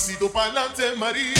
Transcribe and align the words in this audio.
pasito 0.00 0.30
pa'lante, 0.30 0.96
María. 0.96 1.34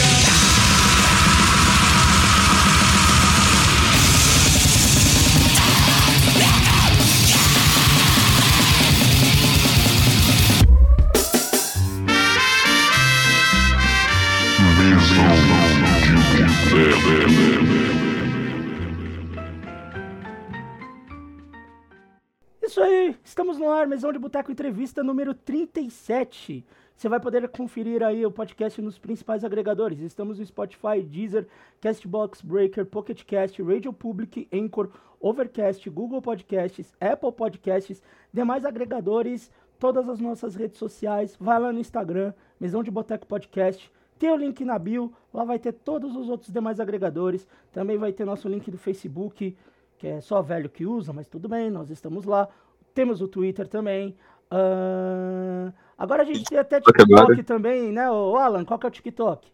Isso 22.61 22.79
aí, 22.79 23.15
estamos 23.23 23.57
no 23.57 23.71
ar, 23.71 23.87
Mesão 23.87 24.13
de 24.13 24.19
Boteco 24.19 24.51
Entrevista 24.51 25.01
número 25.01 25.33
37. 25.33 26.63
Você 27.01 27.09
vai 27.09 27.19
poder 27.19 27.49
conferir 27.49 28.03
aí 28.03 28.23
o 28.23 28.29
podcast 28.29 28.79
nos 28.79 28.99
principais 28.99 29.43
agregadores. 29.43 30.01
Estamos 30.01 30.37
no 30.37 30.45
Spotify, 30.45 31.01
Deezer, 31.01 31.47
Castbox, 31.81 32.43
Breaker, 32.43 32.85
Pocket 32.85 33.23
Cast, 33.23 33.59
Radio 33.63 33.91
Public, 33.91 34.47
Anchor, 34.53 34.87
Overcast, 35.19 35.89
Google 35.89 36.21
Podcasts, 36.21 36.93
Apple 37.01 37.31
Podcasts, 37.31 38.03
demais 38.31 38.65
agregadores, 38.65 39.49
todas 39.79 40.07
as 40.07 40.19
nossas 40.19 40.53
redes 40.53 40.77
sociais. 40.77 41.35
Vai 41.39 41.59
lá 41.59 41.73
no 41.73 41.79
Instagram, 41.79 42.35
Mesão 42.59 42.83
de 42.83 42.91
Boteco 42.91 43.25
Podcast. 43.25 43.91
Tem 44.19 44.29
o 44.29 44.35
link 44.35 44.63
na 44.63 44.77
bio, 44.77 45.11
lá 45.33 45.43
vai 45.43 45.57
ter 45.57 45.71
todos 45.71 46.15
os 46.15 46.29
outros 46.29 46.53
demais 46.53 46.79
agregadores. 46.79 47.47
Também 47.71 47.97
vai 47.97 48.13
ter 48.13 48.25
nosso 48.25 48.47
link 48.47 48.69
do 48.69 48.77
Facebook, 48.77 49.57
que 49.97 50.05
é 50.05 50.21
só 50.21 50.39
velho 50.43 50.69
que 50.69 50.85
usa, 50.85 51.11
mas 51.11 51.27
tudo 51.27 51.49
bem, 51.49 51.71
nós 51.71 51.89
estamos 51.89 52.25
lá. 52.25 52.47
Temos 52.93 53.23
o 53.23 53.27
Twitter 53.27 53.67
também. 53.67 54.15
Ahn, 54.51 55.71
agora 56.01 56.23
a 56.23 56.25
gente 56.25 56.43
tem 56.43 56.57
até 56.57 56.81
TikTok 56.81 57.43
também, 57.43 57.91
né, 57.91 58.09
ô 58.09 58.35
Alan? 58.35 58.65
Qual 58.65 58.79
que 58.79 58.85
é 58.85 58.89
o 58.89 58.91
TikTok? 58.91 59.47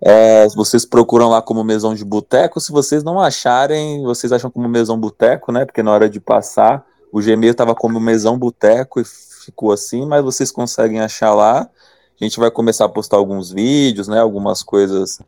É, 0.00 0.46
vocês 0.50 0.84
procuram 0.84 1.28
lá 1.28 1.40
como 1.40 1.64
Mesão 1.64 1.94
de 1.94 2.04
Boteco. 2.04 2.60
Se 2.60 2.70
vocês 2.70 3.02
não 3.02 3.20
acharem, 3.20 4.02
vocês 4.02 4.32
acham 4.32 4.50
como 4.50 4.68
Mesão 4.68 4.98
Boteco, 4.98 5.50
né? 5.50 5.64
Porque 5.64 5.82
na 5.82 5.92
hora 5.92 6.08
de 6.08 6.20
passar, 6.20 6.86
o 7.10 7.20
Gmail 7.20 7.50
estava 7.50 7.74
como 7.74 7.98
Mesão 7.98 8.38
Boteco 8.38 9.00
e 9.00 9.04
ficou 9.04 9.72
assim, 9.72 10.06
mas 10.06 10.22
vocês 10.22 10.50
conseguem 10.50 11.00
achar 11.00 11.34
lá. 11.34 11.68
A 12.20 12.24
gente 12.24 12.38
vai 12.38 12.50
começar 12.50 12.84
a 12.84 12.88
postar 12.88 13.16
alguns 13.16 13.50
vídeos, 13.50 14.08
né? 14.08 14.20
Algumas 14.20 14.62
coisas. 14.62 15.20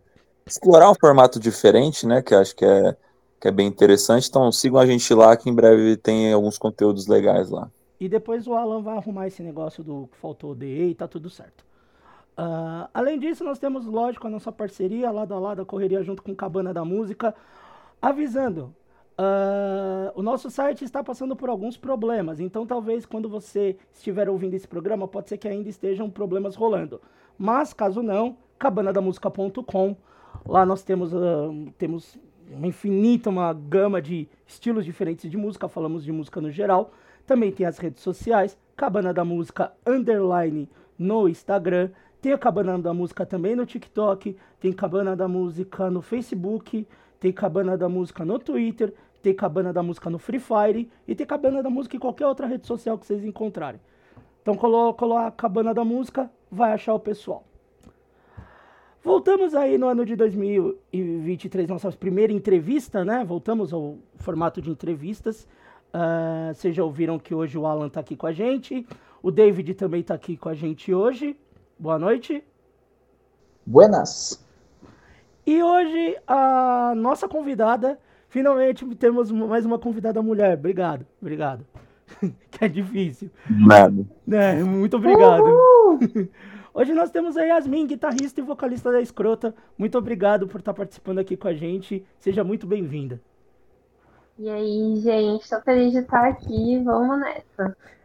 Explorar 0.46 0.90
um 0.90 0.94
formato 0.94 1.40
diferente, 1.40 2.06
né? 2.06 2.22
Que 2.22 2.34
eu 2.34 2.38
acho 2.38 2.54
que 2.54 2.64
é, 2.64 2.96
que 3.40 3.48
é 3.48 3.50
bem 3.50 3.66
interessante. 3.66 4.28
Então 4.28 4.50
sigam 4.52 4.78
a 4.78 4.86
gente 4.86 5.12
lá, 5.14 5.36
que 5.36 5.48
em 5.48 5.54
breve 5.54 5.96
tem 5.96 6.32
alguns 6.32 6.58
conteúdos 6.58 7.06
legais 7.06 7.50
lá. 7.50 7.70
E 8.00 8.08
depois 8.08 8.46
o 8.46 8.54
Alan 8.54 8.80
vai 8.80 8.96
arrumar 8.96 9.26
esse 9.26 9.42
negócio 9.42 9.82
do 9.82 10.08
que 10.08 10.16
faltou 10.18 10.54
DE 10.54 10.90
e 10.90 10.94
tá 10.94 11.08
tudo 11.08 11.28
certo. 11.28 11.64
Ah, 12.36 12.88
além 12.94 13.18
disso, 13.18 13.42
nós 13.42 13.58
temos, 13.58 13.84
lógico, 13.86 14.26
a 14.26 14.30
nossa 14.30 14.52
parceria 14.52 15.10
lado 15.10 15.34
a 15.34 15.38
lado, 15.38 15.62
a 15.62 15.66
correria 15.66 16.02
junto 16.04 16.22
com 16.22 16.34
Cabana 16.34 16.72
da 16.72 16.84
Música. 16.84 17.34
Avisando, 18.00 18.72
ah, 19.18 20.12
o 20.14 20.22
nosso 20.22 20.48
site 20.48 20.84
está 20.84 21.02
passando 21.02 21.34
por 21.34 21.48
alguns 21.48 21.76
problemas, 21.76 22.38
então 22.38 22.64
talvez 22.64 23.04
quando 23.04 23.28
você 23.28 23.76
estiver 23.92 24.28
ouvindo 24.28 24.54
esse 24.54 24.68
programa, 24.68 25.08
pode 25.08 25.28
ser 25.28 25.36
que 25.38 25.48
ainda 25.48 25.68
estejam 25.68 26.08
problemas 26.08 26.54
rolando. 26.54 27.00
Mas, 27.36 27.72
caso 27.72 28.00
não, 28.00 28.36
cabanadamusica.com, 28.56 29.96
lá 30.46 30.64
nós 30.64 30.84
temos, 30.84 31.12
ah, 31.12 31.50
temos 31.76 32.16
uma 32.48 32.68
infinita, 32.68 33.28
uma 33.28 33.52
gama 33.52 34.00
de 34.00 34.28
estilos 34.46 34.84
diferentes 34.84 35.28
de 35.28 35.36
música, 35.36 35.68
falamos 35.68 36.04
de 36.04 36.12
música 36.12 36.40
no 36.40 36.52
geral. 36.52 36.92
Também 37.28 37.52
tem 37.52 37.66
as 37.66 37.76
redes 37.76 38.02
sociais, 38.02 38.56
Cabana 38.74 39.12
da 39.12 39.22
Música 39.22 39.70
Underline 39.86 40.66
no 40.98 41.28
Instagram. 41.28 41.90
Tem 42.22 42.32
a 42.32 42.38
Cabana 42.38 42.78
da 42.78 42.94
Música 42.94 43.26
também 43.26 43.54
no 43.54 43.66
TikTok. 43.66 44.34
Tem 44.58 44.72
Cabana 44.72 45.14
da 45.14 45.28
Música 45.28 45.90
no 45.90 46.00
Facebook. 46.00 46.88
Tem 47.20 47.30
Cabana 47.30 47.76
da 47.76 47.86
Música 47.86 48.24
no 48.24 48.38
Twitter. 48.38 48.94
Tem 49.22 49.34
Cabana 49.34 49.74
da 49.74 49.82
Música 49.82 50.08
no 50.08 50.18
Free 50.18 50.40
Fire. 50.40 50.90
E 51.06 51.14
tem 51.14 51.26
Cabana 51.26 51.62
da 51.62 51.68
Música 51.68 51.96
em 51.96 52.00
qualquer 52.00 52.26
outra 52.26 52.46
rede 52.46 52.66
social 52.66 52.96
que 52.96 53.04
vocês 53.04 53.22
encontrarem. 53.22 53.78
Então 54.40 54.54
coloca 54.54 55.04
lá 55.04 55.30
Cabana 55.30 55.74
da 55.74 55.84
Música, 55.84 56.30
vai 56.50 56.72
achar 56.72 56.94
o 56.94 56.98
pessoal. 56.98 57.44
Voltamos 59.04 59.54
aí 59.54 59.76
no 59.76 59.86
ano 59.86 60.06
de 60.06 60.16
2023, 60.16 61.68
nossa 61.68 61.92
primeira 61.92 62.32
entrevista, 62.32 63.04
né? 63.04 63.22
Voltamos 63.22 63.74
ao 63.74 63.98
formato 64.16 64.62
de 64.62 64.70
entrevistas. 64.70 65.46
Ah, 65.92 66.52
vocês 66.54 66.74
já 66.74 66.84
ouviram 66.84 67.18
que 67.18 67.34
hoje 67.34 67.56
o 67.56 67.66
Alan 67.66 67.88
tá 67.88 68.00
aqui 68.00 68.16
com 68.16 68.26
a 68.26 68.32
gente. 68.32 68.86
O 69.22 69.30
David 69.30 69.74
também 69.74 70.02
tá 70.02 70.14
aqui 70.14 70.36
com 70.36 70.48
a 70.48 70.54
gente 70.54 70.92
hoje. 70.92 71.36
Boa 71.78 71.98
noite. 71.98 72.44
Buenas. 73.64 74.44
E 75.46 75.62
hoje 75.62 76.16
a 76.26 76.92
nossa 76.96 77.28
convidada, 77.28 77.98
finalmente 78.28 78.84
temos 78.96 79.30
mais 79.30 79.64
uma 79.64 79.78
convidada 79.78 80.22
mulher. 80.22 80.58
Obrigado, 80.58 81.06
obrigado. 81.20 81.64
que 82.50 82.64
é 82.64 82.68
difícil. 82.68 83.30
Nada. 83.48 84.06
É, 84.30 84.62
muito 84.62 84.96
obrigado. 84.96 85.44
Hoje 86.72 86.94
nós 86.94 87.10
temos 87.10 87.36
a 87.36 87.42
Yasmin, 87.42 87.86
guitarrista 87.86 88.40
e 88.40 88.44
vocalista 88.44 88.92
da 88.92 89.00
Escrota. 89.00 89.54
Muito 89.76 89.98
obrigado 89.98 90.46
por 90.46 90.60
estar 90.60 90.72
participando 90.72 91.18
aqui 91.18 91.36
com 91.36 91.48
a 91.48 91.54
gente. 91.54 92.04
Seja 92.20 92.44
muito 92.44 92.66
bem-vinda. 92.66 93.20
E 94.38 94.48
aí, 94.48 94.96
gente, 95.02 95.46
tô 95.50 95.60
feliz 95.62 95.92
de 95.92 95.98
estar 95.98 96.26
aqui. 96.28 96.82
Vamos 96.82 97.20
nessa. 97.20 97.76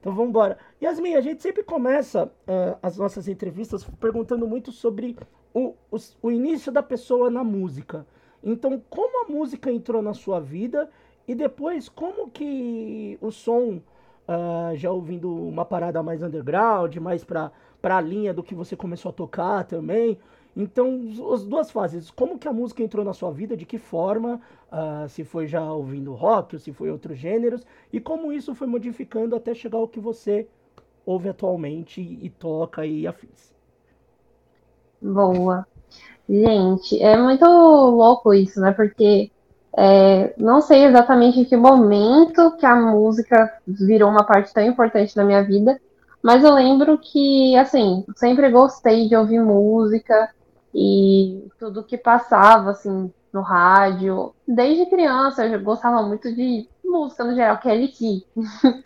Então 0.00 0.12
vamos 0.14 0.30
embora. 0.30 0.58
Yasmin, 0.82 1.14
a 1.14 1.20
gente 1.20 1.42
sempre 1.42 1.62
começa 1.62 2.30
ah, 2.46 2.78
as 2.82 2.96
nossas 2.98 3.28
entrevistas 3.28 3.84
perguntando 4.00 4.46
muito 4.46 4.70
sobre 4.72 5.16
o, 5.52 5.74
os- 5.90 6.16
o 6.22 6.30
início 6.30 6.70
da 6.70 6.82
pessoa 6.82 7.30
na 7.30 7.42
música. 7.42 8.06
Então, 8.42 8.82
como 8.90 9.24
a 9.24 9.28
música 9.32 9.70
entrou 9.72 10.02
na 10.02 10.12
sua 10.12 10.40
vida 10.40 10.90
e 11.26 11.34
depois 11.34 11.88
como 11.88 12.30
que 12.30 13.16
o 13.20 13.30
som, 13.30 13.80
ah, 14.28 14.72
já 14.74 14.90
ouvindo 14.90 15.34
uma 15.34 15.64
parada 15.64 16.02
mais 16.02 16.22
underground, 16.22 16.94
mais 16.96 17.24
para 17.24 17.50
a 17.82 18.00
linha 18.00 18.34
do 18.34 18.42
que 18.42 18.54
você 18.54 18.76
começou 18.76 19.10
a 19.10 19.12
tocar 19.12 19.64
também. 19.64 20.18
Então, 20.56 21.00
as 21.32 21.44
duas 21.44 21.70
fases, 21.70 22.10
como 22.10 22.38
que 22.38 22.46
a 22.46 22.52
música 22.52 22.82
entrou 22.82 23.04
na 23.04 23.12
sua 23.12 23.32
vida, 23.32 23.56
de 23.56 23.66
que 23.66 23.76
forma, 23.76 24.40
ah, 24.70 25.06
se 25.08 25.24
foi 25.24 25.48
já 25.48 25.72
ouvindo 25.72 26.14
rock 26.14 26.54
ou 26.54 26.60
se 26.60 26.72
foi 26.72 26.90
outros 26.90 27.18
gêneros, 27.18 27.66
e 27.92 28.00
como 28.00 28.32
isso 28.32 28.54
foi 28.54 28.68
modificando 28.68 29.34
até 29.34 29.52
chegar 29.52 29.78
ao 29.78 29.88
que 29.88 29.98
você 29.98 30.46
ouve 31.04 31.28
atualmente 31.28 32.00
e 32.00 32.30
toca 32.30 32.86
e 32.86 33.06
afins. 33.06 33.52
Boa. 35.02 35.66
Gente, 36.28 37.02
é 37.02 37.16
muito 37.16 37.44
louco 37.44 38.32
isso, 38.32 38.60
né? 38.60 38.72
Porque 38.72 39.30
é, 39.76 40.34
não 40.38 40.60
sei 40.60 40.84
exatamente 40.84 41.40
em 41.40 41.44
que 41.44 41.56
momento 41.56 42.56
que 42.56 42.64
a 42.64 42.76
música 42.76 43.58
virou 43.66 44.08
uma 44.08 44.24
parte 44.24 44.54
tão 44.54 44.64
importante 44.64 45.14
da 45.16 45.24
minha 45.24 45.42
vida, 45.42 45.78
mas 46.22 46.42
eu 46.42 46.54
lembro 46.54 46.96
que, 46.96 47.54
assim, 47.56 48.04
sempre 48.16 48.50
gostei 48.50 49.08
de 49.08 49.16
ouvir 49.16 49.40
música 49.40 50.30
e 50.74 51.48
tudo 51.58 51.84
que 51.84 51.96
passava, 51.96 52.70
assim, 52.72 53.12
no 53.32 53.40
rádio. 53.40 54.34
Desde 54.46 54.86
criança 54.86 55.44
eu 55.44 55.50
já 55.50 55.58
gostava 55.58 56.02
muito 56.02 56.34
de 56.34 56.68
música 56.84 57.24
no 57.24 57.34
geral, 57.34 57.58
Kelly 57.58 57.88
Key, 57.94 58.26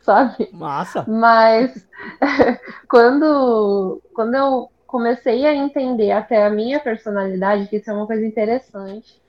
sabe? 0.03 0.51
Massa! 0.53 1.05
Mas 1.09 1.87
quando, 2.89 4.03
quando 4.15 4.35
eu 4.35 4.71
comecei 4.87 5.47
a 5.47 5.55
entender 5.55 6.11
até 6.11 6.47
a 6.47 6.51
minha 6.51 6.81
personalidade, 6.81 7.69
que 7.69 7.77
isso 7.77 7.91
é 7.91 7.95
uma 7.95 8.07
coisa 8.07 8.25
interessante, 8.25 9.21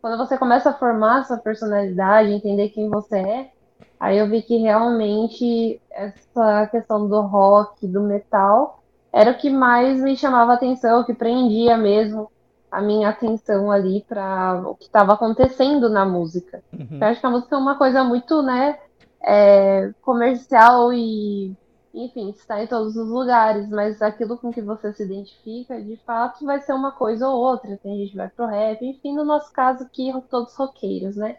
quando 0.00 0.18
você 0.18 0.36
começa 0.36 0.70
a 0.70 0.74
formar 0.74 1.20
a 1.20 1.24
sua 1.24 1.38
personalidade, 1.38 2.30
entender 2.30 2.68
quem 2.68 2.90
você 2.90 3.18
é, 3.18 3.50
aí 3.98 4.18
eu 4.18 4.28
vi 4.28 4.42
que 4.42 4.58
realmente 4.58 5.80
essa 5.90 6.66
questão 6.66 7.08
do 7.08 7.20
rock, 7.22 7.86
do 7.86 8.02
metal, 8.02 8.83
era 9.14 9.30
o 9.30 9.38
que 9.38 9.48
mais 9.48 10.00
me 10.02 10.16
chamava 10.16 10.50
a 10.50 10.54
atenção, 10.56 11.00
o 11.00 11.04
que 11.04 11.14
prendia 11.14 11.76
mesmo 11.76 12.32
a 12.68 12.82
minha 12.82 13.08
atenção 13.08 13.70
ali 13.70 14.04
para 14.08 14.60
o 14.66 14.74
que 14.74 14.86
estava 14.86 15.12
acontecendo 15.12 15.88
na 15.88 16.04
música. 16.04 16.64
Uhum. 16.72 16.98
Eu 17.00 17.06
acho 17.06 17.20
que 17.20 17.26
a 17.26 17.30
música 17.30 17.54
é 17.54 17.58
uma 17.58 17.78
coisa 17.78 18.02
muito, 18.02 18.42
né, 18.42 18.76
é, 19.22 19.92
comercial 20.02 20.92
e, 20.92 21.54
enfim, 21.94 22.30
está 22.30 22.60
em 22.60 22.66
todos 22.66 22.96
os 22.96 23.08
lugares, 23.08 23.68
mas 23.68 24.02
aquilo 24.02 24.36
com 24.36 24.52
que 24.52 24.60
você 24.60 24.92
se 24.92 25.04
identifica, 25.04 25.80
de 25.80 25.96
fato, 25.98 26.44
vai 26.44 26.60
ser 26.60 26.72
uma 26.72 26.90
coisa 26.90 27.28
ou 27.28 27.40
outra. 27.40 27.78
Tem 27.80 27.96
gente 27.98 28.10
que 28.10 28.16
vai 28.16 28.28
pro 28.28 28.46
rap, 28.46 28.84
enfim, 28.84 29.14
no 29.14 29.24
nosso 29.24 29.52
caso 29.52 29.84
aqui, 29.84 30.12
todos 30.28 30.56
roqueiros, 30.56 31.14
né? 31.14 31.36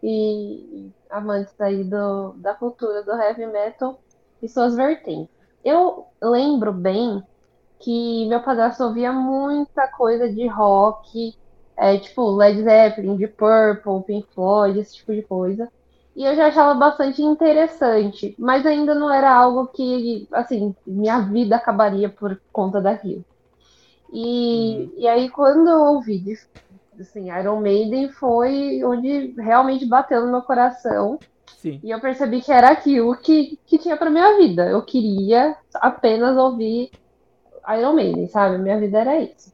E, 0.00 0.92
amantes 1.10 1.60
aí 1.60 1.82
do, 1.82 2.34
da 2.34 2.54
cultura 2.54 3.02
do 3.02 3.10
heavy 3.10 3.46
metal 3.46 3.98
e 4.40 4.48
suas 4.48 4.76
vertentes. 4.76 5.37
Eu 5.64 6.06
lembro 6.22 6.72
bem 6.72 7.22
que 7.80 8.26
meu 8.26 8.40
padrasto 8.42 8.82
ouvia 8.84 9.12
muita 9.12 9.86
coisa 9.88 10.28
de 10.28 10.46
rock, 10.46 11.34
é, 11.76 11.98
tipo 11.98 12.30
Led 12.30 12.62
Zeppelin, 12.62 13.16
de 13.16 13.28
Purple, 13.28 14.02
Pink 14.06 14.28
Floyd, 14.34 14.78
esse 14.78 14.96
tipo 14.96 15.14
de 15.14 15.22
coisa. 15.22 15.70
E 16.16 16.24
eu 16.24 16.34
já 16.34 16.48
achava 16.48 16.74
bastante 16.74 17.22
interessante, 17.22 18.34
mas 18.38 18.66
ainda 18.66 18.94
não 18.94 19.12
era 19.12 19.32
algo 19.32 19.68
que, 19.68 20.26
assim, 20.32 20.74
minha 20.84 21.20
vida 21.20 21.54
acabaria 21.54 22.08
por 22.08 22.40
conta 22.52 22.80
daquilo. 22.80 23.24
E, 24.12 24.90
e 24.96 25.06
aí, 25.06 25.28
quando 25.28 25.68
eu 25.68 25.80
ouvi 25.84 26.36
assim, 27.00 27.30
Iron 27.30 27.60
Maiden 27.60 28.10
foi 28.10 28.82
onde 28.84 29.34
realmente 29.38 29.86
bateu 29.86 30.24
no 30.24 30.32
meu 30.32 30.42
coração. 30.42 31.18
Sim. 31.58 31.80
E 31.82 31.90
eu 31.90 32.00
percebi 32.00 32.40
que 32.40 32.52
era 32.52 32.68
aquilo 32.68 33.16
que, 33.16 33.58
que 33.66 33.78
tinha 33.78 33.96
para 33.96 34.10
minha 34.10 34.36
vida. 34.36 34.68
Eu 34.68 34.80
queria 34.82 35.56
apenas 35.74 36.36
ouvir 36.36 36.92
Iron 37.76 37.94
Maiden, 37.94 38.28
sabe? 38.28 38.58
Minha 38.58 38.78
vida 38.78 39.00
era 39.00 39.18
isso. 39.18 39.52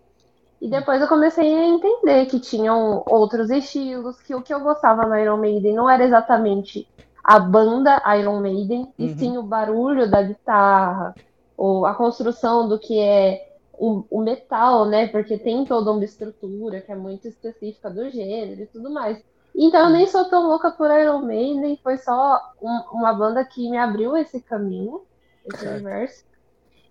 E 0.60 0.68
depois 0.68 1.00
eu 1.00 1.08
comecei 1.08 1.52
a 1.54 1.66
entender 1.66 2.26
que 2.26 2.38
tinham 2.38 3.02
outros 3.06 3.48
estilos, 3.48 4.20
que 4.20 4.34
o 4.34 4.42
que 4.42 4.52
eu 4.52 4.60
gostava 4.60 5.06
no 5.06 5.16
Iron 5.16 5.38
Maiden 5.38 5.74
não 5.74 5.88
era 5.88 6.04
exatamente 6.04 6.86
a 7.22 7.38
banda 7.38 8.02
Iron 8.18 8.40
Maiden, 8.40 8.82
uhum. 8.82 8.92
e 8.98 9.14
sim 9.14 9.38
o 9.38 9.42
barulho 9.42 10.10
da 10.10 10.20
guitarra, 10.22 11.14
ou 11.56 11.86
a 11.86 11.94
construção 11.94 12.68
do 12.68 12.78
que 12.78 13.00
é 13.00 13.50
o, 13.72 14.04
o, 14.10 14.20
metal, 14.20 14.84
né? 14.84 15.08
Porque 15.08 15.38
tem 15.38 15.64
toda 15.64 15.90
uma 15.90 16.04
estrutura 16.04 16.82
que 16.82 16.92
é 16.92 16.94
muito 16.94 17.26
específica 17.26 17.88
do 17.88 18.10
gênero 18.10 18.60
e 18.62 18.66
tudo 18.66 18.90
mais. 18.90 19.22
Então 19.54 19.86
eu 19.86 19.90
nem 19.90 20.06
sou 20.06 20.24
tão 20.24 20.48
louca 20.48 20.70
por 20.72 20.90
Iron 20.90 21.22
Maiden, 21.22 21.78
foi 21.82 21.96
só 21.98 22.40
um, 22.60 22.98
uma 22.98 23.12
banda 23.12 23.44
que 23.44 23.70
me 23.70 23.78
abriu 23.78 24.16
esse 24.16 24.40
caminho, 24.40 25.02
esse 25.46 25.66
universo. 25.66 26.24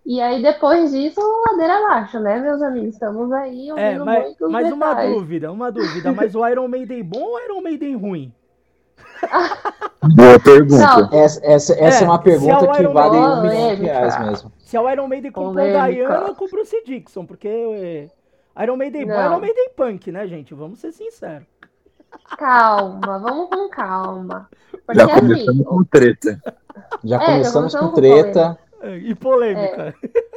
E 0.06 0.22
aí 0.22 0.42
depois 0.42 0.92
disso, 0.92 1.22
ladeira 1.48 1.78
abaixo, 1.78 2.20
né, 2.20 2.40
meus 2.40 2.62
amigos? 2.62 2.94
Estamos 2.94 3.32
aí 3.32 3.70
ouvindo 3.72 3.80
é, 3.80 3.98
mas, 4.00 4.24
muitos 4.24 4.52
Mas 4.52 4.70
detalhes. 4.70 5.12
uma 5.12 5.20
dúvida, 5.20 5.52
uma 5.52 5.72
dúvida, 5.72 6.12
mas 6.12 6.36
o 6.36 6.48
Iron 6.48 6.68
Maiden 6.68 7.04
bom 7.04 7.22
ou 7.22 7.36
o 7.36 7.40
Iron 7.40 7.62
Maiden 7.62 7.96
ruim? 7.96 8.34
Boa 10.16 10.40
pergunta. 10.40 10.78
Não. 10.78 11.10
Essa, 11.14 11.46
essa, 11.46 11.74
essa 11.74 12.00
é, 12.00 12.04
é 12.04 12.06
uma 12.06 12.20
pergunta 12.20 12.68
que 12.68 12.88
vale 12.88 13.18
um 13.18 13.42
milhão 13.42 13.76
de 13.76 13.82
reais 13.84 14.20
mesmo. 14.20 14.52
Se 14.60 14.76
é 14.76 14.82
o 14.82 14.90
Iron 14.90 15.08
Maiden 15.08 15.32
com 15.32 15.48
o 15.48 15.54
Diana 15.54 16.28
ou 16.28 16.36
com 16.36 16.46
o 16.46 16.50
Bruce 16.50 16.84
Dixon, 16.86 17.26
porque 17.26 17.48
é, 17.48 18.10
Iron 18.64 18.76
Maiden 18.76 19.08
bom, 19.08 19.26
Iron 19.26 19.40
Maiden 19.40 19.70
punk, 19.76 20.12
né, 20.12 20.28
gente? 20.28 20.54
Vamos 20.54 20.80
ser 20.80 20.92
sinceros. 20.92 21.53
Calma, 22.38 23.20
vamos 23.20 23.50
com 23.50 23.70
calma. 23.70 24.50
Porque, 24.86 25.00
Já 25.00 25.08
começamos 25.08 25.60
assim, 25.60 25.64
com 25.64 25.84
treta. 25.84 26.44
Já 27.04 27.22
é, 27.22 27.26
começamos 27.26 27.76
com 27.76 27.88
treta. 27.90 28.60
E 29.02 29.16
polêmica. 29.16 29.96
É. 30.02 30.34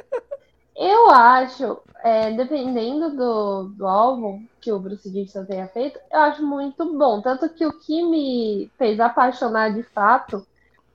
Eu 0.77 1.11
acho, 1.11 1.79
é, 2.05 2.31
dependendo 2.33 3.17
do, 3.17 3.65
do 3.71 3.87
álbum 3.87 4.45
que 4.61 4.71
o 4.71 4.79
Bruce 4.79 5.11
Dixon 5.11 5.45
tenha 5.47 5.67
feito, 5.69 5.99
eu 6.13 6.21
acho 6.21 6.45
muito 6.45 6.85
bom. 6.97 7.23
Tanto 7.23 7.49
que 7.49 7.65
o 7.65 7.73
que 7.73 8.05
me 8.05 8.71
fez 8.77 9.01
apaixonar 9.01 9.73
de 9.73 9.83
fato 9.83 10.47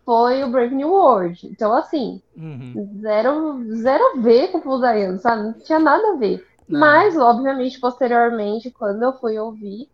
foi 0.05 0.43
o 0.43 0.51
Brave 0.51 0.75
New 0.75 0.89
World. 0.89 1.47
Então, 1.47 1.73
assim, 1.73 2.21
uhum. 2.37 2.99
zero, 3.01 3.59
zero 3.75 4.03
a 4.03 4.21
ver 4.21 4.49
com 4.49 4.59
o 4.59 4.61
Paul 4.61 4.79
Diano, 4.79 5.19
sabe? 5.19 5.43
Não 5.43 5.53
tinha 5.53 5.79
nada 5.79 6.13
a 6.13 6.15
ver. 6.15 6.45
Não. 6.67 6.79
Mas, 6.79 7.17
obviamente, 7.17 7.79
posteriormente, 7.79 8.69
quando 8.71 9.01
eu 9.01 9.13
fui 9.13 9.37
ouvir 9.39 9.89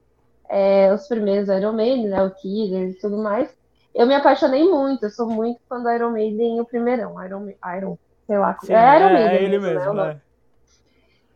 é, 0.49 0.93
os 0.93 1.07
primeiros 1.07 1.49
Iron 1.49 1.73
Maiden, 1.73 2.07
né, 2.07 2.23
o 2.23 2.31
Killer 2.31 2.89
e 2.89 2.93
tudo 2.95 3.17
mais, 3.17 3.49
eu 3.93 4.05
me 4.05 4.13
apaixonei 4.13 4.63
muito. 4.69 5.03
Eu 5.03 5.09
sou 5.09 5.27
muito 5.27 5.59
fã 5.67 5.81
do 5.81 5.89
Iron 5.91 6.11
Maiden, 6.11 6.61
o 6.61 6.65
primeirão, 6.65 7.23
Iron, 7.23 7.49
Iron 7.77 7.97
sei 8.27 8.37
lá. 8.37 8.57
Sim, 8.61 8.73
é 8.73 8.99
Iron 8.99 9.13
Maiden. 9.13 9.37
É 9.37 9.43
ele 9.43 9.59
mesmo, 9.59 9.79
mesmo 9.79 9.93
né? 9.93 10.21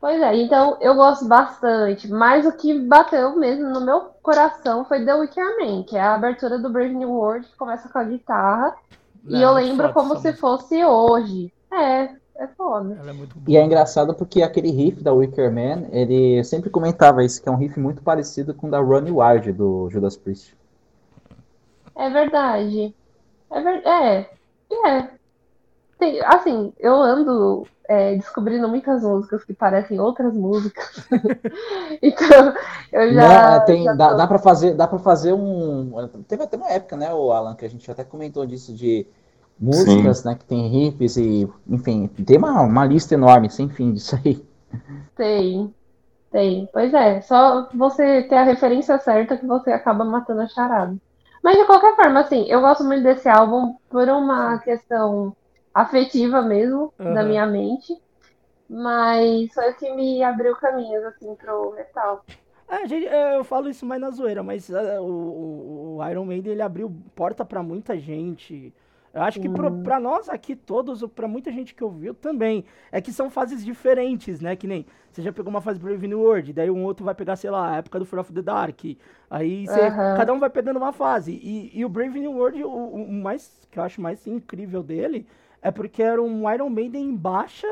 Pois 0.01 0.19
é, 0.19 0.35
então 0.35 0.77
eu 0.81 0.95
gosto 0.95 1.27
bastante, 1.27 2.07
mas 2.07 2.43
o 2.43 2.57
que 2.57 2.79
bateu 2.79 3.35
mesmo 3.35 3.69
no 3.69 3.81
meu 3.81 4.01
coração 4.23 4.83
foi 4.83 5.05
The 5.05 5.13
Wicker 5.13 5.45
Man, 5.59 5.83
que 5.83 5.95
é 5.95 6.01
a 6.01 6.15
abertura 6.15 6.57
do 6.57 6.71
Brave 6.71 6.95
New 6.95 7.11
World, 7.11 7.45
que 7.45 7.55
começa 7.55 7.87
com 7.87 7.99
a 7.99 8.03
guitarra, 8.03 8.75
Não, 9.23 9.39
e 9.39 9.43
eu 9.43 9.51
lembro 9.53 9.93
como 9.93 10.17
se 10.17 10.33
fosse 10.33 10.83
hoje. 10.83 11.53
É, 11.71 12.09
é 12.35 12.47
foda. 12.47 12.99
É 13.05 13.27
e 13.47 13.57
é 13.57 13.63
engraçado 13.63 14.13
porque 14.13 14.41
aquele 14.41 14.71
riff 14.71 15.03
da 15.03 15.13
Wicker 15.13 15.51
Man, 15.51 15.87
ele 15.91 16.43
sempre 16.43 16.69
comentava 16.69 17.23
isso, 17.23 17.41
que 17.41 17.49
é 17.49 17.51
um 17.51 17.57
riff 17.57 17.79
muito 17.79 18.01
parecido 18.01 18.53
com 18.53 18.67
o 18.67 18.71
da 18.71 18.79
Ronnie 18.79 19.11
Wild, 19.11 19.51
do 19.53 19.89
Judas 19.89 20.17
Priest. 20.17 20.55
É 21.95 22.09
verdade. 22.09 22.95
É 23.49 23.61
verdade. 23.61 23.87
É. 23.87 24.41
É 24.87 25.21
tem, 26.01 26.19
assim, 26.25 26.73
eu 26.79 26.95
ando 26.95 27.67
é, 27.87 28.15
descobrindo 28.15 28.67
muitas 28.67 29.03
músicas 29.03 29.43
que 29.43 29.53
parecem 29.53 29.99
outras 29.99 30.33
músicas. 30.33 31.07
então, 32.01 32.55
eu 32.91 33.13
já. 33.13 33.51
Né, 33.51 33.59
tem, 33.67 33.83
já 33.83 33.93
dá, 33.93 34.09
tô... 34.09 34.17
dá 34.17 34.27
para 34.27 34.39
fazer, 34.39 34.73
dá 34.73 34.87
para 34.87 34.97
fazer 34.97 35.31
um. 35.31 35.93
Teve 36.27 36.41
até 36.41 36.57
uma 36.57 36.71
época, 36.71 36.97
né, 36.97 37.13
o 37.13 37.31
Alan, 37.31 37.53
que 37.53 37.63
a 37.63 37.69
gente 37.69 37.89
até 37.91 38.03
comentou 38.03 38.47
disso 38.47 38.73
de 38.73 39.05
músicas, 39.59 40.19
Sim. 40.19 40.29
né, 40.29 40.35
que 40.35 40.45
tem 40.45 40.67
riffs 40.67 41.17
e, 41.17 41.47
enfim, 41.67 42.07
tem 42.07 42.37
uma, 42.37 42.61
uma 42.61 42.85
lista 42.85 43.13
enorme, 43.13 43.49
sem 43.49 43.69
fim 43.69 43.93
disso 43.93 44.19
aí. 44.23 44.43
Tem, 45.15 45.73
tem. 46.31 46.69
Pois 46.71 46.93
é, 46.93 47.21
só 47.21 47.69
você 47.73 48.23
ter 48.23 48.35
a 48.35 48.43
referência 48.43 48.97
certa 48.99 49.37
que 49.37 49.45
você 49.45 49.71
acaba 49.71 50.03
matando 50.03 50.41
a 50.41 50.47
charada. 50.47 50.95
Mas 51.43 51.57
de 51.57 51.65
qualquer 51.65 51.95
forma, 51.95 52.19
assim, 52.19 52.45
eu 52.47 52.61
gosto 52.61 52.83
muito 52.83 53.03
desse 53.03 53.27
álbum 53.27 53.75
por 53.89 54.07
uma 54.07 54.59
questão 54.59 55.35
afetiva 55.73 56.41
mesmo 56.41 56.93
uhum. 56.99 57.13
da 57.13 57.23
minha 57.23 57.45
mente. 57.45 57.95
Mas 58.69 59.53
foi 59.53 59.71
o 59.71 59.75
que 59.75 59.93
me 59.93 60.23
abriu 60.23 60.55
caminhos, 60.55 61.03
assim, 61.03 61.35
pro 61.35 61.73
metal. 61.75 62.23
É, 62.69 62.87
gente, 62.87 63.05
é, 63.05 63.35
eu 63.37 63.43
falo 63.43 63.69
isso 63.69 63.85
mais 63.85 63.99
na 63.99 64.11
zoeira, 64.11 64.41
mas 64.41 64.69
uh, 64.69 65.01
o, 65.01 65.97
o, 65.97 66.09
Iron 66.09 66.23
Maiden 66.23 66.53
ele 66.53 66.61
abriu 66.61 66.89
porta 67.13 67.43
para 67.43 67.61
muita 67.61 67.99
gente. 67.99 68.73
Eu 69.13 69.21
acho 69.23 69.41
que 69.41 69.47
uhum. 69.47 69.83
para 69.83 69.99
nós 69.99 70.29
aqui 70.29 70.55
todos, 70.55 71.03
para 71.13 71.27
muita 71.27 71.51
gente 71.51 71.75
que 71.75 71.83
ouviu 71.83 72.13
também, 72.13 72.63
é 72.91 73.01
que 73.01 73.11
são 73.11 73.29
fases 73.29 73.63
diferentes, 73.63 74.39
né? 74.39 74.55
Que 74.55 74.65
nem 74.65 74.85
você 75.11 75.21
já 75.21 75.33
pegou 75.33 75.49
uma 75.49 75.59
fase 75.59 75.79
Brave 75.79 76.07
New 76.07 76.21
World, 76.21 76.53
daí 76.53 76.71
um 76.71 76.85
outro 76.85 77.03
vai 77.03 77.13
pegar, 77.13 77.35
sei 77.35 77.49
lá, 77.49 77.73
a 77.73 77.77
época 77.77 77.99
do 77.99 78.05
Fear 78.05 78.21
of 78.21 78.31
the 78.31 78.41
Dark. 78.41 78.79
Aí 79.29 79.67
você, 79.67 79.81
uhum. 79.81 80.17
cada 80.17 80.31
um 80.31 80.39
vai 80.39 80.49
pegando 80.49 80.77
uma 80.77 80.93
fase. 80.93 81.33
E, 81.33 81.71
e 81.77 81.83
o 81.83 81.89
Brave 81.89 82.19
New 82.21 82.31
World, 82.31 82.63
o, 82.63 82.69
o, 82.69 83.11
mais 83.11 83.67
que 83.69 83.77
eu 83.77 83.83
acho 83.83 83.99
mais 83.99 84.25
incrível 84.25 84.81
dele 84.81 85.27
é 85.61 85.69
porque 85.69 86.01
era 86.01 86.21
um 86.21 86.49
Iron 86.51 86.69
Maiden 86.69 87.03
em 87.03 87.15
baixa 87.15 87.67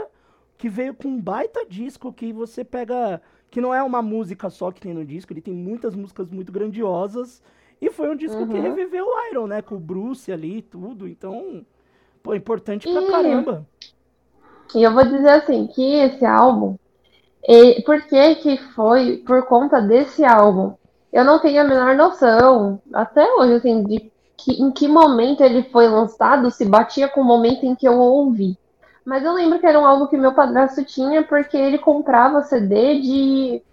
que 0.57 0.68
veio 0.68 0.94
com 0.94 1.07
um 1.07 1.21
baita 1.21 1.65
disco 1.65 2.12
que 2.12 2.33
você 2.33 2.63
pega. 2.65 3.21
Que 3.50 3.62
não 3.62 3.74
é 3.74 3.81
uma 3.81 4.01
música 4.01 4.50
só 4.50 4.71
que 4.71 4.81
tem 4.81 4.94
no 4.94 5.03
disco, 5.03 5.33
ele 5.33 5.41
tem 5.41 5.53
muitas 5.53 5.95
músicas 5.95 6.30
muito 6.30 6.51
grandiosas. 6.51 7.41
E 7.81 7.89
foi 7.89 8.09
um 8.09 8.15
disco 8.15 8.39
uhum. 8.41 8.47
que 8.47 8.59
reviveu 8.59 9.05
o 9.05 9.29
Iron, 9.29 9.47
né? 9.47 9.61
Com 9.61 9.75
o 9.75 9.79
Bruce 9.79 10.31
ali 10.31 10.57
e 10.57 10.61
tudo. 10.61 11.07
Então, 11.07 11.65
pô, 12.21 12.36
importante 12.36 12.91
pra 12.91 13.01
e... 13.01 13.07
caramba. 13.07 13.65
E 14.75 14.83
eu 14.83 14.93
vou 14.93 15.03
dizer 15.03 15.29
assim, 15.29 15.65
que 15.67 15.95
esse 15.95 16.25
álbum, 16.25 16.75
e 17.48 17.81
por 17.83 18.01
que 18.03 18.36
que 18.36 18.57
foi 18.75 19.17
por 19.25 19.45
conta 19.48 19.81
desse 19.81 20.24
álbum? 20.24 20.74
Eu 21.12 21.24
não 21.24 21.39
tenho 21.39 21.62
a 21.62 21.63
menor 21.63 21.95
noção, 21.95 22.79
até 22.93 23.25
hoje, 23.33 23.53
assim, 23.53 23.83
de 23.83 24.12
que, 24.38 24.62
em 24.62 24.71
que 24.71 24.88
momento 24.88 25.41
ele 25.41 25.63
foi 25.63 25.88
lançado 25.88 26.51
se 26.51 26.65
batia 26.65 27.07
com 27.07 27.21
o 27.21 27.25
momento 27.25 27.65
em 27.65 27.75
que 27.75 27.88
eu 27.88 27.98
ouvi. 27.98 28.57
Mas 29.03 29.24
eu 29.24 29.33
lembro 29.33 29.59
que 29.59 29.65
era 29.65 29.79
um 29.79 29.86
álbum 29.86 30.05
que 30.05 30.17
meu 30.17 30.33
padrasto 30.33 30.83
tinha 30.86 31.24
porque 31.24 31.57
ele 31.57 31.79
comprava 31.79 32.43
CD 32.43 33.01
de 33.01 33.63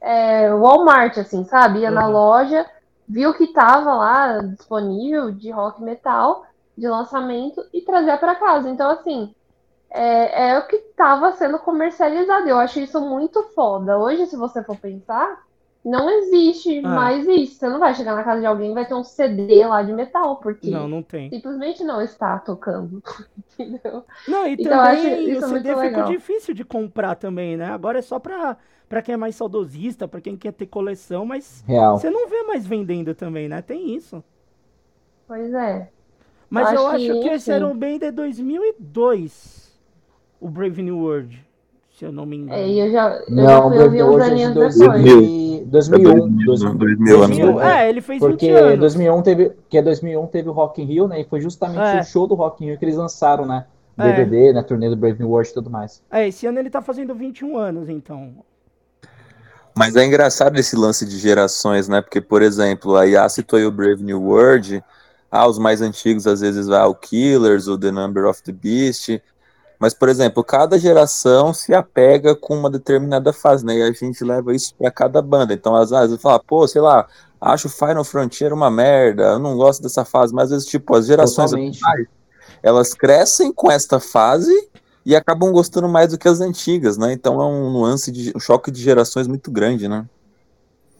é, 0.00 0.50
Walmart, 0.54 1.18
assim, 1.18 1.44
sabe? 1.44 1.80
Ia 1.80 1.88
uhum. 1.88 1.94
na 1.94 2.06
loja, 2.06 2.66
viu 3.08 3.34
que 3.34 3.48
tava 3.48 3.94
lá 3.94 4.38
disponível 4.38 5.30
de 5.30 5.50
rock 5.50 5.82
metal 5.82 6.44
de 6.76 6.88
lançamento 6.88 7.64
e 7.72 7.80
trazia 7.80 8.18
para 8.18 8.34
casa. 8.34 8.68
Então, 8.68 8.90
assim, 8.90 9.34
é, 9.90 10.50
é 10.50 10.58
o 10.58 10.66
que 10.66 10.76
estava 10.76 11.32
sendo 11.32 11.58
comercializado. 11.58 12.48
Eu 12.48 12.58
acho 12.58 12.80
isso 12.80 13.00
muito 13.00 13.42
foda. 13.54 13.98
Hoje, 13.98 14.26
se 14.26 14.36
você 14.36 14.62
for 14.62 14.76
pensar, 14.76 15.46
não 15.86 16.10
existe 16.10 16.80
ah. 16.84 16.88
mais 16.88 17.26
isso. 17.28 17.60
Você 17.60 17.68
não 17.68 17.78
vai 17.78 17.94
chegar 17.94 18.16
na 18.16 18.24
casa 18.24 18.40
de 18.40 18.46
alguém 18.46 18.72
e 18.72 18.74
vai 18.74 18.84
ter 18.84 18.94
um 18.94 19.04
CD 19.04 19.64
lá 19.64 19.82
de 19.82 19.92
metal, 19.92 20.36
porque 20.36 20.68
não, 20.68 20.88
não 20.88 21.02
tem. 21.02 21.30
simplesmente 21.30 21.84
não 21.84 22.02
está 22.02 22.38
tocando. 22.40 23.00
Entendeu? 23.56 24.04
Não, 24.26 24.46
e 24.46 24.54
então, 24.54 24.64
também 24.64 25.36
o 25.36 25.40
CD 25.42 25.76
fica 25.76 26.02
difícil 26.02 26.54
de 26.54 26.64
comprar 26.64 27.14
também, 27.14 27.56
né? 27.56 27.66
Agora 27.70 28.00
é 28.00 28.02
só 28.02 28.18
pra, 28.18 28.56
pra 28.88 29.02
quem 29.02 29.14
é 29.14 29.16
mais 29.16 29.36
saudosista, 29.36 30.06
pra 30.06 30.20
quem 30.20 30.36
quer 30.36 30.52
ter 30.52 30.66
coleção, 30.66 31.24
mas 31.24 31.64
Real. 31.66 31.98
você 31.98 32.10
não 32.10 32.28
vê 32.28 32.42
mais 32.42 32.66
vendendo 32.66 33.14
também, 33.14 33.48
né? 33.48 33.62
Tem 33.62 33.94
isso. 33.94 34.22
Pois 35.26 35.52
é. 35.52 35.90
Mas 36.48 36.72
eu, 36.72 36.80
eu 36.80 36.86
acho, 36.86 37.04
que, 37.04 37.20
que 37.20 37.28
esse 37.28 37.50
era 37.50 37.66
o 37.66 37.74
bem 37.74 37.98
de 37.98 38.10
2002, 38.12 39.76
o 40.40 40.48
Brave 40.48 40.82
New 40.82 40.98
World 40.98 41.46
se 41.96 42.04
eu 42.04 42.12
não 42.12 42.26
me 42.26 42.36
engano. 42.36 42.60
É, 42.60 42.68
eu 42.68 42.92
já, 42.92 43.08
eu 43.26 43.34
não, 43.34 43.44
já 43.44 43.62
fui 43.62 43.82
ouvir 43.84 44.02
uns 44.02 44.20
aninhos 44.20 44.54
depois. 44.54 44.78
2000, 44.78 45.64
2001, 45.64 46.44
2000, 46.44 47.18
2000, 47.18 47.60
é, 47.62 47.88
ele 47.88 48.00
fez 48.02 48.20
porque 48.20 48.48
20 48.48 48.56
anos. 48.58 48.80
2001 48.80 49.22
teve, 49.22 49.52
que 49.70 49.80
2001 49.80 50.26
teve 50.26 50.48
o 50.50 50.52
Rock 50.52 50.82
in 50.82 50.84
Rio, 50.84 51.08
né, 51.08 51.22
e 51.22 51.24
foi 51.24 51.40
justamente 51.40 51.96
é. 51.96 52.00
o 52.00 52.04
show 52.04 52.26
do 52.26 52.34
Rock 52.34 52.62
in 52.62 52.68
Rio 52.68 52.78
que 52.78 52.84
eles 52.84 52.96
lançaram, 52.96 53.46
né, 53.46 53.64
DVD, 53.96 54.50
é. 54.50 54.52
né, 54.52 54.62
turnê 54.62 54.90
do 54.90 54.96
Brave 54.96 55.18
New 55.18 55.30
World 55.30 55.48
e 55.48 55.54
tudo 55.54 55.70
mais. 55.70 56.02
É, 56.10 56.28
esse 56.28 56.46
ano 56.46 56.58
ele 56.58 56.68
tá 56.68 56.82
fazendo 56.82 57.14
21 57.14 57.56
anos, 57.56 57.88
então. 57.88 58.34
Mas 59.76 59.94
é 59.94 60.04
engraçado 60.04 60.58
esse 60.58 60.74
lance 60.74 61.04
de 61.04 61.18
gerações, 61.18 61.86
né, 61.86 62.00
porque, 62.00 62.20
por 62.20 62.40
exemplo, 62.40 62.96
a 62.96 63.04
Yas 63.04 63.34
citou 63.34 63.58
aí 63.58 63.66
o 63.66 63.70
Brave 63.70 64.02
New 64.02 64.22
World, 64.22 64.82
Ah, 65.30 65.46
os 65.46 65.58
mais 65.58 65.82
antigos 65.82 66.26
às 66.26 66.40
vezes 66.40 66.66
vai 66.66 66.84
o 66.86 66.94
Killers, 66.94 67.66
o 67.66 67.76
The 67.78 67.90
Number 67.90 68.24
of 68.26 68.42
the 68.42 68.52
Beast. 68.52 69.20
Mas, 69.78 69.92
por 69.92 70.08
exemplo, 70.08 70.42
cada 70.42 70.78
geração 70.78 71.52
se 71.52 71.74
apega 71.74 72.34
com 72.34 72.56
uma 72.56 72.70
determinada 72.70 73.32
fase, 73.32 73.64
né? 73.64 73.76
E 73.76 73.82
a 73.82 73.92
gente 73.92 74.24
leva 74.24 74.54
isso 74.54 74.74
para 74.74 74.90
cada 74.90 75.20
banda. 75.20 75.52
Então, 75.52 75.76
às 75.76 75.90
vezes, 75.90 76.22
fala, 76.22 76.40
pô, 76.40 76.66
sei 76.66 76.80
lá, 76.80 77.06
acho 77.38 77.68
Final 77.68 78.04
Frontier 78.04 78.52
uma 78.54 78.70
merda, 78.70 79.24
eu 79.24 79.38
não 79.38 79.56
gosto 79.56 79.82
dessa 79.82 80.04
fase. 80.04 80.32
Mas, 80.32 80.44
às 80.44 80.50
vezes, 80.50 80.66
tipo, 80.68 80.96
as 80.96 81.06
gerações 81.06 81.52
atuais, 81.52 82.06
elas 82.62 82.94
crescem 82.94 83.52
com 83.52 83.70
esta 83.70 84.00
fase 84.00 84.50
e 85.06 85.14
acabam 85.14 85.52
gostando 85.52 85.88
mais 85.88 86.10
do 86.10 86.18
que 86.18 86.26
as 86.26 86.40
antigas, 86.40 86.98
né? 86.98 87.12
Então 87.12 87.40
é 87.40 87.46
um 87.46 87.70
nuance 87.70 88.10
de 88.10 88.32
um 88.34 88.40
choque 88.40 88.72
de 88.72 88.82
gerações 88.82 89.28
muito 89.28 89.52
grande, 89.52 89.86
né? 89.86 90.04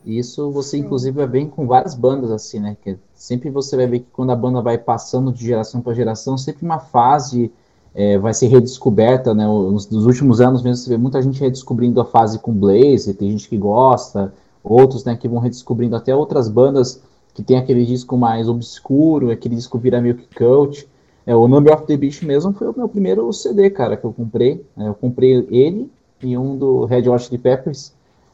Isso 0.05 0.49
você 0.53 0.79
inclusive 0.79 1.17
vai 1.17 1.27
bem 1.27 1.49
com 1.49 1.67
várias 1.67 1.93
bandas 1.93 2.31
assim, 2.31 2.61
né? 2.61 2.77
Que 2.85 2.97
sempre 3.17 3.51
você 3.51 3.75
vai 3.75 3.89
ver 3.89 3.99
que 3.99 4.07
quando 4.13 4.31
a 4.31 4.37
banda 4.37 4.63
vai 4.63 4.79
passando 4.79 5.33
de 5.33 5.45
geração 5.45 5.81
para 5.81 5.93
geração, 5.93 6.39
sempre 6.39 6.65
uma 6.65 6.79
fase 6.79 7.51
é, 7.93 8.17
vai 8.17 8.33
ser 8.33 8.47
redescoberta, 8.47 9.35
né? 9.35 9.45
Nos, 9.45 9.91
nos, 9.91 10.07
últimos 10.07 10.41
anos 10.41 10.63
mesmo 10.63 10.77
você 10.77 10.91
vê 10.91 10.97
muita 10.97 11.21
gente 11.21 11.41
redescobrindo 11.41 12.01
a 12.01 12.05
fase 12.05 12.39
com 12.39 12.53
Blaze, 12.53 13.13
tem 13.13 13.33
gente 13.33 13.49
que 13.49 13.59
gosta, 13.59 14.33
outros, 14.63 15.05
né, 15.05 15.17
que 15.17 15.29
vão 15.29 15.41
redescobrindo 15.41 15.97
até 15.97 16.15
outras 16.15 16.49
bandas 16.49 17.03
que 17.35 17.43
tem 17.43 17.59
aquele 17.59 17.85
disco 17.85 18.17
mais 18.17 18.49
obscuro, 18.49 19.33
aquele 19.33 19.57
disco 19.57 19.79
vira 19.79 20.01
meio 20.01 20.15
que 20.15 20.33
cult. 20.33 20.89
É, 21.27 21.35
o 21.35 21.49
Number 21.49 21.75
of 21.75 21.87
the 21.87 21.97
Beast 21.97 22.23
mesmo 22.23 22.53
foi 22.53 22.69
o 22.69 22.75
meu 22.77 22.89
primeiro 22.89 23.31
CD, 23.33 23.69
cara, 23.69 23.97
que 23.97 24.05
eu 24.05 24.13
comprei. 24.13 24.65
É, 24.79 24.87
eu 24.87 24.95
comprei 24.95 25.47
ele 25.51 25.91
e 26.23 26.39
um 26.39 26.57
do 26.57 26.85
Red 26.85 27.09
Hot 27.09 27.25
Chili 27.25 27.39
Peppers, 27.39 27.93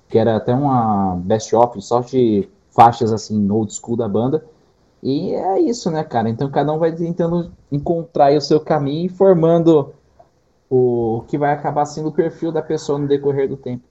que 0.09 0.19
era 0.19 0.37
até 0.37 0.55
uma 0.55 1.17
best-of, 1.17 1.81
só 1.81 2.01
de 2.01 2.47
faixas 2.71 3.11
assim, 3.13 3.51
old 3.51 3.73
school 3.73 3.97
da 3.97 4.07
banda. 4.07 4.45
E 5.03 5.33
é 5.33 5.59
isso, 5.61 5.91
né, 5.91 6.05
cara? 6.05 6.29
Então 6.29 6.51
cada 6.51 6.71
um 6.73 6.79
vai 6.79 6.93
tentando 6.93 7.51
encontrar 7.73 8.33
o 8.35 8.41
seu 8.41 8.61
caminho 8.61 9.07
e 9.07 9.09
formando 9.09 9.93
o 10.71 11.25
que 11.29 11.39
vai 11.39 11.53
acabar 11.53 11.87
sendo 11.87 12.11
o 12.11 12.13
perfil 12.13 12.53
da 12.53 12.63
pessoa 12.63 12.99
no 12.99 13.09
decorrer 13.09 13.49
do 13.49 13.57
tempo. 13.57 13.85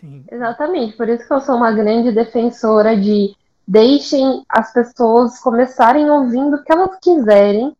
Sim. 0.00 0.22
Exatamente, 0.30 0.96
por 0.96 1.08
isso 1.08 1.26
que 1.26 1.32
eu 1.32 1.40
sou 1.40 1.56
uma 1.56 1.72
grande 1.72 2.12
defensora 2.12 2.94
de 2.94 3.34
deixem 3.66 4.44
as 4.48 4.72
pessoas 4.72 5.40
começarem 5.40 6.08
ouvindo 6.10 6.56
o 6.56 6.62
que 6.62 6.70
elas 6.70 6.96
quiserem 7.00 7.74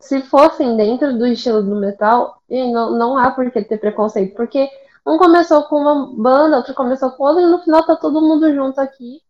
se 0.00 0.22
fossem 0.22 0.76
dentro 0.76 1.16
do 1.16 1.26
estilo 1.26 1.62
do 1.62 1.76
metal, 1.76 2.42
não, 2.48 2.98
não 2.98 3.18
há 3.18 3.30
por 3.30 3.50
que 3.50 3.62
ter 3.62 3.78
preconceito, 3.78 4.34
porque 4.34 4.68
um 5.06 5.18
começou 5.18 5.62
com 5.64 5.76
uma 5.76 6.06
banda, 6.14 6.56
outro 6.56 6.74
começou 6.74 7.10
com 7.10 7.24
outra, 7.24 7.42
e 7.42 7.46
no 7.46 7.58
final 7.62 7.84
tá 7.84 7.94
todo 7.94 8.20
mundo 8.20 8.52
junto 8.54 8.80
aqui, 8.80 9.20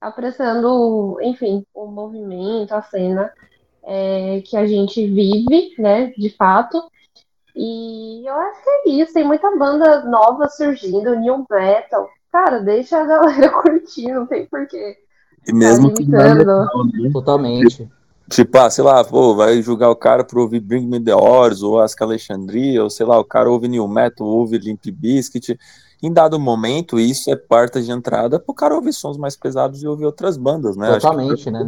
apreciando, 0.00 1.18
enfim, 1.20 1.66
o 1.74 1.86
movimento, 1.86 2.72
a 2.72 2.82
cena 2.82 3.32
é, 3.82 4.42
que 4.46 4.56
a 4.56 4.66
gente 4.66 5.06
vive, 5.06 5.74
né, 5.78 6.12
de 6.16 6.30
fato. 6.30 6.82
E 7.54 8.26
eu 8.26 8.34
acho 8.34 8.62
que 8.62 8.70
é 8.70 8.88
isso, 8.90 9.12
tem 9.12 9.24
muita 9.24 9.54
banda 9.56 10.04
nova 10.04 10.48
surgindo, 10.48 11.16
new 11.16 11.44
metal. 11.50 12.08
Cara, 12.30 12.60
deixa 12.60 12.98
a 12.98 13.04
galera 13.04 13.50
curtir, 13.60 14.12
não 14.12 14.26
tem 14.26 14.46
porquê. 14.46 14.96
E 15.46 15.52
mesmo 15.52 15.90
tá 15.90 15.96
que 15.96 16.08
não 16.08 16.20
é 16.20 16.34
metal, 16.34 16.86
né? 16.86 17.10
Totalmente. 17.12 17.90
Tipo, 18.30 18.58
ah, 18.58 18.70
sei 18.70 18.82
lá, 18.82 19.04
pô, 19.04 19.34
vai 19.34 19.60
julgar 19.60 19.90
o 19.90 19.96
cara 19.96 20.24
por 20.24 20.38
ouvir 20.38 20.60
Bring 20.60 20.86
Me 20.86 21.00
The 21.00 21.14
Horizon, 21.14 21.68
ou 21.68 21.80
Ask 21.80 22.00
Alexandria, 22.00 22.82
ou 22.82 22.88
sei 22.88 23.04
lá, 23.04 23.18
o 23.18 23.24
cara 23.24 23.50
ouve 23.50 23.68
New 23.68 23.86
Metal, 23.86 24.26
ouve 24.26 24.58
Limp 24.58 24.86
Bizkit. 24.86 25.58
Em 26.02 26.12
dado 26.12 26.40
momento, 26.40 26.98
isso 26.98 27.30
é 27.30 27.36
porta 27.36 27.80
de 27.80 27.92
entrada 27.92 28.40
pro 28.40 28.52
cara 28.52 28.74
ouvir 28.74 28.92
sons 28.92 29.16
mais 29.16 29.36
pesados 29.36 29.82
e 29.82 29.86
ouvir 29.86 30.04
outras 30.04 30.36
bandas, 30.36 30.76
né? 30.76 30.92
Totalmente, 30.94 31.48
né? 31.48 31.64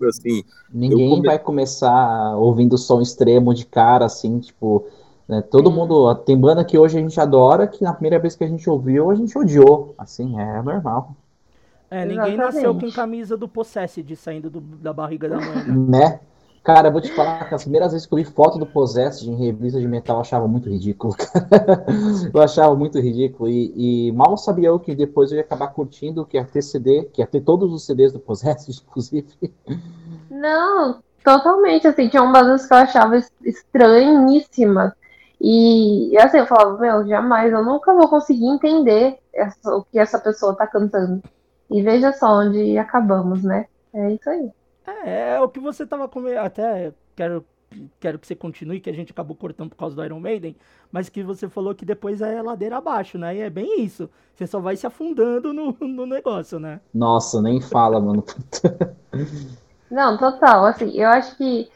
É... 0.00 0.06
assim, 0.06 0.44
Ninguém 0.70 1.08
come... 1.08 1.26
vai 1.26 1.38
começar 1.38 2.36
ouvindo 2.36 2.76
som 2.76 3.00
extremo 3.00 3.54
de 3.54 3.64
cara, 3.64 4.04
assim, 4.04 4.40
tipo... 4.40 4.84
Né? 5.26 5.40
Todo 5.40 5.70
mundo... 5.70 6.14
Tem 6.16 6.36
banda 6.36 6.64
que 6.64 6.76
hoje 6.76 6.98
a 6.98 7.00
gente 7.00 7.18
adora, 7.18 7.66
que 7.66 7.82
na 7.82 7.94
primeira 7.94 8.18
vez 8.18 8.36
que 8.36 8.44
a 8.44 8.48
gente 8.48 8.68
ouviu, 8.68 9.10
a 9.10 9.14
gente 9.14 9.38
odiou. 9.38 9.94
Assim, 9.96 10.38
é 10.38 10.60
normal. 10.60 11.14
É, 11.92 12.06
ninguém 12.06 12.32
Exatamente. 12.32 12.38
nasceu 12.38 12.74
com 12.74 12.90
camisa 12.90 13.36
do 13.36 13.46
Possessed 13.46 14.16
saindo 14.16 14.48
do, 14.48 14.60
da 14.60 14.94
barriga 14.94 15.28
da 15.28 15.36
mãe. 15.36 15.66
Né? 15.66 15.98
né? 15.98 16.20
Cara, 16.64 16.88
eu 16.88 16.92
vou 16.92 17.02
te 17.02 17.12
falar 17.12 17.46
que 17.46 17.54
as 17.54 17.64
primeiras 17.64 17.92
vezes 17.92 18.06
que 18.06 18.14
eu 18.14 18.16
vi 18.16 18.24
foto 18.24 18.56
do 18.56 18.64
Possessed 18.64 19.28
em 19.28 19.34
revista 19.34 19.78
de 19.78 19.86
metal, 19.86 20.16
eu 20.16 20.20
achava 20.22 20.48
muito 20.48 20.70
ridículo. 20.70 21.14
eu 22.32 22.40
achava 22.40 22.74
muito 22.74 22.98
ridículo. 22.98 23.50
E, 23.50 24.06
e, 24.08 24.12
mal 24.12 24.38
sabia 24.38 24.68
eu 24.68 24.80
que 24.80 24.94
depois 24.94 25.30
eu 25.30 25.36
ia 25.36 25.42
acabar 25.42 25.68
curtindo, 25.68 26.24
que 26.24 26.38
ia 26.38 26.44
ter 26.46 26.62
CD, 26.62 27.10
que 27.12 27.20
ia 27.20 27.26
ter 27.26 27.42
todos 27.42 27.70
os 27.70 27.84
CDs 27.84 28.10
do 28.10 28.20
Possessed, 28.20 28.80
inclusive. 28.88 29.52
Não, 30.30 31.02
totalmente. 31.22 31.86
Assim, 31.86 32.08
tinha 32.08 32.22
umas 32.22 32.64
que 32.64 32.72
eu 32.72 32.78
achava 32.78 33.20
estranhíssimas. 33.44 34.92
E 35.38 36.16
assim, 36.16 36.38
eu 36.38 36.46
falava, 36.46 36.78
meu, 36.78 37.06
jamais, 37.06 37.52
eu 37.52 37.62
nunca 37.62 37.92
vou 37.92 38.08
conseguir 38.08 38.46
entender 38.46 39.18
essa, 39.34 39.76
o 39.76 39.84
que 39.84 39.98
essa 39.98 40.18
pessoa 40.18 40.54
tá 40.54 40.66
cantando. 40.66 41.20
E 41.72 41.82
veja 41.82 42.12
só 42.12 42.40
onde 42.40 42.76
acabamos, 42.78 43.42
né? 43.42 43.66
É 43.92 44.12
isso 44.12 44.28
aí. 44.28 44.50
É, 44.86 45.34
é 45.34 45.40
o 45.40 45.48
que 45.48 45.60
você 45.60 45.86
tava 45.86 46.08
comendo. 46.08 46.40
Até 46.40 46.92
quero, 47.14 47.44
quero 48.00 48.18
que 48.18 48.26
você 48.26 48.34
continue, 48.34 48.80
que 48.80 48.90
a 48.90 48.94
gente 48.94 49.12
acabou 49.12 49.36
cortando 49.36 49.70
por 49.70 49.76
causa 49.76 49.96
do 49.96 50.04
Iron 50.04 50.20
Maiden, 50.20 50.56
mas 50.90 51.08
que 51.08 51.22
você 51.22 51.48
falou 51.48 51.74
que 51.74 51.84
depois 51.84 52.20
é 52.20 52.42
ladeira 52.42 52.76
abaixo, 52.76 53.18
né? 53.18 53.36
E 53.36 53.40
é 53.40 53.50
bem 53.50 53.82
isso. 53.82 54.10
Você 54.34 54.46
só 54.46 54.60
vai 54.60 54.76
se 54.76 54.86
afundando 54.86 55.52
no, 55.52 55.76
no 55.80 56.06
negócio, 56.06 56.58
né? 56.58 56.80
Nossa, 56.92 57.40
nem 57.40 57.60
fala, 57.60 58.00
mano. 58.00 58.24
Não, 59.90 60.16
total. 60.16 60.64
Assim, 60.66 60.90
eu 60.98 61.08
acho 61.08 61.36
que 61.36 61.70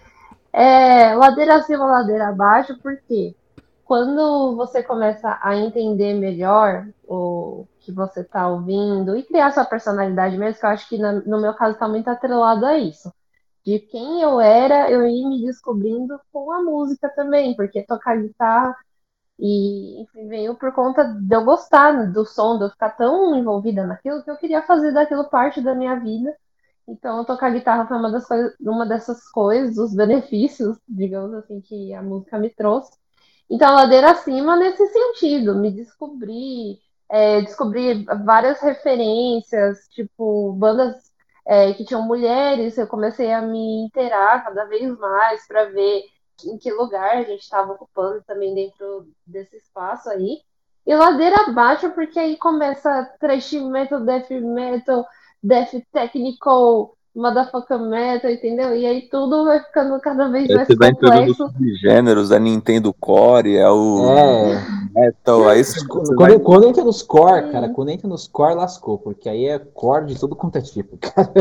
é 0.52 1.14
ladeira 1.14 1.56
acima, 1.56 1.84
ladeira 1.84 2.28
abaixo, 2.28 2.78
porque 2.82 3.34
quando 3.84 4.56
você 4.56 4.82
começa 4.82 5.38
a 5.42 5.54
entender 5.54 6.14
melhor 6.14 6.88
o 7.06 7.66
que 7.86 7.92
você 7.92 8.20
está 8.20 8.48
ouvindo 8.48 9.16
e 9.16 9.22
criar 9.22 9.52
sua 9.52 9.64
personalidade 9.64 10.36
mesmo, 10.36 10.60
que 10.60 10.66
eu 10.66 10.70
acho 10.70 10.88
que 10.88 10.98
no 10.98 11.40
meu 11.40 11.54
caso 11.54 11.74
está 11.74 11.88
muito 11.88 12.08
atrelado 12.08 12.66
a 12.66 12.76
isso. 12.78 13.12
De 13.64 13.78
quem 13.80 14.22
eu 14.22 14.40
era, 14.40 14.90
eu 14.90 15.06
ia 15.06 15.28
me 15.28 15.44
descobrindo 15.44 16.20
com 16.32 16.52
a 16.52 16.62
música 16.62 17.08
também, 17.08 17.54
porque 17.56 17.82
tocar 17.84 18.16
guitarra 18.20 18.76
e 19.38 20.02
enfim, 20.02 20.28
veio 20.28 20.54
por 20.56 20.72
conta 20.72 21.04
de 21.04 21.34
eu 21.34 21.44
gostar 21.44 22.10
do 22.12 22.24
som, 22.24 22.58
de 22.58 22.64
eu 22.64 22.70
ficar 22.70 22.90
tão 22.90 23.36
envolvida 23.36 23.86
naquilo 23.86 24.22
que 24.22 24.30
eu 24.30 24.36
queria 24.36 24.62
fazer 24.62 24.92
daquilo 24.92 25.28
parte 25.28 25.60
da 25.60 25.74
minha 25.74 25.96
vida. 26.00 26.34
Então, 26.88 27.24
tocar 27.24 27.50
guitarra 27.50 27.86
foi 27.86 27.96
uma, 27.98 28.10
das 28.10 28.26
coisas, 28.26 28.54
uma 28.60 28.86
dessas 28.86 29.28
coisas, 29.30 29.76
os 29.76 29.94
benefícios, 29.94 30.78
digamos 30.88 31.34
assim, 31.34 31.60
que 31.60 31.92
a 31.92 32.02
música 32.02 32.38
me 32.38 32.50
trouxe. 32.50 32.92
Então, 33.50 33.74
ladeira 33.74 34.12
acima 34.12 34.56
nesse 34.56 34.86
sentido, 34.88 35.54
me 35.54 35.70
descobrir, 35.72 36.78
é, 37.10 37.40
descobri 37.42 38.04
várias 38.24 38.60
referências, 38.60 39.86
tipo, 39.90 40.52
bandas 40.54 40.94
é, 41.46 41.72
que 41.74 41.84
tinham 41.84 42.02
mulheres, 42.02 42.76
eu 42.76 42.86
comecei 42.86 43.32
a 43.32 43.40
me 43.40 43.84
inteirar 43.84 44.44
cada 44.44 44.64
vez 44.64 44.98
mais 44.98 45.46
para 45.46 45.66
ver 45.66 46.04
em 46.44 46.58
que 46.58 46.72
lugar 46.72 47.16
a 47.16 47.22
gente 47.22 47.42
estava 47.42 47.72
ocupando 47.72 48.22
também 48.26 48.54
dentro 48.54 49.08
desse 49.26 49.56
espaço 49.56 50.10
aí. 50.10 50.40
E 50.84 50.94
ladeira 50.94 51.36
abaixo, 51.46 51.90
porque 51.90 52.18
aí 52.18 52.36
começa 52.36 53.16
trash 53.18 53.52
metal, 53.54 54.00
death 54.00 54.30
metal, 54.30 55.06
death 55.42 55.72
technical, 55.92 56.95
motherfucker 57.16 57.78
metal, 57.78 58.30
entendeu? 58.30 58.76
E 58.76 58.84
aí 58.84 59.08
tudo 59.08 59.46
vai 59.46 59.58
ficando 59.60 59.98
cada 60.00 60.28
vez 60.28 60.46
mais 60.48 60.68
você 60.68 60.76
complexo. 60.76 61.50
Vai 61.50 61.68
gêneros, 61.80 62.30
a 62.30 62.38
Nintendo 62.38 62.92
Core, 62.92 63.56
é 63.56 63.68
o 63.68 64.06
é. 64.10 64.66
Metal, 64.94 65.48
aí 65.48 65.64
você 65.64 65.86
quando, 65.86 66.14
vai... 66.14 66.38
quando 66.38 66.68
entra 66.68 66.84
nos 66.84 67.02
core, 67.02 67.50
cara, 67.50 67.70
quando 67.70 67.88
entra 67.88 68.06
nos 68.06 68.28
core 68.28 68.54
lascou, 68.54 68.98
porque 68.98 69.28
aí 69.28 69.46
é 69.46 69.58
core 69.58 70.06
de 70.06 70.20
tudo 70.20 70.36
quanto 70.36 70.58
é 70.58 70.60
tipo, 70.60 70.96
cara. 71.00 71.32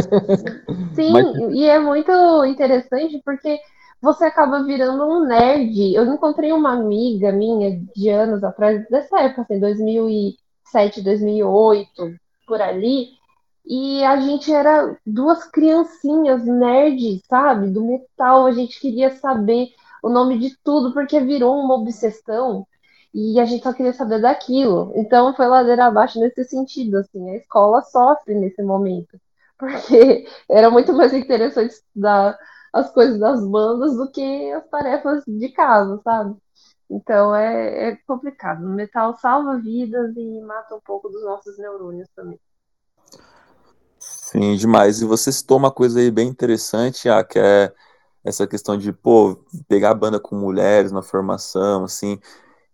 Sim, 0.93 1.11
Mas... 1.11 1.35
e 1.53 1.65
é 1.65 1.77
muito 1.77 2.11
interessante 2.45 3.21
porque 3.25 3.59
você 4.01 4.25
acaba 4.25 4.63
virando 4.63 5.03
um 5.03 5.25
nerd. 5.25 5.93
Eu 5.93 6.05
encontrei 6.05 6.53
uma 6.53 6.71
amiga 6.71 7.31
minha 7.31 7.81
de 7.95 8.09
anos 8.09 8.43
atrás, 8.43 8.87
dessa 8.89 9.19
época, 9.19 9.41
assim, 9.41 9.59
2007, 9.59 11.01
2008, 11.01 12.15
por 12.47 12.61
ali, 12.61 13.09
e 13.67 14.03
a 14.03 14.19
gente 14.19 14.51
era 14.53 14.97
duas 15.05 15.43
criancinhas 15.45 16.45
nerds, 16.45 17.21
sabe? 17.27 17.69
Do 17.71 17.83
metal. 17.83 18.45
A 18.45 18.51
gente 18.51 18.79
queria 18.79 19.11
saber 19.17 19.69
o 20.03 20.09
nome 20.09 20.37
de 20.39 20.55
tudo, 20.63 20.93
porque 20.93 21.19
virou 21.19 21.59
uma 21.59 21.75
obsessão. 21.75 22.67
E 23.13 23.39
a 23.39 23.45
gente 23.45 23.63
só 23.63 23.73
queria 23.73 23.93
saber 23.93 24.21
daquilo. 24.21 24.91
Então 24.95 25.33
foi 25.35 25.47
ladeira 25.47 25.85
abaixo 25.85 26.19
nesse 26.19 26.43
sentido, 26.45 26.97
assim. 26.97 27.29
A 27.29 27.37
escola 27.37 27.81
sofre 27.83 28.35
nesse 28.35 28.61
momento. 28.63 29.19
Porque 29.57 30.27
era 30.49 30.69
muito 30.69 30.93
mais 30.93 31.13
interessante 31.13 31.71
estudar 31.71 32.37
as 32.73 32.91
coisas 32.91 33.19
das 33.19 33.45
bandas 33.47 33.95
do 33.95 34.11
que 34.11 34.51
as 34.51 34.67
tarefas 34.69 35.23
de 35.25 35.49
casa, 35.49 35.99
sabe? 36.03 36.35
Então 36.89 37.35
é, 37.35 37.89
é 37.91 37.95
complicado. 38.07 38.65
O 38.65 38.69
metal 38.69 39.15
salva 39.17 39.57
vidas 39.59 40.15
e 40.17 40.41
mata 40.41 40.75
um 40.75 40.81
pouco 40.81 41.09
dos 41.09 41.23
nossos 41.23 41.57
neurônios 41.57 42.09
também. 42.15 42.39
Sim, 44.35 44.55
demais. 44.57 45.01
E 45.01 45.05
você 45.05 45.31
citou 45.31 45.57
uma 45.57 45.71
coisa 45.71 45.99
aí 45.99 46.11
bem 46.11 46.27
interessante, 46.27 47.07
ah, 47.07 47.23
que 47.23 47.39
é 47.39 47.71
essa 48.23 48.45
questão 48.47 48.77
de, 48.77 48.91
pô, 48.91 49.37
pegar 49.67 49.91
a 49.91 49.93
banda 49.95 50.19
com 50.19 50.35
mulheres 50.35 50.91
na 50.91 51.01
formação, 51.01 51.85
assim. 51.85 52.19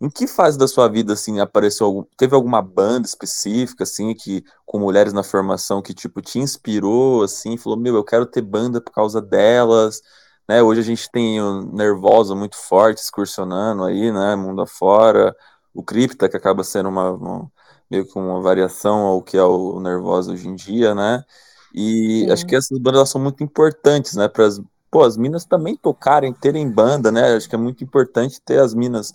Em 0.01 0.09
que 0.09 0.27
fase 0.27 0.57
da 0.57 0.67
sua 0.67 0.87
vida, 0.89 1.13
assim, 1.13 1.39
apareceu 1.41 1.87
algum, 1.87 2.03
teve 2.17 2.35
alguma 2.35 2.61
banda 2.61 3.07
específica, 3.07 3.83
assim, 3.85 4.13
que 4.15 4.43
com 4.65 4.79
mulheres 4.79 5.13
na 5.13 5.23
formação 5.23 5.81
que, 5.81 5.93
tipo, 5.93 6.21
te 6.21 6.39
inspirou, 6.39 7.23
assim, 7.23 7.57
falou, 7.57 7.79
meu, 7.79 7.95
eu 7.95 8.03
quero 8.05 8.25
ter 8.27 8.41
banda 8.41 8.81
por 8.81 8.93
causa 8.93 9.21
delas, 9.21 10.01
né? 10.49 10.63
Hoje 10.63 10.81
a 10.81 10.83
gente 10.83 11.09
tem 11.11 11.41
o 11.41 11.63
Nervosa 11.73 12.35
muito 12.35 12.57
forte, 12.57 12.99
excursionando 12.99 13.83
aí, 13.85 14.11
né, 14.11 14.35
mundo 14.35 14.61
afora, 14.63 15.35
o 15.73 15.83
Cripta, 15.83 16.29
que 16.29 16.37
acaba 16.37 16.63
sendo 16.63 16.89
uma, 16.89 17.11
uma 17.11 17.51
meio 17.89 18.05
que 18.07 18.17
uma 18.19 18.41
variação 18.41 18.99
ao 19.01 19.21
que 19.23 19.37
é 19.37 19.43
o 19.43 19.79
Nervosa 19.81 20.31
hoje 20.33 20.47
em 20.47 20.55
dia, 20.55 20.95
né? 20.95 21.25
E 21.73 22.25
Sim. 22.25 22.31
acho 22.31 22.45
que 22.45 22.55
essas 22.55 22.77
bandas 22.77 23.09
são 23.09 23.21
muito 23.21 23.43
importantes, 23.43 24.15
né, 24.15 24.27
para 24.27 24.45
as 24.45 24.61
pô, 24.91 25.03
as 25.03 25.15
minas 25.15 25.45
também 25.45 25.77
tocarem, 25.77 26.33
terem 26.33 26.69
banda, 26.69 27.11
né? 27.11 27.33
Acho 27.33 27.47
que 27.47 27.55
é 27.55 27.57
muito 27.57 27.81
importante 27.81 28.41
ter 28.41 28.59
as 28.59 28.73
minas 28.73 29.13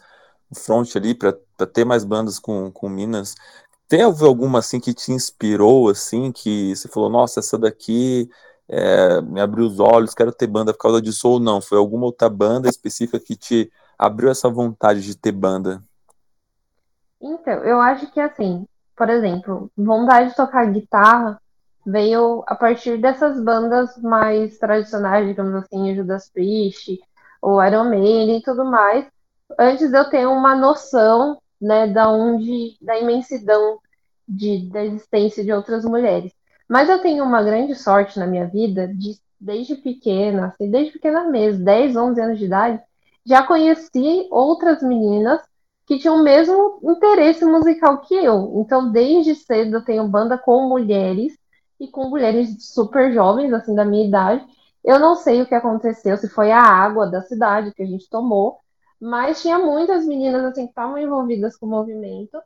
no 0.50 0.58
front 0.58 0.96
ali 0.96 1.14
para 1.14 1.34
ter 1.72 1.84
mais 1.84 2.02
bandas 2.02 2.38
com, 2.38 2.70
com 2.72 2.88
minas. 2.88 3.34
Tem 3.86 4.02
alguma 4.02 4.60
assim 4.60 4.80
que 4.80 4.94
te 4.94 5.12
inspirou, 5.12 5.90
assim, 5.90 6.32
que 6.32 6.74
você 6.74 6.88
falou, 6.88 7.10
nossa, 7.10 7.40
essa 7.40 7.58
daqui 7.58 8.28
é, 8.68 9.20
me 9.20 9.40
abriu 9.40 9.66
os 9.66 9.78
olhos, 9.78 10.14
quero 10.14 10.32
ter 10.32 10.46
banda 10.46 10.72
por 10.72 10.80
causa 10.80 11.00
disso 11.00 11.28
ou 11.28 11.38
não? 11.38 11.60
Foi 11.60 11.78
alguma 11.78 12.06
outra 12.06 12.28
banda 12.28 12.68
específica 12.68 13.20
que 13.20 13.36
te 13.36 13.70
abriu 13.98 14.30
essa 14.30 14.48
vontade 14.48 15.02
de 15.02 15.16
ter 15.16 15.32
banda? 15.32 15.82
Então, 17.20 17.64
eu 17.64 17.80
acho 17.80 18.10
que 18.10 18.18
assim, 18.18 18.66
por 18.96 19.08
exemplo, 19.08 19.70
vontade 19.76 20.30
de 20.30 20.36
tocar 20.36 20.66
guitarra 20.66 21.40
veio 21.86 22.42
a 22.46 22.56
partir 22.56 22.98
dessas 22.98 23.40
bandas 23.40 23.96
mais 23.98 24.58
tradicionais, 24.58 25.28
digamos 25.28 25.54
assim, 25.54 25.94
Judas 25.94 26.28
Priest, 26.28 27.00
ou 27.40 27.62
Iron 27.64 27.84
Maiden 27.84 28.38
e 28.38 28.42
tudo 28.42 28.64
mais. 28.64 29.06
Antes 29.58 29.92
eu 29.92 30.10
tenho 30.10 30.32
uma 30.32 30.56
noção, 30.56 31.40
né, 31.60 31.86
da 31.86 32.10
onde, 32.10 32.76
da 32.82 32.98
imensidão 32.98 33.78
de, 34.26 34.68
da 34.68 34.84
existência 34.84 35.44
de 35.44 35.52
outras 35.52 35.84
mulheres. 35.84 36.32
Mas 36.68 36.88
eu 36.88 37.00
tenho 37.00 37.24
uma 37.24 37.42
grande 37.42 37.76
sorte 37.76 38.18
na 38.18 38.26
minha 38.26 38.46
vida 38.46 38.88
de 38.88 39.16
desde 39.38 39.76
pequena, 39.76 40.46
assim, 40.46 40.70
desde 40.70 40.92
pequena 40.92 41.24
mesmo, 41.24 41.64
10, 41.64 41.94
11 41.94 42.20
anos 42.20 42.38
de 42.38 42.46
idade, 42.46 42.82
já 43.24 43.46
conheci 43.46 44.26
outras 44.30 44.82
meninas 44.82 45.40
que 45.86 45.98
tinham 45.98 46.16
o 46.16 46.22
mesmo 46.22 46.80
interesse 46.82 47.44
musical 47.44 48.00
que 48.00 48.14
eu. 48.14 48.54
Então, 48.56 48.90
desde 48.90 49.34
cedo 49.34 49.76
eu 49.76 49.84
tenho 49.84 50.08
banda 50.08 50.36
com 50.38 50.68
mulheres 50.68 51.36
e 51.78 51.88
com 51.88 52.08
mulheres 52.08 52.56
super 52.72 53.12
jovens, 53.12 53.52
assim, 53.52 53.74
da 53.74 53.84
minha 53.84 54.06
idade. 54.06 54.44
Eu 54.84 54.98
não 54.98 55.16
sei 55.16 55.42
o 55.42 55.46
que 55.46 55.54
aconteceu, 55.54 56.16
se 56.16 56.28
foi 56.28 56.52
a 56.52 56.62
água 56.62 57.06
da 57.06 57.22
cidade 57.22 57.72
que 57.72 57.82
a 57.82 57.86
gente 57.86 58.08
tomou, 58.08 58.58
mas 59.00 59.42
tinha 59.42 59.58
muitas 59.58 60.06
meninas, 60.06 60.44
assim, 60.44 60.64
que 60.64 60.70
estavam 60.70 60.98
envolvidas 60.98 61.56
com 61.56 61.66
o 61.66 61.70
movimento 61.70 62.40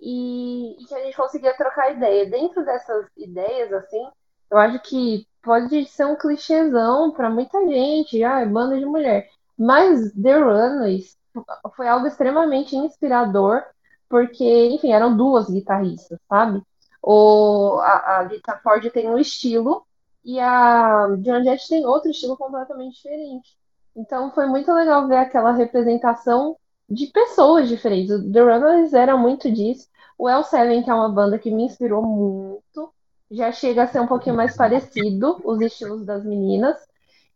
e, 0.00 0.82
e 0.82 0.84
que 0.86 0.94
a 0.94 1.04
gente 1.04 1.16
conseguia 1.16 1.56
trocar 1.56 1.92
ideia. 1.92 2.28
Dentro 2.28 2.64
dessas 2.64 3.06
ideias, 3.16 3.72
assim, 3.72 4.08
eu 4.50 4.58
acho 4.58 4.80
que 4.80 5.26
pode 5.42 5.86
ser 5.86 6.06
um 6.06 6.16
clichêzão 6.16 7.12
para 7.12 7.30
muita 7.30 7.58
gente, 7.66 8.22
ah, 8.24 8.40
é 8.40 8.46
banda 8.46 8.78
de 8.78 8.86
mulher. 8.86 9.28
Mas 9.58 10.12
The 10.12 10.38
Runaways 10.38 11.16
foi 11.76 11.88
algo 11.88 12.06
extremamente 12.06 12.76
inspirador, 12.76 13.62
porque, 14.08 14.68
enfim, 14.68 14.92
eram 14.92 15.16
duas 15.16 15.48
guitarristas, 15.48 16.18
sabe? 16.28 16.62
O, 17.08 17.78
a, 17.82 18.18
a 18.18 18.22
Lita 18.24 18.58
Ford 18.64 18.90
tem 18.90 19.08
um 19.08 19.16
estilo 19.16 19.86
e 20.24 20.40
a 20.40 21.06
Joan 21.24 21.44
Jett 21.44 21.68
tem 21.68 21.86
outro 21.86 22.10
estilo 22.10 22.36
completamente 22.36 22.96
diferente. 22.96 23.56
Então 23.94 24.32
foi 24.32 24.46
muito 24.46 24.72
legal 24.72 25.06
ver 25.06 25.18
aquela 25.18 25.52
representação 25.52 26.56
de 26.90 27.06
pessoas 27.06 27.68
diferentes. 27.68 28.10
O 28.10 28.32
The 28.32 28.40
Runaways 28.40 28.92
era 28.92 29.16
muito 29.16 29.48
disso. 29.52 29.88
O 30.18 30.26
L7, 30.26 30.82
que 30.82 30.90
é 30.90 30.94
uma 30.94 31.08
banda 31.08 31.38
que 31.38 31.48
me 31.48 31.62
inspirou 31.62 32.02
muito, 32.02 32.92
já 33.30 33.52
chega 33.52 33.84
a 33.84 33.86
ser 33.86 34.00
um 34.00 34.08
pouquinho 34.08 34.34
mais 34.34 34.56
parecido, 34.56 35.40
os 35.44 35.60
estilos 35.60 36.04
das 36.04 36.24
meninas. 36.24 36.76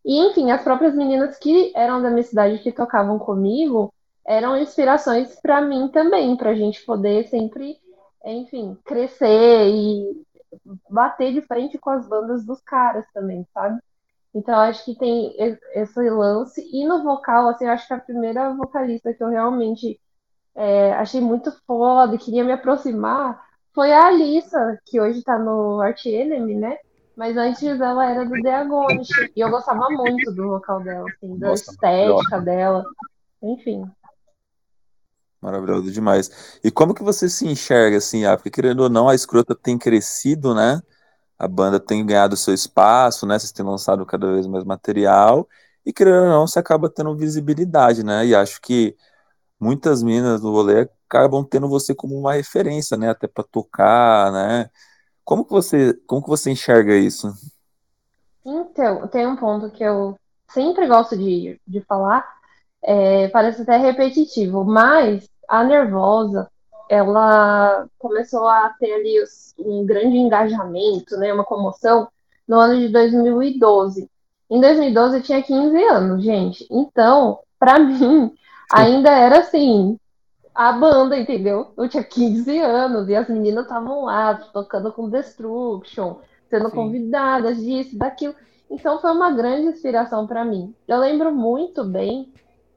E, 0.03 0.19
enfim, 0.19 0.51
as 0.51 0.61
próprias 0.63 0.93
meninas 0.93 1.37
que 1.37 1.71
eram 1.73 2.01
da 2.01 2.09
minha 2.09 2.23
cidade 2.23 2.59
que 2.59 2.73
tocavam 2.73 3.17
comigo 3.17 3.93
eram 4.25 4.57
inspirações 4.57 5.39
para 5.39 5.61
mim 5.61 5.87
também, 5.87 6.35
para 6.35 6.49
a 6.49 6.55
gente 6.55 6.83
poder 6.85 7.29
sempre 7.29 7.79
enfim, 8.25 8.77
crescer 8.85 9.69
e 9.69 10.25
bater 10.89 11.33
de 11.33 11.41
frente 11.41 11.77
com 11.77 11.89
as 11.89 12.07
bandas 12.07 12.45
dos 12.45 12.61
caras 12.61 13.05
também, 13.13 13.45
sabe? 13.53 13.79
Então 14.33 14.55
acho 14.59 14.85
que 14.85 14.95
tem 14.95 15.35
esse 15.73 16.09
lance. 16.09 16.61
E 16.71 16.85
no 16.85 17.03
vocal, 17.03 17.49
assim, 17.49 17.65
eu 17.65 17.71
acho 17.71 17.87
que 17.87 17.93
a 17.93 17.99
primeira 17.99 18.53
vocalista 18.53 19.13
que 19.13 19.23
eu 19.23 19.29
realmente 19.29 19.99
é, 20.55 20.93
achei 20.93 21.21
muito 21.21 21.51
foda 21.65 22.15
e 22.15 22.19
queria 22.19 22.43
me 22.43 22.51
aproximar 22.51 23.41
foi 23.73 23.91
a 23.91 24.07
Alissa, 24.07 24.79
que 24.85 24.99
hoje 24.99 25.23
tá 25.23 25.39
no 25.39 25.79
Art 25.81 26.05
Enemy, 26.05 26.55
né? 26.55 26.77
Mas 27.15 27.37
antes 27.37 27.63
ela 27.63 28.09
era 28.09 28.25
do 28.25 28.41
The 28.41 28.55
Agonish. 28.55 29.09
E 29.35 29.39
eu 29.39 29.49
gostava 29.49 29.89
muito 29.89 30.31
do 30.31 30.49
vocal 30.49 30.81
dela, 30.81 31.05
assim, 31.09 31.37
da 31.37 31.49
Nossa, 31.49 31.71
estética 31.71 32.41
dela. 32.41 32.83
Enfim. 33.41 33.85
Maravilhoso 35.41 35.91
demais. 35.91 36.59
E 36.63 36.69
como 36.69 36.93
que 36.93 37.03
você 37.03 37.27
se 37.27 37.47
enxerga 37.47 37.97
assim, 37.97 38.25
ah, 38.25 38.37
porque 38.37 38.51
querendo 38.51 38.81
ou 38.81 38.89
não, 38.89 39.09
a 39.09 39.15
escrota 39.15 39.55
tem 39.55 39.77
crescido, 39.77 40.53
né? 40.53 40.81
A 41.37 41.47
banda 41.47 41.79
tem 41.79 42.05
ganhado 42.05 42.37
seu 42.37 42.53
espaço, 42.53 43.25
né? 43.25 43.39
Vocês 43.39 43.51
têm 43.51 43.65
lançado 43.65 44.05
cada 44.05 44.31
vez 44.31 44.45
mais 44.45 44.63
material, 44.63 45.47
e 45.85 45.91
querendo 45.91 46.23
ou 46.23 46.29
não, 46.29 46.47
você 46.47 46.59
acaba 46.59 46.89
tendo 46.89 47.15
visibilidade, 47.15 48.03
né? 48.03 48.25
E 48.27 48.35
acho 48.35 48.61
que 48.61 48.95
muitas 49.59 50.03
minas 50.03 50.41
do 50.41 50.51
rolê 50.51 50.89
acabam 51.09 51.43
tendo 51.43 51.67
você 51.67 51.95
como 51.95 52.17
uma 52.17 52.33
referência, 52.33 52.95
né? 52.95 53.09
Até 53.09 53.27
para 53.27 53.43
tocar, 53.43 54.31
né? 54.31 54.69
Como 55.25 55.43
que 55.45 55.51
você, 55.51 55.93
como 56.05 56.21
que 56.21 56.29
você 56.29 56.51
enxerga 56.51 56.95
isso? 56.95 57.33
Então, 58.45 59.07
tem 59.07 59.25
um 59.27 59.35
ponto 59.35 59.71
que 59.71 59.83
eu 59.83 60.15
sempre 60.49 60.87
gosto 60.87 61.17
de, 61.17 61.59
de 61.67 61.81
falar, 61.81 62.40
é, 62.83 63.27
parece 63.29 63.61
até 63.61 63.77
repetitivo, 63.77 64.63
mas 64.63 65.29
a 65.47 65.63
Nervosa, 65.63 66.49
ela 66.89 67.87
começou 67.99 68.47
a 68.47 68.69
ter 68.79 68.93
ali 68.93 69.23
um 69.59 69.85
grande 69.85 70.17
engajamento, 70.17 71.17
né, 71.17 71.33
uma 71.33 71.43
comoção, 71.43 72.07
no 72.47 72.59
ano 72.59 72.79
de 72.79 72.89
2012. 72.89 74.09
Em 74.49 74.59
2012 74.59 75.17
eu 75.17 75.23
tinha 75.23 75.41
15 75.41 75.83
anos, 75.83 76.23
gente. 76.23 76.67
Então, 76.69 77.39
para 77.57 77.79
mim, 77.79 78.33
ainda 78.71 79.11
era 79.11 79.39
assim, 79.39 79.97
a 80.53 80.73
banda, 80.73 81.17
entendeu? 81.17 81.71
Eu 81.77 81.87
tinha 81.87 82.03
15 82.03 82.59
anos 82.59 83.07
e 83.07 83.15
as 83.15 83.29
meninas 83.29 83.63
estavam 83.63 84.05
lá 84.05 84.35
tocando 84.35 84.91
com 84.91 85.09
Destruction, 85.09 86.17
sendo 86.49 86.69
Sim. 86.69 86.75
convidadas 86.75 87.57
disso, 87.57 87.97
daquilo. 87.97 88.35
Então 88.69 88.99
foi 88.99 89.11
uma 89.11 89.31
grande 89.31 89.67
inspiração 89.67 90.27
para 90.27 90.45
mim. 90.45 90.73
Eu 90.87 90.99
lembro 90.99 91.33
muito 91.33 91.83
bem 91.83 92.31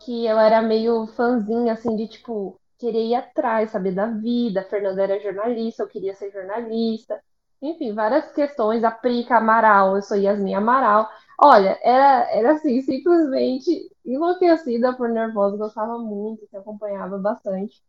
que 0.05 0.27
eu 0.27 0.39
era 0.39 0.63
meio 0.63 1.07
fãzinha, 1.09 1.73
assim, 1.73 1.97
de 1.97 2.09
tipo, 2.09 2.61
querer 2.79 3.07
ir 3.07 3.15
atrás, 3.15 3.71
saber 3.71 3.93
da 3.95 4.07
vida. 4.07 4.61
A 4.61 4.65
Fernanda 4.65 5.03
era 5.03 5.21
jornalista, 5.21 5.83
eu 5.83 5.89
queria 5.89 6.15
ser 6.15 6.31
jornalista. 6.33 7.21
Enfim, 7.63 7.95
várias 7.95 8.31
questões. 8.33 8.85
A 8.85 8.91
Prica 8.91 9.39
Amaral, 9.39 9.97
eu 9.97 10.03
sou 10.03 10.17
Yasmin 10.17 10.55
Amaral. 10.55 11.09
Olha, 11.41 11.79
era, 11.83 12.31
era 12.31 12.53
assim, 12.53 12.81
simplesmente 12.83 13.91
enlouquecida 14.05 14.95
por 14.97 15.09
nervosa, 15.09 15.57
gostava 15.57 15.99
muito, 15.99 16.47
se 16.49 16.57
acompanhava 16.57 17.19
bastante. 17.19 17.83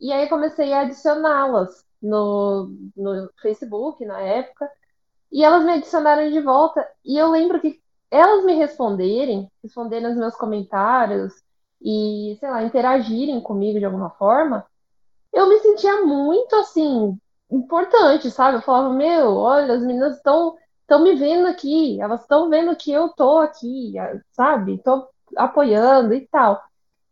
E 0.00 0.12
aí 0.12 0.28
comecei 0.28 0.72
a 0.72 0.82
adicioná-las 0.82 1.84
no, 2.02 2.74
no 2.96 3.30
Facebook 3.42 4.04
na 4.04 4.20
época. 4.20 4.70
E 5.32 5.44
elas 5.44 5.64
me 5.64 5.72
adicionaram 5.74 6.30
de 6.30 6.40
volta. 6.40 6.86
E 7.04 7.18
eu 7.18 7.30
lembro 7.30 7.60
que 7.60 7.80
elas 8.10 8.44
me 8.44 8.54
responderem, 8.54 9.50
responderem 9.62 10.08
nos 10.08 10.16
meus 10.16 10.36
comentários, 10.36 11.34
e, 11.80 12.36
sei 12.40 12.50
lá, 12.50 12.62
interagirem 12.62 13.40
comigo 13.40 13.78
de 13.78 13.84
alguma 13.84 14.10
forma, 14.10 14.66
eu 15.32 15.48
me 15.48 15.58
sentia 15.60 16.02
muito 16.02 16.54
assim, 16.56 17.18
importante, 17.50 18.30
sabe? 18.30 18.58
Eu 18.58 18.62
falava, 18.62 18.92
meu, 18.92 19.36
olha, 19.36 19.74
as 19.74 19.82
meninas 19.82 20.16
estão 20.16 20.56
estão 20.82 21.04
me 21.04 21.14
vendo 21.14 21.46
aqui, 21.46 22.00
elas 22.00 22.22
estão 22.22 22.50
vendo 22.50 22.74
que 22.74 22.90
eu 22.90 23.10
tô 23.10 23.38
aqui, 23.38 23.94
sabe? 24.32 24.78
Tô 24.78 25.08
apoiando 25.36 26.12
e 26.12 26.26
tal. 26.26 26.60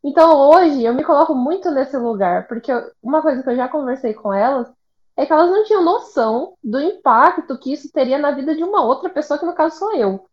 Então 0.02 0.36
hoje 0.36 0.82
eu 0.84 0.92
me 0.94 1.04
coloco 1.04 1.32
muito 1.34 1.70
nesse 1.70 1.96
lugar, 1.96 2.48
porque 2.48 2.72
uma 3.00 3.22
coisa 3.22 3.42
que 3.42 3.48
eu 3.50 3.56
já 3.56 3.68
conversei 3.68 4.14
com 4.14 4.34
elas 4.34 4.68
é 5.16 5.24
que 5.26 5.32
elas 5.32 5.50
não 5.50 5.64
tinham 5.64 5.84
noção 5.84 6.54
do 6.62 6.80
impacto 6.80 7.58
que 7.58 7.72
isso 7.72 7.90
teria 7.92 8.18
na 8.18 8.32
vida 8.32 8.54
de 8.54 8.64
uma 8.64 8.84
outra 8.84 9.08
pessoa, 9.10 9.38
que 9.38 9.46
no 9.46 9.54
caso 9.54 9.76
sou 9.76 9.94
eu. 9.94 10.27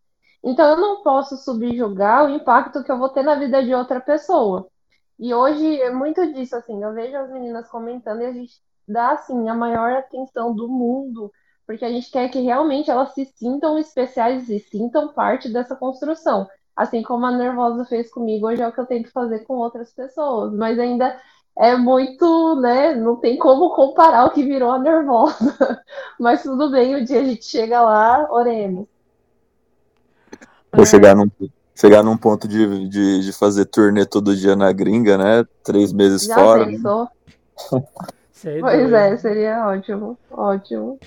Então 0.45 0.69
eu 0.69 0.77
não 0.77 1.03
posso 1.03 1.38
subjugar 1.38 2.25
o 2.25 2.29
impacto 2.29 2.84
que 2.84 2.91
eu 2.91 2.99
vou 2.99 3.10
ter 3.10 3.23
na 3.23 3.36
vida 3.36 3.63
de 3.63 3.73
outra 3.73 3.99
pessoa. 3.99 4.67
E 5.19 5.34
hoje 5.34 5.81
é 5.81 5.91
muito 5.91 6.34
disso, 6.34 6.55
assim, 6.55 6.84
eu 6.84 6.93
vejo 6.93 7.17
as 7.17 7.31
meninas 7.31 7.69
comentando 7.69 8.21
e 8.21 8.25
a 8.25 8.34
gente 8.34 8.53
dá, 8.88 9.12
assim, 9.12 9.49
a 9.49 9.55
maior 9.55 9.93
atenção 9.93 10.53
do 10.53 10.67
mundo 10.67 11.31
porque 11.65 11.84
a 11.84 11.89
gente 11.89 12.12
quer 12.12 12.29
que 12.29 12.39
realmente 12.41 12.89
elas 12.91 13.13
se 13.13 13.25
sintam 13.25 13.77
especiais 13.77 14.49
e 14.49 14.60
sintam 14.60 15.10
parte 15.13 15.49
dessa 15.49 15.75
construção. 15.75 16.47
Assim 16.75 17.01
como 17.01 17.25
a 17.25 17.31
Nervosa 17.31 17.86
fez 17.86 18.12
comigo, 18.12 18.47
hoje 18.47 18.62
é 18.62 18.67
o 18.67 18.71
que 18.71 18.79
eu 18.79 18.86
tento 18.86 19.12
fazer 19.12 19.39
com 19.45 19.55
outras 19.55 19.93
pessoas, 19.93 20.53
mas 20.53 20.77
ainda 20.77 21.19
é 21.58 21.75
muito, 21.75 22.60
né? 22.60 22.93
Não 22.95 23.15
tem 23.15 23.38
como 23.38 23.73
comparar 23.73 24.25
o 24.25 24.31
que 24.31 24.43
virou 24.43 24.71
a 24.71 24.79
Nervosa. 24.79 25.81
mas 26.19 26.43
tudo 26.43 26.69
bem, 26.69 26.95
o 26.95 27.05
dia 27.05 27.21
a 27.21 27.23
gente 27.23 27.45
chega 27.45 27.81
lá, 27.81 28.27
oremos. 28.31 28.88
Vou 30.75 30.83
é... 30.83 30.85
chegar 30.85 31.15
num, 31.15 31.29
chegar 31.73 32.03
num 32.03 32.17
ponto 32.17 32.47
de, 32.47 32.89
de, 32.89 33.25
de, 33.25 33.33
fazer 33.33 33.65
turnê 33.65 34.05
todo 34.05 34.35
dia 34.35 34.55
na 34.55 34.71
gringa, 34.71 35.17
né? 35.17 35.45
Três 35.63 35.91
meses 35.91 36.25
Já 36.25 36.35
fora. 36.35 36.65
Pensou? 36.65 37.07
pois 38.61 38.91
é, 38.91 39.17
seria 39.17 39.67
ótimo, 39.67 40.17
ótimo. 40.29 40.99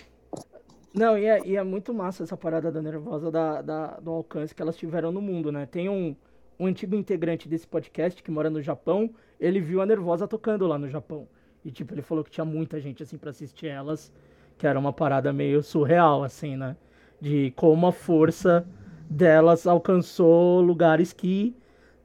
Não, 0.94 1.16
e 1.16 1.26
é, 1.26 1.40
e 1.46 1.56
é, 1.56 1.62
muito 1.62 1.94
massa 1.94 2.24
essa 2.24 2.36
parada 2.36 2.72
da 2.72 2.82
Nervosa 2.82 3.30
da, 3.30 3.62
da, 3.62 3.86
do 4.00 4.10
alcance 4.10 4.54
que 4.54 4.60
elas 4.60 4.76
tiveram 4.76 5.12
no 5.12 5.20
mundo, 5.20 5.52
né? 5.52 5.66
Tem 5.66 5.88
um, 5.88 6.16
um 6.58 6.66
antigo 6.66 6.96
integrante 6.96 7.48
desse 7.48 7.66
podcast 7.66 8.22
que 8.22 8.30
mora 8.30 8.50
no 8.50 8.60
Japão, 8.60 9.10
ele 9.38 9.60
viu 9.60 9.80
a 9.80 9.86
Nervosa 9.86 10.26
tocando 10.26 10.66
lá 10.66 10.78
no 10.78 10.88
Japão. 10.88 11.28
E, 11.64 11.70
tipo, 11.70 11.94
ele 11.94 12.02
falou 12.02 12.24
que 12.24 12.30
tinha 12.30 12.44
muita 12.44 12.80
gente, 12.80 13.02
assim, 13.02 13.18
pra 13.18 13.30
assistir 13.30 13.66
elas, 13.66 14.12
que 14.56 14.66
era 14.66 14.78
uma 14.78 14.92
parada 14.92 15.32
meio 15.32 15.62
surreal, 15.62 16.24
assim, 16.24 16.56
né? 16.56 16.76
De 17.20 17.52
como 17.54 17.86
a 17.86 17.92
força 17.92 18.66
delas 19.08 19.66
alcançou 19.66 20.60
lugares 20.60 21.12
que 21.12 21.54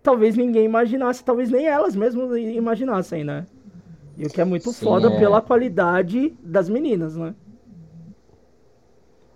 talvez 0.02 0.36
ninguém 0.36 0.66
imaginasse, 0.66 1.24
talvez 1.24 1.50
nem 1.50 1.66
elas 1.66 1.96
mesmas 1.96 2.36
imaginassem, 2.38 3.24
né? 3.24 3.46
E 4.18 4.26
o 4.26 4.30
que 4.30 4.42
é 4.42 4.46
muito 4.46 4.72
Sim, 4.72 4.86
foda 4.86 5.12
é... 5.12 5.20
pela 5.20 5.42
qualidade 5.42 6.34
das 6.44 6.70
meninas, 6.70 7.16
né? 7.16 7.34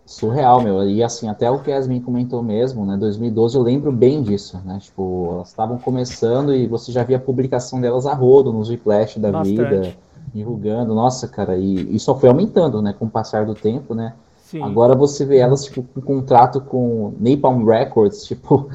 surreal, 0.07 0.61
meu. 0.61 0.89
E 0.89 1.03
assim, 1.03 1.27
até 1.27 1.51
o 1.51 1.59
que 1.59 1.69
a 1.69 1.75
Yasmin 1.75 1.99
comentou 1.99 2.41
mesmo, 2.41 2.85
né? 2.85 2.95
2012 2.97 3.57
eu 3.57 3.61
lembro 3.61 3.91
bem 3.91 4.23
disso, 4.23 4.59
né? 4.65 4.79
Tipo, 4.79 5.31
elas 5.33 5.49
estavam 5.49 5.77
começando 5.77 6.55
e 6.55 6.65
você 6.65 6.91
já 6.91 7.03
via 7.03 7.17
a 7.17 7.19
publicação 7.19 7.79
delas 7.81 8.05
a 8.07 8.13
rodo 8.13 8.53
nos 8.53 8.69
Whiplash 8.69 9.19
da 9.19 9.31
Bastante. 9.31 9.57
vida, 9.57 9.95
divulgando. 10.33 10.95
Nossa, 10.95 11.27
cara, 11.27 11.57
e, 11.57 11.93
e 11.93 11.99
só 11.99 12.15
foi 12.15 12.29
aumentando, 12.29 12.81
né? 12.81 12.95
Com 12.97 13.05
o 13.05 13.09
passar 13.09 13.45
do 13.45 13.53
tempo, 13.53 13.93
né? 13.93 14.13
Sim. 14.47 14.63
Agora 14.63 14.95
você 14.95 15.25
vê 15.25 15.39
elas, 15.39 15.65
tipo, 15.65 15.83
com 15.83 15.99
contrato 15.99 16.61
com 16.61 17.13
Napalm 17.19 17.65
Records, 17.65 18.25
tipo, 18.25 18.69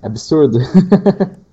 é 0.00 0.06
absurdo. 0.06 0.58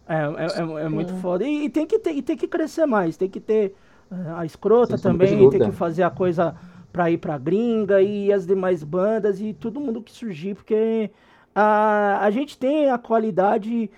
É, 0.07 0.15
é, 0.15 0.81
é, 0.81 0.85
é 0.85 0.87
muito 0.87 1.13
foda. 1.15 1.43
E, 1.43 1.65
e, 1.65 1.69
tem 1.69 1.85
que 1.85 1.99
ter, 1.99 2.13
e 2.13 2.21
tem 2.21 2.37
que 2.37 2.47
crescer 2.47 2.85
mais, 2.85 3.17
tem 3.17 3.27
que 3.27 3.41
ter 3.41 3.75
uh, 4.09 4.37
a 4.37 4.45
escrota 4.45 4.97
Sem 4.97 5.11
também, 5.11 5.49
tem 5.49 5.59
que 5.59 5.73
fazer 5.73 6.03
a 6.03 6.09
coisa 6.09 6.55
para 6.93 7.11
ir 7.11 7.17
para 7.17 7.37
gringa 7.37 8.01
e 8.01 8.31
as 8.31 8.47
demais 8.47 8.81
bandas 8.81 9.41
e 9.41 9.51
todo 9.51 9.81
mundo 9.81 10.01
que 10.01 10.13
surgir, 10.13 10.55
porque 10.55 11.11
a, 11.53 12.19
a 12.21 12.31
gente 12.31 12.57
tem 12.57 12.89
a 12.89 12.97
qualidade 12.97 13.89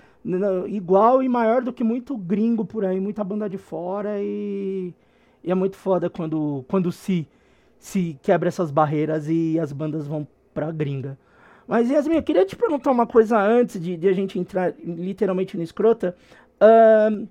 igual 0.66 1.22
e 1.22 1.30
maior 1.30 1.62
do 1.62 1.72
que 1.72 1.84
muito 1.84 2.18
gringo 2.18 2.66
por 2.66 2.84
aí, 2.84 3.00
muita 3.00 3.24
banda 3.24 3.48
de 3.48 3.60
fora 3.60 4.20
e, 4.20 4.92
e 5.44 5.52
é 5.52 5.54
muito 5.54 5.76
foda 5.76 6.10
quando, 6.10 6.66
quando 6.68 6.92
se, 6.92 7.28
se 7.80 8.18
quebra 8.22 8.48
essas 8.50 8.72
barreiras 8.72 9.28
e 9.30 9.60
as 9.60 9.72
bandas 9.72 10.08
vão 10.08 10.28
pra 10.54 10.72
gringa. 10.72 11.18
Mas 11.68 11.90
Yasmin, 11.90 12.16
eu 12.16 12.24
queria 12.24 12.46
te 12.46 12.56
perguntar 12.56 12.92
uma 12.92 13.06
coisa 13.06 13.38
antes 13.38 13.80
de, 13.80 13.98
de 13.98 14.08
a 14.08 14.14
gente 14.14 14.40
entrar 14.40 14.74
literalmente 14.84 15.58
no 15.58 15.64
escrota. 15.64 16.16
Uh, 16.62 17.28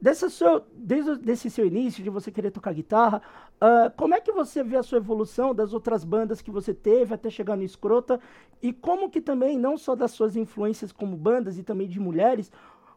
dessa 0.00 0.30
seu, 0.30 0.62
desde 0.72 1.30
esse 1.30 1.50
seu 1.50 1.66
início 1.66 2.02
de 2.02 2.08
você 2.08 2.30
querer 2.30 2.50
tocar 2.50 2.72
guitarra, 2.72 3.20
uh, 3.56 3.90
como 3.96 4.14
é 4.14 4.20
que 4.20 4.32
você 4.32 4.62
vê 4.62 4.76
a 4.76 4.82
sua 4.82 4.98
evolução 4.98 5.54
das 5.54 5.74
outras 5.74 6.04
bandas 6.04 6.40
que 6.40 6.50
você 6.50 6.72
teve 6.72 7.12
até 7.12 7.28
chegar 7.28 7.56
no 7.56 7.64
Escrota 7.64 8.20
e 8.62 8.72
como 8.72 9.10
que 9.10 9.20
também, 9.20 9.58
não 9.58 9.76
só 9.76 9.94
das 9.94 10.12
suas 10.12 10.36
influências 10.36 10.92
como 10.92 11.16
bandas 11.16 11.58
e 11.58 11.62
também 11.62 11.88
de 11.88 12.00
mulheres, 12.00 12.50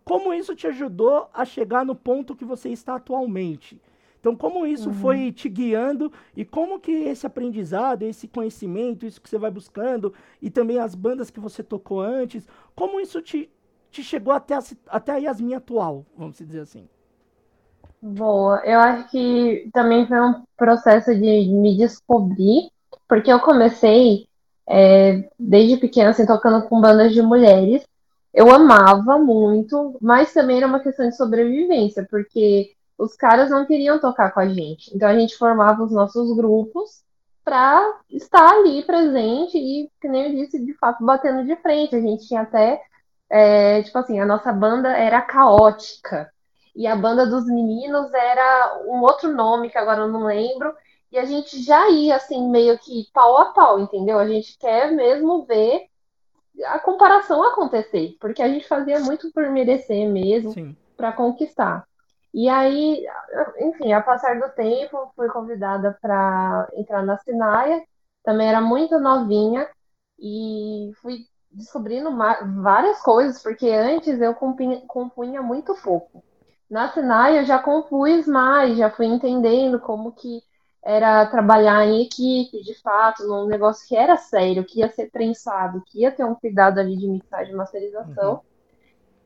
como 0.06 0.34
isso 0.34 0.56
te 0.56 0.68
ajudou 0.68 1.28
a 1.34 1.44
chegar 1.44 1.86
no 1.86 1.96
ponto 1.96 2.36
que 2.36 2.46
você 2.46 2.70
está 2.70 2.96
atualmente? 2.96 3.82
Então, 4.24 4.38
como 4.38 4.66
isso 4.66 4.88
uhum. 4.88 4.96
foi 4.96 5.34
te 5.34 5.50
guiando 5.50 6.10
e 6.34 6.46
como 6.46 6.80
que 6.80 6.94
esse 6.94 7.28
aprendizado, 7.28 8.04
esse 8.04 8.26
conhecimento, 8.26 9.06
isso 9.06 9.20
que 9.20 9.30
você 9.30 9.38
vai 9.38 9.52
buscando 9.52 10.14
e 10.42 10.50
também 10.50 10.80
as 10.80 10.96
bandas 10.96 11.30
que 11.30 11.42
você 11.42 11.62
tocou 11.62 12.00
antes, 12.00 12.48
como 12.74 13.02
isso 13.02 13.22
te, 13.22 13.52
te 13.92 14.02
chegou 14.02 14.34
até 14.34 14.56
a, 14.56 14.64
até 14.88 15.12
a 15.12 15.18
Yasmin 15.18 15.56
atual, 15.56 16.06
vamos 16.18 16.38
dizer 16.38 16.62
assim? 16.62 16.88
Boa, 18.02 18.62
eu 18.64 18.80
acho 18.80 19.12
que 19.12 19.70
também 19.74 20.08
foi 20.08 20.22
um 20.22 20.42
processo 20.56 21.14
de 21.14 21.50
me 21.50 21.76
descobrir, 21.76 22.70
porque 23.10 23.30
eu 23.30 23.42
comecei 23.42 24.26
é, 24.66 25.30
desde 25.38 25.76
pequena, 25.76 26.12
assim, 26.12 26.26
tocando 26.26 26.66
com 26.70 26.80
bandas 26.80 27.14
de 27.14 27.22
mulheres. 27.22 27.86
Eu 28.34 28.50
amava 28.50 29.18
muito, 29.18 29.98
mas 30.02 30.32
também 30.32 30.60
era 30.60 30.68
uma 30.68 30.80
questão 30.80 31.10
de 31.10 31.18
sobrevivência, 31.18 32.08
porque 32.10 32.72
os 32.98 33.16
caras 33.16 33.50
não 33.50 33.66
queriam 33.66 34.00
tocar 34.00 34.32
com 34.32 34.40
a 34.40 34.48
gente. 34.48 34.96
Então 34.96 35.10
a 35.10 35.18
gente 35.18 35.38
formava 35.38 35.84
os 35.84 35.92
nossos 35.92 36.36
grupos 36.36 37.04
para 37.44 38.00
estar 38.10 38.50
ali 38.50 38.84
presente 38.84 39.58
e, 39.58 39.90
que 40.02 40.08
nem 40.08 40.28
eu 40.28 40.44
disse, 40.44 40.64
de 40.64 40.74
fato 40.76 41.04
batendo 41.04 41.46
de 41.46 41.56
frente. 41.58 41.96
A 41.96 42.02
gente 42.02 42.28
tinha 42.28 42.42
até, 42.42 42.82
é, 43.30 43.84
tipo 43.84 43.98
assim, 43.98 44.20
a 44.20 44.26
nossa 44.26 44.52
banda 44.52 44.90
era 44.90 45.22
caótica 45.22 46.32
e 46.76 46.88
a 46.88 46.96
banda 46.96 47.26
dos 47.26 47.46
meninos 47.46 48.12
era 48.14 48.82
um 48.86 49.02
outro 49.02 49.32
nome 49.32 49.70
que 49.70 49.78
agora 49.78 50.02
eu 50.02 50.08
não 50.08 50.26
lembro. 50.26 50.74
E 51.12 51.18
a 51.18 51.26
gente 51.26 51.62
já 51.62 51.90
ia 51.90 52.16
assim, 52.16 52.50
meio 52.50 52.78
que 52.80 53.08
pau 53.14 53.38
a 53.38 53.46
pau, 53.54 53.80
entendeu? 53.80 54.18
A 54.18 54.28
gente 54.28 54.58
quer 54.58 54.92
mesmo 54.92 55.46
ver 55.46 55.88
a 56.66 56.80
comparação 56.80 57.44
acontecer, 57.44 58.16
porque 58.20 58.42
a 58.42 58.48
gente 58.48 58.68
fazia 58.68 59.00
muito 59.00 59.32
por 59.32 59.48
merecer 59.50 60.10
mesmo, 60.10 60.54
para 60.98 61.12
conquistar. 61.12 61.86
E 62.34 62.50
aí, 62.50 63.06
enfim, 63.60 63.94
a 63.94 64.02
passar 64.02 64.40
do 64.40 64.50
tempo, 64.50 65.12
fui 65.16 65.28
convidada 65.30 65.98
para 66.02 66.68
entrar 66.74 67.04
na 67.04 67.18
Sinaia, 67.20 67.84
também 68.24 68.48
era 68.48 68.60
muito 68.60 69.00
novinha, 69.00 69.68
e 70.20 70.92
fui 71.02 71.28
descobrindo 71.52 72.10
várias 72.62 73.02
coisas, 73.02 73.42
porque 73.42 73.70
antes 73.70 74.20
eu 74.20 74.34
compunha, 74.34 74.82
compunha 74.88 75.42
muito 75.42 75.76
pouco. 75.84 76.24
Na 76.70 76.92
Senai 76.92 77.38
eu 77.38 77.46
já 77.46 77.60
compus 77.60 78.26
mais, 78.26 78.78
já 78.78 78.90
fui 78.90 79.06
entendendo 79.06 79.80
como 79.80 80.12
que 80.12 80.42
era 80.84 81.26
trabalhar 81.28 81.86
em 81.86 82.02
equipe, 82.02 82.64
de 82.64 82.74
fato, 82.82 83.26
num 83.28 83.46
negócio 83.46 83.88
que 83.88 83.96
era 83.96 84.18
sério, 84.18 84.66
que 84.66 84.80
ia 84.80 84.90
ser 84.90 85.12
prensado, 85.12 85.84
que 85.86 86.02
ia 86.02 86.12
ter 86.12 86.24
um 86.26 86.36
cuidado 86.36 86.80
ali 86.80 86.98
de 86.98 87.08
mixagem 87.08 87.54
e 87.54 87.56
masterização. 87.56 88.34
Uhum. 88.34 88.40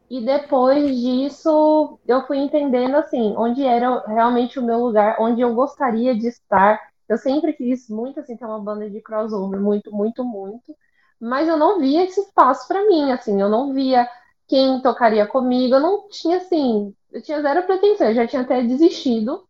E 0.09 0.21
depois 0.25 0.95
disso, 0.97 1.99
eu 2.07 2.25
fui 2.25 2.37
entendendo, 2.37 2.95
assim, 2.95 3.33
onde 3.37 3.63
era 3.63 3.99
realmente 4.07 4.57
o 4.57 4.63
meu 4.63 4.79
lugar, 4.79 5.17
onde 5.19 5.41
eu 5.41 5.53
gostaria 5.53 6.15
de 6.15 6.27
estar. 6.27 6.79
Eu 7.09 7.17
sempre 7.17 7.53
quis 7.53 7.89
muito, 7.89 8.19
assim, 8.19 8.37
ter 8.37 8.45
uma 8.45 8.59
banda 8.59 8.89
de 8.89 9.01
crossover, 9.01 9.59
muito, 9.59 9.91
muito, 9.91 10.23
muito. 10.23 10.75
Mas 11.19 11.47
eu 11.47 11.57
não 11.57 11.79
via 11.79 12.05
esse 12.05 12.21
espaço 12.21 12.67
para 12.67 12.85
mim, 12.87 13.11
assim, 13.11 13.41
eu 13.41 13.49
não 13.49 13.73
via 13.73 14.07
quem 14.47 14.81
tocaria 14.81 15.27
comigo, 15.27 15.75
eu 15.75 15.79
não 15.79 16.07
tinha, 16.09 16.37
assim, 16.37 16.95
eu 17.11 17.21
tinha 17.21 17.41
zero 17.41 17.63
pretensão, 17.63 18.07
eu 18.07 18.15
já 18.15 18.27
tinha 18.27 18.43
até 18.43 18.61
desistido. 18.61 19.45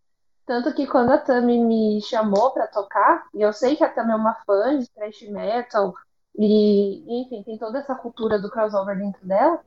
Tanto 0.46 0.74
que 0.74 0.88
quando 0.88 1.12
a 1.12 1.18
Tami 1.18 1.60
me 1.60 2.02
chamou 2.02 2.52
para 2.52 2.68
tocar, 2.68 3.28
e 3.34 3.42
eu 3.42 3.54
sei 3.54 3.76
que 3.76 3.84
a 3.84 3.90
Tami 3.90 4.12
é 4.12 4.16
uma 4.16 4.34
fã 4.46 4.80
de 4.80 4.90
thrash 4.90 5.22
metal, 5.30 5.94
e 6.36 7.22
enfim, 7.22 7.44
tem 7.44 7.58
toda 7.58 7.80
essa 7.80 7.94
cultura 7.96 8.40
do 8.40 8.50
crossover 8.50 8.98
dentro 8.98 9.26
dela, 9.28 9.60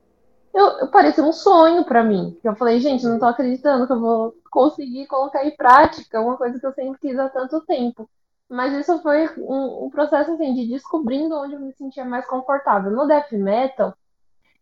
eu, 0.52 0.66
eu 0.80 0.88
parecia 0.88 1.22
um 1.22 1.32
sonho 1.32 1.84
para 1.84 2.02
mim. 2.02 2.38
Eu 2.42 2.54
falei, 2.56 2.80
gente, 2.80 3.04
não 3.04 3.18
tô 3.18 3.26
acreditando 3.26 3.86
que 3.86 3.92
eu 3.92 4.00
vou 4.00 4.34
conseguir 4.50 5.06
colocar 5.06 5.44
em 5.44 5.56
prática 5.56 6.20
uma 6.20 6.36
coisa 6.36 6.58
que 6.58 6.66
eu 6.66 6.72
sempre 6.72 7.00
quis 7.00 7.18
há 7.18 7.28
tanto 7.28 7.60
tempo. 7.62 8.08
Mas 8.48 8.72
isso 8.74 9.00
foi 9.00 9.28
um, 9.38 9.84
um 9.84 9.90
processo 9.90 10.32
assim 10.32 10.52
de 10.54 10.66
descobrindo 10.66 11.36
onde 11.36 11.54
eu 11.54 11.60
me 11.60 11.72
sentia 11.72 12.04
mais 12.04 12.26
confortável. 12.26 12.90
No 12.90 13.06
death 13.06 13.30
metal, 13.30 13.94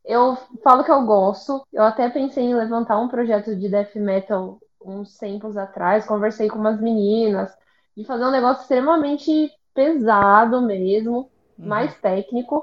eu 0.05 0.37
falo 0.63 0.85
que 0.85 0.91
eu 0.91 1.07
gosto. 1.07 1.67
Eu 1.73 1.85
até 1.85 2.11
pensei 2.11 2.45
em 2.45 2.55
levantar 2.55 2.99
um 3.01 3.09
projeto 3.09 3.57
de 3.57 3.69
death 3.69 3.95
metal 3.97 4.61
uns 4.85 5.17
tempos 5.17 5.57
atrás. 5.57 6.07
Conversei 6.07 6.49
com 6.49 6.59
umas 6.59 6.79
meninas 6.79 7.51
de 7.97 8.05
fazer 8.05 8.25
um 8.25 8.31
negócio 8.31 8.63
extremamente 8.63 9.51
pesado 9.75 10.61
mesmo, 10.61 11.31
uhum. 11.59 11.67
mais 11.67 11.99
técnico. 12.01 12.63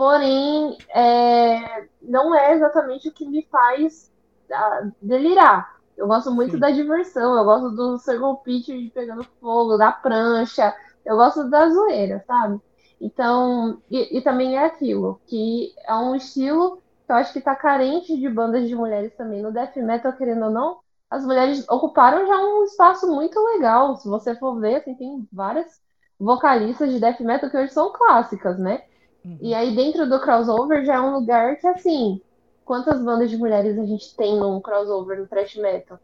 Porém, 0.00 0.78
é, 0.94 1.86
não 2.00 2.34
é 2.34 2.54
exatamente 2.54 3.10
o 3.10 3.12
que 3.12 3.28
me 3.28 3.46
faz 3.52 4.10
uh, 4.50 4.90
delirar. 5.02 5.76
Eu 5.94 6.06
gosto 6.06 6.30
muito 6.30 6.52
Sim. 6.52 6.58
da 6.58 6.70
diversão, 6.70 7.36
eu 7.36 7.44
gosto 7.44 7.70
do 7.72 7.98
circle 7.98 8.38
pitch 8.42 8.94
pegando 8.94 9.22
fogo, 9.38 9.76
da 9.76 9.92
prancha, 9.92 10.74
eu 11.04 11.16
gosto 11.16 11.50
da 11.50 11.68
zoeira, 11.68 12.24
sabe? 12.26 12.58
Então, 12.98 13.82
e, 13.90 14.16
e, 14.16 14.22
também 14.22 14.56
é 14.56 14.64
aquilo, 14.64 15.20
que 15.26 15.74
é 15.86 15.94
um 15.94 16.14
estilo 16.14 16.78
que 17.04 17.12
eu 17.12 17.16
acho 17.16 17.34
que 17.34 17.38
está 17.40 17.54
carente 17.54 18.18
de 18.18 18.28
bandas 18.30 18.66
de 18.66 18.74
mulheres 18.74 19.14
também. 19.16 19.42
No 19.42 19.52
death 19.52 19.76
metal, 19.76 20.14
querendo 20.14 20.46
ou 20.46 20.50
não, 20.50 20.78
as 21.10 21.26
mulheres 21.26 21.68
ocuparam 21.68 22.26
já 22.26 22.38
um 22.38 22.64
espaço 22.64 23.06
muito 23.06 23.38
legal. 23.38 23.96
Se 23.96 24.08
você 24.08 24.34
for 24.34 24.58
ver, 24.58 24.76
assim, 24.76 24.94
tem 24.94 25.28
várias 25.30 25.78
vocalistas 26.18 26.90
de 26.90 26.98
death 26.98 27.20
metal 27.20 27.50
que 27.50 27.56
hoje 27.58 27.74
são 27.74 27.92
clássicas, 27.92 28.58
né? 28.58 28.84
Uhum. 29.24 29.38
E 29.40 29.54
aí 29.54 29.74
dentro 29.74 30.08
do 30.08 30.20
crossover 30.20 30.84
já 30.84 30.94
é 30.94 31.00
um 31.00 31.14
lugar 31.14 31.56
que 31.56 31.66
assim, 31.66 32.20
quantas 32.64 33.02
bandas 33.02 33.30
de 33.30 33.36
mulheres 33.36 33.78
a 33.78 33.84
gente 33.84 34.14
tem 34.16 34.38
num 34.38 34.60
crossover 34.60 35.18
no 35.18 35.26
thrash 35.26 35.56
metal? 35.56 35.98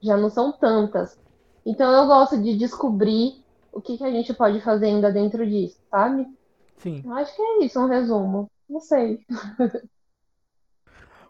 Já 0.00 0.16
não 0.16 0.30
são 0.30 0.52
tantas. 0.52 1.18
Então 1.64 1.92
eu 1.92 2.06
gosto 2.06 2.40
de 2.40 2.56
descobrir 2.56 3.42
o 3.72 3.80
que, 3.80 3.98
que 3.98 4.04
a 4.04 4.10
gente 4.10 4.32
pode 4.32 4.60
fazer 4.60 4.86
ainda 4.86 5.10
dentro 5.10 5.46
disso, 5.46 5.78
sabe? 5.90 6.26
Sim. 6.78 7.02
Eu 7.04 7.12
acho 7.14 7.34
que 7.34 7.42
é 7.42 7.64
isso, 7.64 7.80
um 7.80 7.88
resumo. 7.88 8.50
Não 8.68 8.80
sei. 8.80 9.20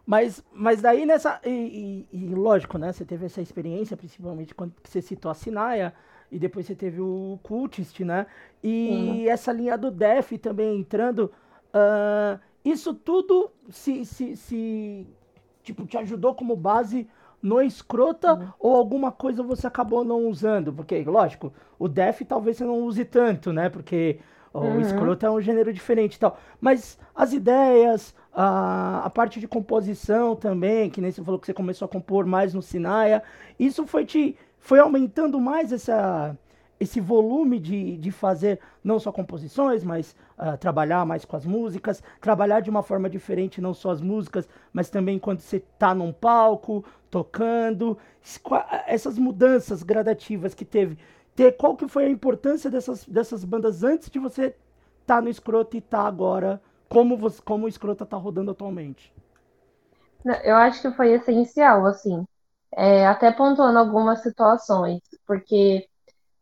Mas, 0.05 0.43
mas 0.53 0.83
daí 0.83 1.03
nessa. 1.03 1.41
E, 1.43 2.05
e, 2.11 2.17
e, 2.17 2.35
lógico, 2.35 2.77
né? 2.77 2.93
Você 2.93 3.03
teve 3.03 3.25
essa 3.25 3.41
experiência, 3.41 3.97
principalmente 3.97 4.53
quando 4.53 4.71
você 4.83 5.01
citou 5.01 5.31
a 5.31 5.33
Sinaia, 5.33 5.95
e 6.35 6.39
depois 6.39 6.65
você 6.65 6.75
teve 6.75 6.99
o 6.99 7.39
Cultist, 7.41 8.03
né? 8.03 8.25
E 8.61 9.25
essa 9.29 9.53
linha 9.53 9.77
do 9.77 9.89
Def 9.89 10.33
também 10.33 10.77
entrando. 10.77 11.31
Uh, 11.73 12.37
isso 12.63 12.93
tudo 12.93 13.49
se, 13.69 14.03
se, 14.03 14.35
se 14.35 15.07
tipo, 15.63 15.85
te 15.85 15.97
ajudou 15.97 16.35
como 16.35 16.53
base 16.53 17.07
no 17.41 17.61
escrota 17.61 18.33
uhum. 18.33 18.49
ou 18.59 18.75
alguma 18.75 19.13
coisa 19.13 19.41
você 19.41 19.65
acabou 19.65 20.03
não 20.03 20.27
usando? 20.27 20.73
Porque, 20.73 21.01
lógico, 21.05 21.53
o 21.79 21.87
Def 21.87 22.23
talvez 22.27 22.57
você 22.57 22.65
não 22.65 22.81
use 22.81 23.05
tanto, 23.05 23.53
né? 23.53 23.69
Porque 23.69 24.19
Uhum. 24.55 24.77
O 24.77 24.81
escroto 24.81 25.25
é 25.25 25.29
um 25.29 25.41
gênero 25.41 25.73
diferente 25.73 26.15
e 26.15 26.19
tal. 26.19 26.39
Mas 26.61 26.97
as 27.13 27.33
ideias, 27.33 28.15
a, 28.33 29.01
a 29.03 29.09
parte 29.09 29.37
de 29.37 29.49
composição 29.49 30.33
também, 30.33 30.89
que 30.89 31.01
nem 31.01 31.11
você 31.11 31.21
falou 31.21 31.37
que 31.37 31.45
você 31.45 31.53
começou 31.53 31.85
a 31.85 31.89
compor 31.89 32.25
mais 32.25 32.53
no 32.53 32.61
Sinaia, 32.61 33.21
isso 33.59 33.85
foi 33.85 34.05
te 34.05 34.37
foi 34.65 34.79
aumentando 34.79 35.39
mais 35.39 35.71
essa, 35.71 36.35
esse 36.79 36.99
volume 36.99 37.59
de, 37.59 37.97
de 37.97 38.09
fazer 38.09 38.59
não 38.83 38.97
só 38.97 39.11
composições, 39.11 39.83
mas 39.83 40.15
uh, 40.39 40.57
trabalhar 40.57 41.05
mais 41.05 41.23
com 41.23 41.35
as 41.35 41.45
músicas, 41.45 42.01
trabalhar 42.19 42.61
de 42.61 42.69
uma 42.71 42.81
forma 42.81 43.07
diferente, 43.07 43.61
não 43.61 43.75
só 43.75 43.91
as 43.91 44.01
músicas, 44.01 44.49
mas 44.73 44.89
também 44.89 45.19
quando 45.19 45.41
você 45.41 45.57
está 45.57 45.93
num 45.93 46.11
palco, 46.11 46.83
tocando. 47.11 47.95
Essas 48.87 49.19
mudanças 49.19 49.83
gradativas 49.83 50.55
que 50.55 50.65
teve 50.65 50.97
ter 51.35 51.51
qual 51.51 51.77
que 51.77 51.87
foi 51.87 52.05
a 52.05 52.09
importância 52.09 52.67
dessas, 52.67 53.05
dessas 53.05 53.45
bandas 53.45 53.83
antes 53.83 54.09
de 54.09 54.17
você 54.17 54.45
estar 55.01 55.17
tá 55.17 55.21
no 55.21 55.29
escroto 55.29 55.77
e 55.77 55.77
estar 55.77 56.01
tá 56.01 56.07
agora, 56.07 56.59
como, 56.89 57.15
você, 57.15 57.39
como 57.39 57.65
o 57.65 57.69
escroto 57.69 58.03
está 58.03 58.17
rodando 58.17 58.49
atualmente? 58.49 59.13
Eu 60.43 60.55
acho 60.55 60.81
que 60.81 60.89
foi 60.97 61.11
essencial, 61.11 61.85
assim, 61.85 62.25
é, 62.73 63.07
até 63.07 63.31
pontuando 63.31 63.79
algumas 63.79 64.21
situações, 64.21 65.01
porque, 65.25 65.87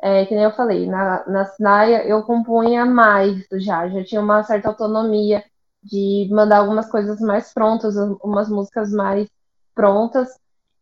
é, 0.02 0.26
que 0.26 0.36
nem 0.36 0.44
eu 0.46 0.52
falei, 0.52 0.88
na, 0.88 1.26
na 1.28 1.46
Sinaia 1.46 2.06
eu 2.08 2.24
compunha 2.24 2.86
mais 2.86 3.46
já, 3.54 3.88
já 3.90 4.04
tinha 4.04 4.22
uma 4.22 4.44
certa 4.44 4.70
autonomia 4.70 5.44
de 5.82 6.30
mandar 6.32 6.60
algumas 6.60 6.90
coisas 6.90 7.20
mais 7.20 7.54
prontas, 7.54 7.96
umas 8.24 8.50
músicas 8.50 8.92
mais 8.92 9.30
prontas, 9.76 10.30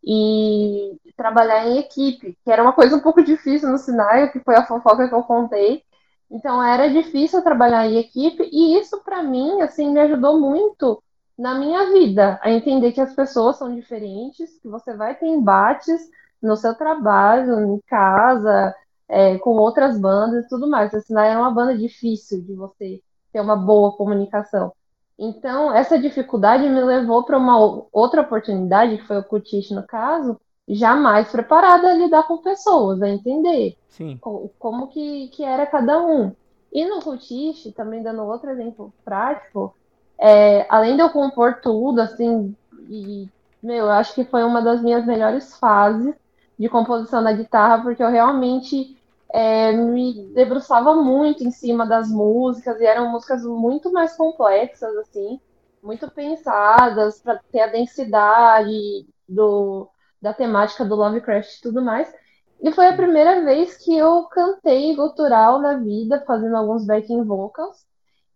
e 0.04 0.98
trabalhar 1.16 1.68
em 1.68 1.78
equipe, 1.78 2.38
que 2.44 2.52
era 2.52 2.64
uma 2.64 2.74
coisa 2.74 2.96
um 2.96 3.00
pouco 3.00 3.24
difícil 3.24 3.70
no 3.70 3.78
Sinai, 3.78 4.32
que 4.32 4.40
foi 4.40 4.56
a 4.56 4.66
fofoca 4.66 5.08
que 5.08 5.14
eu 5.14 5.24
contei. 5.24 5.84
Então 6.30 6.64
era 6.64 6.90
difícil 6.90 7.44
trabalhar 7.44 7.86
em 7.88 7.98
equipe 7.98 8.50
e 8.52 8.80
isso 8.80 9.00
para 9.04 9.22
mim 9.22 9.62
assim 9.62 9.92
me 9.92 10.00
ajudou 10.00 10.40
muito 10.40 11.04
na 11.42 11.56
minha 11.58 11.92
vida 11.92 12.40
a 12.44 12.52
entender 12.52 12.92
que 12.92 13.02
as 13.02 13.16
pessoas 13.16 13.58
são 13.58 13.74
diferentes, 13.74 14.60
que 14.60 14.68
você 14.68 14.94
vai 14.94 15.16
ter 15.16 15.26
embates 15.26 16.00
no 16.40 16.56
seu 16.56 16.76
trabalho, 16.76 17.60
em 17.62 17.80
casa, 17.88 18.76
é, 19.10 19.40
com 19.40 19.58
outras 19.58 20.00
bandas 20.00 20.46
e 20.46 20.48
tudo 20.48 20.70
mais. 20.70 20.94
A 20.94 21.02
Sinai 21.02 21.32
era 21.32 21.40
uma 21.40 21.50
banda 21.50 21.76
difícil 21.76 22.44
de 22.44 22.54
você 22.54 23.02
ter 23.34 23.42
uma 23.42 23.56
boa 23.56 23.92
comunicação. 23.94 24.72
Então, 25.18 25.74
essa 25.74 25.98
dificuldade 25.98 26.70
me 26.70 26.80
levou 26.80 27.24
para 27.24 27.40
uma 27.40 27.88
outra 27.92 28.22
oportunidade, 28.22 29.00
que 29.00 29.08
foi 29.08 29.18
o 29.18 29.24
Cutish 29.24 29.72
no 29.72 29.82
caso, 29.82 30.40
jamais 30.68 31.32
preparada 31.32 31.90
a 31.90 31.96
lidar 31.96 32.28
com 32.28 32.38
pessoas, 32.38 33.02
a 33.02 33.10
entender 33.10 33.76
como, 34.20 34.52
como 34.60 34.88
que, 34.90 35.30
que 35.30 35.44
era 35.44 35.66
cada 35.66 36.06
um. 36.06 36.36
E 36.72 36.86
no 36.86 37.02
Cutish, 37.02 37.74
também 37.76 38.04
dando 38.04 38.22
outro 38.24 38.52
exemplo 38.52 38.94
prático, 39.04 39.76
é, 40.22 40.68
além 40.70 40.96
de 40.96 41.02
eu 41.02 41.10
compor 41.10 41.62
tudo, 41.62 42.00
assim, 42.00 42.56
e, 42.88 43.28
meu, 43.62 43.78
eu 43.78 43.92
acho 43.92 44.14
que 44.14 44.24
foi 44.24 44.44
uma 44.44 44.62
das 44.62 44.82
minhas 44.82 45.04
melhores 45.06 45.58
fases 45.58 46.14
de 46.60 46.70
composição 46.70 47.24
da 47.24 47.34
guitarra, 47.34 47.82
porque 47.82 48.04
eu 48.04 48.10
realmente 48.10 48.96
é, 49.34 49.72
me 49.72 50.28
debruçava 50.34 50.94
muito 50.96 51.44
em 51.44 51.50
cima 51.50 51.88
das 51.88 52.10
músicas 52.10 52.80
e 52.80 52.86
eram 52.86 53.12
músicas 53.12 53.44
muito 53.44 53.92
mais 53.92 54.16
complexas, 54.16 54.96
assim, 54.98 55.40
muito 55.82 56.10
pensadas 56.12 57.20
para 57.20 57.40
ter 57.52 57.62
a 57.62 57.68
densidade 57.68 59.08
do, 59.28 59.90
da 60.22 60.34
temática 60.36 60.86
do 60.86 60.96
Lovecraft 60.96 61.58
e 61.58 61.62
tudo 61.62 61.82
mais. 61.82 62.14
E 62.62 62.72
foi 62.72 62.86
a 62.86 62.96
primeira 62.96 63.44
vez 63.44 63.76
que 63.78 63.98
eu 63.98 64.24
cantei 64.26 64.96
gutural 64.96 65.60
na 65.60 65.78
vida, 65.78 66.24
fazendo 66.28 66.56
alguns 66.56 66.86
backing 66.86 67.24
vocals. 67.24 67.90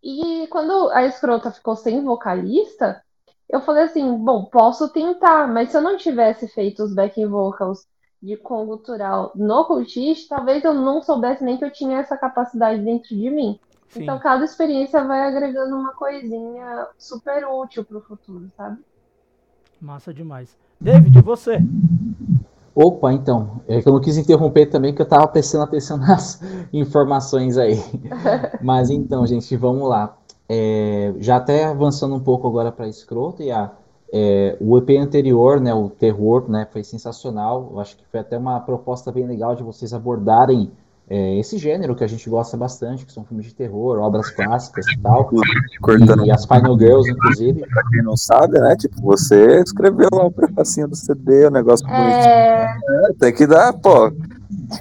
E 0.07 0.45
quando 0.51 0.91
a 0.91 1.03
escrota 1.03 1.49
ficou 1.49 1.75
sem 1.75 2.03
vocalista, 2.03 3.03
eu 3.49 3.59
falei 3.59 3.85
assim: 3.85 4.15
bom, 4.23 4.45
posso 4.45 4.87
tentar, 4.89 5.47
mas 5.47 5.71
se 5.71 5.77
eu 5.77 5.81
não 5.81 5.97
tivesse 5.97 6.47
feito 6.47 6.83
os 6.83 6.93
backing 6.93 7.25
vocals 7.25 7.87
de 8.21 8.37
cultural 8.37 9.31
no 9.33 9.65
cultista, 9.65 10.35
talvez 10.35 10.63
eu 10.63 10.75
não 10.75 11.01
soubesse 11.01 11.43
nem 11.43 11.57
que 11.57 11.65
eu 11.65 11.71
tinha 11.71 11.97
essa 11.97 12.15
capacidade 12.15 12.83
dentro 12.83 13.15
de 13.15 13.31
mim. 13.31 13.59
Sim. 13.87 14.03
Então, 14.03 14.19
cada 14.19 14.45
experiência 14.45 15.03
vai 15.03 15.27
agregando 15.27 15.75
uma 15.75 15.93
coisinha 15.93 16.87
super 16.99 17.43
útil 17.47 17.83
para 17.83 17.97
o 17.97 18.01
futuro, 18.01 18.51
sabe? 18.55 18.77
Massa 19.81 20.13
demais. 20.13 20.55
David, 20.79 21.19
você? 21.21 21.59
Opa, 22.75 23.13
então, 23.13 23.61
é 23.69 23.81
que 23.81 23.87
eu 23.87 23.93
não 23.93 24.01
quis 24.01 24.17
interromper 24.17 24.65
também, 24.65 24.93
que 24.93 25.01
eu 25.01 25.05
estava 25.05 25.25
prestando 25.29 25.63
atenção 25.63 25.95
nas 25.97 26.41
informações 26.73 27.57
aí. 27.57 27.81
Mas 28.61 28.89
então, 28.89 29.25
gente, 29.25 29.55
vamos 29.55 29.87
lá. 29.87 30.17
É, 30.47 31.13
já 31.19 31.37
até 31.37 31.65
avançando 31.65 32.13
um 32.13 32.19
pouco 32.19 32.47
agora 32.47 32.71
para 32.71 32.87
escroto, 32.87 33.41
e 33.41 33.49
a 33.49 33.71
é, 34.13 34.55
o 34.61 34.77
EP 34.77 34.91
anterior, 34.91 35.59
né, 35.59 35.73
o 35.73 35.89
Terror, 35.89 36.49
né, 36.49 36.67
foi 36.71 36.83
sensacional. 36.83 37.69
Eu 37.71 37.79
acho 37.79 37.97
que 37.97 38.05
foi 38.05 38.19
até 38.19 38.37
uma 38.37 38.59
proposta 38.59 39.11
bem 39.11 39.25
legal 39.25 39.55
de 39.55 39.63
vocês 39.63 39.93
abordarem 39.93 40.71
é, 41.09 41.37
esse 41.37 41.57
gênero 41.57 41.95
que 41.95 42.03
a 42.03 42.07
gente 42.07 42.29
gosta 42.29 42.57
bastante, 42.57 43.05
que 43.05 43.13
são 43.13 43.23
filmes 43.23 43.45
de 43.45 43.53
terror, 43.53 43.99
obras 43.99 44.29
clássicas 44.31 44.85
e 44.87 44.97
tal. 44.99 45.29
E, 45.33 46.25
e 46.25 46.31
as 46.31 46.45
Final 46.45 46.77
Girls, 46.77 47.09
inclusive. 47.09 47.65
Pra 47.67 47.83
quem 47.89 48.03
não 48.03 48.17
sabe, 48.17 48.59
né? 48.59 48.75
Tipo, 48.75 49.01
você 49.01 49.61
escreveu 49.61 50.09
lá 50.11 50.25
o 50.25 50.31
prefacinho 50.31 50.87
do 50.87 50.95
CD, 50.95 51.47
o 51.47 51.51
negócio 51.51 51.87
é... 51.87 52.63
é... 52.63 53.13
Tem 53.19 53.33
que 53.33 53.45
dar, 53.45 53.73
pô. 53.73 54.11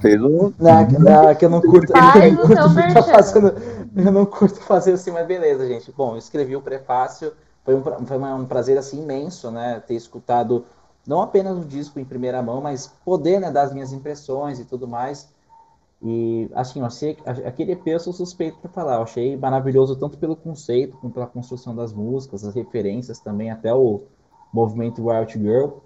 Fez 0.01 0.21
um. 0.23 0.53
Não, 0.59 0.89
não, 0.99 1.35
que 1.35 1.45
eu 1.45 1.51
não 1.51 1.61
curto. 1.61 1.93
Eu 2.17 2.33
não 2.33 2.47
curto 2.47 2.89
ficar 2.89 3.03
fazendo. 3.03 3.55
Eu 3.97 4.13
não 4.13 4.27
curto 4.27 4.61
fazer 4.61 4.93
assim, 4.93 5.11
mas 5.11 5.27
beleza, 5.27 5.67
gente. 5.67 5.93
Bom, 5.97 6.13
eu 6.13 6.19
escrevi 6.19 6.57
o 6.57 6.61
prefácio 6.61 7.33
foi 7.65 7.75
um, 7.75 7.83
foi 7.83 8.19
um 8.19 8.45
prazer 8.45 8.77
assim 8.77 9.03
imenso, 9.03 9.51
né, 9.51 9.83
ter 9.87 9.95
escutado 9.95 10.67
não 11.07 11.21
apenas 11.21 11.57
o 11.57 11.65
disco 11.65 11.99
em 11.99 12.05
primeira 12.05 12.43
mão, 12.43 12.61
mas 12.61 12.93
poder, 13.05 13.41
né, 13.41 13.51
dar 13.51 13.63
as 13.63 13.73
minhas 13.73 13.93
impressões 13.93 14.59
e 14.59 14.65
tudo 14.65 14.87
mais. 14.87 15.29
E 16.05 16.51
assim, 16.55 16.81
eu 16.81 16.87
achei, 16.87 17.17
aquele 17.25 17.73
EP 17.73 17.87
eu 17.87 17.99
sou 17.99 18.13
suspeito 18.13 18.59
para 18.59 18.71
falar, 18.71 18.97
eu 18.97 19.03
achei 19.03 19.37
maravilhoso 19.39 19.97
tanto 19.97 20.19
pelo 20.19 20.37
conceito, 20.37 20.99
como 20.99 21.13
pela 21.13 21.27
construção 21.27 21.75
das 21.75 21.95
músicas, 21.95 22.45
as 22.45 22.55
referências 22.55 23.19
também, 23.21 23.51
até 23.51 23.75
o 23.75 24.03
movimento 24.53 25.09
Wild 25.09 25.33
Girl. 25.33 25.79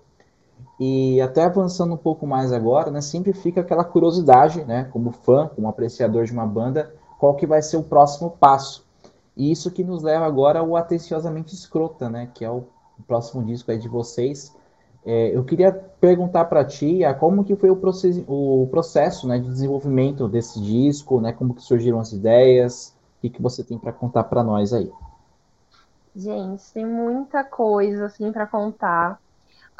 E 0.81 1.21
até 1.21 1.45
avançando 1.45 1.95
um 1.95 1.99
pouco 1.99 2.27
mais 2.27 2.53
agora, 2.53 2.91
né, 2.91 3.01
sempre 3.01 3.33
fica 3.33 3.61
aquela 3.61 3.85
curiosidade, 3.85 4.65
né, 4.65 4.89
como 4.93 5.13
fã, 5.13 5.49
como 5.55 5.69
apreciador 5.69 6.25
de 6.25 6.33
uma 6.33 6.47
banda, 6.47 6.93
qual 7.19 7.37
que 7.37 7.47
vai 7.47 7.63
ser 7.63 7.77
o 7.77 7.83
próximo 7.85 8.31
passo. 8.31 8.89
E 9.39 9.53
isso 9.53 9.71
que 9.71 9.85
nos 9.85 10.03
leva 10.03 10.27
agora 10.27 10.59
ao 10.59 10.75
Atenciosamente 10.75 11.55
Escrota, 11.55 12.11
né? 12.11 12.29
Que 12.35 12.45
é 12.45 12.51
o 12.51 12.65
próximo 13.07 13.45
disco 13.45 13.71
aí 13.71 13.79
de 13.79 13.89
vocês. 13.89 14.53
É, 15.11 15.35
eu 15.35 15.43
queria 15.43 15.73
perguntar 15.73 16.45
para 16.45 16.63
ti 16.63 17.03
a 17.03 17.15
como 17.15 17.43
que 17.43 17.57
foi 17.57 17.71
o, 17.71 17.77
processo, 17.77 18.23
o 18.29 18.69
processo 18.71 19.27
né, 19.27 19.39
de 19.39 19.49
desenvolvimento 19.49 20.29
desse 20.29 20.61
disco, 20.61 21.19
né? 21.19 21.33
Como 21.33 21.55
que 21.55 21.63
surgiram 21.63 21.99
as 21.99 22.13
ideias, 22.13 22.95
o 23.17 23.23
que, 23.23 23.31
que 23.31 23.41
você 23.41 23.65
tem 23.65 23.79
para 23.79 23.91
contar 23.91 24.25
para 24.25 24.45
nós 24.45 24.71
aí? 24.75 24.93
Gente, 26.15 26.63
tem 26.75 26.85
muita 26.85 27.43
coisa 27.43 28.05
assim 28.05 28.31
para 28.31 28.47
contar. 28.47 29.19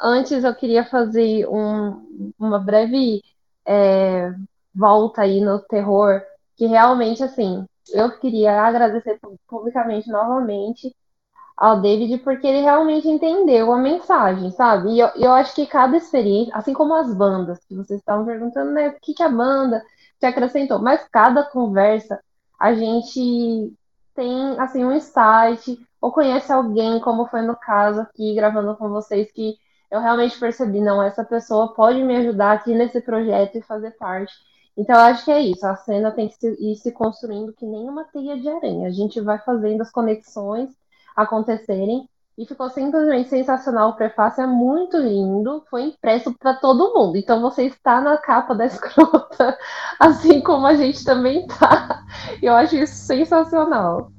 Antes 0.01 0.43
eu 0.43 0.55
queria 0.55 0.83
fazer 0.83 1.47
um, 1.47 2.31
uma 2.39 2.57
breve 2.57 3.21
é, 3.67 4.33
volta 4.73 5.21
aí 5.21 5.41
no 5.41 5.59
terror, 5.59 6.23
que 6.57 6.65
realmente 6.65 7.23
assim 7.23 7.67
eu 7.93 8.17
queria 8.17 8.63
agradecer 8.63 9.19
publicamente 9.47 10.09
novamente 10.09 10.91
ao 11.59 11.81
David, 11.81 12.19
porque 12.19 12.47
ele 12.47 12.61
realmente 12.61 13.05
entendeu 13.09 13.73
a 13.73 13.77
mensagem, 13.77 14.49
sabe? 14.51 14.93
E 14.93 14.99
eu, 14.99 15.09
eu 15.15 15.33
acho 15.33 15.53
que 15.53 15.67
cada 15.67 15.97
experiência, 15.97 16.55
assim 16.55 16.73
como 16.73 16.93
as 16.95 17.13
bandas, 17.13 17.59
que 17.65 17.75
vocês 17.75 17.99
estavam 17.99 18.25
perguntando, 18.25 18.71
né, 18.71 18.87
o 18.87 18.99
que, 19.01 19.13
que 19.13 19.21
a 19.21 19.27
banda 19.27 19.83
se 20.17 20.25
acrescentou. 20.25 20.79
Mas 20.79 21.05
cada 21.11 21.43
conversa 21.43 22.17
a 22.57 22.73
gente 22.73 23.73
tem 24.15 24.57
assim 24.57 24.85
um 24.85 24.93
insight 24.93 25.77
ou 25.99 26.13
conhece 26.13 26.49
alguém, 26.51 26.97
como 27.01 27.27
foi 27.27 27.41
no 27.41 27.57
caso 27.57 28.01
aqui 28.01 28.33
gravando 28.35 28.77
com 28.77 28.87
vocês, 28.87 29.29
que 29.33 29.57
eu 29.91 29.99
realmente 29.99 30.39
percebi, 30.39 30.79
não, 30.79 31.03
essa 31.03 31.25
pessoa 31.25 31.73
pode 31.73 32.01
me 32.01 32.15
ajudar 32.17 32.53
aqui 32.53 32.73
nesse 32.73 33.01
projeto 33.01 33.57
e 33.57 33.61
fazer 33.61 33.91
parte. 33.97 34.33
Então, 34.77 34.95
eu 34.95 35.01
acho 35.01 35.25
que 35.25 35.31
é 35.31 35.41
isso. 35.41 35.65
A 35.65 35.75
cena 35.75 36.09
tem 36.11 36.29
que 36.29 36.47
ir 36.47 36.75
se 36.77 36.91
construindo 36.93 37.51
que 37.51 37.65
nem 37.65 37.89
uma 37.89 38.05
teia 38.05 38.39
de 38.39 38.47
aranha. 38.47 38.87
A 38.87 38.91
gente 38.91 39.19
vai 39.19 39.39
fazendo 39.39 39.81
as 39.81 39.91
conexões 39.91 40.69
acontecerem. 41.15 42.07
E 42.37 42.45
ficou 42.45 42.69
simplesmente 42.69 43.29
sensacional. 43.29 43.89
O 43.89 43.95
prefácio 43.95 44.41
é 44.41 44.47
muito 44.47 44.97
lindo. 44.97 45.61
Foi 45.69 45.83
impresso 45.83 46.33
para 46.39 46.53
todo 46.53 46.93
mundo. 46.93 47.17
Então, 47.17 47.41
você 47.41 47.63
está 47.63 47.99
na 47.99 48.17
capa 48.17 48.55
da 48.55 48.65
escrota, 48.65 49.57
assim 49.99 50.39
como 50.39 50.65
a 50.65 50.73
gente 50.73 51.03
também 51.03 51.45
está. 51.45 52.01
Eu 52.41 52.53
acho 52.53 52.77
isso 52.77 52.95
sensacional. 52.95 54.09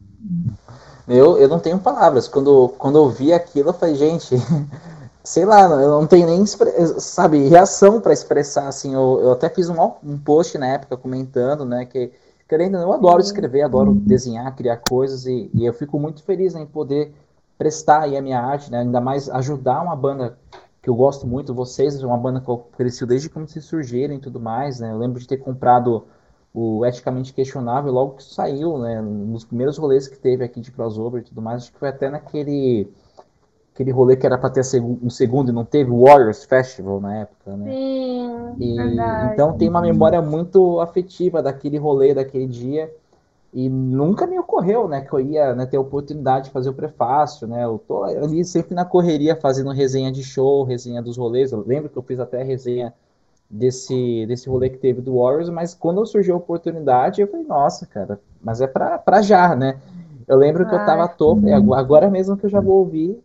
Eu, 1.08 1.38
eu 1.38 1.48
não 1.48 1.58
tenho 1.58 1.78
palavras. 1.78 2.28
Quando, 2.28 2.68
quando 2.76 2.98
eu 2.98 3.08
vi 3.08 3.32
aquilo, 3.32 3.70
eu 3.70 3.74
falei, 3.74 3.94
gente, 3.94 4.36
sei 5.24 5.44
lá, 5.44 5.62
eu 5.62 5.90
não 5.90 6.06
tenho 6.06 6.26
nem, 6.26 6.44
sabe, 6.46 7.48
reação 7.48 8.00
para 8.00 8.12
expressar, 8.12 8.68
assim, 8.68 8.94
eu, 8.94 9.20
eu 9.22 9.32
até 9.32 9.48
fiz 9.48 9.68
um, 9.68 9.76
um 10.04 10.18
post 10.18 10.56
na 10.58 10.66
época 10.66 10.96
comentando, 10.96 11.64
né, 11.64 11.84
que, 11.84 12.12
querendo, 12.50 12.78
eu 12.78 12.92
adoro 12.92 13.20
escrever, 13.20 13.62
adoro 13.62 13.94
desenhar, 13.94 14.56
criar 14.56 14.78
coisas, 14.78 15.24
e, 15.24 15.48
e 15.54 15.64
eu 15.64 15.72
fico 15.72 16.00
muito 16.00 16.24
feliz 16.24 16.52
né, 16.52 16.62
em 16.62 16.66
poder 16.66 17.14
prestar 17.56 18.02
aí 18.02 18.16
a 18.16 18.20
minha 18.20 18.40
arte, 18.40 18.72
né, 18.72 18.80
ainda 18.80 19.00
mais 19.00 19.30
ajudar 19.30 19.80
uma 19.80 19.94
banda 19.94 20.36
que 20.82 20.90
eu 20.90 20.94
gosto 20.96 21.28
muito, 21.28 21.54
vocês, 21.54 22.02
uma 22.02 22.18
banda 22.18 22.40
que 22.40 22.48
eu 22.48 22.58
cresci 22.76 23.06
desde 23.06 23.30
quando 23.30 23.46
vocês 23.48 23.64
surgiram 23.64 24.14
e 24.14 24.18
tudo 24.18 24.40
mais, 24.40 24.80
né, 24.80 24.90
eu 24.90 24.98
lembro 24.98 25.20
de 25.20 25.28
ter 25.28 25.36
comprado 25.36 26.06
o 26.52 26.84
Eticamente 26.84 27.32
Questionável 27.32 27.92
logo 27.92 28.16
que 28.16 28.24
saiu, 28.24 28.78
né, 28.78 29.00
nos 29.00 29.44
primeiros 29.44 29.78
rolês 29.78 30.08
que 30.08 30.18
teve 30.18 30.42
aqui 30.42 30.60
de 30.60 30.72
crossover 30.72 31.22
e 31.22 31.24
tudo 31.24 31.40
mais, 31.40 31.62
acho 31.62 31.72
que 31.72 31.78
foi 31.78 31.90
até 31.90 32.10
naquele 32.10 32.90
aquele 33.80 33.90
rolê 33.90 34.14
que 34.14 34.26
era 34.26 34.36
para 34.36 34.50
ter 34.50 34.60
um 34.82 35.08
segundo 35.08 35.50
e 35.50 35.54
não 35.54 35.64
teve, 35.64 35.90
o 35.90 36.04
Warriors 36.04 36.44
Festival 36.44 37.00
na 37.00 37.20
época, 37.20 37.56
né? 37.56 37.72
Sim, 37.72 38.54
e, 38.58 38.76
Então 39.32 39.56
tem 39.56 39.68
uma 39.68 39.80
memória 39.80 40.20
muito 40.20 40.80
afetiva 40.80 41.42
daquele 41.42 41.78
rolê, 41.78 42.12
daquele 42.12 42.46
dia. 42.46 42.92
E 43.52 43.68
nunca 43.68 44.28
me 44.28 44.38
ocorreu, 44.38 44.86
né, 44.86 45.00
que 45.00 45.12
eu 45.12 45.18
ia 45.18 45.54
né, 45.56 45.66
ter 45.66 45.76
a 45.76 45.80
oportunidade 45.80 46.44
de 46.46 46.50
fazer 46.52 46.68
o 46.68 46.74
prefácio, 46.74 47.48
né? 47.48 47.64
Eu 47.64 47.80
tô 47.88 48.04
ali 48.04 48.44
sempre 48.44 48.76
na 48.76 48.84
correria 48.84 49.34
fazendo 49.34 49.72
resenha 49.72 50.12
de 50.12 50.22
show, 50.22 50.62
resenha 50.62 51.02
dos 51.02 51.16
rolês. 51.16 51.50
Eu 51.50 51.64
lembro 51.66 51.88
que 51.88 51.96
eu 51.96 52.02
fiz 52.02 52.20
até 52.20 52.44
resenha 52.44 52.94
desse, 53.50 54.24
desse 54.26 54.48
rolê 54.48 54.70
que 54.70 54.78
teve 54.78 55.00
do 55.00 55.16
Warriors, 55.16 55.48
mas 55.48 55.74
quando 55.74 56.04
surgiu 56.06 56.34
a 56.34 56.38
oportunidade, 56.38 57.20
eu 57.20 57.26
falei, 57.26 57.44
nossa, 57.44 57.86
cara, 57.86 58.20
mas 58.40 58.60
é 58.60 58.68
pra, 58.68 58.98
pra 58.98 59.20
já, 59.20 59.56
né? 59.56 59.80
Eu 60.28 60.36
lembro 60.36 60.68
que 60.68 60.72
eu 60.72 60.86
tava 60.86 61.12
é 61.48 61.54
agora 61.76 62.08
mesmo 62.08 62.36
que 62.36 62.46
eu 62.46 62.50
já 62.50 62.60
vou 62.60 62.76
ouvir 62.76 63.20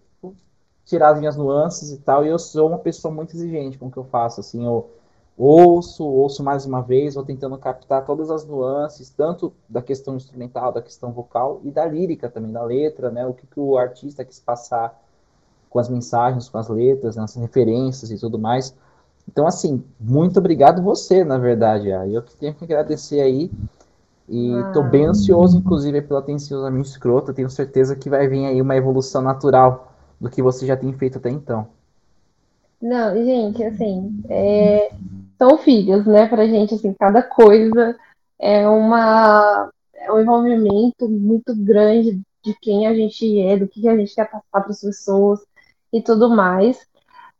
tirar 0.85 1.09
as 1.09 1.19
minhas 1.19 1.35
nuances 1.35 1.91
e 1.91 1.97
tal, 1.97 2.23
e 2.25 2.29
eu 2.29 2.37
sou 2.37 2.69
uma 2.69 2.77
pessoa 2.77 3.13
muito 3.13 3.35
exigente 3.35 3.77
com 3.77 3.87
o 3.87 3.91
que 3.91 3.97
eu 3.97 4.03
faço, 4.03 4.39
assim, 4.39 4.63
eu 4.65 4.89
ouço, 5.37 6.05
ouço 6.05 6.43
mais 6.43 6.65
uma 6.65 6.81
vez, 6.81 7.15
vou 7.15 7.23
tentando 7.23 7.57
captar 7.57 8.05
todas 8.05 8.29
as 8.29 8.45
nuances, 8.45 9.09
tanto 9.09 9.51
da 9.67 9.81
questão 9.81 10.15
instrumental, 10.15 10.71
da 10.71 10.81
questão 10.81 11.11
vocal 11.11 11.59
e 11.63 11.71
da 11.71 11.85
lírica 11.85 12.29
também, 12.29 12.51
da 12.51 12.63
letra, 12.63 13.09
né, 13.09 13.25
o 13.25 13.33
que, 13.33 13.47
que 13.47 13.59
o 13.59 13.77
artista 13.77 14.23
quis 14.23 14.39
passar 14.39 14.97
com 15.69 15.79
as 15.79 15.89
mensagens, 15.89 16.47
com 16.47 16.57
as 16.57 16.69
letras, 16.69 17.15
né, 17.15 17.23
as 17.23 17.35
referências 17.35 18.11
e 18.11 18.17
tudo 18.17 18.37
mais. 18.39 18.73
Então, 19.27 19.47
assim, 19.47 19.83
muito 19.99 20.37
obrigado 20.37 20.83
você, 20.83 21.23
na 21.23 21.39
verdade, 21.39 21.89
eu 21.89 22.21
que 22.21 22.37
tenho 22.37 22.53
que 22.53 22.63
agradecer 22.63 23.19
aí, 23.19 23.51
e 24.27 24.53
estou 24.67 24.83
ah. 24.83 24.87
bem 24.87 25.05
ansioso, 25.05 25.57
inclusive, 25.57 26.01
pela 26.01 26.19
atenciosamente 26.19 26.89
escrota, 26.89 27.33
tenho 27.33 27.49
certeza 27.49 27.95
que 27.95 28.09
vai 28.09 28.27
vir 28.27 28.45
aí 28.45 28.61
uma 28.61 28.75
evolução 28.75 29.21
natural 29.21 29.94
do 30.19 30.29
que 30.29 30.41
você 30.41 30.65
já 30.65 30.75
tem 30.77 30.93
feito 30.93 31.17
até 31.17 31.29
então. 31.29 31.67
Não, 32.81 33.15
gente, 33.15 33.63
assim, 33.63 34.21
é, 34.29 34.91
são 35.37 35.57
filhos, 35.57 36.05
né, 36.05 36.27
pra 36.27 36.47
gente, 36.47 36.75
assim, 36.75 36.93
cada 36.93 37.23
coisa 37.23 37.97
é 38.39 38.67
uma 38.67 39.71
é 39.95 40.11
um 40.11 40.19
envolvimento 40.19 41.09
muito 41.09 41.55
grande 41.55 42.21
de 42.43 42.53
quem 42.61 42.85
a 42.85 42.93
gente 42.93 43.39
é, 43.41 43.57
do 43.57 43.67
que 43.67 43.87
a 43.87 43.97
gente 43.97 44.13
quer 44.13 44.29
passar 44.29 44.43
para 44.51 44.69
as 44.69 44.81
pessoas 44.81 45.39
e 45.91 46.01
tudo 46.01 46.29
mais. 46.29 46.85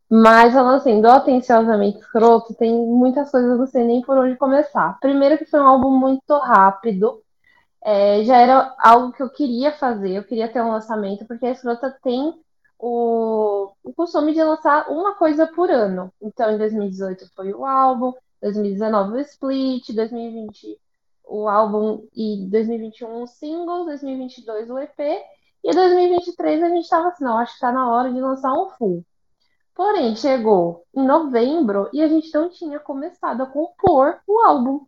Mas, 0.10 0.54
falando 0.54 0.78
assim, 0.78 1.04
Atenciosamente 1.06 2.00
Escroto, 2.00 2.54
tem 2.54 2.74
muitas 2.74 3.30
coisas 3.30 3.58
não 3.58 3.68
sei 3.68 3.84
nem 3.84 4.02
por 4.02 4.18
onde 4.18 4.36
começar. 4.36 5.00
Primeiro 5.00 5.38
que 5.38 5.46
foi 5.46 5.60
um 5.60 5.68
álbum 5.68 5.92
muito 5.92 6.38
rápido, 6.40 7.22
é, 7.84 8.24
já 8.24 8.38
era 8.38 8.76
algo 8.80 9.12
que 9.12 9.22
eu 9.22 9.30
queria 9.30 9.72
fazer, 9.72 10.12
eu 10.12 10.24
queria 10.24 10.48
ter 10.48 10.62
um 10.62 10.72
lançamento, 10.72 11.26
porque 11.26 11.46
a 11.46 11.52
Escrota 11.52 11.96
tem 12.02 12.34
o, 12.80 13.72
o 13.84 13.94
costume 13.94 14.34
de 14.34 14.44
lançar 14.44 14.90
uma 14.90 15.16
coisa 15.16 15.48
por 15.48 15.70
ano. 15.70 16.12
Então, 16.22 16.52
em 16.52 16.58
2018 16.58 17.30
foi 17.36 17.54
o 17.54 17.66
álbum, 17.66 18.14
2019 18.42 19.14
o 19.14 19.20
Split, 19.20 19.94
2020 19.94 20.80
o 21.28 21.48
álbum 21.48 22.08
e 22.16 22.46
2021 22.50 23.24
o 23.24 23.28
single, 23.28 23.86
2022 23.86 24.70
o 24.70 24.78
EP 24.78 25.00
e 25.64 25.72
2023 25.74 26.62
a 26.62 26.70
gente 26.70 26.84
estava 26.84 27.08
assim, 27.08 27.24
não, 27.24 27.40
acho 27.40 27.54
que 27.54 27.58
está 27.58 27.72
na 27.72 27.92
hora 27.92 28.14
de 28.14 28.22
lançar 28.22 28.54
um 28.54 28.70
full. 28.70 29.04
Porém, 29.74 30.16
chegou 30.16 30.86
em 30.96 31.06
novembro 31.06 31.90
e 31.92 32.02
a 32.02 32.08
gente 32.08 32.34
não 32.34 32.50
tinha 32.50 32.80
começado 32.80 33.42
a 33.42 33.46
compor 33.46 34.20
o 34.28 34.40
álbum. 34.42 34.86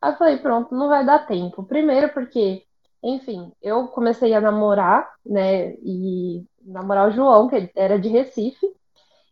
Aí 0.00 0.12
eu 0.12 0.16
falei, 0.16 0.38
pronto, 0.38 0.74
não 0.74 0.88
vai 0.88 1.04
dar 1.04 1.26
tempo. 1.26 1.64
Primeiro 1.64 2.12
porque, 2.14 2.64
enfim, 3.02 3.52
eu 3.60 3.88
comecei 3.88 4.32
a 4.34 4.40
namorar, 4.40 5.10
né, 5.26 5.72
e 5.82 6.44
namorar 6.64 7.08
o 7.08 7.12
João, 7.12 7.48
que 7.48 7.70
era 7.74 7.98
de 7.98 8.08
Recife, 8.08 8.66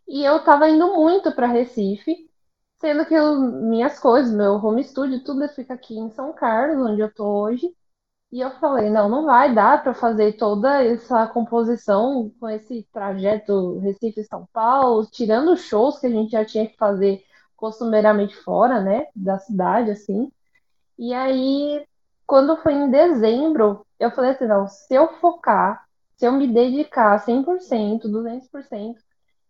e 0.07 0.23
eu 0.23 0.43
tava 0.43 0.69
indo 0.69 0.93
muito 0.95 1.31
para 1.33 1.47
Recife, 1.47 2.29
sendo 2.79 3.05
que 3.05 3.13
eu, 3.13 3.39
minhas 3.39 3.99
coisas, 3.99 4.33
meu 4.33 4.53
home 4.55 4.83
studio, 4.83 5.23
tudo 5.23 5.47
fica 5.49 5.73
aqui 5.73 5.97
em 5.97 6.09
São 6.11 6.33
Carlos, 6.33 6.85
onde 6.85 7.01
eu 7.01 7.13
tô 7.13 7.25
hoje. 7.25 7.73
E 8.31 8.41
eu 8.41 8.51
falei, 8.59 8.89
não, 8.89 9.07
não 9.09 9.25
vai 9.25 9.53
dar 9.53 9.83
para 9.83 9.93
fazer 9.93 10.33
toda 10.33 10.83
essa 10.83 11.27
composição 11.27 12.31
com 12.39 12.49
esse 12.49 12.87
trajeto 12.91 13.77
Recife-São 13.79 14.47
Paulo, 14.51 15.05
tirando 15.05 15.55
shows 15.55 15.99
que 15.99 16.07
a 16.07 16.09
gente 16.09 16.31
já 16.31 16.43
tinha 16.43 16.67
que 16.67 16.75
fazer 16.75 17.23
costumeiramente 17.55 18.35
fora, 18.35 18.81
né, 18.81 19.07
da 19.15 19.39
cidade, 19.39 19.91
assim. 19.91 20.31
E 20.97 21.13
aí, 21.13 21.85
quando 22.25 22.57
foi 22.57 22.73
em 22.73 22.89
dezembro, 22.89 23.85
eu 23.99 24.11
falei 24.11 24.31
assim, 24.31 24.47
não, 24.47 24.67
se 24.67 24.93
eu 24.93 25.07
focar 25.19 25.85
se 26.23 26.27
eu 26.27 26.31
me 26.31 26.47
dedicar 26.47 27.19
100%, 27.19 28.03
200%, 28.03 28.95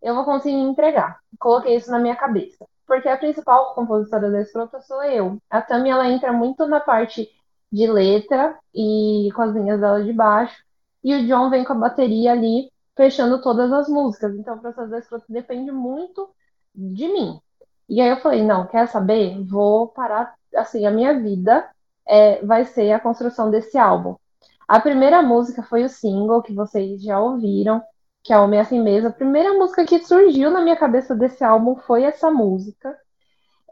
eu 0.01 0.15
vou 0.15 0.25
conseguir 0.25 0.55
entregar. 0.55 1.19
Coloquei 1.39 1.75
isso 1.75 1.91
na 1.91 1.99
minha 1.99 2.15
cabeça. 2.15 2.65
Porque 2.87 3.07
a 3.07 3.15
principal 3.15 3.75
compositora 3.75 4.31
da 4.31 4.41
escrota 4.41 4.81
sou 4.81 5.03
eu. 5.03 5.37
A 5.51 5.61
Tami, 5.61 5.91
ela 5.91 6.09
entra 6.09 6.33
muito 6.33 6.65
na 6.65 6.79
parte 6.79 7.29
de 7.71 7.85
letra 7.85 8.57
e 8.73 9.29
com 9.35 9.43
as 9.43 9.53
linhas 9.53 9.79
dela 9.79 10.03
de 10.03 10.11
baixo. 10.13 10.63
E 11.03 11.13
o 11.13 11.27
John 11.27 11.51
vem 11.51 11.63
com 11.63 11.73
a 11.73 11.75
bateria 11.75 12.31
ali, 12.31 12.71
fechando 12.97 13.39
todas 13.39 13.71
as 13.71 13.87
músicas. 13.87 14.33
Então, 14.33 14.55
o 14.55 14.59
processo 14.59 14.89
da 14.89 14.97
escrota 14.97 15.25
depende 15.29 15.71
muito 15.71 16.27
de 16.73 17.07
mim. 17.07 17.39
E 17.87 18.01
aí 18.01 18.09
eu 18.09 18.17
falei, 18.17 18.43
não, 18.43 18.65
quer 18.65 18.87
saber? 18.87 19.39
Vou 19.45 19.89
parar, 19.89 20.33
assim, 20.55 20.87
a 20.87 20.91
minha 20.91 21.19
vida 21.19 21.69
é, 22.07 22.43
vai 22.43 22.65
ser 22.65 22.93
a 22.93 22.99
construção 22.99 23.51
desse 23.51 23.77
álbum. 23.77 24.15
A 24.73 24.79
primeira 24.79 25.21
música 25.21 25.61
foi 25.61 25.83
o 25.83 25.87
single 25.87 26.41
que 26.41 26.51
vocês 26.51 26.99
já 27.03 27.19
ouviram, 27.19 27.79
que 28.23 28.33
é 28.33 28.39
Homem 28.39 28.59
Assim 28.59 28.81
Mesmo. 28.81 29.09
A 29.09 29.13
primeira 29.13 29.53
música 29.53 29.85
que 29.85 30.03
surgiu 30.03 30.49
na 30.49 30.61
minha 30.61 30.75
cabeça 30.75 31.13
desse 31.13 31.43
álbum 31.43 31.75
foi 31.75 32.01
essa 32.05 32.31
música. 32.31 32.97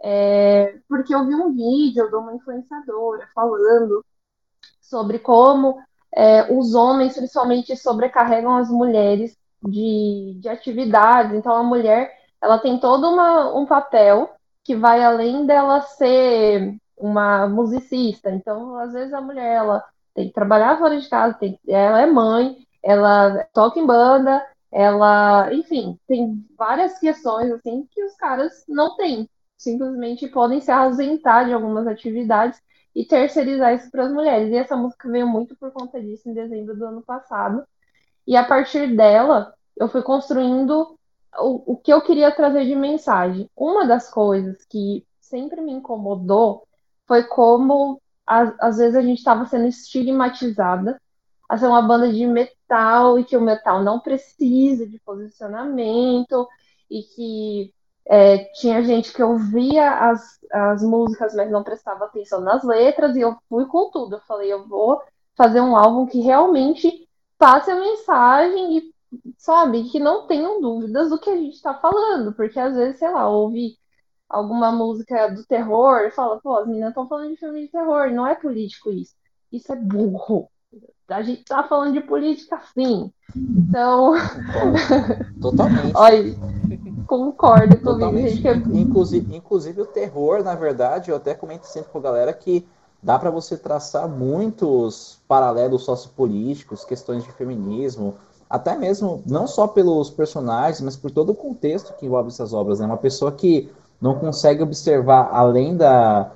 É, 0.03 0.77
porque 0.87 1.15
eu 1.15 1.25
vi 1.25 1.33
um 1.33 1.55
vídeo 1.55 2.07
de 2.07 2.15
uma 2.15 2.35
influenciadora 2.35 3.27
falando 3.33 4.05
sobre 4.79 5.17
como 5.17 5.79
é, 6.15 6.53
os 6.55 6.75
homens, 6.75 7.15
principalmente, 7.15 7.75
sobrecarregam 7.75 8.57
as 8.57 8.69
mulheres 8.69 9.35
de, 9.63 10.37
de 10.39 10.49
atividades. 10.49 11.33
Então, 11.33 11.55
a 11.55 11.63
mulher 11.63 12.15
ela 12.39 12.59
tem 12.59 12.79
todo 12.79 13.09
uma, 13.09 13.51
um 13.57 13.65
papel 13.65 14.35
que 14.63 14.75
vai 14.75 15.03
além 15.03 15.47
dela 15.47 15.81
ser 15.81 16.75
uma 16.95 17.47
musicista. 17.47 18.29
Então, 18.29 18.75
às 18.77 18.93
vezes, 18.93 19.11
a 19.15 19.19
mulher 19.19 19.55
ela 19.55 19.83
tem 20.13 20.27
que 20.27 20.33
trabalhar 20.33 20.77
fora 20.77 20.99
de 20.99 21.07
casa, 21.09 21.37
tem, 21.37 21.59
ela 21.67 22.01
é 22.01 22.05
mãe, 22.05 22.57
ela 22.83 23.43
toca 23.53 23.79
em 23.79 23.85
banda, 23.85 24.45
ela, 24.71 25.53
enfim, 25.53 25.99
tem 26.07 26.45
várias 26.57 26.97
questões 26.99 27.51
assim 27.51 27.87
que 27.91 28.03
os 28.03 28.15
caras 28.15 28.63
não 28.67 28.95
têm. 28.95 29.29
Simplesmente 29.57 30.27
podem 30.27 30.61
se 30.61 30.71
ausentar 30.71 31.45
de 31.45 31.53
algumas 31.53 31.85
atividades 31.85 32.61
e 32.95 33.05
terceirizar 33.05 33.73
isso 33.73 33.91
para 33.91 34.05
as 34.05 34.11
mulheres. 34.11 34.51
E 34.51 34.55
essa 34.55 34.75
música 34.75 35.09
veio 35.09 35.27
muito 35.27 35.55
por 35.55 35.71
conta 35.71 36.01
disso 36.01 36.29
em 36.29 36.33
dezembro 36.33 36.75
do 36.75 36.85
ano 36.85 37.01
passado. 37.01 37.63
E 38.25 38.35
a 38.35 38.43
partir 38.43 38.95
dela, 38.95 39.53
eu 39.77 39.87
fui 39.87 40.01
construindo 40.01 40.97
o, 41.37 41.73
o 41.73 41.77
que 41.77 41.91
eu 41.93 42.01
queria 42.01 42.31
trazer 42.31 42.65
de 42.65 42.75
mensagem. 42.75 43.49
Uma 43.55 43.85
das 43.85 44.09
coisas 44.09 44.63
que 44.65 45.05
sempre 45.19 45.61
me 45.61 45.71
incomodou 45.71 46.67
foi 47.07 47.23
como 47.23 48.00
às, 48.59 48.77
vezes 48.77 48.95
a 48.95 49.01
gente 49.01 49.17
estava 49.17 49.45
sendo 49.45 49.67
estigmatizada 49.67 50.99
a 51.49 51.57
ser 51.57 51.67
uma 51.67 51.81
banda 51.81 52.11
de 52.11 52.25
metal 52.25 53.19
e 53.19 53.25
que 53.25 53.35
o 53.35 53.41
metal 53.41 53.83
não 53.83 53.99
precisa 53.99 54.87
de 54.87 54.97
posicionamento 54.99 56.47
e 56.89 57.03
que 57.03 57.73
é, 58.05 58.45
tinha 58.55 58.81
gente 58.83 59.13
que 59.13 59.21
ouvia 59.21 60.09
as, 60.09 60.39
as 60.51 60.81
músicas, 60.81 61.35
mas 61.35 61.51
não 61.51 61.63
prestava 61.63 62.05
atenção 62.05 62.41
nas 62.41 62.63
letras, 62.63 63.15
e 63.15 63.21
eu 63.21 63.37
fui 63.49 63.65
com 63.65 63.91
tudo. 63.91 64.15
Eu 64.15 64.21
falei, 64.21 64.51
eu 64.51 64.67
vou 64.67 65.01
fazer 65.35 65.61
um 65.61 65.75
álbum 65.75 66.05
que 66.05 66.19
realmente 66.21 67.07
passe 67.37 67.71
a 67.71 67.75
mensagem 67.75 68.77
e, 68.77 68.93
sabe, 69.37 69.89
que 69.89 69.99
não 69.99 70.27
tenham 70.27 70.61
dúvidas 70.61 71.09
do 71.09 71.19
que 71.19 71.29
a 71.29 71.35
gente 71.35 71.55
está 71.55 71.73
falando, 71.73 72.33
porque 72.33 72.59
às 72.59 72.75
vezes, 72.75 72.99
sei 72.99 73.11
lá, 73.11 73.27
ouve 73.29 73.77
alguma 74.31 74.71
música 74.71 75.27
do 75.27 75.45
terror 75.45 76.01
e 76.01 76.11
fala, 76.11 76.39
pô, 76.39 76.57
as 76.57 76.67
meninas 76.67 76.89
estão 76.89 77.07
falando 77.07 77.31
de 77.31 77.37
filme 77.37 77.61
de 77.61 77.71
terror, 77.71 78.09
não 78.11 78.25
é 78.25 78.35
político 78.35 78.91
isso. 78.91 79.13
Isso 79.51 79.71
é 79.71 79.75
burro. 79.75 80.49
A 81.07 81.21
gente 81.21 81.43
tá 81.43 81.63
falando 81.63 81.93
de 81.93 82.01
política 82.01 82.61
sim. 82.73 83.11
Então. 83.35 84.13
Totalmente. 85.41 85.91
Olha, 85.93 86.35
concordo 87.05 87.77
comigo. 87.77 88.29
Gente, 88.29 88.69
inclusive, 88.77 89.35
inclusive 89.35 89.81
o 89.81 89.85
terror, 89.85 90.41
na 90.41 90.55
verdade, 90.55 91.11
eu 91.11 91.17
até 91.17 91.33
comento 91.33 91.67
sempre 91.67 91.91
com 91.91 91.97
a 91.97 92.01
galera 92.01 92.31
que 92.31 92.65
dá 93.03 93.19
para 93.19 93.29
você 93.29 93.57
traçar 93.57 94.07
muitos 94.07 95.19
paralelos 95.27 95.83
sociopolíticos, 95.83 96.85
questões 96.85 97.23
de 97.23 97.31
feminismo, 97.33 98.15
até 98.49 98.77
mesmo 98.77 99.21
não 99.25 99.47
só 99.47 99.67
pelos 99.67 100.09
personagens, 100.09 100.81
mas 100.81 100.95
por 100.95 101.11
todo 101.11 101.31
o 101.31 101.35
contexto 101.35 101.93
que 101.97 102.05
envolve 102.05 102.29
essas 102.29 102.53
obras. 102.53 102.79
Né? 102.79 102.85
Uma 102.85 102.97
pessoa 102.97 103.31
que 103.31 103.69
não 104.01 104.15
consegue 104.15 104.63
observar 104.63 105.29
além 105.31 105.77
da, 105.77 106.31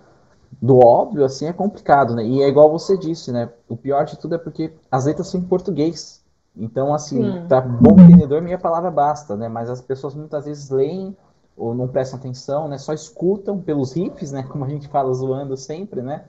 do 0.62 0.78
óbvio, 0.78 1.26
assim, 1.26 1.48
é 1.48 1.54
complicado, 1.54 2.16
né? 2.16 2.24
E 2.24 2.42
é 2.42 2.48
igual 2.48 2.72
você 2.72 2.98
disse, 2.98 3.32
né? 3.32 3.50
O 3.68 3.76
pior 3.76 4.06
de 4.06 4.18
tudo 4.18 4.36
é 4.36 4.38
porque 4.38 4.72
as 4.92 5.06
letras 5.06 5.28
são 5.28 5.40
em 5.40 5.44
português. 5.44 6.24
Então, 6.56 6.94
assim, 6.94 7.22
Sim. 7.22 7.48
para 7.48 7.62
bom 7.62 8.00
entendedor, 8.00 8.42
minha 8.42 8.58
palavra 8.58 8.92
basta, 8.92 9.36
né? 9.36 9.50
Mas 9.50 9.70
as 9.70 9.82
pessoas 9.82 10.14
muitas 10.14 10.46
vezes 10.46 10.70
leem 10.70 11.16
ou 11.58 11.74
não 11.74 11.88
prestam 11.88 12.20
atenção, 12.20 12.68
né? 12.68 12.78
Só 12.78 12.94
escutam 12.94 13.60
pelos 13.60 13.94
riffs, 13.94 14.32
né? 14.32 14.44
Como 14.44 14.64
a 14.64 14.70
gente 14.70 14.88
fala 14.88 15.14
zoando 15.14 15.58
sempre, 15.58 16.02
né? 16.02 16.26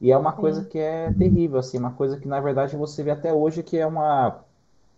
E 0.00 0.12
é 0.12 0.16
uma 0.16 0.32
coisa 0.32 0.62
que 0.62 0.78
é 0.78 1.12
terrível, 1.12 1.58
assim, 1.58 1.78
uma 1.78 1.92
coisa 1.92 2.18
que 2.18 2.28
na 2.28 2.38
verdade 2.38 2.76
você 2.76 3.02
vê 3.02 3.10
até 3.10 3.32
hoje 3.32 3.62
que 3.62 3.78
é 3.78 3.86
uma, 3.86 4.40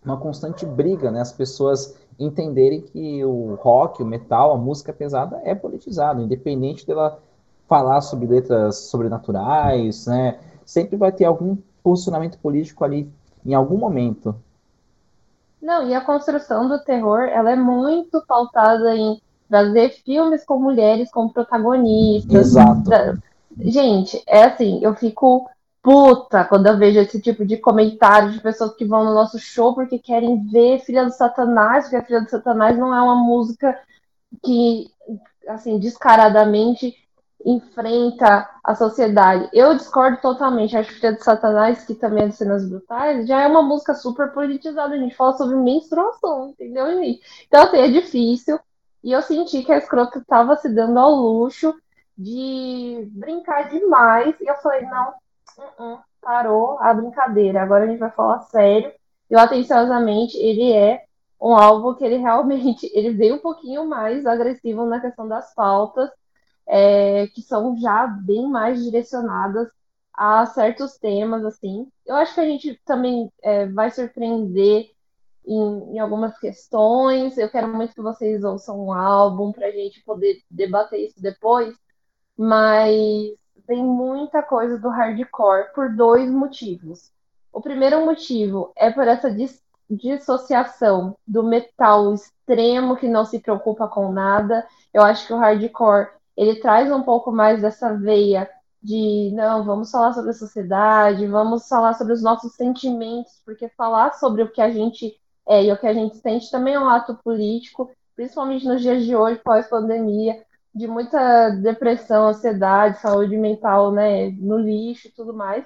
uma 0.03 0.17
constante 0.17 0.65
briga, 0.65 1.09
né? 1.09 1.21
As 1.21 1.31
pessoas 1.31 1.95
entenderem 2.19 2.81
que 2.81 3.23
o 3.23 3.55
rock, 3.55 4.03
o 4.03 4.05
metal, 4.05 4.51
a 4.51 4.57
música 4.57 4.91
pesada 4.91 5.41
é 5.43 5.55
politizada, 5.55 6.21
independente 6.21 6.85
dela 6.85 7.19
falar 7.67 8.01
sobre 8.01 8.27
letras 8.27 8.77
sobrenaturais, 8.77 10.05
né? 10.07 10.39
Sempre 10.65 10.97
vai 10.97 11.11
ter 11.11 11.25
algum 11.25 11.57
posicionamento 11.81 12.37
político 12.39 12.83
ali 12.83 13.09
em 13.45 13.53
algum 13.53 13.77
momento. 13.77 14.35
Não, 15.61 15.87
e 15.87 15.93
a 15.93 16.01
construção 16.01 16.67
do 16.67 16.83
terror, 16.83 17.21
ela 17.21 17.51
é 17.51 17.55
muito 17.55 18.21
pautada 18.27 18.95
em 18.95 19.21
trazer 19.49 19.89
filmes 20.03 20.45
com 20.45 20.59
mulheres 20.59 21.11
como 21.11 21.33
protagonistas. 21.33 22.47
Exato. 22.47 23.21
Gente, 23.57 24.21
é 24.27 24.43
assim, 24.43 24.79
eu 24.81 24.95
fico 24.95 25.49
puta 25.81 26.43
quando 26.45 26.67
eu 26.67 26.77
vejo 26.77 26.99
esse 26.99 27.21
tipo 27.21 27.45
de 27.45 27.57
comentário 27.57 28.31
de 28.31 28.41
pessoas 28.41 28.75
que 28.75 28.85
vão 28.85 29.03
no 29.03 29.13
nosso 29.13 29.39
show 29.39 29.73
porque 29.73 29.99
querem 29.99 30.45
ver 30.49 30.79
Filha 30.79 31.05
do 31.05 31.11
Satanás, 31.11 31.85
porque 31.85 31.95
a 31.97 32.03
Filha 32.03 32.21
do 32.21 32.29
Satanás 32.29 32.77
não 32.77 32.93
é 32.93 33.01
uma 33.01 33.15
música 33.15 33.79
que, 34.43 34.91
assim, 35.47 35.79
descaradamente 35.79 36.95
enfrenta 37.45 38.49
a 38.63 38.75
sociedade. 38.75 39.49
Eu 39.53 39.75
discordo 39.75 40.17
totalmente. 40.21 40.75
Acho 40.75 40.89
que 40.89 40.99
Filha 40.99 41.13
do 41.13 41.23
Satanás, 41.23 41.85
que 41.85 41.95
também 41.95 42.25
é 42.25 42.27
de 42.27 42.35
cenas 42.35 42.67
brutais, 42.67 43.27
já 43.27 43.41
é 43.41 43.47
uma 43.47 43.61
música 43.61 43.93
super 43.93 44.31
politizada. 44.33 44.93
A 44.93 44.97
gente 44.97 45.15
fala 45.15 45.33
sobre 45.33 45.55
menstruação, 45.55 46.49
entendeu, 46.49 46.87
gente? 46.95 47.21
Então, 47.47 47.63
assim, 47.63 47.77
é 47.77 47.87
difícil. 47.87 48.59
E 49.03 49.11
eu 49.11 49.21
senti 49.21 49.63
que 49.63 49.71
a 49.71 49.77
escrota 49.77 50.19
estava 50.19 50.57
se 50.57 50.67
dando 50.69 50.99
ao 50.99 51.15
luxo 51.15 51.73
de 52.17 53.07
brincar 53.11 53.69
demais. 53.69 54.35
E 54.41 54.47
eu 54.47 54.55
falei, 54.55 54.81
não, 54.81 55.13
uh 55.59 55.83
-uh, 55.83 55.99
parou 56.21 56.79
a 56.79 56.93
brincadeira. 56.93 57.61
Agora 57.61 57.85
a 57.85 57.87
gente 57.87 57.99
vai 57.99 58.11
falar 58.11 58.41
sério. 58.41 58.91
E 59.29 59.35
Atenciosamente, 59.35 60.37
ele 60.37 60.71
é 60.71 61.03
um 61.39 61.55
álbum 61.55 61.93
que 61.93 62.03
ele 62.03 62.17
realmente 62.17 62.89
ele 62.93 63.11
veio 63.13 63.35
um 63.35 63.39
pouquinho 63.39 63.87
mais 63.87 64.25
agressivo 64.25 64.85
na 64.85 64.99
questão 64.99 65.27
das 65.27 65.53
pautas, 65.53 66.09
é, 66.67 67.27
que 67.27 67.41
são 67.41 67.77
já 67.77 68.07
bem 68.07 68.47
mais 68.47 68.83
direcionadas 68.83 69.69
a 70.13 70.45
certos 70.47 70.97
temas, 70.97 71.45
assim. 71.45 71.87
Eu 72.05 72.15
acho 72.15 72.33
que 72.33 72.41
a 72.41 72.45
gente 72.45 72.79
também 72.85 73.31
é, 73.41 73.65
vai 73.67 73.89
surpreender 73.89 74.91
em, 75.45 75.95
em, 75.95 75.99
algumas 75.99 76.37
questões. 76.37 77.37
Eu 77.37 77.49
quero 77.49 77.67
muito 77.69 77.95
que 77.95 78.01
vocês 78.01 78.43
ouçam 78.43 78.79
um 78.85 78.93
álbum 78.93 79.51
para 79.51 79.67
a 79.67 79.71
gente 79.71 80.03
poder 80.03 80.41
debater 80.51 80.99
isso 80.99 81.21
depois, 81.21 81.73
mas 82.37 83.33
tem 83.69 83.85
muita 83.85 84.41
coisa 84.41 84.79
do 84.79 84.89
hardcore 84.89 85.71
por 85.75 85.95
dois 85.95 86.27
motivos. 86.27 87.11
O 87.53 87.61
primeiro 87.61 88.03
motivo 88.03 88.71
é 88.75 88.89
por 88.89 89.07
essa 89.07 89.29
dis 89.29 89.61
dissociação 89.87 91.15
do 91.25 91.43
metal 91.43 92.13
extremo 92.13 92.95
que 92.95 93.07
não 93.07 93.25
se 93.25 93.39
preocupa 93.39 93.87
com 93.87 94.11
nada. 94.11 94.65
Eu 94.91 95.03
acho 95.03 95.25
que 95.25 95.33
o 95.33 95.37
hardcore 95.37 96.09
ele 96.35 96.55
traz 96.55 96.91
um 96.91 97.03
pouco 97.03 97.31
mais 97.31 97.61
dessa 97.61 97.93
veia 97.95 98.49
de 98.81 99.31
não, 99.35 99.63
vamos 99.63 99.91
falar 99.91 100.13
sobre 100.13 100.31
a 100.31 100.33
sociedade, 100.33 101.27
vamos 101.27 101.67
falar 101.67 101.93
sobre 101.93 102.13
os 102.13 102.23
nossos 102.23 102.53
sentimentos, 102.55 103.39
porque 103.45 103.69
falar 103.69 104.13
sobre 104.13 104.41
o 104.41 104.51
que 104.51 104.61
a 104.61 104.71
gente 104.71 105.15
é 105.47 105.65
e 105.65 105.71
o 105.71 105.77
que 105.77 105.85
a 105.85 105.93
gente 105.93 106.17
sente 106.17 106.49
também 106.49 106.73
é 106.73 106.79
um 106.79 106.89
ato 106.89 107.15
político, 107.23 107.91
principalmente 108.15 108.65
nos 108.65 108.81
dias 108.81 109.03
de 109.03 109.15
hoje, 109.15 109.39
pós-pandemia 109.43 110.43
de 110.79 110.87
muita 110.87 111.49
depressão, 111.49 112.29
ansiedade, 112.29 113.01
saúde 113.01 113.35
mental, 113.35 113.91
né, 113.91 114.29
no 114.39 114.57
lixo 114.57 115.09
e 115.09 115.11
tudo 115.11 115.33
mais. 115.33 115.65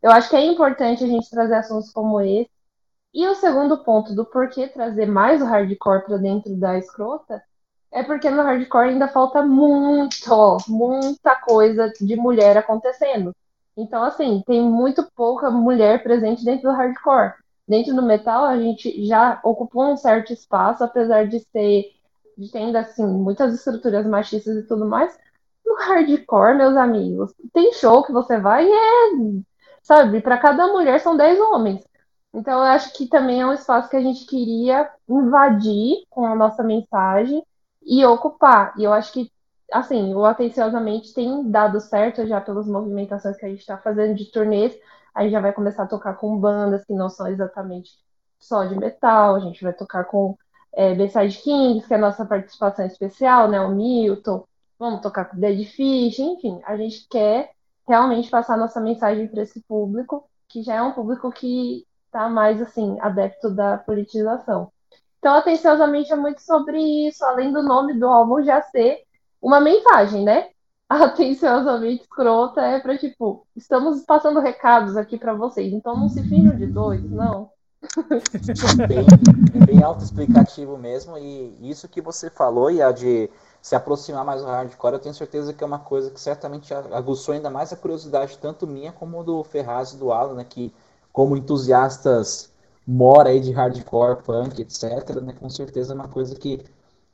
Eu 0.00 0.12
acho 0.12 0.30
que 0.30 0.36
é 0.36 0.46
importante 0.46 1.02
a 1.02 1.06
gente 1.08 1.28
trazer 1.28 1.56
assuntos 1.56 1.90
como 1.90 2.20
esse. 2.20 2.48
E 3.12 3.26
o 3.26 3.34
segundo 3.34 3.82
ponto 3.82 4.14
do 4.14 4.24
porquê 4.24 4.68
trazer 4.68 5.06
mais 5.06 5.42
o 5.42 5.46
hardcore 5.46 6.04
para 6.04 6.16
dentro 6.16 6.54
da 6.54 6.78
escrota 6.78 7.42
é 7.90 8.04
porque 8.04 8.30
no 8.30 8.42
hardcore 8.42 8.90
ainda 8.90 9.08
falta 9.08 9.42
muito, 9.42 10.56
muita 10.68 11.34
coisa 11.34 11.92
de 12.00 12.14
mulher 12.14 12.56
acontecendo. 12.56 13.34
Então, 13.76 14.04
assim, 14.04 14.44
tem 14.46 14.62
muito 14.62 15.04
pouca 15.16 15.50
mulher 15.50 16.04
presente 16.04 16.44
dentro 16.44 16.70
do 16.70 16.76
hardcore. 16.76 17.34
Dentro 17.66 17.96
do 17.96 18.02
metal, 18.02 18.44
a 18.44 18.56
gente 18.56 19.04
já 19.06 19.40
ocupou 19.42 19.92
um 19.92 19.96
certo 19.96 20.32
espaço, 20.32 20.84
apesar 20.84 21.26
de 21.26 21.40
ser 21.40 21.86
ainda 22.54 22.80
assim 22.80 23.06
muitas 23.06 23.54
estruturas 23.54 24.06
machistas 24.06 24.56
e 24.56 24.66
tudo 24.66 24.86
mais. 24.86 25.18
No 25.64 25.74
hardcore, 25.76 26.56
meus 26.56 26.76
amigos, 26.76 27.32
tem 27.52 27.72
show 27.72 28.02
que 28.04 28.12
você 28.12 28.38
vai 28.38 28.66
e 28.66 28.72
é, 28.72 29.42
sabe, 29.82 30.20
para 30.20 30.38
cada 30.38 30.66
mulher 30.68 31.00
são 31.00 31.16
10 31.16 31.40
homens. 31.40 31.84
Então 32.34 32.58
eu 32.58 32.64
acho 32.64 32.92
que 32.94 33.06
também 33.08 33.42
é 33.42 33.46
um 33.46 33.52
espaço 33.52 33.90
que 33.90 33.96
a 33.96 34.02
gente 34.02 34.26
queria 34.26 34.90
invadir 35.08 36.04
com 36.10 36.26
a 36.26 36.34
nossa 36.34 36.62
mensagem 36.62 37.44
e 37.82 38.04
ocupar. 38.06 38.74
E 38.78 38.84
eu 38.84 38.92
acho 38.92 39.12
que 39.12 39.30
assim, 39.72 40.14
o 40.14 40.24
Atenciosamente 40.24 41.14
tem 41.14 41.50
dado 41.50 41.80
certo 41.80 42.26
já 42.26 42.40
pelas 42.40 42.66
movimentações 42.66 43.36
que 43.36 43.46
a 43.46 43.48
gente 43.48 43.60
está 43.60 43.78
fazendo 43.78 44.14
de 44.14 44.30
turnês. 44.30 44.78
A 45.14 45.22
gente 45.22 45.32
já 45.32 45.40
vai 45.40 45.52
começar 45.52 45.84
a 45.84 45.86
tocar 45.86 46.14
com 46.14 46.38
bandas 46.38 46.84
que 46.84 46.92
não 46.92 47.08
são 47.08 47.26
exatamente 47.26 47.90
só 48.38 48.64
de 48.64 48.76
metal, 48.76 49.36
a 49.36 49.40
gente 49.40 49.62
vai 49.62 49.72
tocar 49.72 50.04
com 50.04 50.36
é, 50.74 50.94
Bayside 50.94 51.38
Kings, 51.38 51.86
que 51.86 51.94
é 51.94 51.96
a 51.96 52.00
nossa 52.00 52.24
participação 52.24 52.86
especial, 52.86 53.48
né? 53.48 53.60
O 53.60 53.70
Milton, 53.70 54.44
vamos 54.78 55.00
tocar 55.00 55.26
com 55.26 55.38
Dead 55.38 55.66
Fish, 55.66 56.18
enfim, 56.18 56.60
a 56.64 56.76
gente 56.76 57.06
quer 57.08 57.50
realmente 57.86 58.30
passar 58.30 58.56
nossa 58.56 58.80
mensagem 58.80 59.28
para 59.28 59.42
esse 59.42 59.60
público, 59.62 60.28
que 60.48 60.62
já 60.62 60.74
é 60.76 60.82
um 60.82 60.92
público 60.92 61.30
que 61.30 61.86
está 62.06 62.28
mais 62.28 62.60
assim, 62.60 62.98
adepto 63.00 63.50
da 63.50 63.78
politização. 63.78 64.70
Então, 65.18 65.34
atenciosamente 65.34 66.12
é 66.12 66.16
muito 66.16 66.40
sobre 66.40 66.80
isso, 67.06 67.24
além 67.24 67.52
do 67.52 67.62
nome 67.62 67.94
do 67.94 68.06
álbum 68.06 68.42
já 68.42 68.60
ser 68.62 69.02
uma 69.40 69.60
mensagem, 69.60 70.24
né? 70.24 70.50
Atenciosamente 70.88 72.02
escrota 72.02 72.60
é 72.60 72.80
para 72.80 72.98
tipo, 72.98 73.46
estamos 73.56 74.04
passando 74.04 74.40
recados 74.40 74.96
aqui 74.96 75.16
para 75.18 75.32
vocês, 75.32 75.72
então 75.72 75.96
não 75.96 76.08
se 76.08 76.22
finjam 76.28 76.56
de 76.56 76.66
dois, 76.66 77.02
não 77.10 77.50
bem, 78.88 79.66
bem 79.66 79.82
autoexplicativo 79.82 80.76
mesmo. 80.78 81.18
E 81.18 81.70
isso 81.70 81.88
que 81.88 82.00
você 82.00 82.30
falou, 82.30 82.70
e 82.70 82.80
a 82.80 82.92
de 82.92 83.28
se 83.60 83.76
aproximar 83.76 84.24
mais 84.24 84.42
do 84.42 84.48
hardcore, 84.48 84.94
eu 84.94 84.98
tenho 84.98 85.14
certeza 85.14 85.52
que 85.52 85.62
é 85.62 85.66
uma 85.66 85.78
coisa 85.78 86.10
que 86.10 86.20
certamente 86.20 86.74
aguçou 86.74 87.34
ainda 87.34 87.48
mais 87.48 87.72
a 87.72 87.76
curiosidade, 87.76 88.38
tanto 88.38 88.66
minha 88.66 88.90
como 88.90 89.22
do 89.22 89.44
Ferraz 89.44 89.92
e 89.92 89.96
do 89.96 90.12
Alan, 90.12 90.34
né, 90.34 90.44
que 90.48 90.74
como 91.12 91.36
entusiastas 91.36 92.50
mora 92.86 93.28
aí 93.28 93.38
de 93.38 93.52
hardcore, 93.52 94.22
punk, 94.24 94.60
etc., 94.60 95.20
né, 95.22 95.34
com 95.38 95.48
certeza 95.48 95.92
é 95.92 95.94
uma 95.94 96.08
coisa 96.08 96.34
que 96.34 96.64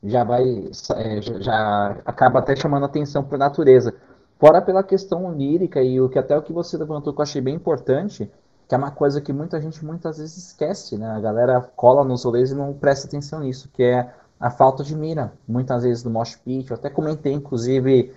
já 0.03 0.23
vai, 0.23 0.69
é, 0.95 1.21
já, 1.21 1.39
já 1.39 1.97
acaba 2.05 2.39
até 2.39 2.55
chamando 2.55 2.85
atenção 2.85 3.23
por 3.23 3.37
natureza. 3.37 3.93
Fora 4.39 4.61
pela 4.61 4.81
questão 4.81 5.31
lírica 5.33 5.83
e 5.83 5.99
o 5.99 6.09
que 6.09 6.17
até 6.17 6.35
o 6.37 6.41
que 6.41 6.53
você 6.53 6.77
levantou 6.77 7.13
que 7.13 7.19
eu 7.19 7.23
achei 7.23 7.41
bem 7.41 7.55
importante, 7.55 8.31
que 8.69 8.75
é 8.75 8.77
uma 8.77 8.91
coisa 8.91 9.19
que 9.19 9.33
muita 9.33 9.59
gente 9.59 9.83
muitas 9.83 10.19
vezes 10.19 10.37
esquece, 10.37 10.95
né? 10.95 11.09
A 11.09 11.19
galera 11.19 11.59
cola 11.75 12.03
nos 12.03 12.23
rolês 12.23 12.51
e 12.51 12.55
não 12.55 12.71
presta 12.71 13.07
atenção 13.07 13.39
nisso, 13.39 13.67
que 13.73 13.81
é 13.81 14.13
a 14.39 14.51
falta 14.51 14.83
de 14.83 14.95
mira, 14.95 15.33
muitas 15.47 15.81
vezes 15.81 16.03
do 16.03 16.09
mosh 16.11 16.35
pit. 16.35 16.69
Eu 16.69 16.77
até 16.77 16.87
comentei, 16.87 17.33
inclusive, 17.33 18.13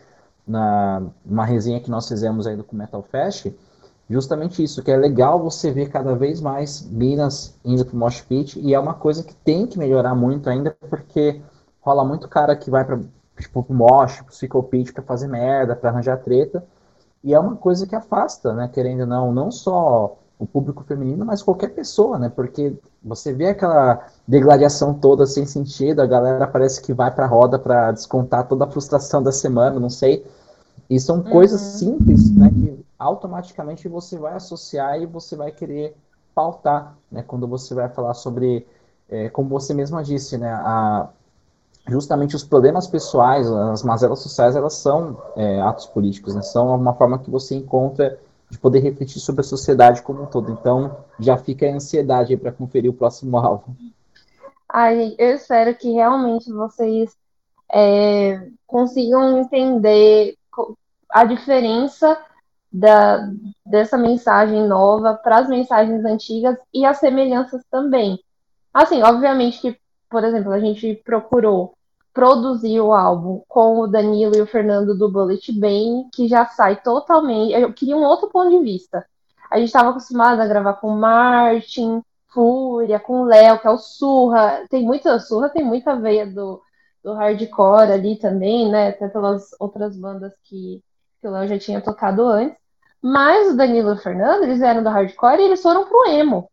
na 0.47 1.03
uma 1.25 1.47
resenha 1.47 1.81
que 1.81 1.91
nós 1.91 2.07
fizemos 2.07 2.47
aí 2.47 2.55
do 2.55 2.67
Metal 2.71 3.03
Fest, 3.03 3.51
justamente 4.11 4.63
isso, 4.63 4.83
que 4.83 4.91
é 4.91 4.97
legal 4.97 5.43
você 5.43 5.71
ver 5.73 5.89
cada 5.89 6.15
vez 6.15 6.39
mais 6.39 6.83
minas 6.83 7.59
indo 7.65 7.87
pro 7.87 7.97
mosh 7.97 8.21
pit, 8.21 8.61
e 8.61 8.75
é 8.75 8.79
uma 8.79 8.93
coisa 8.93 9.25
que 9.25 9.35
tem 9.35 9.67
que 9.67 9.79
melhorar 9.79 10.15
muito 10.15 10.51
ainda, 10.51 10.77
porque 10.91 11.41
rola 11.81 12.05
muito 12.05 12.29
cara 12.29 12.55
que 12.55 12.71
vai 12.71 12.85
para 12.85 13.01
tipo, 13.39 13.63
pro 13.63 13.75
mosh, 13.75 14.21
pro 14.21 14.35
cycle 14.35 14.63
pit 14.65 14.93
pra 14.93 15.03
fazer 15.03 15.29
merda, 15.29 15.75
pra 15.75 15.89
arranjar 15.89 16.19
treta, 16.19 16.63
e 17.25 17.33
é 17.33 17.41
uma 17.41 17.57
coisa 17.57 17.87
que 17.87 17.97
afasta, 17.97 18.53
né, 18.53 18.69
querendo 18.69 19.01
ou 19.01 19.07
não, 19.07 19.33
não 19.33 19.51
só 19.51 20.19
o 20.43 20.47
público 20.47 20.83
feminino, 20.83 21.25
mas 21.25 21.41
qualquer 21.41 21.69
pessoa, 21.69 22.19
né, 22.19 22.29
porque 22.29 22.75
você 23.01 23.33
vê 23.33 23.51
aquela 23.51 24.05
degladiação 24.27 24.93
toda 24.93 25.25
sem 25.25 25.47
sentido, 25.47 26.01
a 26.01 26.07
galera 26.07 26.49
parece 26.49 26.83
que 26.83 26.93
vai 26.93 27.13
pra 27.13 27.27
roda 27.27 27.61
para 27.61 27.93
descontar 27.93 28.49
toda 28.49 28.65
a 28.65 28.69
frustração 28.69 29.23
da 29.23 29.31
semana, 29.31 29.79
não 29.79 29.89
sei, 29.89 30.27
e 30.91 30.99
são 30.99 31.19
uhum. 31.19 31.31
coisas 31.31 31.61
simples, 31.61 32.35
né, 32.35 32.51
que 32.51 32.85
automaticamente 32.99 33.87
você 33.87 34.19
vai 34.19 34.35
associar 34.35 35.01
e 35.01 35.07
você 35.07 35.37
vai 35.37 35.53
querer 35.53 35.95
pautar, 36.35 36.97
né, 37.11 37.23
quando 37.25 37.47
você 37.47 37.73
vai 37.73 37.89
falar 37.89 38.15
sobre, 38.15 38.67
é, 39.09 39.29
como 39.29 39.49
você 39.49 39.73
mesma 39.73 40.03
disse, 40.03 40.37
né, 40.37 40.53
a, 40.53 41.09
justamente 41.87 42.35
os 42.35 42.43
problemas 42.43 42.89
pessoais, 42.89 43.49
as 43.49 43.85
mazelas 43.85 44.19
sociais, 44.19 44.57
elas 44.57 44.75
são 44.75 45.17
é, 45.37 45.61
atos 45.61 45.87
políticos, 45.87 46.35
né, 46.35 46.43
são 46.43 46.75
uma 46.75 46.95
forma 46.95 47.21
que 47.21 47.31
você 47.31 47.55
encontra 47.55 48.19
de 48.53 48.59
poder 48.59 48.81
refletir 48.81 49.19
sobre 49.19 49.41
a 49.41 49.45
sociedade 49.45 50.03
como 50.03 50.23
um 50.23 50.27
todo. 50.27 50.53
Então, 50.53 51.05
já 51.19 51.39
fica 51.39 51.67
a 51.67 51.75
ansiedade 51.75 52.37
para 52.37 52.53
conferir 52.53 52.91
o 52.91 52.95
próximo 52.95 53.39
álbum. 53.39 53.75
Ai, 54.69 55.15
eu 55.19 55.35
espero 55.37 55.75
que 55.75 55.91
realmente 55.91 56.53
vocês 56.53 57.17
é, 57.73 58.47
consigam 58.67 59.39
entender 59.39 60.37
a 61.11 61.25
diferença 61.25 62.19
da, 62.71 63.27
dessa 63.65 63.97
mensagem 63.97 64.69
nova 64.69 65.15
para 65.15 65.39
as 65.39 65.49
mensagens 65.49 66.05
antigas 66.05 66.59
e 66.75 66.85
as 66.85 66.99
semelhanças 66.99 67.63
também. 67.71 68.19
Assim, 68.73 69.03
obviamente 69.03 69.63
que, 69.63 69.79
por 70.11 70.25
exemplo, 70.25 70.53
a 70.53 70.61
gente 70.61 70.95
procurou 71.05 71.75
produzir 72.13 72.81
o 72.81 72.93
álbum 72.93 73.43
com 73.49 73.81
o 73.81 73.87
Danilo 73.87 74.37
e 74.37 74.43
o 74.43 74.47
Fernando 74.47 74.97
do 74.97 75.11
Bullet 75.11 75.53
Bane, 75.53 76.09
que 76.13 76.29
já 76.29 76.47
sai 76.47 76.81
totalmente. 76.83 77.53
Eu 77.53 77.73
queria 77.73 77.97
um 77.97 78.05
outro 78.05 78.29
ponto 78.29 78.51
de 78.51 78.59
vista. 78.59 79.07
A 79.51 79.59
gente 79.59 79.69
estava 79.69 79.91
acostumado 79.91 80.41
a 80.41 80.47
gravar 80.47 80.75
com 80.75 80.91
Martin, 80.91 82.03
Fúria, 82.29 82.99
com 82.99 83.25
Léo, 83.25 83.59
que 83.59 83.67
é 83.67 83.71
o 83.71 83.79
Surra. 83.79 84.65
Tem 84.71 84.85
muita 84.85 85.19
Surra, 85.19 85.49
tem 85.49 85.65
muita 85.65 85.97
veia 85.97 86.27
do, 86.27 86.63
do 87.03 87.15
hardcore 87.15 87.93
ali 87.93 88.17
também, 88.17 88.71
né? 88.71 88.89
Até 88.89 89.09
pelas 89.09 89.51
outras 89.59 89.97
bandas 89.97 90.33
que, 90.45 90.83
que 91.21 91.29
o 91.29 91.31
Léo 91.31 91.49
já 91.49 91.59
tinha 91.59 91.81
tocado 91.81 92.25
antes. 92.25 92.57
Mas 93.03 93.51
o 93.53 93.57
Danilo 93.57 93.91
e 93.91 93.95
o 93.95 93.99
Fernando, 93.99 94.45
eles 94.45 94.61
eram 94.63 94.83
do 94.83 94.89
hardcore 94.89 95.41
e 95.41 95.47
eles 95.47 95.63
foram 95.63 95.85
pro 95.87 96.07
emo. 96.07 96.49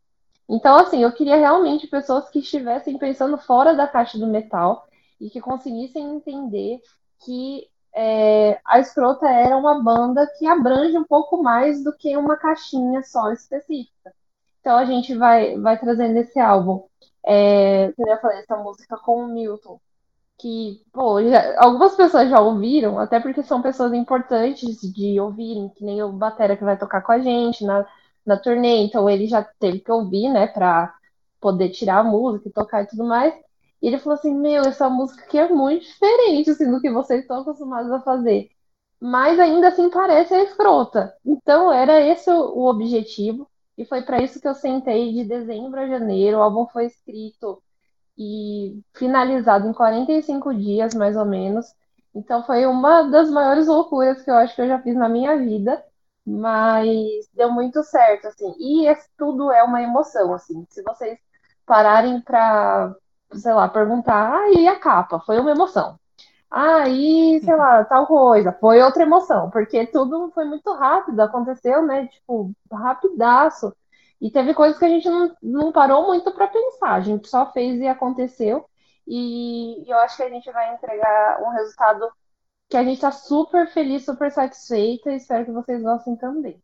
Então, 0.50 0.78
assim, 0.78 1.04
eu 1.04 1.12
queria 1.12 1.36
realmente 1.36 1.86
pessoas 1.86 2.28
que 2.30 2.40
estivessem 2.40 2.98
pensando 2.98 3.38
fora 3.38 3.76
da 3.76 3.88
caixa 3.88 4.18
do 4.18 4.26
metal 4.26 4.89
e 5.20 5.30
que 5.30 5.42
conseguissem 5.42 6.16
entender 6.16 6.80
que 7.26 7.68
é, 7.94 8.60
a 8.66 8.80
Escrota 8.80 9.28
era 9.28 9.58
uma 9.58 9.82
banda 9.84 10.28
que 10.38 10.46
abrange 10.48 10.98
um 10.98 11.04
pouco 11.04 11.42
mais 11.42 11.84
do 11.84 11.96
que 11.96 12.16
uma 12.16 12.38
caixinha 12.38 13.04
só 13.04 13.32
específica. 13.32 14.14
Então 14.62 14.78
a 14.78 14.86
gente 14.86 15.16
vai, 15.16 15.58
vai 15.60 15.78
trazendo 15.80 16.18
esse 16.18 16.40
álbum. 16.40 16.86
É, 17.26 17.88
eu 17.90 18.22
falei, 18.22 18.40
essa 18.40 18.58
música 18.58 18.98
com 18.98 19.24
o 19.24 19.28
Milton, 19.28 19.80
que, 20.38 20.82
pô, 20.94 21.22
já, 21.24 21.62
algumas 21.64 21.96
pessoas 21.96 22.30
já 22.30 22.40
ouviram, 22.40 22.98
até 23.00 23.20
porque 23.20 23.44
são 23.44 23.62
pessoas 23.62 23.94
importantes 23.94 24.80
de 24.94 25.20
ouvirem, 25.20 25.70
que 25.70 25.84
nem 25.84 26.02
o 26.02 26.12
Batera 26.14 26.56
que 26.56 26.64
vai 26.64 26.78
tocar 26.78 27.02
com 27.02 27.12
a 27.12 27.20
gente 27.20 27.66
na, 27.66 27.86
na 28.26 28.38
turnê, 28.38 28.78
então 28.84 29.10
ele 29.10 29.28
já 29.28 29.44
teve 29.44 29.80
que 29.80 29.92
ouvir, 29.92 30.30
né, 30.30 30.48
pra 30.48 30.94
poder 31.42 31.70
tirar 31.70 32.00
a 32.00 32.04
música 32.04 32.48
e 32.50 32.52
tocar 32.52 32.84
e 32.84 32.88
tudo 32.88 33.04
mais. 33.06 33.34
E 33.82 33.88
ele 33.88 34.00
falou 34.00 34.18
assim: 34.18 34.34
Meu, 34.36 34.64
essa 34.64 34.90
música 34.90 35.24
aqui 35.24 35.38
é 35.38 35.50
muito 35.50 35.86
diferente 35.86 36.50
assim, 36.52 36.70
do 36.70 36.82
que 36.82 36.90
vocês 36.92 37.22
estão 37.22 37.42
acostumados 37.42 37.92
a 37.92 38.02
fazer. 38.02 38.50
Mas 39.00 39.40
ainda 39.40 39.70
assim 39.70 39.90
parece 39.90 40.34
a 40.34 40.44
escrota. 40.44 41.16
Então 41.26 41.72
era 41.72 42.02
esse 42.02 42.30
o, 42.30 42.66
objetivo. 42.66 43.50
E 43.78 43.86
foi 43.86 44.02
para 44.02 44.22
isso 44.22 44.42
que 44.42 44.48
eu 44.48 44.56
sentei 44.56 45.14
de 45.14 45.24
dezembro 45.24 45.80
a 45.80 45.88
janeiro. 45.88 46.38
O 46.38 46.42
álbum 46.42 46.68
foi 46.68 46.88
escrito 46.88 47.62
e 48.18 48.82
finalizado 48.94 49.68
em 49.68 49.74
45 49.74 50.54
dias, 50.56 50.94
mais 50.94 51.16
ou 51.16 51.26
menos. 51.26 51.74
Então 52.14 52.44
foi 52.46 52.66
uma 52.66 53.04
das 53.04 53.30
maiores 53.30 53.68
loucuras 53.68 54.22
que 54.24 54.30
eu 54.30 54.36
acho 54.36 54.56
que 54.56 54.62
eu 54.62 54.68
já 54.68 54.82
fiz 54.82 54.96
na 54.96 55.08
minha 55.08 55.38
vida, 55.38 55.84
mas 56.26 56.98
deu 57.34 57.52
muito 57.52 57.84
certo, 57.84 58.28
assim. 58.28 58.54
E 58.60 58.86
tudo 59.18 59.52
é 59.52 59.64
uma 59.64 59.82
emoção, 59.82 60.34
assim. 60.34 60.66
Se 60.70 60.84
vocês 60.84 61.20
pararem 61.66 62.22
para, 62.22 62.96
sei 63.34 63.54
lá, 63.54 63.68
perguntar, 63.68 64.34
ah, 64.34 64.52
e 64.52 64.68
a 64.68 64.80
capa? 64.80 65.20
Foi 65.20 65.40
uma 65.40 65.52
emoção. 65.52 66.00
Ah, 66.52 66.88
e, 66.90 67.40
sei 67.42 67.56
lá, 67.56 67.84
tal 67.86 68.08
coisa, 68.08 68.52
foi 68.54 68.82
outra 68.82 69.04
emoção, 69.04 69.50
porque 69.52 69.86
tudo 69.88 70.32
foi 70.34 70.46
muito 70.46 70.74
rápido, 70.74 71.20
aconteceu, 71.20 71.86
né? 71.86 72.08
Tipo, 72.08 72.52
rapidaço. 72.72 73.76
E 74.22 74.32
teve 74.32 74.54
coisas 74.54 74.78
que 74.78 74.86
a 74.86 74.90
gente 74.90 75.08
não, 75.10 75.36
não 75.42 75.72
parou 75.72 76.08
muito 76.08 76.32
para 76.32 76.48
pensar, 76.48 76.94
a 76.96 77.02
gente 77.02 77.28
só 77.30 77.52
fez 77.52 77.80
e 77.80 77.88
aconteceu. 77.88 78.66
E, 79.08 79.84
eu 79.88 79.98
acho 80.00 80.18
que 80.18 80.24
a 80.24 80.30
gente 80.30 80.52
vai 80.52 80.74
entregar 80.74 81.42
um 81.42 81.50
resultado 81.50 82.10
que 82.70 82.78
a 82.78 82.84
gente 82.84 82.96
está 82.96 83.12
super 83.12 83.68
feliz, 83.68 84.06
super 84.06 84.32
satisfeita 84.32 85.12
e 85.12 85.16
espero 85.18 85.46
que 85.46 85.52
vocês 85.52 85.82
gostem 85.82 86.16
também. 86.16 86.62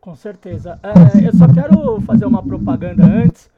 Com 0.00 0.14
certeza. 0.14 0.78
É, 0.82 1.26
eu 1.26 1.32
só 1.34 1.46
quero 1.52 2.00
fazer 2.02 2.26
uma 2.26 2.42
propaganda 2.42 3.04
antes. 3.04 3.50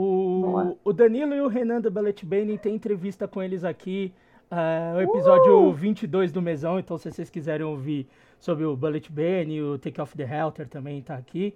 O, 0.00 0.78
o 0.84 0.92
Danilo 0.92 1.34
e 1.34 1.40
o 1.40 1.48
Renan 1.48 1.80
do 1.80 1.90
Ballet 1.90 2.24
Bane 2.24 2.56
tem 2.56 2.72
entrevista 2.72 3.26
com 3.26 3.42
eles 3.42 3.64
aqui. 3.64 4.14
É, 4.48 4.94
o 4.96 5.00
episódio 5.00 5.70
uh! 5.70 5.72
22 5.72 6.30
do 6.30 6.40
Mesão, 6.40 6.78
então 6.78 6.96
se 6.96 7.10
vocês 7.10 7.28
quiserem 7.28 7.66
ouvir 7.66 8.06
sobre 8.38 8.64
o 8.64 8.76
Bullet 8.76 9.10
Bane, 9.10 9.60
o 9.60 9.76
Take 9.76 10.00
Off 10.00 10.16
the 10.16 10.22
Helter 10.22 10.68
também 10.68 11.02
tá 11.02 11.16
aqui. 11.16 11.52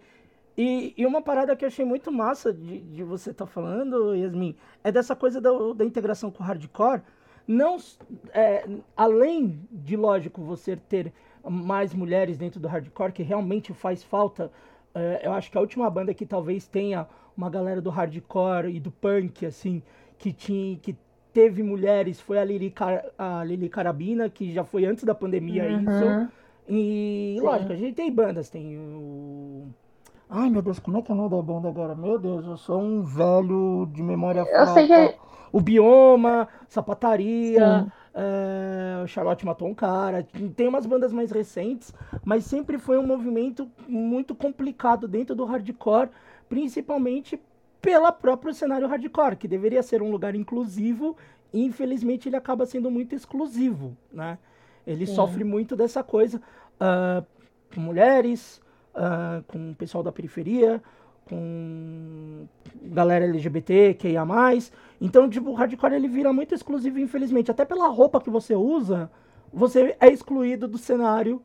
E, 0.59 0.93
e, 0.97 1.07
uma 1.07 1.23
parada 1.23 1.55
que 1.55 1.65
eu 1.65 1.69
achei 1.69 1.85
muito 1.85 2.11
massa 2.11 2.53
de, 2.53 2.81
de 2.81 3.05
você 3.05 3.31
estar 3.31 3.47
tá 3.47 3.51
falando, 3.51 4.13
Yasmin, 4.13 4.57
é 4.83 4.91
dessa 4.91 5.15
coisa 5.15 5.41
da, 5.41 5.51
da 5.77 5.85
integração 5.85 6.29
com 6.29 6.43
o 6.43 6.47
hardcore. 6.47 7.01
Não, 7.47 7.77
é, 8.35 8.69
além 8.97 9.61
de, 9.71 9.97
lógico, 9.97 10.43
você 10.43 10.75
ter 10.75 11.13
mais 11.49 11.95
mulheres 11.95 12.37
dentro 12.37 12.59
do 12.59 12.67
hardcore, 12.67 13.13
que 13.13 13.23
realmente 13.23 13.73
faz 13.73 14.03
falta. 14.03 14.51
É, 14.93 15.23
eu 15.25 15.33
acho 15.33 15.49
que 15.49 15.57
a 15.57 15.61
última 15.61 15.89
banda 15.89 16.13
que 16.13 16.27
talvez 16.27 16.67
tenha 16.67 17.07
uma 17.37 17.51
galera 17.51 17.81
do 17.81 17.91
hardcore 17.91 18.75
e 18.75 18.81
do 18.81 18.91
punk, 18.91 19.47
assim, 19.47 19.83
que 20.19 20.33
tinha, 20.33 20.77
que 20.77 20.97
teve 21.33 21.63
mulheres, 21.63 22.21
foi 22.21 22.39
a 22.39 22.45
Lili, 22.45 22.71
Car 22.71 23.05
a 23.19 23.43
Lili 23.45 23.69
Carabina, 23.69 24.29
que 24.29 24.53
já 24.53 24.65
foi 24.65 24.85
antes 24.85 25.05
da 25.05 25.15
pandemia 25.15 25.65
uhum. 25.65 25.81
isso. 25.81 26.29
E, 26.69 27.37
Sim. 27.39 27.45
lógico, 27.45 27.73
a 27.73 27.77
gente 27.77 27.95
tem 27.95 28.13
bandas, 28.13 28.49
tem 28.49 28.79
o 28.79 29.67
Ai, 30.35 30.49
meu 30.49 30.63
Deus, 30.63 30.79
como 30.79 30.97
é 30.97 31.03
que 31.03 31.13
é 31.13 31.15
o 31.15 31.17
nome 31.17 31.29
da 31.29 31.43
banda 31.43 31.69
agora? 31.69 31.95
Meu 31.95 32.19
Deus, 32.19 32.47
eu 32.47 32.57
sou 32.57 32.81
um 32.81 33.03
velho 33.03 33.87
de 33.93 34.03
memória 34.03 34.43
Eu 34.51 34.67
sei 34.69 34.87
que... 34.87 35.15
O 35.53 35.61
Bioma, 35.61 36.49
Sapataria, 36.67 37.87
é, 38.15 39.03
o 39.05 39.07
Charlotte 39.07 39.45
matou 39.45 39.69
um 39.69 39.75
cara. 39.75 40.27
Tem 40.57 40.67
umas 40.67 40.87
bandas 40.87 41.13
mais 41.13 41.31
recentes, 41.31 41.93
mas 42.25 42.45
sempre 42.45 42.79
foi 42.79 42.97
um 42.97 43.07
movimento 43.07 43.69
muito 43.87 44.35
complicado 44.35 45.07
dentro 45.07 45.37
do 45.37 45.45
hardcore, 45.45 46.09
principalmente 46.53 47.41
pela 47.81 48.13
próprio 48.13 48.53
cenário 48.53 48.87
hardcore, 48.87 49.37
que 49.37 49.49
deveria 49.49 49.83
ser 49.83 50.03
um 50.03 50.11
lugar 50.11 50.35
inclusivo, 50.35 51.17
e 51.51 51.65
infelizmente 51.65 52.29
ele 52.29 52.37
acaba 52.37 52.67
sendo 52.67 52.91
muito 52.91 53.15
exclusivo, 53.15 53.97
né? 54.13 54.37
Ele 54.87 55.07
Sim. 55.07 55.15
sofre 55.15 55.45
muito 55.45 55.75
dessa 55.75 56.03
coisa. 56.05 56.43
Uh, 56.79 57.25
mulheres, 57.81 58.61
uh, 58.95 59.43
com 59.45 59.71
o 59.71 59.75
pessoal 59.75 60.05
da 60.05 60.13
periferia, 60.13 60.83
com 61.25 62.47
galera 62.83 63.25
LGBT, 63.25 63.95
que 63.95 64.09
ia 64.09 64.25
mais. 64.27 64.71
Então, 65.01 65.31
tipo, 65.31 65.53
o 65.53 65.55
hardcore 65.55 65.95
ele 65.95 66.07
vira 66.07 66.35
muito 66.35 66.55
exclusivo, 66.55 66.99
infelizmente. 66.99 67.51
Até 67.51 67.65
pela 67.65 67.89
roupa 67.89 68.21
que 68.21 68.29
você 68.29 68.55
usa, 68.55 69.11
você 69.51 69.97
é 69.99 70.13
excluído 70.13 70.69
do 70.69 70.77
cenário 70.77 71.41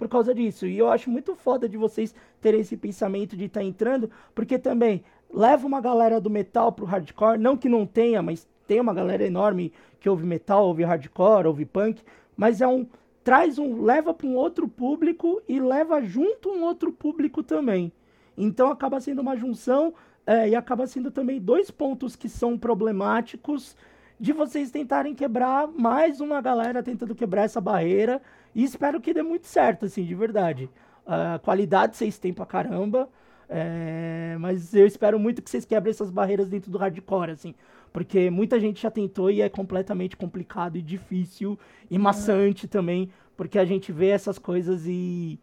por 0.00 0.08
causa 0.08 0.34
disso. 0.34 0.66
E 0.66 0.78
eu 0.78 0.90
acho 0.90 1.10
muito 1.10 1.34
foda 1.36 1.68
de 1.68 1.76
vocês 1.76 2.14
terem 2.40 2.62
esse 2.62 2.74
pensamento 2.74 3.36
de 3.36 3.44
estar 3.44 3.60
tá 3.60 3.66
entrando, 3.66 4.10
porque 4.34 4.58
também 4.58 5.04
leva 5.30 5.66
uma 5.66 5.78
galera 5.78 6.18
do 6.18 6.30
metal 6.30 6.72
pro 6.72 6.86
hardcore, 6.86 7.38
não 7.38 7.54
que 7.54 7.68
não 7.68 7.84
tenha, 7.84 8.22
mas 8.22 8.48
tem 8.66 8.80
uma 8.80 8.94
galera 8.94 9.26
enorme 9.26 9.74
que 10.00 10.08
ouve 10.08 10.24
metal, 10.24 10.64
ouve 10.64 10.84
hardcore, 10.84 11.46
ouve 11.46 11.66
punk, 11.66 12.02
mas 12.34 12.62
é 12.62 12.66
um 12.66 12.86
traz 13.22 13.58
um, 13.58 13.82
leva 13.82 14.14
para 14.14 14.26
um 14.26 14.34
outro 14.34 14.66
público 14.66 15.42
e 15.46 15.60
leva 15.60 16.00
junto 16.00 16.48
um 16.48 16.64
outro 16.64 16.90
público 16.90 17.42
também. 17.42 17.92
Então 18.38 18.70
acaba 18.70 18.98
sendo 19.02 19.20
uma 19.20 19.36
junção 19.36 19.92
é, 20.26 20.48
e 20.48 20.56
acaba 20.56 20.86
sendo 20.86 21.10
também 21.10 21.38
dois 21.38 21.70
pontos 21.70 22.16
que 22.16 22.30
são 22.30 22.56
problemáticos 22.56 23.76
de 24.18 24.32
vocês 24.32 24.70
tentarem 24.70 25.14
quebrar 25.14 25.68
mais 25.68 26.22
uma 26.22 26.40
galera 26.40 26.82
tentando 26.82 27.14
quebrar 27.14 27.42
essa 27.42 27.60
barreira 27.60 28.22
e 28.54 28.64
espero 28.64 29.00
que 29.00 29.14
dê 29.14 29.22
muito 29.22 29.46
certo, 29.46 29.86
assim, 29.86 30.04
de 30.04 30.14
verdade. 30.14 30.70
A 31.06 31.38
qualidade 31.38 31.96
vocês 31.96 32.18
têm 32.18 32.32
pra 32.32 32.46
caramba, 32.46 33.08
é, 33.48 34.36
mas 34.38 34.74
eu 34.74 34.86
espero 34.86 35.18
muito 35.18 35.42
que 35.42 35.50
vocês 35.50 35.64
quebrem 35.64 35.90
essas 35.90 36.10
barreiras 36.10 36.48
dentro 36.48 36.70
do 36.70 36.78
hardcore, 36.78 37.32
assim, 37.32 37.54
porque 37.92 38.30
muita 38.30 38.60
gente 38.60 38.82
já 38.82 38.90
tentou 38.90 39.30
e 39.30 39.40
é 39.40 39.48
completamente 39.48 40.16
complicado 40.16 40.76
e 40.76 40.82
difícil 40.82 41.58
e 41.90 41.98
maçante 41.98 42.68
também, 42.68 43.10
porque 43.36 43.58
a 43.58 43.64
gente 43.64 43.90
vê 43.90 44.08
essas 44.08 44.38
coisas 44.38 44.86
e 44.86 45.40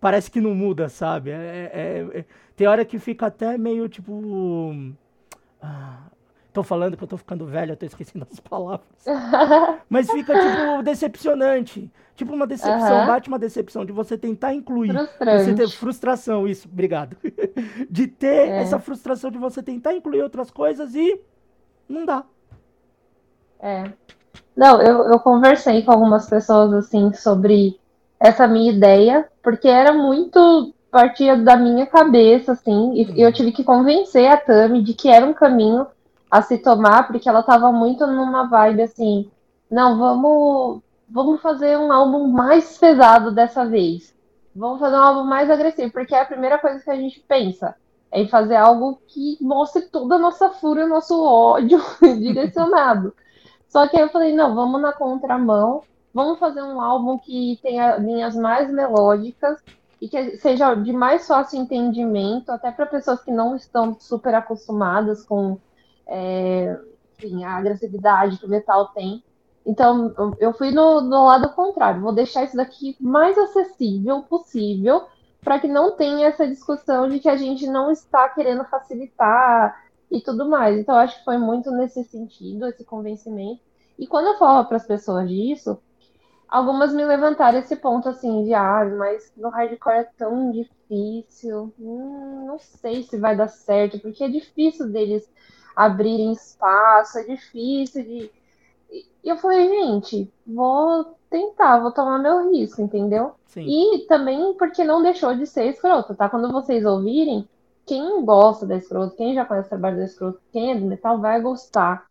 parece 0.00 0.30
que 0.30 0.40
não 0.40 0.54
muda, 0.54 0.88
sabe? 0.88 1.30
É, 1.30 1.70
é, 1.72 2.18
é, 2.18 2.24
tem 2.56 2.66
hora 2.66 2.84
que 2.84 2.98
fica 2.98 3.26
até 3.26 3.56
meio 3.56 3.88
tipo. 3.88 4.74
Ah, 5.60 6.07
tô 6.58 6.62
falando 6.64 6.96
que 6.96 7.04
eu 7.04 7.08
tô 7.08 7.16
ficando 7.16 7.46
velho, 7.46 7.72
eu 7.72 7.76
tô 7.76 7.86
esquecendo 7.86 8.26
as 8.30 8.40
palavras. 8.40 8.80
Mas 9.88 10.10
fica, 10.10 10.34
tipo, 10.34 10.82
decepcionante. 10.82 11.90
Tipo 12.16 12.34
uma 12.34 12.48
decepção, 12.48 12.98
uhum. 12.98 13.06
bate 13.06 13.28
uma 13.28 13.38
decepção 13.38 13.84
de 13.84 13.92
você 13.92 14.18
tentar 14.18 14.52
incluir. 14.52 14.92
Você 14.92 15.54
ter 15.54 15.68
frustração, 15.68 16.48
isso, 16.48 16.66
obrigado. 16.66 17.16
de 17.88 18.08
ter 18.08 18.48
é. 18.48 18.62
essa 18.62 18.80
frustração 18.80 19.30
de 19.30 19.38
você 19.38 19.62
tentar 19.62 19.94
incluir 19.94 20.20
outras 20.20 20.50
coisas 20.50 20.96
e 20.96 21.20
não 21.88 22.04
dá. 22.04 22.24
É. 23.60 23.84
Não, 24.56 24.82
eu, 24.82 25.04
eu 25.04 25.20
conversei 25.20 25.82
com 25.82 25.92
algumas 25.92 26.28
pessoas, 26.28 26.72
assim, 26.72 27.12
sobre 27.12 27.78
essa 28.18 28.48
minha 28.48 28.72
ideia, 28.72 29.28
porque 29.40 29.68
era 29.68 29.92
muito 29.92 30.74
partia 30.90 31.36
da 31.36 31.56
minha 31.56 31.86
cabeça, 31.86 32.50
assim, 32.50 32.94
e 32.94 33.22
eu 33.22 33.32
tive 33.32 33.52
que 33.52 33.62
convencer 33.62 34.26
a 34.26 34.36
Tami 34.36 34.82
de 34.82 34.94
que 34.94 35.08
era 35.08 35.24
um 35.24 35.32
caminho 35.34 35.86
a 36.30 36.42
se 36.42 36.58
tomar, 36.58 37.06
porque 37.06 37.28
ela 37.28 37.42
tava 37.42 37.72
muito 37.72 38.06
numa 38.06 38.44
vibe 38.48 38.82
assim, 38.82 39.30
não, 39.70 39.98
vamos, 39.98 40.82
vamos 41.08 41.40
fazer 41.40 41.78
um 41.78 41.92
álbum 41.92 42.28
mais 42.28 42.76
pesado 42.78 43.30
dessa 43.30 43.66
vez. 43.66 44.16
Vamos 44.54 44.80
fazer 44.80 44.96
um 44.96 45.02
álbum 45.02 45.24
mais 45.24 45.50
agressivo, 45.50 45.92
porque 45.92 46.14
é 46.14 46.20
a 46.20 46.26
primeira 46.26 46.58
coisa 46.58 46.82
que 46.82 46.90
a 46.90 46.96
gente 46.96 47.20
pensa. 47.20 47.76
É 48.10 48.22
em 48.22 48.28
fazer 48.28 48.56
algo 48.56 49.00
que 49.06 49.36
mostre 49.40 49.82
toda 49.82 50.14
a 50.14 50.18
nossa 50.18 50.50
fúria, 50.50 50.86
nosso 50.86 51.22
ódio 51.22 51.78
direcionado. 52.00 53.14
Só 53.68 53.86
que 53.86 53.96
aí 53.96 54.02
eu 54.02 54.08
falei, 54.08 54.34
não, 54.34 54.54
vamos 54.54 54.80
na 54.80 54.92
contramão, 54.92 55.82
vamos 56.12 56.38
fazer 56.38 56.62
um 56.62 56.80
álbum 56.80 57.18
que 57.18 57.58
tenha 57.62 57.96
linhas 57.96 58.34
mais 58.34 58.70
melódicas 58.72 59.62
e 60.00 60.08
que 60.08 60.38
seja 60.38 60.74
de 60.74 60.92
mais 60.92 61.26
fácil 61.26 61.60
entendimento, 61.60 62.50
até 62.50 62.70
para 62.70 62.86
pessoas 62.86 63.22
que 63.22 63.30
não 63.30 63.54
estão 63.54 63.96
super 64.00 64.34
acostumadas 64.34 65.24
com 65.24 65.58
é, 66.08 66.78
enfim, 67.18 67.44
a 67.44 67.56
agressividade 67.56 68.38
que 68.38 68.46
o 68.46 68.48
metal 68.48 68.88
tem. 68.88 69.22
Então, 69.66 70.34
eu 70.40 70.52
fui 70.54 70.70
no, 70.70 71.00
no 71.02 71.26
lado 71.26 71.50
contrário, 71.50 72.00
vou 72.00 72.12
deixar 72.12 72.44
isso 72.44 72.56
daqui 72.56 72.96
mais 72.98 73.36
acessível 73.36 74.22
possível, 74.22 75.06
para 75.42 75.58
que 75.58 75.68
não 75.68 75.94
tenha 75.94 76.28
essa 76.28 76.48
discussão 76.48 77.08
de 77.08 77.18
que 77.20 77.28
a 77.28 77.36
gente 77.36 77.66
não 77.66 77.90
está 77.90 78.28
querendo 78.30 78.64
facilitar 78.64 79.84
e 80.10 80.20
tudo 80.20 80.48
mais. 80.48 80.78
Então, 80.78 80.96
acho 80.96 81.18
que 81.18 81.24
foi 81.24 81.36
muito 81.36 81.70
nesse 81.70 82.02
sentido, 82.04 82.66
esse 82.66 82.84
convencimento. 82.84 83.60
E 83.98 84.06
quando 84.06 84.28
eu 84.28 84.38
falo 84.38 84.64
para 84.66 84.76
as 84.78 84.86
pessoas 84.86 85.28
disso, 85.28 85.78
algumas 86.48 86.94
me 86.94 87.04
levantaram 87.04 87.58
esse 87.58 87.76
ponto 87.76 88.08
assim 88.08 88.44
de 88.44 88.54
ah, 88.54 88.84
mas 88.96 89.32
no 89.36 89.50
hardcore 89.50 89.96
é 89.96 90.04
tão 90.16 90.50
difícil, 90.50 91.74
hum, 91.78 92.44
não 92.46 92.58
sei 92.58 93.02
se 93.02 93.18
vai 93.18 93.36
dar 93.36 93.48
certo, 93.48 93.98
porque 94.00 94.24
é 94.24 94.28
difícil 94.28 94.88
deles 94.88 95.28
abrirem 95.86 96.32
espaço, 96.32 97.18
é 97.18 97.24
difícil 97.24 98.04
de. 98.04 98.30
E 98.90 99.28
eu 99.28 99.36
falei, 99.36 99.68
gente, 99.68 100.30
vou 100.46 101.16
tentar, 101.28 101.80
vou 101.80 101.92
tomar 101.92 102.18
meu 102.18 102.50
risco, 102.50 102.80
entendeu? 102.80 103.32
Sim. 103.46 103.66
E 103.66 104.06
também 104.06 104.54
porque 104.54 104.82
não 104.84 105.02
deixou 105.02 105.34
de 105.34 105.46
ser 105.46 105.66
escroto, 105.66 106.14
tá? 106.14 106.28
Quando 106.28 106.50
vocês 106.50 106.84
ouvirem, 106.84 107.46
quem 107.84 108.24
gosta 108.24 108.64
da 108.64 108.76
escroto, 108.76 109.16
quem 109.16 109.34
já 109.34 109.44
conhece 109.44 109.66
o 109.66 109.70
trabalho 109.70 109.98
da 109.98 110.04
escroto, 110.04 110.40
quem 110.52 110.72
é 110.72 110.74
do 110.74 110.86
metal, 110.86 111.18
vai 111.18 111.40
gostar 111.40 112.08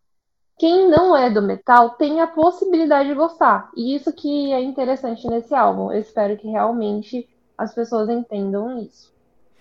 quem 0.58 0.90
não 0.90 1.16
é 1.16 1.30
do 1.30 1.40
metal 1.40 1.90
tem 1.90 2.20
a 2.20 2.26
possibilidade 2.26 3.08
de 3.08 3.14
gostar. 3.14 3.70
E 3.76 3.94
isso 3.94 4.12
que 4.12 4.52
é 4.52 4.60
interessante 4.60 5.26
nesse 5.28 5.54
álbum. 5.54 5.92
Eu 5.92 6.00
espero 6.00 6.36
que 6.36 6.48
realmente 6.48 7.28
as 7.56 7.72
pessoas 7.72 8.08
entendam 8.08 8.80
isso. 8.82 9.12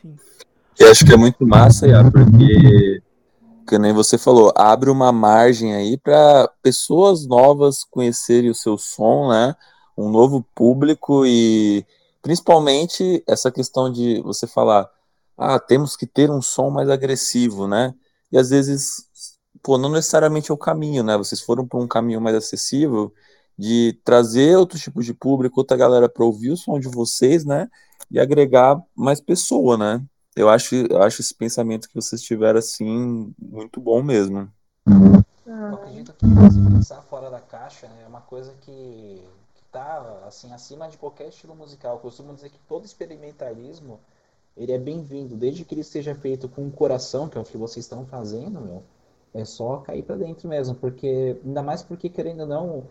Sim. 0.01 0.15
Eu 0.79 0.91
acho 0.91 1.05
que 1.05 1.13
é 1.13 1.17
muito 1.17 1.45
massa, 1.45 1.87
Yara, 1.87 2.11
porque, 2.11 3.01
que 3.67 3.77
nem 3.77 3.93
você 3.93 4.17
falou, 4.17 4.51
abre 4.55 4.89
uma 4.89 5.11
margem 5.11 5.75
aí 5.75 5.97
para 5.97 6.47
pessoas 6.61 7.27
novas 7.27 7.83
conhecerem 7.83 8.49
o 8.49 8.55
seu 8.55 8.77
som, 8.77 9.29
né? 9.29 9.55
Um 9.97 10.09
novo 10.09 10.43
público 10.55 11.25
e 11.25 11.85
principalmente 12.21 13.23
essa 13.27 13.51
questão 13.51 13.91
de 13.91 14.21
você 14.21 14.47
falar, 14.47 14.89
ah, 15.37 15.59
temos 15.59 15.95
que 15.97 16.07
ter 16.07 16.31
um 16.31 16.41
som 16.41 16.69
mais 16.69 16.89
agressivo, 16.89 17.67
né? 17.67 17.93
E 18.31 18.37
às 18.37 18.49
vezes 18.49 19.07
pô, 19.61 19.77
não 19.77 19.89
necessariamente 19.89 20.51
é 20.51 20.53
o 20.53 20.57
caminho, 20.57 21.03
né? 21.03 21.17
Vocês 21.17 21.41
foram 21.41 21.67
para 21.67 21.79
um 21.79 21.87
caminho 21.87 22.21
mais 22.21 22.35
acessível 22.35 23.13
de 23.57 23.99
trazer 24.03 24.55
outros 24.57 24.81
tipos 24.81 25.05
de 25.05 25.13
público, 25.13 25.59
outra 25.59 25.75
galera 25.75 26.07
para 26.07 26.23
ouvir 26.23 26.51
o 26.51 26.57
som 26.57 26.79
de 26.79 26.87
vocês, 26.87 27.43
né? 27.45 27.69
E 28.09 28.19
agregar 28.19 28.81
mais 28.95 29.19
pessoa, 29.19 29.77
né? 29.77 30.01
Eu 30.37 30.49
acho, 30.49 30.75
eu 30.75 31.01
acho 31.01 31.21
esse 31.21 31.33
pensamento 31.33 31.89
que 31.89 31.95
vocês 31.95 32.21
tiveram 32.21 32.59
assim 32.59 33.33
muito 33.39 33.81
bom 33.81 34.03
mesmo. 34.03 34.49
Eu 34.85 35.73
acredito 35.73 36.13
que 36.13 36.25
você 36.25 36.59
pensar 36.61 37.01
fora 37.01 37.29
da 37.29 37.39
caixa 37.39 37.87
né, 37.87 38.03
é 38.05 38.07
uma 38.07 38.21
coisa 38.21 38.53
que, 38.61 39.21
que 39.55 39.63
tá 39.71 40.21
assim 40.27 40.53
acima 40.53 40.87
de 40.87 40.97
qualquer 40.97 41.29
estilo 41.29 41.55
musical. 41.55 41.95
Eu 41.95 41.99
costumo 41.99 42.33
dizer 42.33 42.49
que 42.49 42.59
todo 42.67 42.85
experimentalismo 42.85 43.99
ele 44.55 44.71
é 44.71 44.77
bem-vindo, 44.77 45.35
desde 45.35 45.65
que 45.65 45.73
ele 45.73 45.83
seja 45.83 46.13
feito 46.15 46.47
com 46.47 46.67
o 46.67 46.71
coração, 46.71 47.27
que 47.27 47.37
é 47.37 47.41
o 47.41 47.43
que 47.43 47.57
vocês 47.57 47.85
estão 47.85 48.05
fazendo, 48.05 48.61
meu 48.61 48.83
é 49.33 49.45
só 49.45 49.77
cair 49.77 50.03
para 50.03 50.15
dentro 50.15 50.47
mesmo, 50.47 50.75
porque 50.75 51.39
ainda 51.45 51.61
mais 51.61 51.83
porque 51.83 52.09
querendo 52.09 52.41
ou 52.41 52.47
não, 52.47 52.83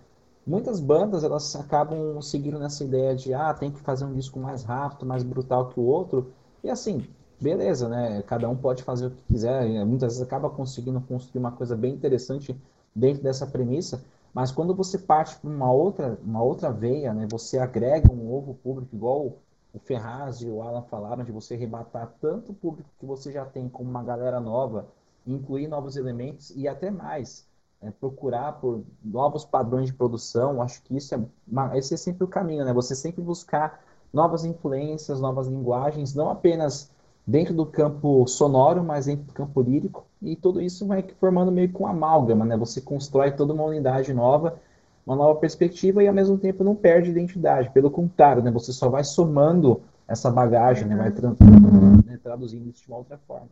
muitas 0.47 0.81
bandas 0.81 1.25
elas 1.25 1.55
acabam 1.57 2.21
seguindo 2.23 2.59
nessa 2.59 2.85
ideia 2.85 3.15
de 3.15 3.35
ah, 3.35 3.53
tem 3.53 3.71
que 3.71 3.81
fazer 3.81 4.05
um 4.05 4.15
disco 4.15 4.39
mais 4.39 4.63
rápido, 4.63 5.07
mais 5.07 5.23
brutal 5.23 5.69
que 5.69 5.81
o 5.81 5.85
outro. 5.85 6.33
E 6.63 6.71
assim, 6.71 7.07
beleza, 7.41 7.89
né? 7.89 8.23
Cada 8.23 8.49
um 8.49 8.57
pode 8.57 8.83
fazer 8.83 9.07
o 9.07 9.11
que 9.11 9.23
quiser, 9.25 9.85
muitas 9.85 10.15
vezes 10.15 10.23
acaba 10.23 10.51
conseguindo 10.51 11.01
construir 11.01 11.41
uma 11.41 11.53
coisa 11.53 11.77
bem 11.77 11.95
interessante 11.95 12.57
dentro 12.95 13.23
dessa 13.23 13.47
premissa, 13.47 14.03
mas 14.33 14.51
quando 14.53 14.75
você 14.75 14.99
parte 14.99 15.37
para 15.39 15.49
uma 15.51 15.73
outra, 15.73 16.19
uma 16.23 16.43
outra 16.43 16.71
veia, 16.71 17.13
né, 17.13 17.27
você 17.31 17.59
agrega 17.59 18.13
um 18.13 18.17
novo 18.17 18.55
público 18.55 18.95
igual 18.95 19.39
o 19.73 19.79
Ferraz 19.79 20.41
e 20.41 20.49
o 20.49 20.63
Alan 20.63 20.83
falaram 20.83 21.23
de 21.25 21.33
você 21.33 21.55
rebatar 21.55 22.13
tanto 22.21 22.53
o 22.53 22.55
público 22.55 22.89
que 22.99 23.05
você 23.05 23.31
já 23.31 23.45
tem 23.45 23.69
como 23.69 23.89
uma 23.89 24.03
galera 24.03 24.41
nova 24.41 24.89
incluir 25.27 25.69
novos 25.69 25.97
elementos 25.97 26.51
e 26.55 26.69
até 26.69 26.91
mais. 26.91 27.47
É, 27.81 27.91
procurar 27.91 28.53
por 28.53 28.83
novos 29.05 29.45
padrões 29.45 29.87
de 29.87 29.93
produção, 29.93 30.63
acho 30.63 30.83
que 30.83 30.97
isso 30.97 31.15
é, 31.15 31.21
uma, 31.47 31.77
esse 31.77 31.93
é 31.93 31.97
sempre 31.97 32.25
o 32.25 32.29
caminho, 32.29 32.65
né? 32.65 32.73
Você 32.73 32.95
sempre 32.95 33.23
buscar 33.23 33.83
novas 34.11 34.47
influências, 34.47 35.21
novas 35.21 35.47
linguagens, 35.47 36.15
não 36.15 36.31
apenas 36.31 36.91
dentro 37.27 37.53
do 37.53 37.67
campo 37.67 38.27
sonoro, 38.27 38.85
mas 38.85 39.07
dentro 39.07 39.25
do 39.25 39.33
campo 39.33 39.61
lírico, 39.61 40.07
e 40.23 40.37
tudo 40.37 40.61
isso 40.61 40.87
vai 40.87 41.05
formando 41.19 41.51
meio 41.51 41.69
que 41.69 41.83
um 41.83 41.87
amálgama, 41.87 42.45
né? 42.45 42.57
Você 42.57 42.81
constrói 42.81 43.33
toda 43.33 43.53
uma 43.53 43.65
unidade 43.65 44.15
nova, 44.15 44.61
uma 45.05 45.17
nova 45.17 45.39
perspectiva 45.39 46.03
e 46.03 46.09
ao 46.09 46.15
mesmo 46.15 46.39
tempo 46.39 46.63
não 46.63 46.75
perde 46.75 47.11
identidade. 47.11 47.71
Pelo 47.71 47.91
contrário, 47.91 48.43
né? 48.43 48.51
Você 48.53 48.73
só 48.73 48.89
vai 48.89 49.03
somando 49.03 49.83
essa 50.07 50.31
bagagem, 50.31 50.87
né? 50.87 50.97
Vai 50.97 51.11
né? 51.11 52.19
traduzindo 52.23 52.71
isso 52.71 52.83
de 52.83 52.89
uma 52.89 52.99
outra 52.99 53.19
forma. 53.27 53.49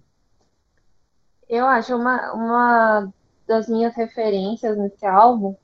Eu 1.49 1.67
acho 1.67 1.95
uma, 1.97 2.33
uma 2.33 3.13
das 3.47 3.69
minhas 3.69 3.95
referências 3.95 4.79
nesse 4.79 5.05
álbum, 5.05 5.55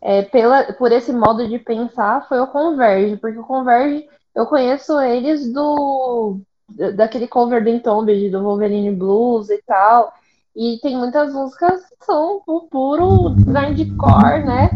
é, 0.00 0.22
pela, 0.22 0.72
por 0.74 0.92
esse 0.92 1.12
modo 1.12 1.48
de 1.48 1.58
pensar, 1.58 2.28
foi 2.28 2.38
o 2.38 2.46
Converge, 2.46 3.16
porque 3.16 3.38
o 3.38 3.44
Converge, 3.44 4.08
eu 4.34 4.46
conheço 4.46 5.00
eles 5.00 5.52
do 5.52 6.40
daquele 6.68 7.26
cover 7.26 7.62
do 7.62 7.70
Entombed, 7.70 8.30
do 8.30 8.42
Wolverine 8.42 8.94
Blues 8.94 9.50
e 9.50 9.62
tal, 9.66 10.12
e 10.54 10.78
tem 10.82 10.96
muitas 10.96 11.32
músicas 11.32 11.84
que 11.98 12.04
são 12.04 12.42
o 12.46 12.60
puro 12.62 13.30
grindcore, 13.30 14.44
né? 14.44 14.70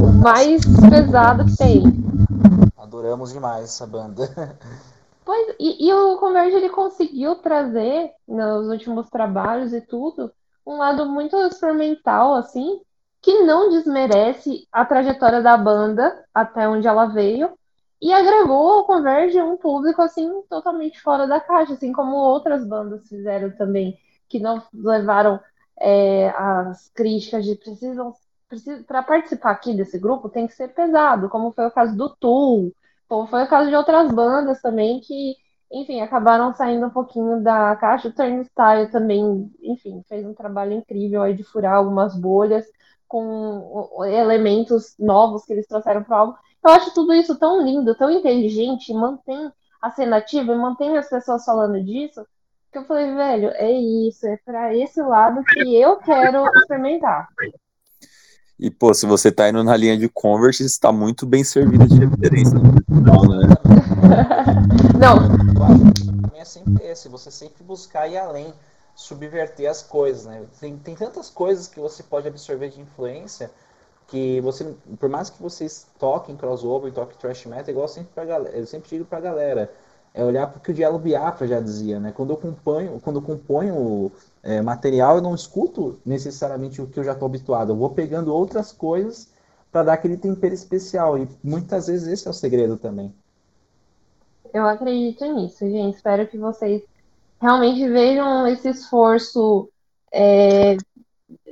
O 0.00 0.12
mais 0.12 0.62
pesado 0.88 1.44
que 1.44 1.56
tem. 1.56 1.82
Adoramos 2.76 3.32
demais 3.32 3.64
essa 3.64 3.86
banda. 3.86 4.28
Pois, 5.28 5.54
e, 5.60 5.86
e 5.86 5.92
o 5.92 6.16
Converge 6.16 6.56
ele 6.56 6.70
conseguiu 6.70 7.34
trazer 7.36 8.12
nos 8.26 8.66
últimos 8.66 9.10
trabalhos 9.10 9.74
e 9.74 9.80
tudo 9.82 10.32
um 10.66 10.78
lado 10.78 11.04
muito 11.04 11.36
experimental, 11.36 12.34
assim, 12.34 12.80
que 13.20 13.42
não 13.42 13.68
desmerece 13.68 14.66
a 14.72 14.86
trajetória 14.86 15.42
da 15.42 15.54
banda 15.54 16.24
até 16.32 16.66
onde 16.66 16.86
ela 16.86 17.04
veio 17.04 17.50
e 18.00 18.12
agregou 18.12 18.72
ao 18.72 18.84
Converge 18.86 19.40
um 19.40 19.56
público 19.56 20.00
assim 20.02 20.42
totalmente 20.48 21.00
fora 21.00 21.26
da 21.26 21.40
caixa, 21.40 21.74
assim 21.74 21.92
como 21.92 22.16
outras 22.16 22.66
bandas 22.66 23.08
fizeram 23.08 23.50
também, 23.50 23.98
que 24.28 24.38
não 24.38 24.62
levaram 24.72 25.40
é, 25.80 26.28
as 26.30 26.88
críticas 26.90 27.44
de 27.44 27.56
precisam, 27.56 28.14
para 28.86 29.02
participar 29.02 29.50
aqui 29.50 29.74
desse 29.74 29.98
grupo 29.98 30.28
tem 30.28 30.46
que 30.46 30.54
ser 30.54 30.68
pesado, 30.68 31.28
como 31.28 31.52
foi 31.52 31.66
o 31.66 31.70
caso 31.70 31.96
do 31.96 32.08
Tool, 32.16 32.72
como 33.08 33.26
foi 33.26 33.44
o 33.44 33.48
caso 33.48 33.68
de 33.68 33.76
outras 33.76 34.12
bandas 34.12 34.60
também 34.60 35.00
que, 35.00 35.34
enfim, 35.72 36.00
acabaram 36.00 36.54
saindo 36.54 36.86
um 36.86 36.90
pouquinho 36.90 37.42
da 37.42 37.74
caixa. 37.76 38.08
O 38.08 38.12
Turnstile 38.12 38.90
também, 38.90 39.50
enfim, 39.62 40.02
fez 40.08 40.26
um 40.26 40.34
trabalho 40.34 40.72
incrível 40.72 41.22
aí 41.22 41.34
de 41.34 41.42
furar 41.42 41.74
algumas 41.74 42.18
bolhas 42.18 42.66
com 43.06 44.04
elementos 44.06 44.94
novos 44.98 45.44
que 45.44 45.52
eles 45.52 45.66
trouxeram 45.66 46.02
para 46.04 46.16
o 46.16 46.20
álbum. 46.20 46.34
Eu 46.68 46.72
acho 46.74 46.92
tudo 46.92 47.14
isso 47.14 47.34
tão 47.36 47.62
lindo, 47.62 47.94
tão 47.94 48.10
inteligente, 48.10 48.92
mantém 48.92 49.50
a 49.80 49.90
cena 49.90 50.18
ativa 50.18 50.52
e 50.52 50.58
mantém 50.58 50.98
as 50.98 51.08
pessoas 51.08 51.42
falando 51.42 51.82
disso, 51.82 52.26
que 52.70 52.76
eu 52.76 52.84
falei, 52.84 53.14
velho, 53.14 53.48
é 53.54 53.72
isso, 53.72 54.26
é 54.26 54.36
para 54.44 54.76
esse 54.76 55.00
lado 55.00 55.42
que 55.44 55.74
eu 55.74 55.96
quero 55.96 56.44
experimentar. 56.58 57.26
E, 58.60 58.70
pô, 58.70 58.92
se 58.92 59.06
você 59.06 59.32
tá 59.32 59.48
indo 59.48 59.64
na 59.64 59.74
linha 59.78 59.96
de 59.96 60.10
Converse, 60.10 60.62
está 60.62 60.92
muito 60.92 61.24
bem 61.24 61.42
servido 61.42 61.88
de 61.88 62.00
referência 62.00 62.58
no 62.58 62.70
né? 63.28 63.48
Não. 65.00 66.34
É 66.36 66.44
sempre 66.44 66.84
esse, 66.84 67.08
você 67.08 67.30
sempre 67.30 67.64
buscar 67.64 68.08
ir 68.08 68.18
além, 68.18 68.52
subverter 68.94 69.70
as 69.70 69.82
coisas, 69.82 70.26
né? 70.26 70.44
Tem, 70.60 70.76
tem 70.76 70.94
tantas 70.94 71.30
coisas 71.30 71.66
que 71.66 71.80
você 71.80 72.02
pode 72.02 72.28
absorver 72.28 72.68
de 72.68 72.78
influência 72.78 73.50
que 74.08 74.40
você, 74.40 74.74
por 74.98 75.08
mais 75.08 75.30
que 75.30 75.40
vocês 75.40 75.86
toquem 75.98 76.36
crossover, 76.36 76.92
toquem 76.92 77.16
thrash 77.18 77.46
metal, 77.46 77.70
igual 77.70 77.84
eu 77.84 77.88
sempre, 77.88 78.10
pra, 78.14 78.24
eu 78.24 78.66
sempre 78.66 78.88
digo 78.88 79.04
pra 79.04 79.20
galera, 79.20 79.70
é 80.14 80.24
olhar 80.24 80.46
porque 80.50 80.72
o 80.72 80.74
Diálogo 80.74 81.04
Biafra 81.04 81.46
já 81.46 81.60
dizia, 81.60 82.00
né? 82.00 82.10
Quando 82.10 82.30
eu 82.30 82.36
componho, 82.36 82.98
quando 83.00 83.16
eu 83.16 83.22
componho 83.22 84.10
é, 84.42 84.60
material, 84.62 85.16
eu 85.16 85.22
não 85.22 85.34
escuto 85.34 86.00
necessariamente 86.04 86.80
o 86.80 86.86
que 86.86 86.98
eu 86.98 87.04
já 87.04 87.12
estou 87.12 87.26
habituado. 87.26 87.72
Eu 87.72 87.76
vou 87.76 87.90
pegando 87.90 88.34
outras 88.34 88.72
coisas 88.72 89.28
para 89.70 89.84
dar 89.84 89.92
aquele 89.92 90.16
tempero 90.16 90.54
especial. 90.54 91.18
E 91.18 91.28
muitas 91.44 91.86
vezes 91.86 92.08
esse 92.08 92.26
é 92.26 92.30
o 92.30 92.34
segredo 92.34 92.78
também. 92.78 93.14
Eu 94.52 94.66
acredito 94.66 95.24
nisso, 95.26 95.68
gente. 95.68 95.96
Espero 95.96 96.26
que 96.26 96.38
vocês 96.38 96.82
realmente 97.40 97.86
vejam 97.88 98.46
esse 98.46 98.70
esforço, 98.70 99.68
é, 100.10 100.76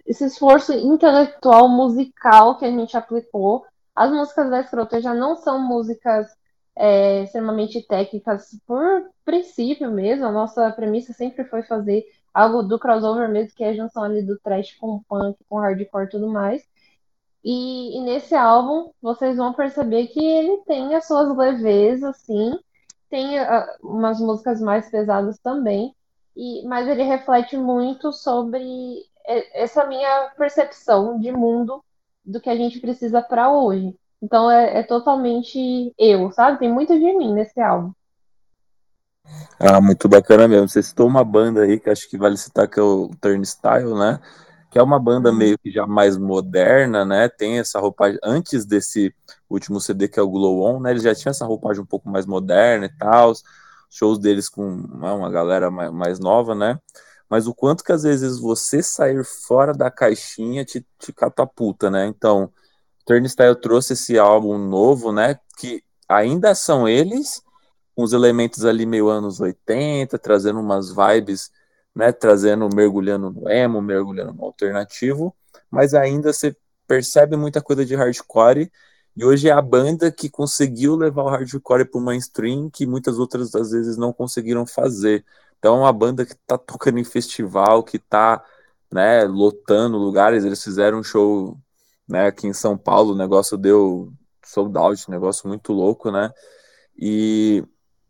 esse 0.06 0.24
esforço 0.24 0.72
intelectual 0.72 1.68
musical 1.68 2.56
que 2.58 2.64
a 2.64 2.70
gente 2.70 2.96
aplicou. 2.96 3.66
As 3.94 4.10
músicas 4.10 4.50
da 4.50 4.60
Escrota 4.60 5.00
já 5.00 5.12
não 5.14 5.36
são 5.36 5.58
músicas 5.58 6.28
é, 6.76 7.22
extremamente 7.24 7.82
técnicas 7.86 8.56
por 8.66 9.10
princípio 9.24 9.90
mesmo. 9.90 10.26
A 10.26 10.32
nossa 10.32 10.70
premissa 10.70 11.12
sempre 11.12 11.44
foi 11.44 11.62
fazer 11.62 12.04
algo 12.32 12.62
do 12.62 12.78
crossover 12.78 13.28
mesmo, 13.28 13.56
que 13.56 13.64
é 13.64 13.70
a 13.70 13.74
junção 13.74 14.02
ali 14.04 14.22
do 14.22 14.38
trash 14.38 14.74
com 14.74 15.02
punk, 15.08 15.38
com 15.48 15.58
hardcore 15.58 16.04
e 16.04 16.10
tudo 16.10 16.28
mais. 16.28 16.62
E, 17.42 17.96
e, 17.96 18.00
nesse 18.02 18.34
álbum 18.34 18.90
vocês 19.00 19.36
vão 19.36 19.52
perceber 19.52 20.08
que 20.08 20.22
ele 20.22 20.58
tem 20.66 20.94
as 20.94 21.06
suas 21.06 21.34
levezas, 21.36 22.02
assim, 22.02 22.58
tem 23.08 23.40
uh, 23.40 23.66
umas 23.82 24.20
músicas 24.20 24.60
mais 24.60 24.90
pesadas 24.90 25.38
também, 25.38 25.94
e, 26.36 26.66
mas 26.66 26.88
ele 26.88 27.04
reflete 27.04 27.56
muito 27.56 28.12
sobre 28.12 29.06
essa 29.26 29.84
minha 29.86 30.30
percepção 30.36 31.18
de 31.18 31.32
mundo 31.32 31.82
do 32.24 32.40
que 32.40 32.50
a 32.50 32.56
gente 32.56 32.80
precisa 32.80 33.22
para 33.22 33.50
hoje. 33.50 33.94
Então 34.22 34.50
é, 34.50 34.78
é, 34.78 34.82
totalmente 34.82 35.94
eu, 35.98 36.30
sabe? 36.32 36.58
Tem 36.58 36.72
muito 36.72 36.92
de 36.98 37.12
mim 37.16 37.32
nesse 37.32 37.60
álbum. 37.60 37.92
Ah, 39.58 39.80
muito 39.80 40.08
bacana 40.08 40.48
mesmo. 40.48 40.68
Você 40.68 40.82
citou 40.82 41.06
uma 41.06 41.24
banda 41.24 41.62
aí 41.62 41.78
que 41.78 41.90
acho 41.90 42.08
que 42.08 42.16
vale 42.16 42.36
citar 42.36 42.68
que 42.68 42.78
é 42.78 42.82
o 42.82 43.10
Turnstile, 43.20 43.94
né? 43.94 44.20
Que 44.70 44.78
é 44.78 44.82
uma 44.82 44.98
banda 44.98 45.30
uhum. 45.30 45.36
meio 45.36 45.58
que 45.58 45.70
já 45.70 45.86
mais 45.86 46.16
moderna, 46.16 47.04
né? 47.04 47.28
Tem 47.28 47.58
essa 47.58 47.80
roupagem 47.80 48.18
antes 48.22 48.64
desse 48.64 49.14
último 49.48 49.80
CD 49.80 50.08
que 50.08 50.18
é 50.18 50.22
o 50.22 50.28
Glow 50.28 50.62
On, 50.62 50.80
né? 50.80 50.90
Eles 50.90 51.02
já 51.02 51.14
tinham 51.14 51.30
essa 51.30 51.46
roupagem 51.46 51.82
um 51.82 51.86
pouco 51.86 52.08
mais 52.08 52.26
moderna 52.26 52.86
e 52.86 52.96
tal. 52.96 53.32
Shows 53.90 54.18
deles 54.18 54.48
com 54.48 54.64
né, 54.98 55.12
uma 55.12 55.30
galera 55.30 55.70
mais 55.70 56.18
nova, 56.18 56.54
né? 56.54 56.78
Mas 57.28 57.46
o 57.46 57.54
quanto 57.54 57.82
que 57.82 57.92
às 57.92 58.04
vezes 58.04 58.38
você 58.38 58.82
sair 58.82 59.24
fora 59.24 59.72
da 59.72 59.90
caixinha 59.90 60.64
te, 60.64 60.86
te 60.98 61.12
catapulta, 61.12 61.90
né? 61.90 62.06
Então, 62.06 62.52
Turnstile 63.04 63.56
trouxe 63.56 63.94
esse 63.94 64.18
álbum 64.18 64.58
novo, 64.58 65.12
né? 65.12 65.38
Que 65.58 65.82
ainda 66.08 66.54
são 66.54 66.88
eles, 66.88 67.42
com 67.94 68.02
os 68.02 68.12
elementos 68.12 68.64
ali 68.64 68.86
meio 68.86 69.08
anos 69.08 69.40
80, 69.40 70.18
trazendo 70.18 70.60
umas 70.60 70.90
vibes, 70.90 71.50
né? 71.94 72.12
Trazendo, 72.12 72.68
mergulhando 72.74 73.30
no 73.30 73.48
emo, 73.50 73.80
mergulhando 73.82 74.32
no 74.32 74.44
alternativo, 74.44 75.34
mas 75.70 75.94
ainda 75.94 76.32
você 76.32 76.56
percebe 76.86 77.36
muita 77.36 77.60
coisa 77.60 77.84
de 77.84 77.94
hardcore. 77.94 78.70
E 79.16 79.24
hoje 79.24 79.48
é 79.48 79.52
a 79.52 79.62
banda 79.62 80.12
que 80.12 80.28
conseguiu 80.28 80.94
levar 80.94 81.22
o 81.24 81.28
hardcore 81.28 81.86
para 81.86 81.98
o 81.98 82.02
mainstream 82.04 82.68
que 82.70 82.86
muitas 82.86 83.18
outras 83.18 83.54
às 83.54 83.70
vezes 83.70 83.96
não 83.96 84.12
conseguiram 84.12 84.66
fazer. 84.66 85.24
Então 85.58 85.76
é 85.76 85.80
uma 85.80 85.92
banda 85.92 86.24
que 86.26 86.34
tá 86.46 86.58
tocando 86.58 86.98
em 86.98 87.04
festival, 87.04 87.82
que 87.82 87.98
tá, 87.98 88.44
né, 88.92 89.24
lotando 89.24 89.96
lugares. 89.98 90.44
Eles 90.44 90.62
fizeram 90.62 90.98
um 90.98 91.02
show 91.02 91.58
né? 92.08 92.26
Aqui 92.26 92.46
em 92.46 92.52
São 92.52 92.76
Paulo 92.76 93.12
o 93.12 93.16
negócio 93.16 93.56
deu 93.56 94.12
sold 94.44 94.76
out, 94.78 95.10
negócio 95.10 95.48
muito 95.48 95.72
louco, 95.72 96.10
né? 96.10 96.30
E 96.96 97.64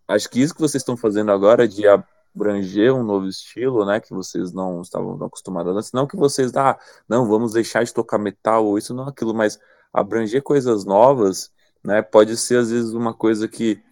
acho 0.06 0.28
que 0.28 0.40
isso 0.40 0.54
que 0.54 0.60
vocês 0.60 0.82
estão 0.82 0.96
fazendo 0.96 1.32
agora 1.32 1.66
de 1.66 1.84
abranger 1.88 2.94
um 2.94 3.02
novo 3.02 3.26
estilo, 3.26 3.84
né? 3.86 4.00
Que 4.00 4.12
vocês 4.12 4.52
não 4.52 4.82
estavam 4.82 5.22
acostumados 5.24 5.74
antes. 5.74 5.92
Não 5.92 6.06
que 6.06 6.16
vocês, 6.16 6.54
ah, 6.56 6.78
não, 7.08 7.26
vamos 7.26 7.52
deixar 7.52 7.84
de 7.84 7.94
tocar 7.94 8.18
metal 8.18 8.66
ou 8.66 8.78
isso, 8.78 8.94
não 8.94 9.08
aquilo, 9.08 9.34
mas 9.34 9.58
abranger 9.92 10.42
coisas 10.42 10.84
novas, 10.84 11.50
né? 11.82 12.02
Pode 12.02 12.36
ser 12.36 12.58
às 12.58 12.70
vezes 12.70 12.92
uma 12.92 13.14
coisa 13.14 13.48
que 13.48 13.82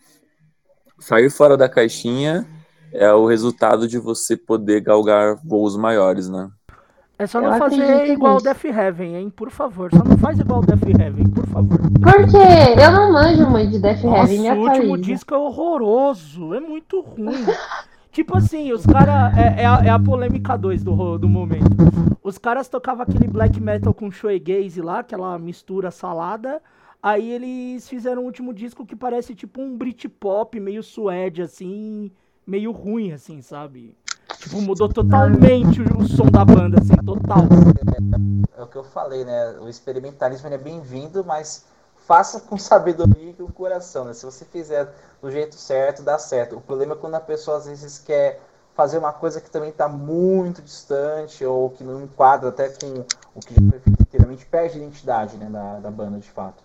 sair 1.00 1.30
fora 1.30 1.56
da 1.56 1.68
caixinha 1.68 2.46
é 2.94 3.12
o 3.12 3.26
resultado 3.26 3.88
de 3.88 3.98
você 3.98 4.36
poder 4.36 4.80
galgar 4.80 5.36
voos 5.44 5.76
maiores, 5.76 6.28
né? 6.28 6.48
É 7.18 7.26
só 7.26 7.40
não 7.40 7.56
fazer 7.58 8.08
igual 8.08 8.36
o 8.36 8.40
Death 8.40 8.64
Heaven, 8.64 9.16
hein? 9.16 9.30
Por 9.30 9.50
favor. 9.50 9.90
Só 9.92 10.02
não 10.02 10.16
faz 10.18 10.38
igual 10.38 10.60
o 10.60 10.66
Death 10.66 10.82
Heaven, 10.82 11.28
por 11.30 11.46
favor. 11.46 11.78
Por 11.78 12.30
quê? 12.30 12.80
Eu 12.80 12.92
não 12.92 13.12
manjo 13.12 13.48
muito 13.48 13.70
de 13.70 13.78
Death 13.78 14.02
Nossa, 14.02 14.32
Heaven, 14.32 14.52
O 14.52 14.68
último 14.68 14.98
disco 14.98 15.34
é 15.34 15.38
horroroso. 15.38 16.54
É 16.54 16.60
muito 16.60 17.00
ruim. 17.00 17.44
tipo 18.10 18.36
assim, 18.36 18.72
os 18.72 18.84
caras. 18.84 19.36
É, 19.38 19.62
é, 19.62 19.66
a, 19.66 19.82
é 19.84 19.90
a 19.90 19.98
polêmica 19.98 20.56
2 20.56 20.82
do, 20.82 21.18
do 21.18 21.28
momento. 21.28 21.64
Os 22.22 22.36
caras 22.36 22.68
tocavam 22.68 23.02
aquele 23.02 23.28
black 23.28 23.60
metal 23.60 23.94
com 23.94 24.10
shoegaze 24.10 24.80
lá, 24.80 25.00
aquela 25.00 25.38
mistura 25.38 25.92
salada. 25.92 26.60
Aí 27.00 27.30
eles 27.30 27.88
fizeram 27.88 28.22
um 28.22 28.24
último 28.24 28.52
disco 28.52 28.84
que 28.84 28.96
parece 28.96 29.34
tipo 29.34 29.60
um 29.60 29.76
Britpop 29.76 30.58
meio 30.58 30.82
suede, 30.82 31.42
assim, 31.42 32.10
meio 32.46 32.72
ruim, 32.72 33.12
assim, 33.12 33.42
sabe? 33.42 33.96
Tipo, 34.38 34.60
mudou 34.60 34.88
totalmente 34.88 35.80
o, 35.80 36.06
som 36.06 36.26
da 36.26 36.44
banda, 36.44 36.78
assim, 36.80 36.96
total. 37.04 37.44
É, 38.56 38.60
é, 38.60 38.62
o 38.62 38.66
que 38.66 38.76
eu 38.76 38.84
falei, 38.84 39.24
né? 39.24 39.58
O 39.60 39.68
experimentalismo 39.68 40.48
é 40.48 40.58
bem-vindo, 40.58 41.24
mas 41.24 41.64
faça 42.06 42.40
com 42.40 42.58
sabedoria 42.58 43.30
e 43.30 43.32
com 43.32 43.46
coração, 43.50 44.04
né? 44.04 44.12
Se 44.12 44.24
você 44.24 44.44
fizer 44.44 44.92
do 45.22 45.30
jeito 45.30 45.54
certo, 45.54 46.02
dá 46.02 46.18
certo. 46.18 46.56
O 46.56 46.60
problema 46.60 46.94
é 46.94 46.96
quando 46.96 47.14
a 47.14 47.20
pessoa 47.20 47.56
às 47.56 47.66
vezes 47.66 47.98
quer 47.98 48.40
fazer 48.74 48.98
uma 48.98 49.12
coisa 49.12 49.40
que 49.40 49.48
também 49.48 49.70
está 49.70 49.88
muito 49.88 50.60
distante 50.60 51.44
ou 51.44 51.70
que 51.70 51.84
não 51.84 52.02
enquadra 52.02 52.48
até 52.48 52.68
com 52.68 53.04
o 53.34 53.40
que 53.40 53.54
já 53.54 53.60
foi 53.70 53.92
anteriormente, 54.00 54.46
perde 54.46 54.78
a 54.78 54.82
identidade 54.82 55.36
né, 55.36 55.48
da, 55.48 55.78
da 55.78 55.90
banda 55.90 56.18
de 56.18 56.28
fato. 56.30 56.63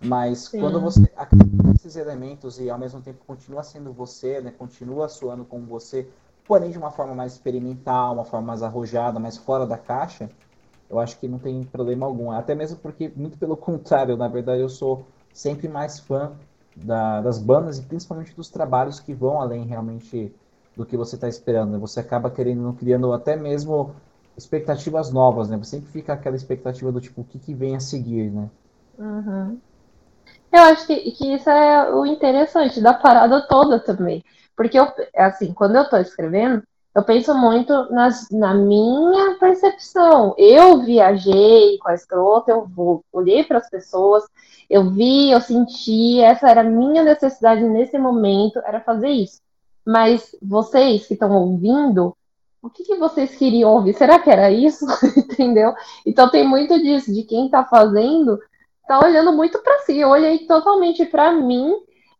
Mas 0.00 0.46
Sim. 0.46 0.60
quando 0.60 0.80
você 0.80 1.12
acredita 1.16 1.68
nesses 1.68 1.96
elementos 1.96 2.58
e 2.60 2.70
ao 2.70 2.78
mesmo 2.78 3.00
tempo 3.02 3.24
continua 3.24 3.62
sendo 3.62 3.92
você, 3.92 4.40
né, 4.40 4.50
continua 4.52 5.08
soando 5.08 5.44
como 5.44 5.66
você, 5.66 6.08
porém 6.46 6.70
de 6.70 6.78
uma 6.78 6.90
forma 6.90 7.14
mais 7.14 7.32
experimental, 7.32 8.14
uma 8.14 8.24
forma 8.24 8.46
mais 8.46 8.62
arrojada, 8.62 9.18
mais 9.18 9.36
fora 9.36 9.66
da 9.66 9.76
caixa, 9.76 10.30
eu 10.88 10.98
acho 10.98 11.18
que 11.18 11.28
não 11.28 11.38
tem 11.38 11.64
problema 11.64 12.06
algum. 12.06 12.30
Até 12.30 12.54
mesmo 12.54 12.78
porque, 12.78 13.08
muito 13.14 13.38
pelo 13.38 13.56
contrário, 13.58 14.16
na 14.16 14.28
verdade 14.28 14.62
eu 14.62 14.68
sou 14.68 15.06
sempre 15.32 15.68
mais 15.68 15.98
fã 16.00 16.32
da, 16.74 17.20
das 17.20 17.38
bandas 17.38 17.78
e 17.78 17.82
principalmente 17.82 18.34
dos 18.34 18.50
trabalhos 18.50 19.00
que 19.00 19.14
vão 19.14 19.40
além 19.40 19.64
realmente 19.66 20.34
do 20.76 20.86
que 20.86 20.96
você 20.96 21.16
está 21.16 21.28
esperando. 21.28 21.72
Né? 21.72 21.78
Você 21.78 22.00
acaba 22.00 22.30
querendo, 22.30 22.72
criando 22.74 23.12
até 23.12 23.36
mesmo 23.36 23.94
expectativas 24.36 25.10
novas, 25.12 25.48
né? 25.48 25.56
Você 25.56 25.70
sempre 25.70 25.90
fica 25.90 26.12
aquela 26.12 26.36
expectativa 26.36 26.92
do 26.92 27.00
tipo, 27.00 27.22
o 27.22 27.24
que, 27.24 27.38
que 27.40 27.52
vem 27.52 27.74
a 27.74 27.80
seguir, 27.80 28.30
né? 28.30 28.48
Uhum. 28.98 29.60
Eu 30.52 30.62
acho 30.62 30.86
que, 30.86 31.10
que 31.12 31.34
isso 31.34 31.48
é 31.48 31.94
o 31.94 32.06
interessante 32.06 32.80
da 32.80 32.94
parada 32.94 33.46
toda 33.46 33.78
também. 33.78 34.24
Porque, 34.56 34.78
eu, 34.78 34.86
assim, 35.16 35.52
quando 35.52 35.76
eu 35.76 35.88
tô 35.88 35.96
escrevendo, 35.98 36.62
eu 36.94 37.04
penso 37.04 37.32
muito 37.34 37.92
nas, 37.92 38.28
na 38.30 38.54
minha 38.54 39.36
percepção. 39.38 40.34
Eu 40.36 40.82
viajei 40.82 41.78
com 41.78 41.90
a 41.90 41.94
escrota, 41.94 42.50
eu 42.50 42.66
vou, 42.66 43.04
olhei 43.12 43.44
para 43.44 43.58
as 43.58 43.70
pessoas, 43.70 44.24
eu 44.68 44.90
vi, 44.90 45.30
eu 45.30 45.40
senti, 45.40 46.20
essa 46.20 46.50
era 46.50 46.62
a 46.62 46.64
minha 46.64 47.04
necessidade 47.04 47.62
nesse 47.62 47.96
momento, 47.98 48.58
era 48.64 48.80
fazer 48.80 49.10
isso. 49.10 49.40
Mas 49.86 50.34
vocês 50.42 51.06
que 51.06 51.14
estão 51.14 51.32
ouvindo, 51.32 52.16
o 52.60 52.68
que, 52.68 52.82
que, 52.82 52.96
vocês 52.96 53.36
queriam 53.36 53.70
ouvir? 53.70 53.94
Será 53.94 54.18
que 54.18 54.28
era 54.28 54.50
isso? 54.50 54.84
Entendeu? 55.16 55.72
Então 56.04 56.28
tem 56.28 56.46
muito 56.46 56.78
disso, 56.82 57.12
de 57.14 57.22
quem 57.22 57.46
está 57.46 57.64
fazendo, 57.64 58.40
está 58.88 59.04
olhando 59.04 59.32
muito 59.32 59.62
para 59.62 59.80
si. 59.80 59.98
Eu 59.98 60.08
olhei 60.08 60.46
totalmente 60.46 61.04
para 61.04 61.30
mim 61.32 61.76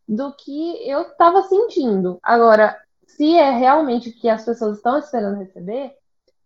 do 0.07 0.31
que 0.33 0.87
eu 0.87 1.01
estava 1.01 1.41
sentindo. 1.43 2.19
Agora, 2.21 2.77
se 3.07 3.35
é 3.35 3.49
realmente 3.49 4.09
o 4.09 4.13
que 4.13 4.29
as 4.29 4.45
pessoas 4.45 4.77
estão 4.77 4.99
esperando 4.99 5.39
receber, 5.39 5.95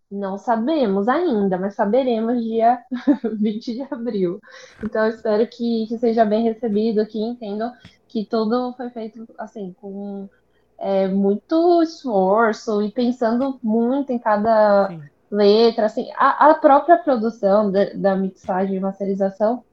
não 0.10 0.38
sabemos 0.38 1.08
ainda, 1.08 1.58
mas 1.58 1.76
saberemos 1.76 2.42
dia 2.42 2.80
20 3.24 3.74
de 3.74 3.82
abril. 3.92 4.40
Então, 4.84 5.08
espero 5.08 5.46
que, 5.48 5.88
que 5.88 5.98
seja 5.98 6.24
bem 6.24 6.44
recebido, 6.44 7.06
que 7.06 7.20
entendam 7.20 7.74
que 8.08 8.26
tudo 8.26 8.74
foi 8.78 8.90
feito 8.92 9.28
assim, 9.38 9.76
com 9.82 10.30
é, 10.78 11.08
muito 11.08 11.82
esforço 11.82 12.82
e 12.82 12.92
pensando 12.92 13.60
muito 13.62 14.12
em 14.12 14.20
cada 14.20 14.88
Sim. 14.88 15.02
letra. 15.32 15.88
Assim, 15.88 16.10
a, 16.16 16.52
a 16.52 16.54
própria 16.54 16.98
produção 16.98 17.72
da, 17.72 17.86
da 17.94 18.16
mixagem 18.16 18.76
e 18.76 18.80
masterização, 18.80 19.64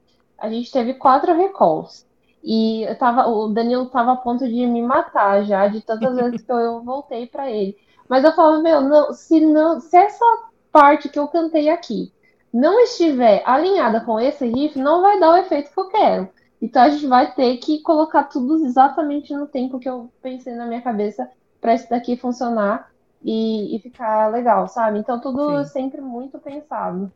a 0.41 0.49
gente 0.49 0.73
teve 0.73 0.95
quatro 0.95 1.37
recalls. 1.37 2.07
E 2.43 2.83
eu 2.85 2.97
tava, 2.97 3.27
o 3.29 3.49
Danilo 3.49 3.87
tava 3.87 4.13
a 4.13 4.17
ponto 4.17 4.49
de 4.49 4.67
me 4.67 4.83
matar 4.83 5.45
já, 5.45 5.69
de 5.69 5.81
tantas 5.83 6.15
vezes 6.17 6.43
que 6.43 6.53
eu 6.53 6.83
voltei 6.83 7.27
para 7.27 7.51
ele. 7.51 7.77
Mas 8.09 8.25
eu 8.25 8.33
falava, 8.33 8.63
meu, 8.63 8.81
não, 8.81 9.13
se, 9.13 9.41
não, 9.41 9.81
se 9.81 9.97
essa 9.97 10.25
parte 10.73 11.09
que 11.09 11.19
eu 11.19 11.29
cantei 11.29 11.69
aqui 11.69 12.13
não 12.53 12.81
estiver 12.81 13.43
alinhada 13.47 14.01
com 14.01 14.19
esse 14.19 14.45
riff, 14.47 14.79
não 14.79 15.03
vai 15.03 15.21
dar 15.21 15.35
o 15.35 15.37
efeito 15.37 15.73
que 15.73 15.79
eu 15.79 15.89
quero. 15.89 16.29
Então 16.61 16.83
a 16.83 16.89
gente 16.91 17.07
vai 17.07 17.33
ter 17.33 17.57
que 17.59 17.81
colocar 17.81 18.25
tudo 18.25 18.65
exatamente 18.65 19.33
no 19.35 19.47
tempo 19.47 19.79
que 19.79 19.89
eu 19.89 20.11
pensei 20.21 20.55
na 20.55 20.67
minha 20.67 20.83
cabeça 20.83 21.31
para 21.61 21.75
isso 21.75 21.89
daqui 21.89 22.17
funcionar 22.17 22.91
e, 23.23 23.77
e, 23.77 23.79
ficar 23.79 24.29
legal, 24.31 24.67
sabe? 24.69 24.99
Então 24.99 25.21
tudo 25.21 25.65
Sim. 25.65 25.71
sempre 25.71 26.01
muito 26.01 26.39
pensado. 26.39 27.11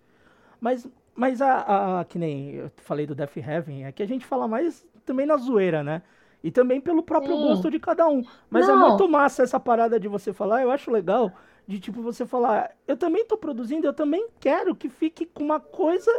Mas, 0.61 0.87
mas 1.15 1.41
a, 1.41 2.01
a, 2.01 2.05
que 2.05 2.19
nem 2.19 2.55
eu 2.55 2.71
falei 2.77 3.07
do 3.07 3.15
Death 3.15 3.37
Heaven, 3.37 3.87
é 3.87 3.93
que 3.93 4.03
a 4.03 4.07
gente 4.07 4.27
fala 4.27 4.49
mais 4.49 4.87
também 5.05 5.27
na 5.27 5.37
zoeira, 5.37 5.83
né? 5.83 6.03
E 6.43 6.51
também 6.51 6.81
pelo 6.81 7.03
próprio 7.03 7.37
Sim. 7.37 7.43
gosto 7.43 7.71
de 7.71 7.79
cada 7.79 8.07
um. 8.07 8.23
Mas 8.51 8.69
é 8.69 8.73
Não. 8.73 8.87
é 8.87 8.89
muito 8.89 9.09
massa 9.09 9.43
essa 9.43 9.59
parada 9.59 9.99
de 9.99 10.09
você 10.09 10.33
falar, 10.33 10.63
eu 10.63 10.71
acho 10.71 10.91
legal 10.91 11.33
de 11.67 11.81
tipo 11.81 12.03
você 12.03 12.27
falar, 12.27 12.73
eu 12.87 12.97
também 12.97 13.25
tô 13.25 13.39
produzindo, 13.39 13.87
eu 13.87 13.95
também 13.95 14.29
quero 14.39 14.75
que 14.75 14.89
fique 14.89 15.25
com 15.25 15.43
uma 15.43 15.59
coisa 15.59 16.11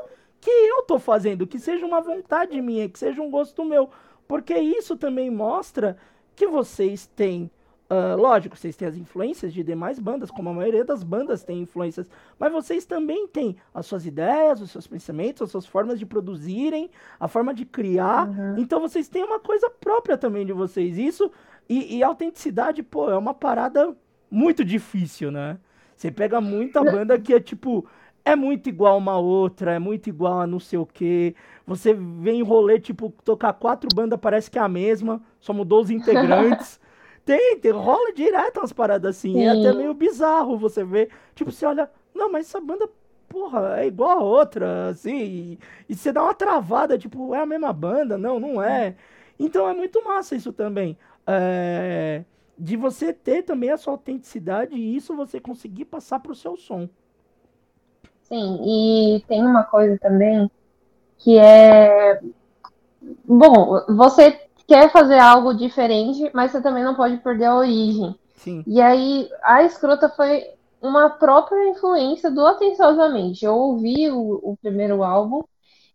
que 0.42 0.50
eu 0.50 0.84
tô 0.84 0.98
fazendo, 0.98 1.46
que 1.46 1.60
seja 1.60 1.86
uma 1.86 2.02
vontade 2.02 2.60
minha, 2.62 2.90
que 2.90 2.98
seja 2.98 3.22
um 3.22 3.30
gosto 3.30 3.64
meu. 3.64 3.90
Porque 4.28 4.56
isso 4.56 4.98
também 4.98 5.30
mostra 5.30 5.98
que 6.36 6.48
vocês 6.48 7.06
têm 7.06 7.50
Uh, 7.88 8.20
lógico, 8.20 8.58
vocês 8.58 8.76
têm 8.76 8.88
as 8.88 8.98
influências 8.98 9.54
de 9.54 9.64
demais 9.64 10.00
bandas, 10.00 10.32
como 10.32 10.50
a 10.50 10.54
maioria 10.54 10.84
das 10.84 11.04
bandas 11.04 11.44
tem 11.44 11.62
influências, 11.62 12.10
mas 12.40 12.52
vocês 12.52 12.84
também 12.84 13.28
têm 13.28 13.56
as 13.72 13.86
suas 13.86 14.08
ideias, 14.08 14.60
os 14.60 14.72
seus 14.72 14.88
pensamentos, 14.88 15.44
as 15.44 15.52
suas 15.52 15.68
formas 15.68 16.00
de 16.00 16.06
produzirem, 16.06 16.90
a 17.20 17.28
forma 17.28 17.54
de 17.54 17.64
criar. 17.64 18.28
Uhum. 18.28 18.58
Então 18.58 18.82
vocês 18.82 19.08
têm 19.08 19.24
uma 19.24 19.40
coisa 19.40 19.70
própria 19.70 20.18
também 20.18 20.48
de 20.48 20.52
vocês. 20.52 20.98
Isso 20.98 21.32
e, 21.70 21.98
e 21.98 22.04
autenticidade, 22.04 22.82
pô, 22.82 23.10
é 23.10 23.18
uma 23.18 23.36
parada 23.36 23.96
muito 24.32 24.66
difícil, 24.66 25.30
né? 25.30 25.60
Você 25.96 26.10
pega 26.12 26.42
muita 26.42 26.84
banda 26.84 27.20
que 27.20 27.36
é 27.36 27.40
tipo, 27.40 27.86
é 28.24 28.36
muito 28.36 28.68
igual 28.68 28.98
uma 28.98 29.18
outra, 29.18 29.74
é 29.74 29.80
muito 29.80 30.08
igual 30.10 30.42
a 30.42 30.48
não 30.48 30.60
sei 30.60 30.80
o 30.80 30.86
quê. 30.88 31.36
Você 31.68 31.94
vem 31.94 32.40
em 32.40 32.44
rolê, 32.44 32.80
tipo, 32.80 33.14
tocar 33.24 33.54
quatro 33.54 33.88
bandas, 33.94 34.20
parece 34.20 34.50
que 34.50 34.58
é 34.58 34.62
a 34.62 34.68
mesma, 34.68 35.22
só 35.40 35.54
mudou 35.54 35.82
os 35.82 35.92
integrantes. 35.92 36.80
Tem, 37.26 37.60
tem, 37.60 37.72
rola 37.72 38.14
direto 38.14 38.60
umas 38.60 38.72
paradas 38.72 39.18
assim. 39.18 39.34
Sim. 39.34 39.44
É 39.44 39.50
até 39.50 39.74
meio 39.74 39.94
bizarro 39.94 40.58
você 40.58 40.84
ver. 40.84 41.10
Tipo, 41.34 41.52
você 41.52 41.66
olha, 41.66 41.90
não, 42.14 42.32
mas 42.32 42.48
essa 42.48 42.62
banda, 42.62 42.88
porra, 43.28 43.80
é 43.80 43.88
igual 43.88 44.20
a 44.20 44.24
outra, 44.24 44.90
assim. 44.90 45.18
E, 45.18 45.60
e 45.90 45.96
você 45.96 46.12
dá 46.12 46.24
uma 46.24 46.36
travada, 46.36 46.98
tipo, 46.98 47.34
é 47.34 47.42
a 47.42 47.46
mesma 47.46 47.74
banda? 47.74 48.18
Não, 48.18 48.40
não 48.40 48.62
é. 48.62 48.96
Então 49.40 49.68
é 49.68 49.74
muito 49.74 50.04
massa 50.04 50.36
isso 50.36 50.54
também. 50.54 50.98
É, 51.26 52.24
de 52.58 52.78
você 52.78 53.12
ter 53.12 53.42
também 53.42 53.72
a 53.72 53.78
sua 53.78 53.94
autenticidade 53.94 54.76
e 54.76 54.96
isso 54.96 55.16
você 55.16 55.40
conseguir 55.40 55.86
passar 55.86 56.20
pro 56.20 56.36
seu 56.36 56.56
som. 56.56 56.88
Sim, 58.22 58.60
e 58.64 59.24
tem 59.28 59.44
uma 59.44 59.64
coisa 59.64 59.98
também 60.00 60.50
que 61.18 61.38
é. 61.38 62.22
Bom, 63.24 63.82
você 63.96 64.45
quer 64.68 64.92
fazer 64.92 65.20
algo 65.20 65.54
diferente, 65.54 66.30
mas 66.34 66.52
você 66.52 66.62
também 66.62 66.84
não 66.84 66.96
pode 66.96 67.18
perder 67.18 67.46
a 67.46 67.56
origem. 67.56 68.16
Sim. 68.36 68.64
E 68.68 68.82
aí, 68.82 69.30
a 69.44 69.64
escrota 69.64 70.10
foi 70.10 70.44
uma 70.82 71.10
própria 71.10 71.70
influência 71.70 72.30
do 72.30 72.46
Atenciosamente. 72.46 73.44
Eu 73.44 73.56
ouvi 73.56 74.10
o, 74.10 74.40
o 74.44 74.58
primeiro 74.62 75.04
álbum 75.04 75.42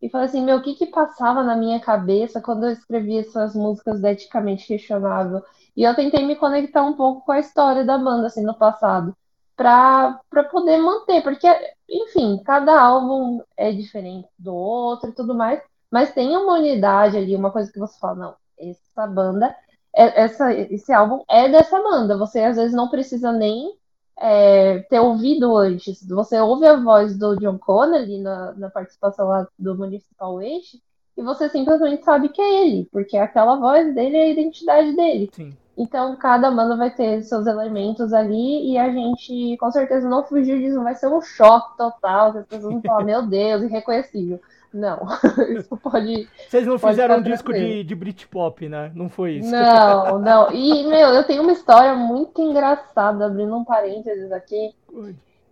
e 0.02 0.08
falei 0.08 0.26
assim, 0.26 0.44
meu, 0.44 0.58
o 0.58 0.62
que 0.62 0.74
que 0.74 0.86
passava 0.86 1.42
na 1.42 1.54
minha 1.54 1.78
cabeça 1.78 2.40
quando 2.40 2.64
eu 2.64 2.72
escrevi 2.72 3.18
essas 3.18 3.54
músicas 3.54 4.00
de 4.00 4.08
eticamente 4.08 4.66
questionável? 4.66 5.42
E 5.76 5.84
eu 5.84 5.94
tentei 5.94 6.24
me 6.26 6.36
conectar 6.36 6.82
um 6.82 6.94
pouco 6.94 7.24
com 7.24 7.32
a 7.32 7.38
história 7.38 7.84
da 7.84 7.98
banda, 7.98 8.26
assim, 8.26 8.42
no 8.42 8.54
passado, 8.54 9.14
para 9.56 10.18
poder 10.50 10.78
manter, 10.78 11.22
porque, 11.22 11.46
enfim, 11.88 12.40
cada 12.44 12.80
álbum 12.80 13.42
é 13.56 13.70
diferente 13.70 14.28
do 14.38 14.54
outro 14.54 15.10
e 15.10 15.14
tudo 15.14 15.34
mais, 15.34 15.62
mas 15.90 16.14
tem 16.14 16.36
uma 16.36 16.54
unidade 16.54 17.16
ali, 17.16 17.36
uma 17.36 17.50
coisa 17.50 17.70
que 17.70 17.78
você 17.78 17.98
fala, 17.98 18.14
não, 18.14 18.34
essa 18.60 19.06
banda, 19.06 19.54
é, 19.94 20.22
essa, 20.22 20.52
esse 20.52 20.92
álbum 20.92 21.24
é 21.28 21.48
dessa 21.48 21.80
banda. 21.82 22.16
Você 22.18 22.40
às 22.40 22.56
vezes 22.56 22.74
não 22.74 22.88
precisa 22.88 23.32
nem 23.32 23.74
é, 24.18 24.80
ter 24.90 25.00
ouvido 25.00 25.56
antes. 25.56 26.06
Você 26.06 26.38
ouve 26.40 26.66
a 26.66 26.76
voz 26.76 27.16
do 27.16 27.36
John 27.36 27.58
Connolly 27.58 28.18
na, 28.18 28.52
na 28.52 28.70
participação 28.70 29.28
lá 29.28 29.48
do 29.58 29.76
Municipal 29.76 30.36
Waste 30.36 30.82
e 31.16 31.22
você 31.22 31.48
simplesmente 31.48 32.04
sabe 32.04 32.28
que 32.28 32.40
é 32.40 32.66
ele, 32.66 32.88
porque 32.90 33.16
aquela 33.16 33.56
voz 33.56 33.94
dele 33.94 34.16
é 34.16 34.22
a 34.22 34.28
identidade 34.30 34.94
dele. 34.94 35.30
Sim. 35.32 35.56
Então, 35.76 36.14
cada 36.16 36.50
banda 36.50 36.76
vai 36.76 36.90
ter 36.90 37.22
seus 37.22 37.46
elementos 37.46 38.12
ali 38.12 38.70
e 38.70 38.76
a 38.76 38.90
gente, 38.90 39.56
com 39.58 39.70
certeza, 39.70 40.08
não 40.08 40.24
fugir 40.24 40.58
disso. 40.58 40.82
Vai 40.82 40.94
ser 40.94 41.06
um 41.08 41.22
choque 41.22 41.76
total, 41.76 42.36
as 42.36 42.46
pessoas 42.46 42.74
vão 42.74 42.82
falar, 42.82 43.04
meu 43.04 43.22
Deus, 43.26 43.62
irreconhecível. 43.62 44.40
Não, 44.72 45.00
isso 45.50 45.76
pode. 45.76 46.28
Vocês 46.48 46.66
não 46.66 46.78
pode 46.78 46.92
fizeram 46.92 47.18
um 47.18 47.22
disco 47.22 47.52
de, 47.52 47.82
de 47.82 47.94
Britpop, 47.94 48.68
né? 48.68 48.92
Não 48.94 49.08
foi 49.08 49.38
isso? 49.38 49.50
Não, 49.50 50.18
não. 50.20 50.52
E, 50.52 50.86
meu, 50.86 51.08
eu 51.08 51.24
tenho 51.24 51.42
uma 51.42 51.52
história 51.52 51.94
muito 51.94 52.40
engraçada, 52.40 53.26
abrindo 53.26 53.56
um 53.56 53.64
parênteses 53.64 54.30
aqui. 54.30 54.72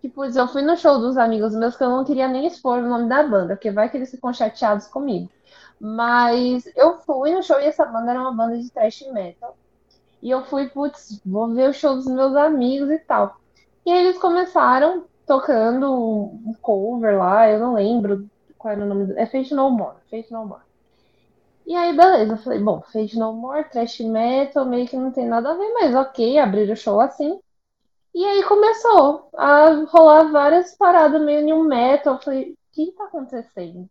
Tipo, 0.00 0.24
eu 0.24 0.46
fui 0.46 0.62
no 0.62 0.76
show 0.76 1.00
dos 1.00 1.18
amigos 1.18 1.54
meus 1.56 1.76
que 1.76 1.82
eu 1.82 1.90
não 1.90 2.04
queria 2.04 2.28
nem 2.28 2.46
expor 2.46 2.78
o 2.78 2.88
nome 2.88 3.08
da 3.08 3.24
banda, 3.24 3.56
porque 3.56 3.72
vai 3.72 3.88
que 3.90 3.96
eles 3.96 4.10
ficam 4.10 4.32
chateados 4.32 4.86
comigo. 4.86 5.28
Mas 5.80 6.70
eu 6.76 6.98
fui 7.00 7.34
no 7.34 7.42
show 7.42 7.58
e 7.60 7.64
essa 7.64 7.84
banda 7.84 8.12
era 8.12 8.20
uma 8.20 8.32
banda 8.32 8.56
de 8.56 8.70
thrash 8.70 9.04
metal. 9.12 9.56
E 10.22 10.30
eu 10.30 10.44
fui, 10.44 10.68
putz, 10.68 11.20
vou 11.26 11.48
ver 11.48 11.70
o 11.70 11.74
show 11.74 11.96
dos 11.96 12.06
meus 12.06 12.36
amigos 12.36 12.90
e 12.90 12.98
tal. 12.98 13.36
E 13.84 13.90
aí 13.90 14.06
eles 14.06 14.18
começaram 14.18 15.04
tocando 15.26 15.92
um 15.92 16.54
cover 16.62 17.18
lá, 17.18 17.48
eu 17.48 17.58
não 17.58 17.74
lembro 17.74 18.28
qual 18.58 18.72
era 18.72 18.84
o 18.84 18.86
nome 18.86 19.06
do... 19.06 19.18
É 19.18 19.26
Fate 19.26 19.54
No 19.54 19.70
More. 19.70 19.96
Fate 20.10 20.32
No 20.32 20.44
More. 20.44 20.62
E 21.66 21.74
aí, 21.74 21.94
beleza. 21.94 22.32
Eu 22.32 22.38
falei, 22.38 22.58
bom, 22.58 22.80
Fate 22.80 23.18
No 23.18 23.32
More, 23.32 23.68
Trash 23.68 24.00
Metal, 24.00 24.64
meio 24.64 24.88
que 24.88 24.96
não 24.96 25.12
tem 25.12 25.26
nada 25.26 25.50
a 25.50 25.54
ver, 25.54 25.72
mas 25.74 25.94
ok, 25.94 26.38
abrir 26.38 26.70
o 26.70 26.76
show 26.76 27.00
assim. 27.00 27.38
E 28.14 28.24
aí 28.24 28.42
começou 28.42 29.28
a 29.36 29.84
rolar 29.88 30.24
várias 30.32 30.74
paradas 30.76 31.20
meio 31.22 31.44
new 31.44 31.62
metal. 31.64 32.14
Eu 32.14 32.20
falei, 32.20 32.52
o 32.52 32.56
que 32.72 32.92
tá 32.92 33.04
acontecendo? 33.04 33.88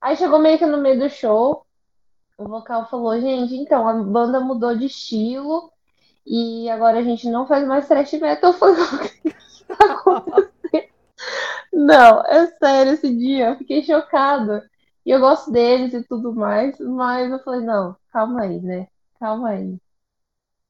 Aí 0.00 0.16
chegou 0.16 0.38
meio 0.38 0.58
que 0.58 0.66
no 0.66 0.78
meio 0.78 0.98
do 0.98 1.10
show, 1.10 1.64
o 2.38 2.48
vocal 2.48 2.88
falou, 2.88 3.20
gente, 3.20 3.54
então, 3.54 3.86
a 3.86 3.92
banda 3.92 4.40
mudou 4.40 4.74
de 4.74 4.86
estilo 4.86 5.70
e 6.26 6.70
agora 6.70 7.00
a 7.00 7.02
gente 7.02 7.28
não 7.28 7.46
faz 7.46 7.66
mais 7.66 7.86
thrash 7.86 8.14
metal. 8.14 8.52
Eu 8.52 8.58
falei, 8.58 8.82
o 8.82 8.98
que 8.98 9.34
tá 9.66 9.92
acontecendo? 9.92 10.50
Não, 11.72 12.22
é 12.26 12.46
sério, 12.58 12.92
esse 12.92 13.16
dia 13.16 13.50
eu 13.50 13.56
fiquei 13.56 13.82
chocada. 13.82 14.68
E 15.04 15.10
eu 15.10 15.20
gosto 15.20 15.50
deles 15.50 15.94
e 15.94 16.02
tudo 16.04 16.34
mais, 16.34 16.78
mas 16.78 17.30
eu 17.30 17.38
falei, 17.40 17.60
não, 17.60 17.96
calma 18.12 18.42
aí, 18.42 18.60
né? 18.60 18.86
Calma 19.18 19.50
aí. 19.50 19.78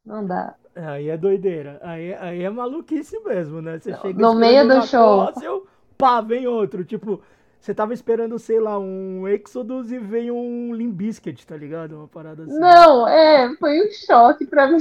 Não 0.05 0.27
dá. 0.27 0.55
Aí 0.75 1.09
é 1.09 1.17
doideira. 1.17 1.81
Aí, 1.83 2.15
aí 2.15 2.43
é 2.43 2.51
maluquice 2.51 3.19
mesmo, 3.21 3.61
né? 3.61 3.79
Você 3.79 3.95
chega 3.95 4.21
no 4.21 4.35
meio 4.35 4.67
do 4.69 4.83
show. 4.87 5.27
Fóssil, 5.27 5.67
pá, 5.99 6.21
vem 6.21 6.47
outro. 6.47 6.85
Tipo, 6.85 7.21
você 7.61 7.75
tava 7.75 7.93
esperando, 7.93 8.39
sei 8.39 8.59
lá, 8.61 8.79
um 8.79 9.29
Exodus 9.29 9.93
e 9.93 9.99
veio 9.99 10.35
um 10.35 10.75
Limbiskit, 10.75 11.47
tá 11.47 11.57
ligado? 11.57 11.97
Uma 11.97 12.09
parada 12.09 12.45
assim. 12.45 12.59
Não, 12.59 13.07
é, 13.07 13.55
foi 13.57 13.87
um 13.87 13.91
choque 13.91 14.47
pra 14.47 14.69
mim. 14.71 14.79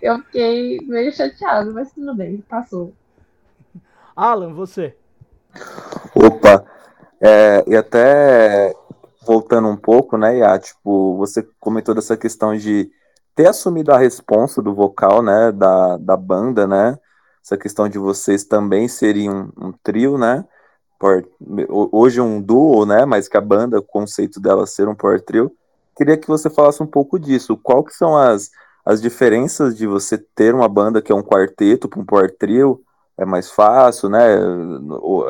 eu 0.00 0.18
fiquei 0.20 0.78
meio 0.82 1.12
chateado, 1.12 1.72
mas 1.72 1.92
tudo 1.92 2.14
bem, 2.14 2.42
passou. 2.42 2.94
Alan, 4.14 4.52
você. 4.52 4.96
Opa, 6.14 6.64
é, 7.20 7.64
e 7.66 7.76
até 7.76 8.74
voltando 9.26 9.68
um 9.68 9.76
pouco, 9.76 10.16
né, 10.16 10.38
Iá, 10.38 10.58
tipo, 10.58 11.16
você 11.16 11.46
comentou 11.58 11.94
dessa 11.94 12.16
questão 12.16 12.56
de 12.56 12.90
ter 13.34 13.46
assumido 13.46 13.92
a 13.92 13.98
responsa 13.98 14.62
do 14.62 14.74
vocal, 14.74 15.22
né, 15.22 15.52
da, 15.52 15.96
da 15.98 16.16
banda, 16.16 16.66
né, 16.66 16.98
essa 17.44 17.56
questão 17.56 17.88
de 17.88 17.98
vocês 17.98 18.44
também 18.44 18.88
serem 18.88 19.30
um, 19.30 19.50
um 19.56 19.72
trio, 19.82 20.18
né, 20.18 20.44
por, 20.98 21.26
hoje 21.92 22.20
um 22.20 22.40
duo, 22.40 22.84
né, 22.84 23.04
mas 23.04 23.28
que 23.28 23.36
a 23.36 23.40
banda, 23.40 23.78
o 23.78 23.82
conceito 23.82 24.40
dela 24.40 24.66
ser 24.66 24.88
um 24.88 24.94
power 24.94 25.20
trio, 25.22 25.50
queria 25.96 26.16
que 26.16 26.28
você 26.28 26.48
falasse 26.50 26.82
um 26.82 26.86
pouco 26.86 27.18
disso, 27.18 27.56
qual 27.56 27.84
que 27.84 27.94
são 27.94 28.16
as, 28.16 28.50
as 28.84 29.00
diferenças 29.00 29.76
de 29.76 29.86
você 29.86 30.18
ter 30.18 30.54
uma 30.54 30.68
banda 30.68 31.02
que 31.02 31.12
é 31.12 31.14
um 31.14 31.22
quarteto 31.22 31.88
para 31.88 32.00
um 32.00 32.04
power 32.04 32.34
trio, 32.36 32.82
é 33.20 33.24
mais 33.26 33.50
fácil, 33.50 34.08
né, 34.08 34.18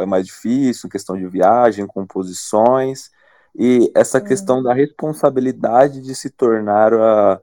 é 0.01 0.07
mais 0.07 0.24
difícil, 0.24 0.88
questão 0.88 1.16
de 1.16 1.26
viagem, 1.26 1.86
composições, 1.88 3.11
e 3.59 3.91
essa 3.97 4.20
questão 4.20 4.62
da 4.62 4.72
responsabilidade 4.72 6.01
de 6.01 6.14
se 6.14 6.30
tornar 6.30 6.95
a, 6.95 7.41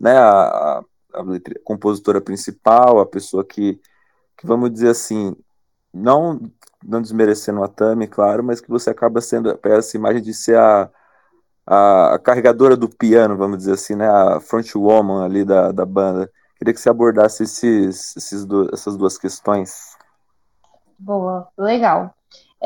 né, 0.00 0.16
a, 0.18 0.82
a, 1.14 1.24
compositora 1.62 2.20
principal, 2.20 2.98
a 2.98 3.06
pessoa 3.06 3.44
que, 3.44 3.80
que, 4.36 4.44
vamos 4.44 4.72
dizer 4.72 4.88
assim, 4.90 5.36
não, 5.92 6.40
não 6.84 7.00
desmerecendo 7.00 7.62
a 7.62 7.68
Tami, 7.68 8.08
claro, 8.08 8.42
mas 8.42 8.60
que 8.60 8.68
você 8.68 8.90
acaba 8.90 9.20
sendo, 9.20 9.56
pega 9.58 9.76
essa 9.76 9.96
imagem 9.96 10.22
de 10.22 10.34
ser 10.34 10.58
a, 10.58 10.90
a, 11.64 12.14
a 12.14 12.18
carregadora 12.18 12.76
do 12.76 12.88
piano, 12.88 13.36
vamos 13.36 13.58
dizer 13.58 13.74
assim, 13.74 13.94
né, 13.94 14.08
a 14.08 14.40
frontwoman 14.40 15.24
ali 15.24 15.44
da, 15.44 15.70
da 15.70 15.86
banda. 15.86 16.28
Queria 16.58 16.72
que 16.72 16.80
você 16.80 16.88
abordasse 16.88 17.42
esses, 17.42 18.16
esses 18.16 18.44
do, 18.44 18.72
essas 18.72 18.96
duas 18.96 19.18
questões. 19.18 19.96
Boa, 20.98 21.48
legal. 21.58 22.14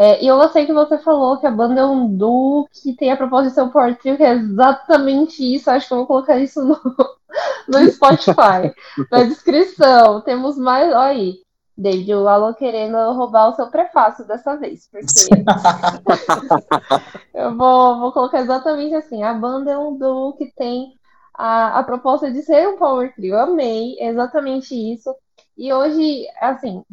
É, 0.00 0.22
e 0.22 0.28
eu 0.28 0.36
gostei 0.36 0.64
que 0.64 0.72
você 0.72 0.96
falou 0.98 1.38
que 1.38 1.46
a 1.46 1.50
banda 1.50 1.80
é 1.80 1.84
um 1.84 2.16
duo 2.16 2.68
que 2.72 2.94
tem 2.94 3.10
a 3.10 3.16
proposição 3.16 3.68
Power 3.68 3.98
Trio, 3.98 4.16
que 4.16 4.22
é 4.22 4.32
exatamente 4.32 5.42
isso. 5.42 5.68
Acho 5.68 5.88
que 5.88 5.94
eu 5.94 5.98
vou 5.98 6.06
colocar 6.06 6.38
isso 6.38 6.62
no, 6.62 6.78
no 7.66 7.90
Spotify, 7.90 8.72
na 9.10 9.24
descrição. 9.24 10.20
Temos 10.20 10.56
mais. 10.56 10.88
Olha 10.88 11.00
aí, 11.00 11.38
David, 11.76 12.14
o 12.14 12.28
Alô 12.28 12.54
querendo 12.54 12.96
roubar 13.12 13.48
o 13.48 13.54
seu 13.54 13.68
prefácio 13.68 14.26
dessa 14.26 14.56
vez, 14.56 14.88
porque 14.90 15.04
eu 17.34 17.56
vou, 17.56 17.98
vou 17.98 18.12
colocar 18.12 18.40
exatamente 18.40 18.94
assim: 18.94 19.22
a 19.22 19.34
banda 19.34 19.72
é 19.72 19.78
um 19.78 19.96
duo 19.96 20.34
que 20.34 20.52
tem 20.54 20.97
a, 21.38 21.78
a 21.78 21.84
proposta 21.84 22.30
de 22.32 22.42
ser 22.42 22.68
um 22.68 22.76
Power 22.76 23.14
Trio. 23.14 23.34
Eu 23.34 23.40
amei, 23.40 23.96
é 24.00 24.08
exatamente 24.08 24.74
isso. 24.74 25.14
E 25.56 25.72
hoje, 25.72 26.26
assim, 26.40 26.84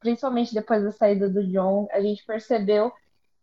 principalmente 0.00 0.54
depois 0.54 0.82
da 0.82 0.90
saída 0.90 1.28
do 1.28 1.46
John, 1.46 1.86
a 1.92 2.00
gente 2.00 2.24
percebeu 2.24 2.90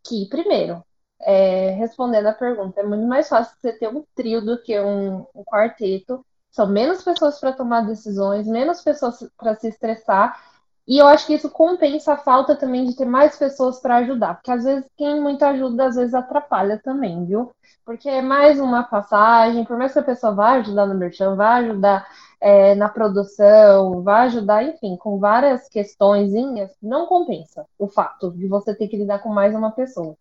que, 0.03 0.28
primeiro, 0.28 0.84
é, 1.22 1.72
respondendo 1.72 2.26
a 2.26 2.34
pergunta, 2.34 2.80
é 2.82 2.84
muito 2.84 3.05
mais 3.08 3.30
fácil 3.30 3.55
você 3.60 3.72
ter 3.72 3.88
um 3.88 4.03
trio 4.16 4.41
do 4.43 4.62
que 4.62 4.80
um, 4.80 5.28
um 5.36 5.43
quarteto. 5.45 6.26
São 6.49 6.66
menos 6.68 7.03
pessoas 7.03 7.39
para 7.39 7.53
tomar 7.53 7.82
decisões, 7.82 8.47
menos 8.47 8.82
pessoas 8.82 9.24
para 9.38 9.55
se 9.55 9.68
estressar. 9.68 10.41
E 10.88 10.97
eu 10.97 11.07
acho 11.07 11.27
que 11.27 11.33
isso 11.33 11.49
compensa 11.49 12.13
a 12.13 12.17
falta 12.17 12.55
também 12.55 12.85
de 12.85 12.95
ter 12.95 13.05
mais 13.05 13.38
pessoas 13.38 13.79
para 13.81 13.97
ajudar. 13.97 14.35
Porque 14.35 14.51
às 14.51 14.63
vezes 14.63 14.89
quem 14.95 15.19
muito 15.21 15.43
ajuda, 15.43 15.88
às 15.88 15.95
vezes 15.95 16.13
atrapalha 16.13 16.79
também, 16.81 17.25
viu? 17.25 17.51
Porque 17.85 18.07
é 18.07 18.21
mais 18.21 18.59
uma 18.59 18.83
passagem, 18.83 19.65
por 19.65 19.77
mais 19.77 19.91
que 19.91 19.99
a 19.99 20.03
pessoa 20.03 20.33
vá 20.33 20.51
ajudar 20.53 20.85
no 20.85 20.95
merchan, 20.95 21.35
vá 21.35 21.55
ajudar 21.55 22.07
é, 22.39 22.73
na 22.75 22.88
produção, 22.88 24.01
vai 24.01 24.27
ajudar, 24.27 24.63
enfim, 24.63 24.95
com 24.95 25.19
várias 25.19 25.67
questões, 25.67 26.31
não 26.81 27.05
compensa 27.05 27.65
o 27.77 27.88
fato 27.88 28.31
de 28.31 28.47
você 28.47 28.73
ter 28.73 28.88
que 28.88 28.97
lidar 28.97 29.19
com 29.19 29.29
mais 29.29 29.53
uma 29.53 29.71
pessoa. 29.71 30.15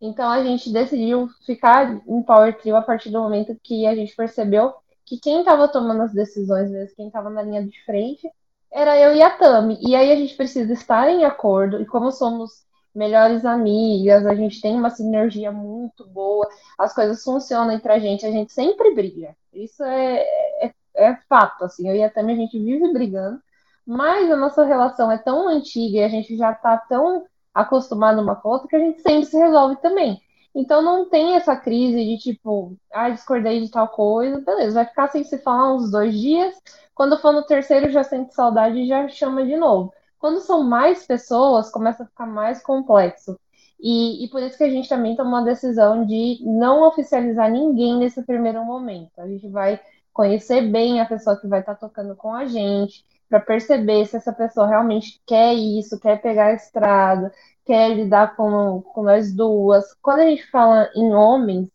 Então 0.00 0.28
a 0.30 0.42
gente 0.42 0.72
decidiu 0.72 1.28
ficar 1.46 2.02
em 2.06 2.22
Power 2.22 2.58
Trio 2.58 2.76
a 2.76 2.82
partir 2.82 3.10
do 3.10 3.20
momento 3.20 3.56
que 3.62 3.86
a 3.86 3.94
gente 3.94 4.14
percebeu 4.14 4.74
que 5.06 5.18
quem 5.18 5.40
estava 5.40 5.68
tomando 5.68 6.02
as 6.02 6.12
decisões 6.12 6.70
mesmo, 6.70 6.96
quem 6.96 7.06
estava 7.06 7.30
na 7.30 7.42
linha 7.42 7.64
de 7.64 7.84
frente, 7.84 8.28
era 8.72 8.98
eu 8.98 9.14
e 9.14 9.22
a 9.22 9.30
Tami. 9.30 9.78
E 9.80 9.94
aí 9.94 10.10
a 10.12 10.16
gente 10.16 10.34
precisa 10.36 10.72
estar 10.72 11.08
em 11.08 11.24
acordo, 11.24 11.80
e 11.80 11.86
como 11.86 12.10
somos 12.12 12.62
melhores 12.94 13.44
amigas, 13.44 14.26
a 14.26 14.34
gente 14.34 14.60
tem 14.60 14.76
uma 14.76 14.90
sinergia 14.90 15.50
muito 15.50 16.06
boa, 16.08 16.46
as 16.78 16.94
coisas 16.94 17.22
funcionam 17.24 17.72
entre 17.72 17.90
a 17.92 17.98
gente, 17.98 18.26
a 18.26 18.30
gente 18.30 18.52
sempre 18.52 18.94
briga. 18.94 19.34
Isso 19.52 19.82
é, 19.82 20.22
é 20.62 20.74
é 20.94 21.16
fato, 21.28 21.64
assim, 21.64 21.88
eu 21.88 21.96
e 21.96 22.02
a 22.02 22.10
Tami, 22.10 22.32
a 22.32 22.36
gente 22.36 22.58
vive 22.58 22.92
brigando, 22.92 23.40
mas 23.86 24.30
a 24.30 24.36
nossa 24.36 24.64
relação 24.64 25.10
é 25.10 25.18
tão 25.18 25.48
antiga 25.48 25.98
e 25.98 26.04
a 26.04 26.08
gente 26.08 26.36
já 26.36 26.54
tá 26.54 26.76
tão 26.76 27.24
acostumado 27.54 28.20
uma 28.20 28.36
com 28.36 28.48
a 28.48 28.52
outra 28.52 28.68
que 28.68 28.76
a 28.76 28.78
gente 28.78 29.00
sempre 29.02 29.26
se 29.26 29.36
resolve 29.36 29.76
também. 29.76 30.20
Então 30.54 30.82
não 30.82 31.08
tem 31.08 31.34
essa 31.34 31.56
crise 31.56 32.04
de 32.04 32.18
tipo, 32.18 32.76
ah, 32.92 33.08
discordei 33.08 33.60
de 33.60 33.70
tal 33.70 33.88
coisa, 33.88 34.40
beleza, 34.40 34.74
vai 34.74 34.84
ficar 34.84 35.08
sem 35.08 35.24
se 35.24 35.38
falar 35.38 35.74
uns 35.74 35.90
dois 35.90 36.14
dias. 36.14 36.54
Quando 36.94 37.18
for 37.18 37.32
no 37.32 37.44
terceiro, 37.44 37.90
já 37.90 38.04
sente 38.04 38.34
saudade 38.34 38.78
e 38.78 38.86
já 38.86 39.08
chama 39.08 39.44
de 39.44 39.56
novo. 39.56 39.92
Quando 40.18 40.40
são 40.40 40.62
mais 40.62 41.06
pessoas, 41.06 41.70
começa 41.70 42.02
a 42.02 42.06
ficar 42.06 42.26
mais 42.26 42.62
complexo. 42.62 43.38
E, 43.80 44.24
e 44.24 44.28
por 44.28 44.42
isso 44.42 44.56
que 44.56 44.64
a 44.64 44.70
gente 44.70 44.88
também 44.88 45.16
tomou 45.16 45.36
a 45.40 45.44
decisão 45.44 46.06
de 46.06 46.38
não 46.42 46.86
oficializar 46.86 47.50
ninguém 47.50 47.96
nesse 47.96 48.22
primeiro 48.22 48.64
momento. 48.64 49.10
A 49.18 49.26
gente 49.26 49.48
vai 49.48 49.80
conhecer 50.12 50.62
bem 50.70 51.00
a 51.00 51.06
pessoa 51.06 51.40
que 51.40 51.48
vai 51.48 51.60
estar 51.60 51.74
tá 51.74 51.88
tocando 51.88 52.14
com 52.14 52.32
a 52.34 52.44
gente, 52.44 53.04
para 53.28 53.40
perceber 53.40 54.04
se 54.06 54.16
essa 54.16 54.32
pessoa 54.32 54.66
realmente 54.68 55.20
quer 55.26 55.54
isso, 55.54 55.98
quer 55.98 56.20
pegar 56.20 56.48
a 56.48 56.54
estrada, 56.54 57.32
quer 57.64 57.94
lidar 57.96 58.36
com, 58.36 58.82
com 58.82 59.02
nós 59.02 59.34
duas. 59.34 59.94
Quando 60.02 60.20
a 60.20 60.26
gente 60.26 60.46
fala 60.50 60.90
em 60.94 61.14
homens, 61.14 61.70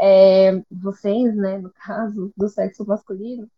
é, 0.00 0.60
vocês, 0.70 1.34
né, 1.36 1.58
no 1.58 1.70
caso 1.70 2.32
do 2.36 2.48
sexo 2.48 2.84
masculino, 2.84 3.48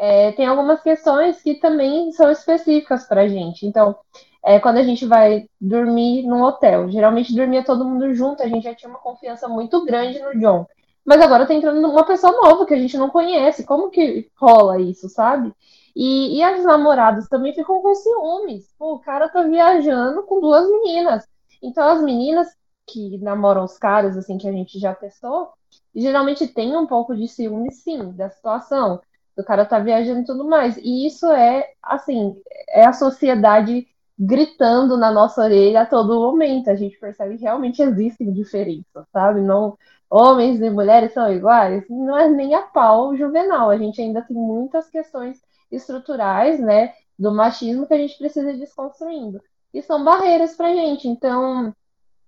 é, 0.00 0.32
tem 0.32 0.46
algumas 0.46 0.82
questões 0.82 1.42
que 1.42 1.56
também 1.56 2.10
são 2.12 2.30
específicas 2.30 3.06
para 3.06 3.22
a 3.22 3.28
gente. 3.28 3.66
Então, 3.66 3.94
é, 4.42 4.58
quando 4.58 4.78
a 4.78 4.82
gente 4.82 5.04
vai 5.04 5.46
dormir 5.60 6.22
num 6.22 6.42
hotel, 6.42 6.88
geralmente 6.88 7.34
dormia 7.34 7.62
todo 7.62 7.84
mundo 7.84 8.14
junto, 8.14 8.42
a 8.42 8.48
gente 8.48 8.64
já 8.64 8.74
tinha 8.74 8.88
uma 8.88 8.98
confiança 8.98 9.46
muito 9.46 9.84
grande 9.84 10.18
no 10.18 10.40
John. 10.40 10.66
Mas 11.04 11.20
agora 11.20 11.46
tá 11.46 11.52
entrando 11.52 11.86
uma 11.86 12.04
pessoa 12.06 12.32
nova 12.32 12.64
que 12.64 12.72
a 12.72 12.78
gente 12.78 12.96
não 12.96 13.10
conhece. 13.10 13.64
Como 13.64 13.90
que 13.90 14.30
rola 14.36 14.80
isso, 14.80 15.06
sabe? 15.10 15.52
E, 15.94 16.38
e 16.38 16.42
as 16.42 16.64
namoradas 16.64 17.28
também 17.28 17.52
ficam 17.54 17.82
com 17.82 17.94
ciúmes. 17.94 18.72
Pô, 18.78 18.94
o 18.94 19.00
cara 19.00 19.28
tá 19.28 19.42
viajando 19.42 20.22
com 20.22 20.40
duas 20.40 20.66
meninas. 20.66 21.26
Então 21.62 21.86
as 21.86 22.02
meninas 22.02 22.48
que 22.86 23.18
namoram 23.18 23.64
os 23.64 23.76
caras, 23.76 24.16
assim, 24.16 24.38
que 24.38 24.48
a 24.48 24.52
gente 24.52 24.78
já 24.78 24.94
testou, 24.94 25.50
geralmente 25.94 26.46
tem 26.48 26.74
um 26.76 26.86
pouco 26.86 27.14
de 27.14 27.28
ciúme, 27.28 27.70
sim, 27.72 28.12
da 28.12 28.30
situação. 28.30 29.00
Do 29.40 29.46
cara 29.46 29.64
tá 29.64 29.78
viajando 29.78 30.20
e 30.20 30.24
tudo 30.24 30.44
mais. 30.44 30.76
E 30.76 31.06
isso 31.06 31.26
é, 31.30 31.70
assim, 31.82 32.36
é 32.68 32.84
a 32.84 32.92
sociedade 32.92 33.86
gritando 34.18 34.98
na 34.98 35.10
nossa 35.10 35.42
orelha 35.42 35.82
a 35.82 35.86
todo 35.86 36.20
momento. 36.20 36.68
A 36.68 36.74
gente 36.74 36.98
percebe 36.98 37.38
que 37.38 37.44
realmente 37.44 37.80
existem 37.80 38.32
diferenças, 38.32 39.06
sabe? 39.12 39.40
Não, 39.40 39.78
homens 40.10 40.60
e 40.60 40.68
mulheres 40.68 41.12
são 41.12 41.32
iguais, 41.32 41.84
não 41.88 42.18
é 42.18 42.28
nem 42.28 42.54
a 42.54 42.62
pau 42.62 43.16
juvenal. 43.16 43.70
A 43.70 43.78
gente 43.78 44.00
ainda 44.00 44.20
tem 44.20 44.36
muitas 44.36 44.90
questões 44.90 45.40
estruturais, 45.70 46.58
né, 46.60 46.92
do 47.18 47.32
machismo 47.32 47.86
que 47.86 47.94
a 47.94 47.98
gente 47.98 48.18
precisa 48.18 48.50
ir 48.50 48.58
desconstruindo. 48.58 49.40
E 49.72 49.80
são 49.80 50.04
barreiras 50.04 50.56
para 50.56 50.68
a 50.68 50.74
gente. 50.74 51.08
Então, 51.08 51.72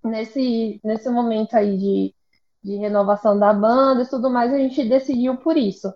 nesse, 0.04 0.80
nesse 0.84 1.10
momento 1.10 1.54
aí 1.54 1.76
de, 1.76 2.14
de 2.62 2.76
renovação 2.76 3.38
da 3.38 3.52
banda 3.52 4.02
e 4.02 4.08
tudo 4.08 4.30
mais, 4.30 4.52
a 4.52 4.58
gente 4.58 4.88
decidiu 4.88 5.36
por 5.36 5.56
isso. 5.56 5.92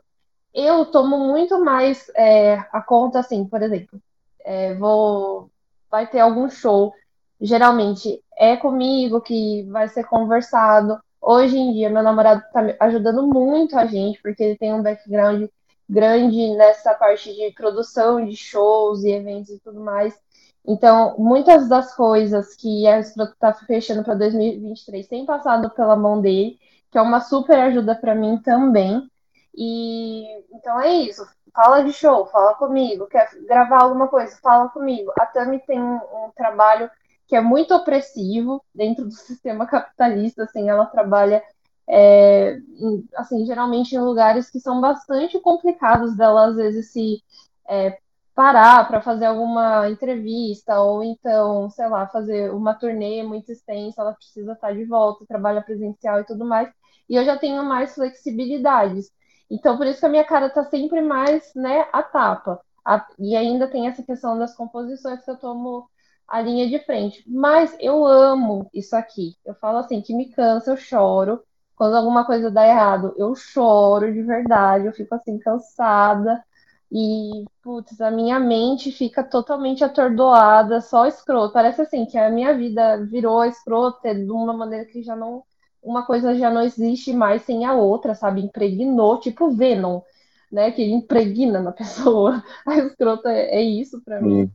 Eu 0.57 0.87
tomo 0.87 1.19
muito 1.19 1.63
mais 1.63 2.11
é, 2.17 2.55
a 2.73 2.83
conta, 2.83 3.21
assim, 3.21 3.45
por 3.47 3.63
exemplo, 3.63 4.01
é, 4.45 4.75
vou 4.75 5.51
vai 5.91 6.07
ter 6.07 6.19
algum 6.19 6.51
show, 6.51 6.93
geralmente 7.41 8.23
é 8.37 8.57
comigo 8.57 9.21
que 9.21 9.63
vai 9.71 9.89
ser 9.89 10.05
conversado, 10.05 11.01
Hoje 11.29 11.59
em 11.59 11.73
dia, 11.73 11.91
meu 11.91 12.05
namorado 12.05 12.41
está 12.47 12.77
ajudando 12.87 13.27
muito 13.27 13.77
a 13.77 13.85
gente, 13.85 14.23
porque 14.23 14.45
ele 14.45 14.57
tem 14.57 14.73
um 14.73 14.81
background 14.81 15.49
grande 15.89 16.55
nessa 16.57 16.95
parte 16.95 17.35
de 17.35 17.51
produção 17.51 18.25
de 18.25 18.37
shows 18.37 19.03
e 19.03 19.11
eventos 19.11 19.51
e 19.51 19.59
tudo 19.59 19.81
mais. 19.81 20.17
Então, 20.65 21.17
muitas 21.19 21.69
das 21.69 21.97
coisas 21.97 22.55
que 22.55 22.87
a 22.87 23.01
Escroto 23.01 23.33
está 23.33 23.53
fechando 23.53 24.05
para 24.05 24.15
2023 24.15 25.05
têm 25.09 25.27
passado 25.27 25.69
pela 25.71 25.97
mão 25.97 26.21
dele, 26.21 26.61
que 26.93 26.97
é 26.97 27.03
uma 27.03 27.21
super 27.21 27.59
ajuda 27.59 27.97
para 27.97 28.15
mim 28.15 28.39
também. 28.39 29.11
E 29.57 30.25
então 30.53 30.81
é 30.81 30.93
isso. 30.95 31.27
Fala 31.55 31.83
de 31.83 31.93
show, 31.93 32.27
fala 32.27 32.55
comigo. 32.55 33.07
Quer 33.07 33.29
gravar 33.47 33.83
alguma 33.83 34.09
coisa? 34.09 34.37
Fala 34.43 34.69
comigo. 34.69 35.13
A 35.19 35.27
Tami 35.27 35.61
tem 35.67 35.81
um, 35.81 35.97
um 35.97 36.31
trabalho 36.37 36.91
que 37.27 37.35
é 37.37 37.41
muito 37.41 37.75
opressivo 37.75 38.63
dentro 38.75 39.05
do 39.05 39.13
sistema 39.15 39.67
capitalista, 39.67 40.45
assim, 40.45 40.69
ela 40.69 40.87
trabalha 40.87 41.43
é, 41.89 42.59
em, 42.79 43.05
assim, 43.17 43.45
geralmente 43.47 43.95
em 43.95 44.01
lugares 44.01 44.51
que 44.51 44.61
são 44.61 44.81
bastante 44.81 45.39
complicados 45.41 46.17
dela 46.17 46.49
às 46.49 46.57
vezes 46.57 46.93
se 46.93 47.23
é, 47.69 47.99
parar 48.35 48.87
para 48.87 49.01
fazer 49.01 49.27
alguma 49.27 49.89
entrevista, 49.89 50.81
ou 50.81 51.03
então, 51.03 51.71
sei 51.71 51.89
lá, 51.89 52.07
fazer 52.09 52.53
uma 52.53 52.75
turnê 52.75 53.23
muito 53.23 53.51
extensa, 53.51 54.03
ela 54.03 54.13
precisa 54.13 54.53
estar 54.53 54.73
de 54.73 54.85
volta, 54.85 55.25
trabalha 55.27 55.63
presencial 55.63 56.21
e 56.21 56.25
tudo 56.25 56.45
mais. 56.45 56.69
E 57.09 57.17
eu 57.17 57.25
já 57.25 57.39
tenho 57.39 57.65
mais 57.65 57.95
flexibilidades. 57.95 59.11
Então, 59.51 59.77
por 59.77 59.87
isso 59.87 60.01
que 60.01 60.07
a 60.07 60.09
minha 60.09 60.25
cara 60.25 60.51
tá 60.51 60.65
sempre 60.65 61.01
mais, 61.01 61.53
né, 61.55 61.87
a 61.93 62.03
tapa. 62.03 62.61
A, 62.85 63.07
e 63.19 63.37
ainda 63.37 63.69
tem 63.69 63.87
essa 63.89 64.03
questão 64.03 64.39
das 64.39 64.55
composições 64.55 65.25
que 65.25 65.31
eu 65.31 65.37
tomo 65.39 65.89
a 66.29 66.41
linha 66.41 66.69
de 66.69 66.79
frente. 66.85 67.23
Mas 67.27 67.77
eu 67.81 68.05
amo 68.07 68.69
isso 68.75 68.95
aqui. 68.97 69.37
Eu 69.45 69.55
falo 69.55 69.79
assim, 69.79 70.01
que 70.03 70.15
me 70.15 70.31
cansa, 70.31 70.71
eu 70.73 70.77
choro. 70.77 71.43
Quando 71.77 71.97
alguma 71.97 72.25
coisa 72.25 72.51
dá 72.51 72.67
errado, 72.67 73.15
eu 73.17 73.35
choro 73.35 74.13
de 74.13 74.23
verdade, 74.23 74.87
eu 74.87 74.93
fico 74.93 75.15
assim, 75.15 75.39
cansada. 75.39 76.43
E, 76.91 77.45
putz, 77.63 78.01
a 78.01 78.11
minha 78.11 78.39
mente 78.39 78.93
fica 78.93 79.23
totalmente 79.25 79.85
atordoada, 79.85 80.81
só 80.81 81.07
escroto. 81.07 81.53
Parece 81.53 81.83
assim 81.83 82.07
que 82.07 82.17
a 82.19 82.31
minha 82.31 82.55
vida 82.57 83.05
virou 83.07 83.45
escrota 83.45 84.15
de 84.15 84.31
uma 84.31 84.53
maneira 84.53 84.85
que 84.87 85.03
já 85.03 85.17
não. 85.17 85.45
Uma 85.87 86.05
coisa 86.07 86.35
já 86.35 86.51
não 86.51 86.63
existe 86.63 87.13
mais 87.13 87.43
sem 87.43 87.65
a 87.65 87.75
outra, 87.75 88.15
sabe? 88.15 88.43
Impregnou, 88.43 89.21
tipo 89.21 89.51
Venom, 89.51 90.03
né? 90.51 90.71
Que 90.73 90.85
impregna 90.85 91.61
na 91.63 91.73
pessoa. 91.73 92.43
A 92.67 92.77
escrota 92.79 93.31
é, 93.31 93.57
é 93.57 93.63
isso 93.63 94.03
para 94.05 94.21
mim. 94.21 94.51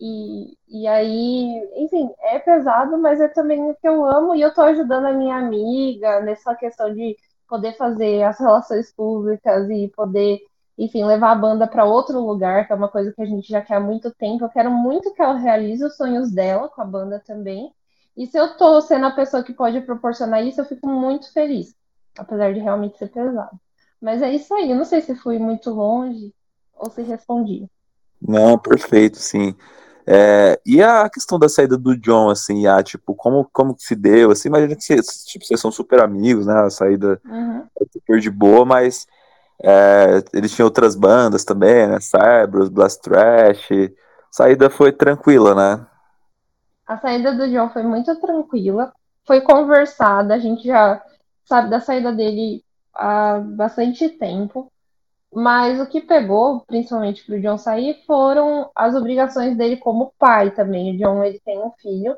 E, 0.00 0.56
e 0.68 0.86
aí, 0.86 1.68
enfim, 1.76 2.10
é 2.20 2.38
pesado, 2.38 2.98
mas 2.98 3.20
é 3.20 3.28
também 3.28 3.70
o 3.70 3.74
que 3.74 3.86
eu 3.88 4.04
amo. 4.04 4.34
E 4.34 4.40
eu 4.40 4.54
tô 4.54 4.62
ajudando 4.62 5.06
a 5.06 5.12
minha 5.12 5.36
amiga 5.36 6.20
nessa 6.22 6.54
questão 6.54 6.92
de 6.94 7.16
poder 7.48 7.76
fazer 7.76 8.22
as 8.22 8.38
relações 8.38 8.92
públicas 8.92 9.68
e 9.70 9.88
poder 9.88 10.40
enfim, 10.80 11.04
levar 11.04 11.32
a 11.32 11.34
banda 11.34 11.66
para 11.66 11.84
outro 11.84 12.18
lugar, 12.24 12.66
que 12.66 12.72
é 12.72 12.76
uma 12.76 12.88
coisa 12.88 13.12
que 13.12 13.20
a 13.20 13.26
gente 13.26 13.46
já 13.48 13.60
quer 13.60 13.74
há 13.74 13.80
muito 13.80 14.10
tempo. 14.14 14.44
Eu 14.44 14.48
quero 14.48 14.70
muito 14.70 15.12
que 15.12 15.20
ela 15.20 15.34
realize 15.36 15.84
os 15.84 15.94
sonhos 15.94 16.32
dela 16.32 16.70
com 16.70 16.80
a 16.80 16.84
banda 16.86 17.20
também. 17.20 17.70
E 18.16 18.26
se 18.26 18.36
eu 18.38 18.56
tô 18.56 18.80
sendo 18.80 19.06
a 19.06 19.10
pessoa 19.10 19.42
que 19.42 19.52
pode 19.52 19.80
proporcionar 19.80 20.44
isso, 20.44 20.60
eu 20.60 20.64
fico 20.64 20.86
muito 20.86 21.32
feliz, 21.32 21.74
apesar 22.18 22.52
de 22.52 22.60
realmente 22.60 22.98
ser 22.98 23.08
pesado. 23.08 23.58
Mas 24.00 24.22
é 24.22 24.32
isso 24.32 24.52
aí, 24.54 24.70
eu 24.70 24.76
não 24.76 24.84
sei 24.84 25.00
se 25.00 25.14
fui 25.14 25.38
muito 25.38 25.70
longe 25.70 26.32
ou 26.74 26.90
se 26.90 27.02
respondi. 27.02 27.66
Não, 28.20 28.58
perfeito, 28.58 29.18
sim. 29.18 29.54
É, 30.06 30.60
e 30.66 30.82
a 30.82 31.08
questão 31.08 31.38
da 31.38 31.48
saída 31.48 31.76
do 31.76 31.96
John, 31.96 32.30
assim, 32.30 32.66
a, 32.66 32.82
tipo, 32.82 33.14
como, 33.14 33.48
como 33.52 33.74
que 33.74 33.82
se 33.82 33.94
deu, 33.94 34.30
assim, 34.30 34.48
imagina 34.48 34.74
que 34.74 34.82
vocês, 34.82 35.24
tipo, 35.24 35.44
vocês 35.44 35.60
são 35.60 35.70
super 35.70 36.00
amigos, 36.00 36.46
né, 36.46 36.54
a 36.54 36.70
saída 36.70 37.20
uhum. 37.24 37.64
é 37.80 37.84
super 37.92 38.18
de 38.18 38.30
boa, 38.30 38.64
mas 38.64 39.06
é, 39.62 40.22
eles 40.32 40.52
tinham 40.52 40.66
outras 40.66 40.96
bandas 40.96 41.44
também, 41.44 41.86
né? 41.86 42.00
Cerberus, 42.00 42.68
Blast 42.68 43.00
Trash. 43.02 43.68
Saída 44.30 44.70
foi 44.70 44.90
tranquila, 44.90 45.54
né? 45.54 45.86
A 46.90 46.98
saída 46.98 47.32
do 47.32 47.48
John 47.48 47.68
foi 47.68 47.84
muito 47.84 48.20
tranquila. 48.20 48.92
Foi 49.24 49.40
conversada, 49.40 50.34
a 50.34 50.38
gente 50.40 50.66
já 50.66 51.00
sabe 51.44 51.70
da 51.70 51.78
saída 51.78 52.12
dele 52.12 52.64
há 52.92 53.38
bastante 53.38 54.08
tempo. 54.08 54.66
Mas 55.32 55.80
o 55.80 55.86
que 55.86 56.00
pegou, 56.00 56.62
principalmente 56.62 57.24
para 57.24 57.36
o 57.36 57.40
John 57.40 57.56
sair, 57.56 58.02
foram 58.04 58.72
as 58.74 58.96
obrigações 58.96 59.56
dele 59.56 59.76
como 59.76 60.12
pai 60.18 60.50
também. 60.50 60.92
O 60.92 60.98
John 60.98 61.22
ele 61.22 61.38
tem 61.44 61.60
um 61.60 61.70
filho 61.80 62.16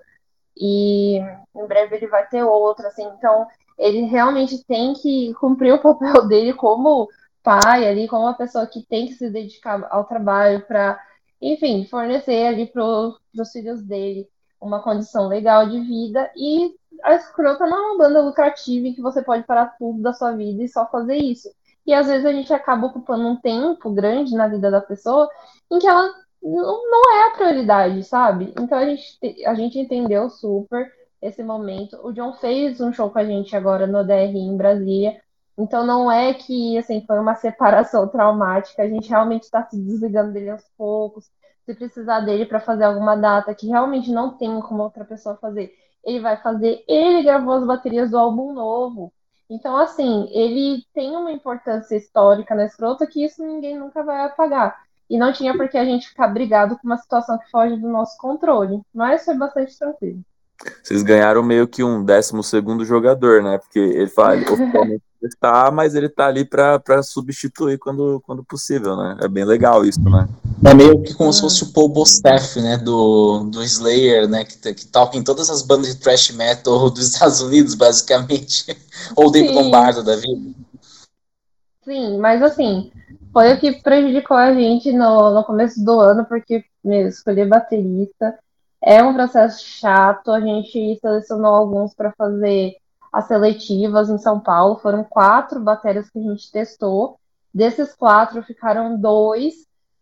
e 0.56 1.18
em 1.18 1.66
breve 1.66 1.96
ele 1.96 2.06
vai 2.06 2.26
ter 2.28 2.42
outro, 2.42 2.86
assim. 2.86 3.04
Então 3.18 3.46
ele 3.78 4.06
realmente 4.06 4.64
tem 4.64 4.94
que 4.94 5.34
cumprir 5.34 5.74
o 5.74 5.82
papel 5.82 6.24
dele 6.26 6.54
como 6.54 7.10
pai 7.42 7.86
ali, 7.86 8.08
como 8.08 8.22
uma 8.22 8.34
pessoa 8.38 8.66
que 8.66 8.82
tem 8.82 9.06
que 9.08 9.16
se 9.16 9.28
dedicar 9.28 9.86
ao 9.90 10.04
trabalho 10.04 10.64
para, 10.66 10.98
enfim, 11.42 11.84
fornecer 11.84 12.46
ali 12.46 12.66
para 12.66 12.82
os 12.82 13.52
filhos 13.52 13.82
dele 13.82 14.31
uma 14.62 14.82
condição 14.82 15.26
legal 15.28 15.68
de 15.68 15.80
vida. 15.80 16.30
E 16.36 16.74
a 17.02 17.14
Escrota 17.14 17.66
não 17.66 17.76
é 17.76 17.80
uma 17.90 17.98
banda 17.98 18.22
lucrativa 18.22 18.86
em 18.86 18.94
que 18.94 19.02
você 19.02 19.20
pode 19.22 19.44
parar 19.44 19.74
tudo 19.78 20.00
da 20.00 20.12
sua 20.12 20.32
vida 20.32 20.62
e 20.62 20.68
só 20.68 20.86
fazer 20.86 21.16
isso. 21.16 21.50
E 21.84 21.92
às 21.92 22.06
vezes 22.06 22.24
a 22.24 22.32
gente 22.32 22.52
acaba 22.54 22.86
ocupando 22.86 23.26
um 23.26 23.36
tempo 23.36 23.90
grande 23.90 24.34
na 24.34 24.46
vida 24.46 24.70
da 24.70 24.80
pessoa 24.80 25.28
em 25.70 25.78
que 25.78 25.86
ela 25.86 26.08
não 26.42 27.12
é 27.12 27.28
a 27.28 27.30
prioridade, 27.32 28.02
sabe? 28.04 28.52
Então 28.58 28.78
a 28.78 28.84
gente, 28.84 29.18
a 29.46 29.54
gente 29.54 29.78
entendeu 29.78 30.30
super 30.30 30.90
esse 31.20 31.42
momento. 31.42 31.98
O 32.04 32.12
John 32.12 32.34
fez 32.34 32.80
um 32.80 32.92
show 32.92 33.10
com 33.10 33.18
a 33.18 33.24
gente 33.24 33.54
agora 33.56 33.86
no 33.86 34.04
DRI 34.04 34.38
em 34.38 34.56
Brasília. 34.56 35.20
Então 35.58 35.84
não 35.84 36.10
é 36.10 36.32
que 36.34 36.78
assim 36.78 37.04
foi 37.06 37.18
uma 37.18 37.34
separação 37.34 38.08
traumática, 38.08 38.82
a 38.82 38.88
gente 38.88 39.08
realmente 39.08 39.44
está 39.44 39.64
se 39.68 39.76
desligando 39.76 40.32
dele 40.32 40.50
aos 40.50 40.64
poucos. 40.76 41.30
Se 41.64 41.74
precisar 41.74 42.20
dele 42.20 42.46
para 42.46 42.60
fazer 42.60 42.84
alguma 42.84 43.16
data 43.16 43.54
que 43.54 43.68
realmente 43.68 44.10
não 44.10 44.36
tem 44.36 44.60
como 44.60 44.82
outra 44.82 45.04
pessoa 45.04 45.36
fazer, 45.36 45.72
ele 46.04 46.20
vai 46.20 46.36
fazer. 46.36 46.84
Ele 46.88 47.22
gravou 47.22 47.54
as 47.54 47.64
baterias 47.64 48.10
do 48.10 48.18
álbum 48.18 48.52
novo. 48.52 49.12
Então, 49.48 49.76
assim, 49.76 50.28
ele 50.32 50.82
tem 50.94 51.14
uma 51.14 51.30
importância 51.30 51.94
histórica 51.94 52.54
na 52.54 52.64
escrota 52.64 53.06
que 53.06 53.24
isso 53.24 53.44
ninguém 53.44 53.78
nunca 53.78 54.02
vai 54.02 54.24
apagar. 54.24 54.76
E 55.08 55.18
não 55.18 55.32
tinha 55.32 55.54
por 55.56 55.68
que 55.68 55.76
a 55.76 55.84
gente 55.84 56.08
ficar 56.08 56.28
brigado 56.28 56.76
com 56.78 56.86
uma 56.86 56.96
situação 56.96 57.38
que 57.38 57.50
foge 57.50 57.76
do 57.76 57.88
nosso 57.88 58.16
controle. 58.16 58.80
Mas 58.94 59.24
foi 59.24 59.36
bastante 59.36 59.78
tranquilo. 59.78 60.20
Vocês 60.82 61.02
ganharam 61.02 61.42
meio 61.42 61.68
que 61.68 61.84
um 61.84 62.04
décimo 62.04 62.42
segundo 62.42 62.84
jogador, 62.84 63.42
né? 63.42 63.58
Porque 63.58 63.78
ele 63.78 64.08
fala, 64.08 64.36
oficialmente 64.50 65.02
está, 65.26 65.70
mas 65.70 65.94
ele 65.94 66.08
tá 66.08 66.26
ali 66.26 66.44
para 66.44 67.02
substituir 67.02 67.78
quando, 67.78 68.22
quando 68.24 68.44
possível, 68.44 68.96
né? 68.96 69.18
É 69.20 69.28
bem 69.28 69.44
legal 69.44 69.84
isso, 69.84 70.00
né? 70.02 70.28
É 70.64 70.74
meio 70.74 71.02
que 71.02 71.14
como 71.14 71.32
se 71.32 71.40
fosse 71.40 71.64
o 71.64 71.72
Paul 71.72 71.88
Bostaph, 71.88 72.56
né, 72.56 72.76
do, 72.76 73.44
do 73.50 73.62
Slayer, 73.62 74.28
né, 74.28 74.44
que, 74.44 74.74
que 74.74 74.86
toca 74.86 75.16
em 75.16 75.24
todas 75.24 75.50
as 75.50 75.62
bandas 75.62 75.88
de 75.88 76.00
thrash 76.00 76.30
metal 76.30 76.88
dos 76.90 77.08
Estados 77.08 77.40
Unidos, 77.40 77.74
basicamente, 77.74 78.76
ou 79.16 79.30
David 79.30 79.54
Lombardo 79.54 80.04
da 80.04 80.16
vida. 80.16 80.50
Sim, 81.84 82.18
mas 82.18 82.42
assim, 82.42 82.92
foi 83.32 83.52
o 83.52 83.58
que 83.58 83.82
prejudicou 83.82 84.36
a 84.36 84.54
gente 84.54 84.92
no, 84.92 85.34
no 85.34 85.42
começo 85.44 85.84
do 85.84 85.98
ano, 85.98 86.24
porque 86.24 86.64
meu, 86.84 87.08
escolher 87.08 87.48
baterista 87.48 88.38
é 88.80 89.02
um 89.02 89.14
processo 89.14 89.64
chato, 89.64 90.30
a 90.30 90.40
gente 90.40 90.98
selecionou 91.00 91.54
alguns 91.54 91.94
para 91.94 92.12
fazer 92.16 92.76
as 93.12 93.26
seletivas 93.26 94.08
em 94.08 94.18
São 94.18 94.40
Paulo. 94.40 94.78
Foram 94.78 95.04
quatro 95.04 95.60
baterias 95.60 96.08
que 96.10 96.18
a 96.18 96.22
gente 96.22 96.50
testou. 96.50 97.18
Desses 97.52 97.94
quatro 97.94 98.42
ficaram 98.42 98.98
dois. 98.98 99.54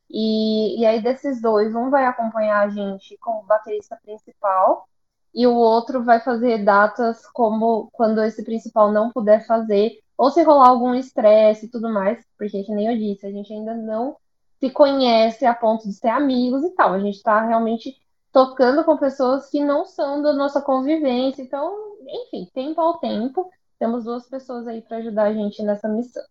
E, 0.09 0.81
e 0.81 0.87
aí, 0.87 1.03
desses 1.03 1.41
dois, 1.41 1.75
um 1.75 1.91
vai 1.91 2.07
acompanhar 2.07 2.61
a 2.61 2.69
gente 2.69 3.17
como 3.19 3.43
baterista 3.45 3.99
principal 4.03 4.89
e 5.35 5.47
o 5.47 5.55
outro 5.55 6.03
vai 6.03 6.21
fazer 6.21 6.65
datas 6.65 7.27
como 7.29 7.89
quando 7.93 8.23
esse 8.23 8.45
principal 8.45 8.91
não 8.91 9.11
puder 9.11 9.47
fazer, 9.47 10.01
ou 10.17 10.31
se 10.31 10.43
rolar 10.43 10.69
algum 10.69 10.95
estresse 10.95 11.67
e 11.67 11.68
tudo 11.68 11.89
mais, 11.89 12.25
porque, 12.37 12.63
que 12.63 12.75
nem 12.75 12.89
eu 12.89 12.99
disse, 12.99 13.26
a 13.26 13.30
gente 13.30 13.53
ainda 13.53 13.75
não 13.75 14.17
se 14.59 14.71
conhece 14.71 15.47
a 15.47 15.55
ponto 15.55 15.87
de 15.87 15.95
ser 15.95 16.09
amigos 16.09 16.63
e 16.64 16.71
tal. 16.71 16.93
A 16.93 16.99
gente 16.99 17.17
está 17.17 17.41
realmente 17.41 17.97
tocando 18.30 18.84
com 18.84 18.97
pessoas 18.99 19.49
que 19.49 19.64
não 19.64 19.87
são 19.87 20.21
da 20.21 20.33
nossa 20.34 20.61
convivência. 20.61 21.43
Então, 21.43 21.89
enfim, 22.11 22.49
tempo 22.53 22.80
ao 22.80 22.99
tempo, 22.99 23.50
temos 23.78 24.04
duas 24.04 24.28
pessoas 24.28 24.66
aí 24.66 24.82
para 24.82 24.99
ajudar 24.99 25.24
a 25.24 25.32
gente 25.32 25.62
nessa 25.62 25.88
missão. 25.88 26.22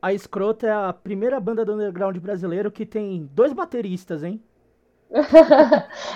A 0.00 0.12
Escrota 0.12 0.66
é 0.66 0.72
a 0.72 0.92
primeira 0.92 1.40
banda 1.40 1.64
do 1.64 1.74
underground 1.74 2.16
brasileiro 2.18 2.70
que 2.70 2.86
tem 2.86 3.28
dois 3.32 3.52
bateristas, 3.52 4.22
hein? 4.22 4.40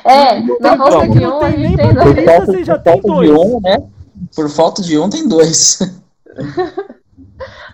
é, 0.04 0.40
na 0.60 0.76
falta 0.76 1.08
de 1.08 1.26
um, 1.26 1.40
a 1.40 1.50
gente 1.50 1.76
tem 1.76 1.94
dois. 1.94 2.46
Você 2.46 2.64
já 2.64 2.78
tem 2.78 3.00
dois. 3.00 3.30
Um, 3.30 3.60
né? 3.60 3.88
Por 4.36 4.48
falta 4.50 4.82
de 4.82 4.98
um, 4.98 5.10
tem 5.10 5.26
dois. 5.26 5.78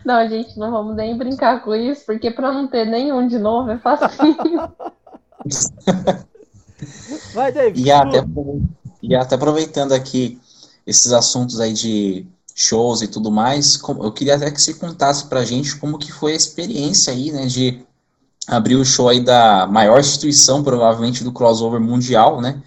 Não, 0.04 0.26
gente, 0.26 0.58
não 0.58 0.70
vamos 0.70 0.96
nem 0.96 1.18
brincar 1.18 1.62
com 1.62 1.74
isso, 1.74 2.06
porque 2.06 2.30
para 2.30 2.50
não 2.50 2.66
ter 2.66 2.86
nenhum 2.86 3.28
de 3.28 3.38
novo 3.38 3.70
é 3.70 3.76
fácil. 3.76 4.08
Vai, 7.34 7.52
David. 7.52 7.86
E 7.86 7.90
até, 7.92 8.24
e 9.02 9.14
até 9.14 9.34
aproveitando 9.34 9.92
aqui 9.92 10.40
esses 10.88 11.12
assuntos 11.12 11.60
aí 11.60 11.74
de 11.74 12.26
shows 12.54 13.02
e 13.02 13.06
tudo 13.06 13.30
mais, 13.30 13.78
eu 13.86 14.10
queria 14.10 14.36
até 14.36 14.50
que 14.50 14.60
você 14.60 14.72
contasse 14.72 15.26
pra 15.26 15.44
gente 15.44 15.76
como 15.76 15.98
que 15.98 16.10
foi 16.10 16.32
a 16.32 16.36
experiência 16.36 17.12
aí, 17.12 17.30
né, 17.30 17.46
de 17.46 17.80
abrir 18.46 18.74
o 18.74 18.84
show 18.84 19.08
aí 19.08 19.20
da 19.20 19.66
maior 19.66 20.00
instituição, 20.00 20.64
provavelmente, 20.64 21.22
do 21.22 21.30
crossover 21.30 21.78
mundial, 21.78 22.40
né, 22.40 22.60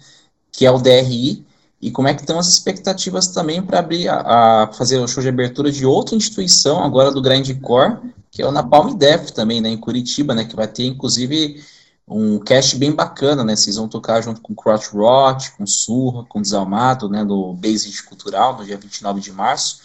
que 0.52 0.64
é 0.64 0.70
o 0.70 0.78
DRI, 0.78 1.44
e 1.80 1.90
como 1.90 2.06
é 2.06 2.14
que 2.14 2.20
estão 2.20 2.38
as 2.38 2.46
expectativas 2.46 3.26
também 3.26 3.60
para 3.60 3.80
abrir 3.80 4.08
a, 4.08 4.20
a, 4.62 4.72
fazer 4.72 4.98
o 4.98 5.08
show 5.08 5.20
de 5.20 5.28
abertura 5.28 5.70
de 5.72 5.84
outra 5.84 6.14
instituição, 6.14 6.82
agora 6.82 7.10
do 7.10 7.20
Grindcore, 7.20 7.98
que 8.30 8.40
é 8.40 8.46
o 8.46 8.52
Napalm 8.52 8.94
Death 8.94 9.32
também, 9.32 9.60
né, 9.60 9.68
em 9.68 9.76
Curitiba, 9.76 10.32
né, 10.32 10.44
que 10.44 10.54
vai 10.54 10.68
ter, 10.68 10.86
inclusive, 10.86 11.60
um 12.06 12.38
cast 12.38 12.76
bem 12.76 12.92
bacana, 12.92 13.44
né? 13.44 13.56
Vocês 13.56 13.76
vão 13.76 13.88
tocar 13.88 14.20
junto 14.22 14.40
com 14.40 14.54
Crotch 14.54 14.88
Rot, 14.88 15.52
com 15.52 15.66
Surra, 15.66 16.24
com 16.28 16.42
Desalmado, 16.42 17.08
né? 17.08 17.24
No 17.24 17.54
Base 17.54 18.02
Cultural, 18.04 18.56
no 18.58 18.64
dia 18.64 18.76
29 18.76 19.20
de 19.20 19.32
março. 19.32 19.80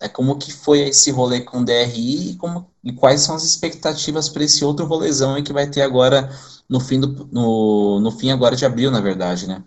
é 0.00 0.08
como 0.08 0.38
que 0.38 0.52
foi 0.52 0.80
esse 0.88 1.10
rolê 1.10 1.40
com 1.40 1.58
o 1.60 1.64
DRI 1.64 2.30
e, 2.32 2.36
como, 2.36 2.70
e 2.84 2.92
quais 2.92 3.20
são 3.22 3.34
as 3.36 3.44
expectativas 3.44 4.28
para 4.28 4.44
esse 4.44 4.64
outro 4.64 4.86
rolezão 4.86 5.34
aí 5.34 5.42
que 5.42 5.52
vai 5.52 5.68
ter 5.68 5.82
agora 5.82 6.30
no 6.68 6.80
fim, 6.80 7.00
do, 7.00 7.28
no, 7.32 8.00
no 8.00 8.10
fim 8.12 8.30
agora 8.30 8.54
de 8.56 8.64
abril, 8.64 8.90
na 8.90 9.00
verdade, 9.00 9.48
né? 9.48 9.62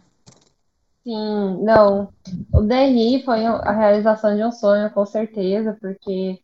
Sim, 1.03 1.63
não. 1.63 2.13
O 2.53 2.61
DRI 2.61 3.23
foi 3.25 3.45
a 3.45 3.71
realização 3.71 4.35
de 4.35 4.43
um 4.43 4.51
sonho, 4.51 4.89
com 4.91 5.05
certeza, 5.05 5.75
porque, 5.81 6.39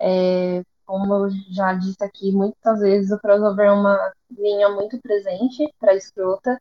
é, 0.00 0.62
como 0.88 1.12
eu 1.12 1.30
já 1.50 1.74
disse 1.74 2.02
aqui, 2.02 2.32
muitas 2.32 2.80
vezes 2.80 3.10
o 3.12 3.18
crossover 3.20 3.66
é 3.66 3.70
uma 3.72 4.12
linha 4.30 4.70
muito 4.70 4.98
presente 5.02 5.70
para 5.78 5.94
escrota. 5.94 6.58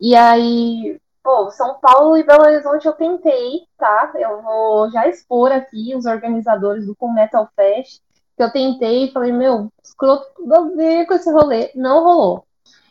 E 0.00 0.16
aí, 0.16 1.00
pô, 1.22 1.50
São 1.52 1.78
Paulo 1.78 2.16
e 2.16 2.24
Belo 2.24 2.42
Horizonte 2.42 2.86
eu 2.86 2.92
tentei, 2.94 3.68
tá? 3.78 4.12
Eu 4.16 4.42
vou 4.42 4.90
já 4.90 5.06
expor 5.06 5.52
aqui 5.52 5.94
os 5.94 6.04
organizadores 6.04 6.84
do 6.86 6.96
Com 6.96 7.12
Metal 7.12 7.48
Fest, 7.54 8.02
que 8.36 8.42
eu 8.42 8.50
tentei 8.52 9.04
e 9.04 9.12
falei, 9.12 9.30
meu, 9.30 9.70
escroto 9.84 10.26
tudo 10.34 10.52
a 10.52 10.62
ver 10.70 11.06
com 11.06 11.14
esse 11.14 11.30
rolê. 11.30 11.70
Não 11.76 12.02
rolou. 12.02 12.44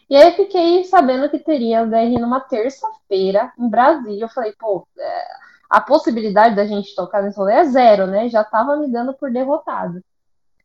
E 0.09 0.15
aí 0.15 0.31
fiquei 0.31 0.85
sabendo 0.85 1.29
que 1.29 1.39
teria 1.39 1.83
o 1.83 1.89
DR 1.89 2.19
numa 2.21 2.39
terça-feira 2.39 3.51
em 3.59 3.67
Brasília. 3.69 4.23
Eu 4.23 4.29
falei, 4.29 4.53
pô, 4.57 4.87
é, 4.97 5.27
a 5.69 5.81
possibilidade 5.81 6.55
da 6.55 6.65
gente 6.65 6.95
tocar 6.95 7.21
nesse 7.21 7.37
rolê 7.37 7.53
é 7.55 7.65
zero, 7.65 8.07
né? 8.07 8.29
Já 8.29 8.45
tava 8.45 8.77
me 8.77 8.89
dando 8.89 9.13
por 9.13 9.29
derrotado. 9.31 10.01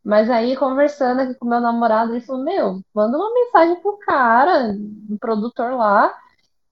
Mas 0.04 0.28
aí, 0.30 0.56
conversando 0.56 1.20
aqui 1.22 1.34
com 1.34 1.46
meu 1.46 1.60
namorado, 1.60 2.12
ele 2.12 2.20
falou, 2.20 2.44
meu, 2.44 2.80
manda 2.94 3.16
uma 3.16 3.32
mensagem 3.32 3.76
pro 3.80 3.98
cara, 3.98 4.74
do 4.76 5.18
produtor 5.18 5.72
lá, 5.72 6.14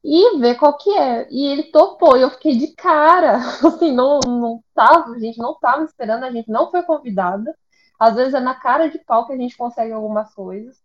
e 0.05 0.39
ver 0.39 0.57
qual 0.57 0.77
que 0.77 0.91
é. 0.91 1.27
E 1.31 1.47
ele 1.47 1.65
topou, 1.65 2.17
e 2.17 2.23
eu 2.23 2.31
fiquei 2.31 2.57
de 2.57 2.69
cara. 2.75 3.37
Assim, 3.67 3.93
não, 3.93 4.21
não 4.21 4.63
tava, 4.75 5.13
a 5.15 5.19
gente 5.19 5.39
não 5.39 5.55
tava 5.59 5.85
esperando, 5.85 6.25
a 6.25 6.31
gente 6.31 6.51
não 6.51 6.71
foi 6.71 6.83
convidada. 6.83 7.57
Às 7.99 8.17
vezes 8.17 8.35
é 8.35 8.41
na 8.41 8.55
cara 8.55 8.89
de 8.91 8.99
pau 8.99 9.27
que 9.27 9.33
a 9.33 9.37
gente 9.37 9.57
consegue 9.57 9.93
algumas 9.93 10.35
coisas. 10.35 10.77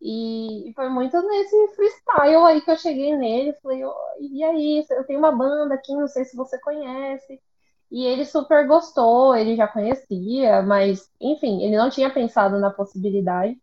E, 0.00 0.72
foi 0.76 0.88
muito 0.88 1.20
nesse 1.22 1.68
freestyle 1.74 2.44
aí 2.46 2.60
que 2.60 2.70
eu 2.70 2.76
cheguei 2.76 3.16
nele. 3.16 3.54
Falei, 3.62 3.82
e 4.20 4.44
aí, 4.44 4.86
eu 4.90 5.04
tenho 5.04 5.18
uma 5.18 5.32
banda 5.32 5.74
aqui, 5.74 5.94
não 5.94 6.06
sei 6.08 6.24
se 6.24 6.36
você 6.36 6.58
conhece. 6.60 7.40
E 7.90 8.04
ele 8.04 8.24
super 8.24 8.66
gostou, 8.66 9.34
ele 9.34 9.56
já 9.56 9.66
conhecia, 9.66 10.62
mas, 10.62 11.10
enfim, 11.20 11.62
ele 11.62 11.76
não 11.76 11.88
tinha 11.90 12.10
pensado 12.10 12.58
na 12.58 12.70
possibilidade. 12.70 13.58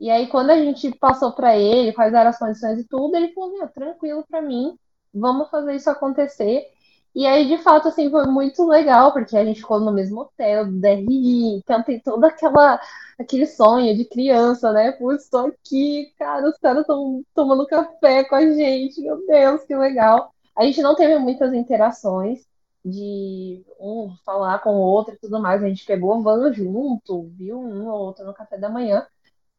E 0.00 0.10
aí, 0.10 0.28
quando 0.28 0.50
a 0.50 0.56
gente 0.56 0.90
passou 0.96 1.32
para 1.32 1.56
ele 1.56 1.92
quais 1.92 2.14
eram 2.14 2.30
as 2.30 2.38
condições 2.38 2.80
e 2.80 2.88
tudo, 2.88 3.16
ele 3.16 3.32
falou: 3.32 3.52
Meu, 3.52 3.68
tranquilo 3.68 4.24
para 4.28 4.40
mim, 4.42 4.78
vamos 5.12 5.50
fazer 5.50 5.74
isso 5.76 5.90
acontecer. 5.90 6.66
E 7.14 7.26
aí, 7.26 7.48
de 7.48 7.58
fato, 7.58 7.88
assim, 7.88 8.10
foi 8.10 8.26
muito 8.26 8.64
legal, 8.66 9.12
porque 9.12 9.36
a 9.36 9.44
gente 9.44 9.60
ficou 9.60 9.80
no 9.80 9.92
mesmo 9.92 10.20
hotel, 10.20 10.66
DRI, 10.70 11.56
então 11.56 11.82
tem 11.82 11.98
todo 12.00 12.24
aquela, 12.24 12.80
aquele 13.18 13.46
sonho 13.46 13.96
de 13.96 14.04
criança, 14.04 14.72
né? 14.72 14.92
Putz, 14.92 15.24
estou 15.24 15.46
aqui, 15.46 16.12
cara, 16.18 16.48
os 16.48 16.56
caras 16.58 16.82
estão 16.82 17.22
tomando 17.34 17.66
café 17.66 18.24
com 18.24 18.36
a 18.36 18.42
gente, 18.42 19.00
meu 19.00 19.26
Deus, 19.26 19.64
que 19.64 19.74
legal. 19.74 20.32
A 20.56 20.64
gente 20.64 20.80
não 20.82 20.94
teve 20.94 21.18
muitas 21.18 21.52
interações 21.54 22.46
de 22.84 23.64
um 23.80 24.14
falar 24.24 24.60
com 24.60 24.76
o 24.76 24.80
outro 24.80 25.14
e 25.14 25.18
tudo 25.18 25.40
mais, 25.40 25.62
a 25.62 25.68
gente 25.68 25.84
pegou 25.84 26.14
a 26.14 26.20
van 26.20 26.52
junto, 26.52 27.30
viu 27.36 27.58
um 27.58 27.88
ou 27.88 28.00
outro 28.00 28.24
no 28.24 28.34
café 28.34 28.56
da 28.56 28.68
manhã, 28.68 29.06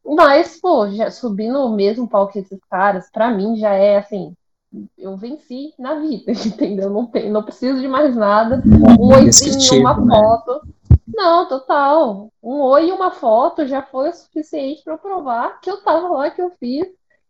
mas, 0.03 0.59
pô, 0.59 0.89
já 0.89 1.11
subir 1.11 1.49
no 1.49 1.69
mesmo 1.75 2.07
palco 2.07 2.33
que 2.33 2.39
esses 2.39 2.59
caras, 2.69 3.09
para 3.11 3.31
mim 3.31 3.57
já 3.57 3.73
é 3.73 3.97
assim, 3.97 4.35
eu 4.97 5.17
venci 5.17 5.73
na 5.77 5.95
vida, 5.95 6.31
entendeu? 6.45 6.89
Não, 6.89 7.05
tem, 7.05 7.29
não 7.29 7.43
preciso 7.43 7.79
de 7.79 7.87
mais 7.87 8.15
nada. 8.15 8.61
Um 8.65 9.13
oizinho, 9.13 9.81
uma 9.81 9.99
né? 9.99 10.15
foto. 10.15 10.61
Não, 11.07 11.47
total. 11.47 12.29
Um 12.41 12.61
oi 12.61 12.89
e 12.89 12.91
uma 12.91 13.11
foto 13.11 13.67
já 13.67 13.81
foi 13.81 14.09
o 14.09 14.13
suficiente 14.13 14.83
para 14.83 14.97
provar 14.97 15.59
que 15.59 15.69
eu 15.69 15.81
tava 15.81 16.07
lá, 16.09 16.29
que 16.29 16.41
eu 16.41 16.51
fiz. 16.59 16.87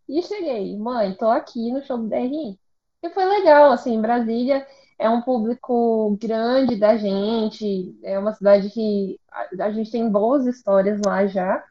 E 0.07 0.22
cheguei, 0.24 0.78
mãe, 0.78 1.14
tô 1.14 1.28
aqui 1.28 1.72
no 1.72 1.84
show 1.84 1.98
do 1.98 2.07
DRI. 2.07 2.57
E 3.02 3.10
foi 3.10 3.26
legal, 3.26 3.72
assim, 3.72 4.02
Brasília 4.02 4.66
é 5.00 5.10
um 5.10 5.22
público 5.22 6.18
grande 6.22 6.76
da 6.76 6.98
gente, 6.98 7.98
é 8.04 8.20
uma 8.20 8.34
cidade 8.34 8.70
que 8.70 9.18
a, 9.58 9.72
gente 9.72 9.90
tem 9.90 10.10
boas 10.10 10.46
histórias 10.46 11.00
lá 11.06 11.26
já. 11.26 11.64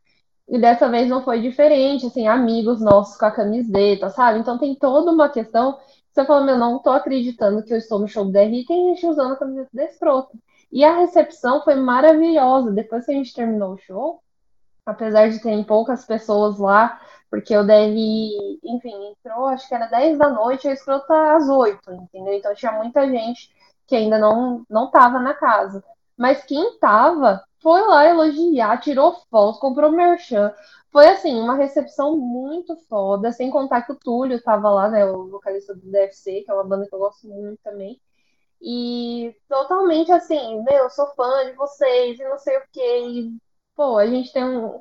E 0.49 0.59
dessa 0.59 0.89
vez 0.89 1.09
não 1.09 1.23
foi 1.23 1.43
diferente, 1.43 2.07
assim, 2.07 2.27
amigos 2.27 2.81
nossos 2.81 3.19
com 3.19 3.27
a 3.27 3.31
camiseta, 3.31 4.09
sabe? 4.09 4.39
Então 4.39 4.59
tem 4.59 4.75
toda 4.75 5.13
uma 5.13 5.29
questão. 5.29 5.79
Você 6.11 6.25
fala, 6.25 6.45
meu, 6.47 6.59
não 6.59 6.79
tô 6.79 6.89
acreditando 6.91 7.63
que 7.63 7.73
eu 7.73 7.77
estou 7.77 7.99
no 7.99 8.09
show 8.09 8.25
do 8.25 8.33
DRI, 8.33 8.65
tem 8.65 8.95
gente 8.95 9.07
usando 9.07 9.35
a 9.35 9.37
camiseta 9.37 9.83
Escroto. 9.85 10.39
E 10.73 10.83
a 10.83 10.97
recepção 10.97 11.63
foi 11.63 11.75
maravilhosa. 11.75 12.73
Depois 12.73 13.05
que 13.05 13.13
a 13.13 13.15
gente 13.15 13.35
terminou 13.35 13.75
o 13.75 13.79
show, 13.79 14.23
apesar 14.87 15.29
de 15.29 15.39
terem 15.41 15.63
poucas 15.63 16.07
pessoas 16.07 16.59
lá, 16.59 16.99
porque 17.31 17.57
o 17.57 17.65
DRI, 17.65 18.59
enfim, 18.65 19.11
entrou, 19.11 19.47
acho 19.47 19.69
que 19.69 19.75
era 19.75 19.87
10 19.87 20.19
da 20.19 20.31
noite, 20.31 20.69
a 20.69 20.73
Escroto 20.73 21.07
tá 21.07 21.37
às 21.37 21.49
8, 21.49 21.93
entendeu? 21.93 22.35
Então 22.35 22.55
tinha 22.55 22.73
muita 22.73 23.07
gente 23.09 23.51
que 23.87 23.97
ainda 23.97 24.19
não, 24.19 24.65
não 24.69 24.91
tava 24.91 25.19
na 25.19 25.35
casa. 25.35 25.83
Mas 26.17 26.45
quem 26.45 26.79
tava 26.79 27.45
foi 27.61 27.81
lá 27.83 28.07
elogiar, 28.07 28.81
tirou 28.81 29.15
fotos, 29.31 29.61
comprou 29.61 29.91
merchan. 29.91 30.53
Foi 30.91 31.07
assim, 31.09 31.39
uma 31.39 31.55
recepção 31.55 32.17
muito 32.17 32.77
foda, 32.89 33.33
sem 33.33 33.51
contar 33.51 33.83
que 33.83 33.93
o 33.93 33.97
Túlio 33.97 34.43
tava 34.43 34.71
lá, 34.71 34.89
né, 34.89 35.05
o 35.07 35.29
vocalista 35.29 35.75
do 35.75 35.91
DFC, 35.91 36.43
que 36.43 36.51
é 36.51 36.55
uma 36.55 36.65
banda 36.65 36.87
que 36.89 36.95
eu 36.95 36.99
gosto 36.99 37.29
muito 37.29 37.61
também. 37.63 38.01
E 38.61 39.35
totalmente 39.49 40.11
assim, 40.13 40.63
meu, 40.65 40.85
eu 40.85 40.91
sou 40.91 41.07
fã 41.15 41.47
de 41.47 41.53
vocês 41.53 42.19
e 42.19 42.25
não 42.25 42.39
sei 42.39 42.57
o 42.59 42.63
quê. 42.73 43.07
E, 43.09 43.37
pô, 43.77 43.99
a 43.99 44.07
gente 44.07 44.33
tem 44.33 44.45
um, 44.45 44.81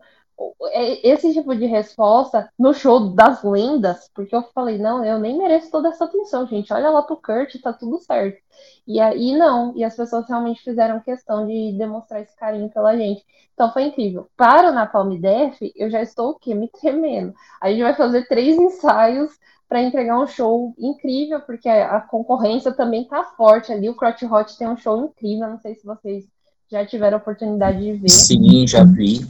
esse 1.04 1.34
tipo 1.34 1.56
de 1.56 1.66
resposta 1.66 2.50
no 2.58 2.74
show 2.74 3.12
das 3.14 3.44
lendas, 3.44 4.10
porque 4.14 4.36
eu 4.36 4.44
falei, 4.54 4.78
não, 4.78 5.04
eu 5.04 5.20
nem 5.20 5.38
mereço 5.38 5.72
toda 5.72 5.90
essa 5.90 6.06
atenção, 6.06 6.46
gente. 6.46 6.72
Olha 6.72 6.90
lá 6.90 7.02
pro 7.02 7.18
Kurt, 7.18 7.60
tá 7.62 7.74
tudo 7.74 7.98
certo. 8.00 8.38
E 8.86 9.00
aí 9.00 9.36
não, 9.36 9.76
e 9.76 9.84
as 9.84 9.96
pessoas 9.96 10.28
realmente 10.28 10.64
fizeram 10.64 11.00
questão 11.00 11.46
de 11.48 11.76
demonstrar 11.78 12.22
esse 12.22 12.36
carinho 12.36 12.70
pela 12.70 12.96
gente. 12.96 13.26
Então 13.54 13.72
foi 13.74 13.84
incrível. 13.84 14.28
Para 14.38 14.70
o 14.70 14.74
Napalm 14.74 15.20
Def, 15.20 15.58
eu 15.76 15.90
já 15.90 16.02
estou 16.02 16.32
o 16.32 16.36
quê? 16.36 16.54
Me 16.54 16.70
tremendo. 16.70 17.34
A 17.60 17.70
gente 17.70 17.82
vai 17.82 17.96
fazer 17.96 18.28
três 18.28 18.58
ensaios 18.58 19.32
para 19.68 19.82
entregar 19.82 20.20
um 20.20 20.28
show 20.28 20.74
incrível, 20.78 21.42
porque 21.42 21.68
a 21.68 22.00
concorrência 22.00 22.72
também 22.72 23.06
tá 23.06 23.24
forte 23.36 23.72
ali. 23.72 23.90
O 23.90 23.96
Crotch 23.96 24.24
Hot 24.24 24.58
tem 24.58 24.68
um 24.68 24.78
show 24.78 25.04
incrível, 25.04 25.50
não 25.50 25.60
sei 25.60 25.76
se 25.76 25.86
vocês 25.86 26.26
já 26.70 26.86
tiveram 26.86 27.18
oportunidade 27.18 27.80
de 27.80 27.94
ver. 27.94 28.10
Sim, 28.10 28.66
já 28.68 28.84
vi 28.84 29.26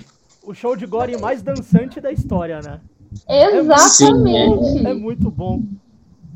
o 0.47 0.53
show 0.53 0.77
de 0.77 0.85
gore 0.85 1.19
mais 1.19 1.41
dançante 1.41 1.99
da 1.99 2.09
história, 2.09 2.61
né? 2.61 2.79
Exatamente. 3.27 4.87
É, 4.87 4.91
é 4.91 4.93
muito 4.93 5.29
bom. 5.29 5.61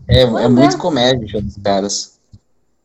É, 0.08 0.24
é 0.24 0.48
muito 0.50 0.78
comédia 0.78 1.42
dos 1.42 1.58
caras. 1.58 2.20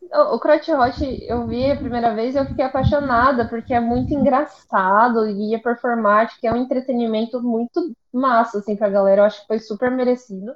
O, 0.03 0.36
o 0.36 0.39
Crotch 0.39 0.69
Hot 0.69 1.27
eu 1.27 1.47
vi 1.48 1.69
a 1.69 1.77
primeira 1.77 2.15
vez 2.15 2.35
e 2.35 2.39
eu 2.39 2.47
fiquei 2.47 2.65
apaixonada, 2.65 3.48
porque 3.48 3.74
é 3.74 3.81
muito 3.81 4.15
engraçado 4.15 5.28
e 5.28 5.53
é 5.53 5.59
performático, 5.59 6.47
é 6.47 6.53
um 6.53 6.62
entretenimento 6.62 7.43
muito 7.43 7.93
massa, 8.12 8.59
assim, 8.59 8.77
pra 8.77 8.89
galera. 8.89 9.23
Eu 9.23 9.24
acho 9.24 9.40
que 9.40 9.48
foi 9.48 9.59
super 9.59 9.90
merecido 9.90 10.53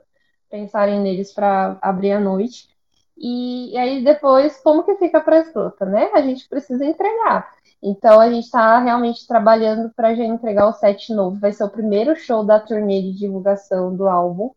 pensarem 0.48 1.00
neles 1.00 1.32
para 1.32 1.78
abrir 1.82 2.12
a 2.12 2.20
noite. 2.20 2.68
E, 3.16 3.72
e, 3.72 3.76
aí 3.76 4.04
depois, 4.04 4.58
como 4.62 4.82
que 4.82 4.96
fica 4.96 5.20
pra 5.20 5.40
escuta, 5.40 5.84
né? 5.84 6.10
A 6.14 6.22
gente 6.22 6.48
precisa 6.48 6.84
entregar. 6.84 7.48
Então 7.82 8.20
a 8.20 8.30
gente 8.30 8.44
está 8.44 8.78
realmente 8.78 9.26
trabalhando 9.26 9.90
para 9.90 10.14
já 10.14 10.24
entregar 10.24 10.68
o 10.68 10.72
set 10.74 11.12
novo. 11.14 11.38
Vai 11.38 11.52
ser 11.52 11.64
o 11.64 11.70
primeiro 11.70 12.14
show 12.16 12.44
da 12.44 12.60
turnê 12.60 13.00
de 13.02 13.12
divulgação 13.12 13.94
do 13.96 14.08
álbum. 14.08 14.50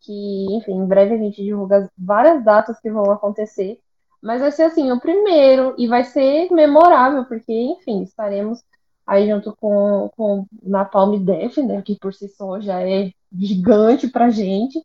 Que, 0.00 0.46
enfim, 0.56 0.72
em 0.72 0.86
breve 0.86 1.14
a 1.14 1.18
gente 1.18 1.42
divulga 1.42 1.90
várias 1.96 2.44
datas 2.44 2.80
que 2.80 2.90
vão 2.90 3.10
acontecer. 3.10 3.80
Mas 4.22 4.40
vai 4.40 4.52
ser 4.52 4.64
assim, 4.64 4.90
o 4.92 5.00
primeiro, 5.00 5.74
e 5.78 5.88
vai 5.88 6.04
ser 6.04 6.50
memorável, 6.52 7.24
porque, 7.24 7.52
enfim, 7.52 8.02
estaremos 8.02 8.62
aí 9.06 9.28
junto 9.28 9.54
com, 9.56 10.10
com 10.16 10.46
Napalm 10.62 11.18
Death, 11.24 11.58
né? 11.58 11.82
Que 11.82 11.98
por 11.98 12.14
si 12.14 12.28
só 12.28 12.60
já 12.60 12.80
é 12.82 13.12
gigante 13.32 14.08
pra 14.08 14.30
gente. 14.30 14.84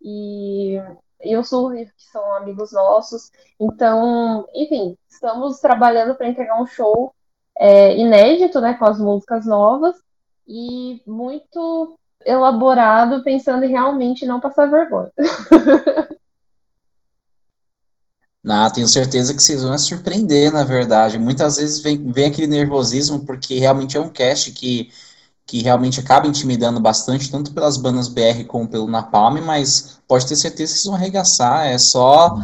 E 0.00 0.80
e 1.22 1.36
o 1.36 1.42
que 1.42 1.92
são 1.96 2.34
amigos 2.34 2.72
nossos. 2.72 3.30
Então, 3.58 4.46
enfim, 4.54 4.96
estamos 5.08 5.58
trabalhando 5.60 6.14
para 6.14 6.28
entregar 6.28 6.60
um 6.60 6.66
show 6.66 7.14
é, 7.58 7.96
inédito, 7.96 8.60
né, 8.60 8.74
com 8.74 8.84
as 8.84 8.98
músicas 8.98 9.46
novas 9.46 9.96
e 10.46 11.02
muito 11.06 11.98
elaborado, 12.24 13.22
pensando 13.22 13.64
em 13.64 13.70
realmente 13.70 14.26
não 14.26 14.40
passar 14.40 14.70
vergonha. 14.70 15.10
Não, 18.42 18.68
tenho 18.72 18.88
certeza 18.88 19.34
que 19.34 19.42
vocês 19.42 19.62
vão 19.62 19.76
surpreender, 19.78 20.52
na 20.52 20.64
verdade. 20.64 21.18
Muitas 21.18 21.56
vezes 21.56 21.80
vem, 21.80 22.10
vem 22.10 22.26
aquele 22.26 22.46
nervosismo, 22.46 23.24
porque 23.24 23.58
realmente 23.58 23.96
é 23.96 24.00
um 24.00 24.08
cast 24.08 24.52
que 24.52 24.90
que 25.46 25.62
realmente 25.62 26.00
acaba 26.00 26.26
intimidando 26.26 26.80
bastante, 26.80 27.30
tanto 27.30 27.52
pelas 27.52 27.76
bandas 27.76 28.08
BR 28.08 28.44
como 28.48 28.68
pelo 28.68 28.88
Napalm, 28.88 29.40
mas 29.40 30.00
pode 30.08 30.26
ter 30.26 30.34
certeza 30.34 30.72
que 30.72 30.80
vocês 30.80 30.86
vão 30.86 30.96
arregaçar, 30.96 31.68
é 31.68 31.78
só 31.78 32.36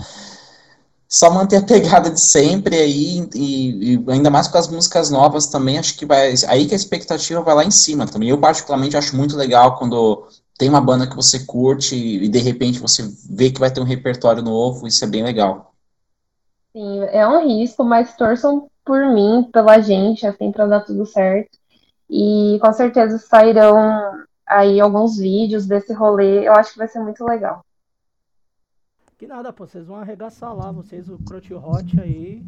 só 1.12 1.30
manter 1.30 1.56
a 1.56 1.62
pegada 1.62 2.10
de 2.10 2.18
sempre 2.18 2.74
aí, 2.74 3.28
e, 3.34 3.96
e, 3.96 4.04
ainda 4.08 4.30
mais 4.30 4.48
com 4.48 4.56
as 4.56 4.66
músicas 4.66 5.10
novas 5.10 5.46
também, 5.46 5.78
acho 5.78 5.94
que 5.94 6.06
vai. 6.06 6.32
Aí 6.48 6.66
que 6.66 6.72
a 6.72 6.76
expectativa 6.76 7.42
vai 7.42 7.54
lá 7.54 7.62
em 7.62 7.70
cima 7.70 8.06
também. 8.06 8.30
Eu, 8.30 8.38
particularmente, 8.38 8.96
acho 8.96 9.14
muito 9.14 9.36
legal 9.36 9.76
quando 9.76 10.26
tem 10.56 10.70
uma 10.70 10.80
banda 10.80 11.06
que 11.06 11.14
você 11.14 11.40
curte 11.44 11.94
e, 11.94 12.26
de 12.30 12.38
repente 12.38 12.78
você 12.78 13.06
vê 13.28 13.50
que 13.50 13.60
vai 13.60 13.70
ter 13.70 13.80
um 13.80 13.84
repertório 13.84 14.42
novo, 14.42 14.86
isso 14.86 15.04
é 15.04 15.06
bem 15.06 15.22
legal. 15.22 15.74
Sim, 16.74 17.02
é 17.10 17.28
um 17.28 17.46
risco, 17.46 17.84
mas 17.84 18.16
torçam 18.16 18.66
por 18.82 19.04
mim, 19.12 19.50
pela 19.52 19.80
gente, 19.80 20.26
assim, 20.26 20.50
pra 20.50 20.66
dar 20.66 20.80
tudo 20.80 21.04
certo. 21.04 21.58
E 22.08 22.58
com 22.58 22.72
certeza 22.72 23.18
sairão 23.18 23.76
aí 24.46 24.80
alguns 24.80 25.18
vídeos 25.18 25.66
desse 25.66 25.92
rolê. 25.92 26.48
Eu 26.48 26.54
acho 26.54 26.72
que 26.72 26.78
vai 26.78 26.88
ser 26.88 27.00
muito 27.00 27.22
legal. 27.22 27.62
Que 29.22 29.28
nada, 29.28 29.52
pô, 29.52 29.68
vocês 29.68 29.86
vão 29.86 29.98
arregaçar 29.98 30.52
lá, 30.52 30.72
vocês, 30.72 31.08
o 31.08 31.16
Crotty 31.16 31.54
Hot 31.54 32.00
aí. 32.00 32.42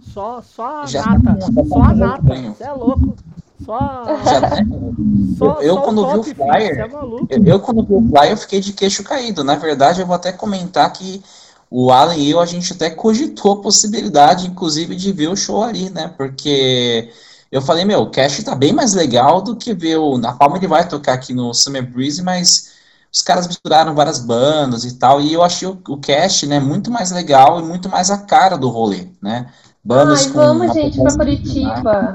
Só, 0.00 0.40
só 0.40 0.84
a 0.84 0.86
Já 0.86 1.04
nata, 1.04 1.38
tá 1.38 1.64
só 1.68 1.82
a 1.82 1.94
nata, 1.94 2.34
você 2.34 2.64
é 2.64 2.72
louco. 2.72 3.14
Só, 3.62 4.04
Já, 4.24 4.40
só, 5.36 5.60
eu, 5.60 5.60
eu 5.60 5.74
só 5.74 5.80
quando 5.82 6.06
vi 6.06 6.16
o 6.16 6.34
flyer, 6.34 6.78
é 6.78 6.88
eu, 7.28 7.44
eu, 7.44 7.60
quando 7.60 7.84
vi 7.84 7.92
o 7.92 8.08
flyer, 8.08 8.30
eu 8.30 8.36
fiquei 8.38 8.60
de 8.60 8.72
queixo 8.72 9.04
caído. 9.04 9.44
Na 9.44 9.56
verdade, 9.56 10.00
eu 10.00 10.06
vou 10.06 10.16
até 10.16 10.32
comentar 10.32 10.90
que 10.94 11.22
o 11.70 11.92
Alan 11.92 12.16
e 12.16 12.30
eu, 12.30 12.40
a 12.40 12.46
gente 12.46 12.72
até 12.72 12.88
cogitou 12.88 13.52
a 13.52 13.60
possibilidade, 13.60 14.46
inclusive, 14.46 14.96
de 14.96 15.12
ver 15.12 15.28
o 15.28 15.36
show 15.36 15.62
ali, 15.62 15.90
né? 15.90 16.08
Porque 16.16 17.10
eu 17.50 17.60
falei, 17.60 17.84
meu, 17.84 18.00
o 18.00 18.10
Cash 18.10 18.42
tá 18.42 18.54
bem 18.54 18.72
mais 18.72 18.94
legal 18.94 19.42
do 19.42 19.54
que 19.54 19.74
ver 19.74 19.98
o. 19.98 20.16
Na 20.16 20.32
Palma 20.32 20.56
ele 20.56 20.66
vai 20.66 20.88
tocar 20.88 21.12
aqui 21.12 21.34
no 21.34 21.52
Summer 21.52 21.86
Breeze, 21.86 22.22
mas 22.22 22.71
os 23.12 23.20
caras 23.20 23.46
misturaram 23.46 23.94
várias 23.94 24.18
bandas 24.18 24.84
e 24.84 24.94
tal, 24.94 25.20
e 25.20 25.32
eu 25.32 25.42
achei 25.42 25.68
o, 25.68 25.78
o 25.88 25.98
cast, 25.98 26.46
né, 26.46 26.58
muito 26.58 26.90
mais 26.90 27.10
legal 27.10 27.60
e 27.60 27.62
muito 27.62 27.88
mais 27.88 28.10
a 28.10 28.18
cara 28.18 28.56
do 28.56 28.68
rolê, 28.70 29.08
né? 29.20 29.52
Bandas 29.84 30.26
Ai, 30.26 30.32
vamos, 30.32 30.72
gente, 30.72 31.00
pra 31.00 31.16
Curitiba. 31.16 32.14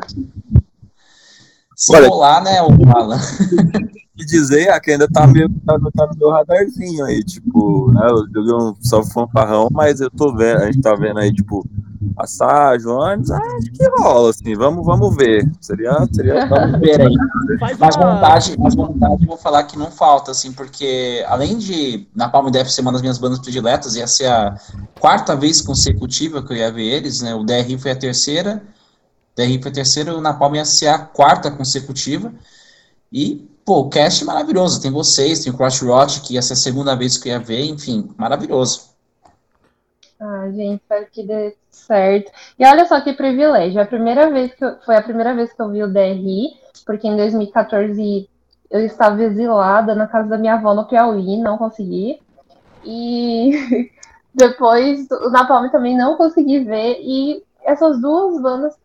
Se 1.75 1.95
Olha, 1.95 2.07
rolar, 2.07 2.41
né, 2.41 2.61
o 2.61 2.97
Alan. 2.97 3.19
E 4.17 4.25
dizer 4.25 4.69
ah, 4.69 4.79
que 4.79 4.91
ainda 4.91 5.07
tá, 5.07 5.27
meio, 5.27 5.47
tá, 5.65 5.77
tá 5.95 6.07
no 6.07 6.17
meu 6.17 6.31
radarzinho 6.31 7.05
aí, 7.05 7.23
tipo, 7.23 7.91
né, 7.91 8.07
eu 8.09 8.25
joguei 8.33 8.53
um 8.53 8.75
só 8.81 9.03
fanfarrão, 9.03 9.67
mas 9.71 10.01
eu 10.01 10.09
tô 10.09 10.35
vendo, 10.35 10.63
a 10.63 10.65
gente 10.65 10.81
tá 10.81 10.95
vendo 10.95 11.19
aí, 11.19 11.31
tipo, 11.31 11.63
passagem, 12.15 12.87
ônibus, 12.87 13.29
acho 13.29 13.71
que 13.71 13.87
rola, 13.99 14.31
assim, 14.31 14.55
vamos, 14.55 14.85
vamos 14.85 15.15
ver. 15.15 15.49
Seria, 15.61 15.93
seria 16.11 16.47
vamos 16.47 16.79
ver 16.79 17.01
aí. 17.01 17.15
Mas 17.59 17.95
vontade, 17.95 18.55
mas 18.57 18.75
vontade, 18.75 19.25
vou 19.25 19.37
falar 19.37 19.63
que 19.63 19.77
não 19.77 19.91
falta, 19.91 20.31
assim, 20.31 20.51
porque 20.51 21.23
além 21.27 21.57
de 21.57 22.07
na 22.15 22.27
Palma 22.27 22.49
deve 22.49 22.71
ser 22.71 22.81
uma 22.81 22.91
das 22.91 23.01
minhas 23.01 23.17
bandas 23.17 23.39
prediletas, 23.39 23.95
ia 23.95 24.07
ser 24.07 24.27
a 24.27 24.55
quarta 24.99 25.35
vez 25.35 25.61
consecutiva 25.61 26.41
que 26.41 26.53
eu 26.53 26.57
ia 26.57 26.71
ver 26.71 26.85
eles, 26.85 27.21
né? 27.21 27.35
O 27.35 27.43
DRI 27.43 27.77
foi 27.77 27.91
a 27.91 27.95
terceira, 27.95 28.63
o 29.33 29.41
DRI 29.41 29.61
foi 29.61 29.71
a 29.71 29.75
terceira, 29.75 30.15
o 30.15 30.21
Napalm 30.21 30.55
ia 30.55 30.65
ser 30.65 30.87
a 30.87 30.99
quarta 30.99 31.51
consecutiva. 31.51 32.33
E, 33.11 33.49
pô, 33.67 33.81
o 33.81 33.89
cast 33.89 34.23
é 34.23 34.25
maravilhoso. 34.25 34.81
Tem 34.81 34.89
vocês, 34.89 35.43
tem 35.43 35.51
o 35.51 35.57
Crush 35.57 35.81
Rot, 35.81 36.21
que 36.21 36.35
ia 36.35 36.41
ser 36.41 36.53
a 36.53 36.55
segunda 36.55 36.95
vez 36.95 37.17
que 37.17 37.27
eu 37.27 37.33
ia 37.33 37.39
ver, 37.39 37.65
enfim, 37.65 38.09
maravilhoso. 38.17 38.95
Ah, 40.17 40.49
gente, 40.49 40.81
espero 40.81 41.05
que 41.11 41.21
dê 41.21 41.55
certo. 41.69 42.31
E 42.57 42.65
olha 42.65 42.87
só 42.87 43.01
que 43.01 43.11
privilégio. 43.11 43.81
A 43.81 43.85
primeira 43.85 44.31
vez 44.31 44.55
que 44.55 44.63
eu, 44.63 44.79
foi 44.85 44.95
a 44.95 45.01
primeira 45.01 45.35
vez 45.35 45.51
que 45.51 45.61
eu 45.61 45.69
vi 45.69 45.83
o 45.83 45.91
DRI, 45.91 46.55
porque 46.85 47.09
em 47.09 47.17
2014 47.17 48.29
eu 48.71 48.79
estava 48.85 49.21
exilada 49.21 49.93
na 49.93 50.07
casa 50.07 50.29
da 50.29 50.37
minha 50.37 50.53
avó 50.53 50.73
no 50.73 50.87
Piauí, 50.87 51.35
não 51.37 51.57
consegui. 51.57 52.21
E 52.85 53.91
depois 54.33 55.07
o 55.11 55.29
Napalm 55.29 55.69
também 55.69 55.95
não 55.95 56.15
consegui 56.15 56.63
ver. 56.63 56.99
E 57.01 57.43
essas 57.63 57.99
duas 57.99 58.41
bandas, 58.41 58.75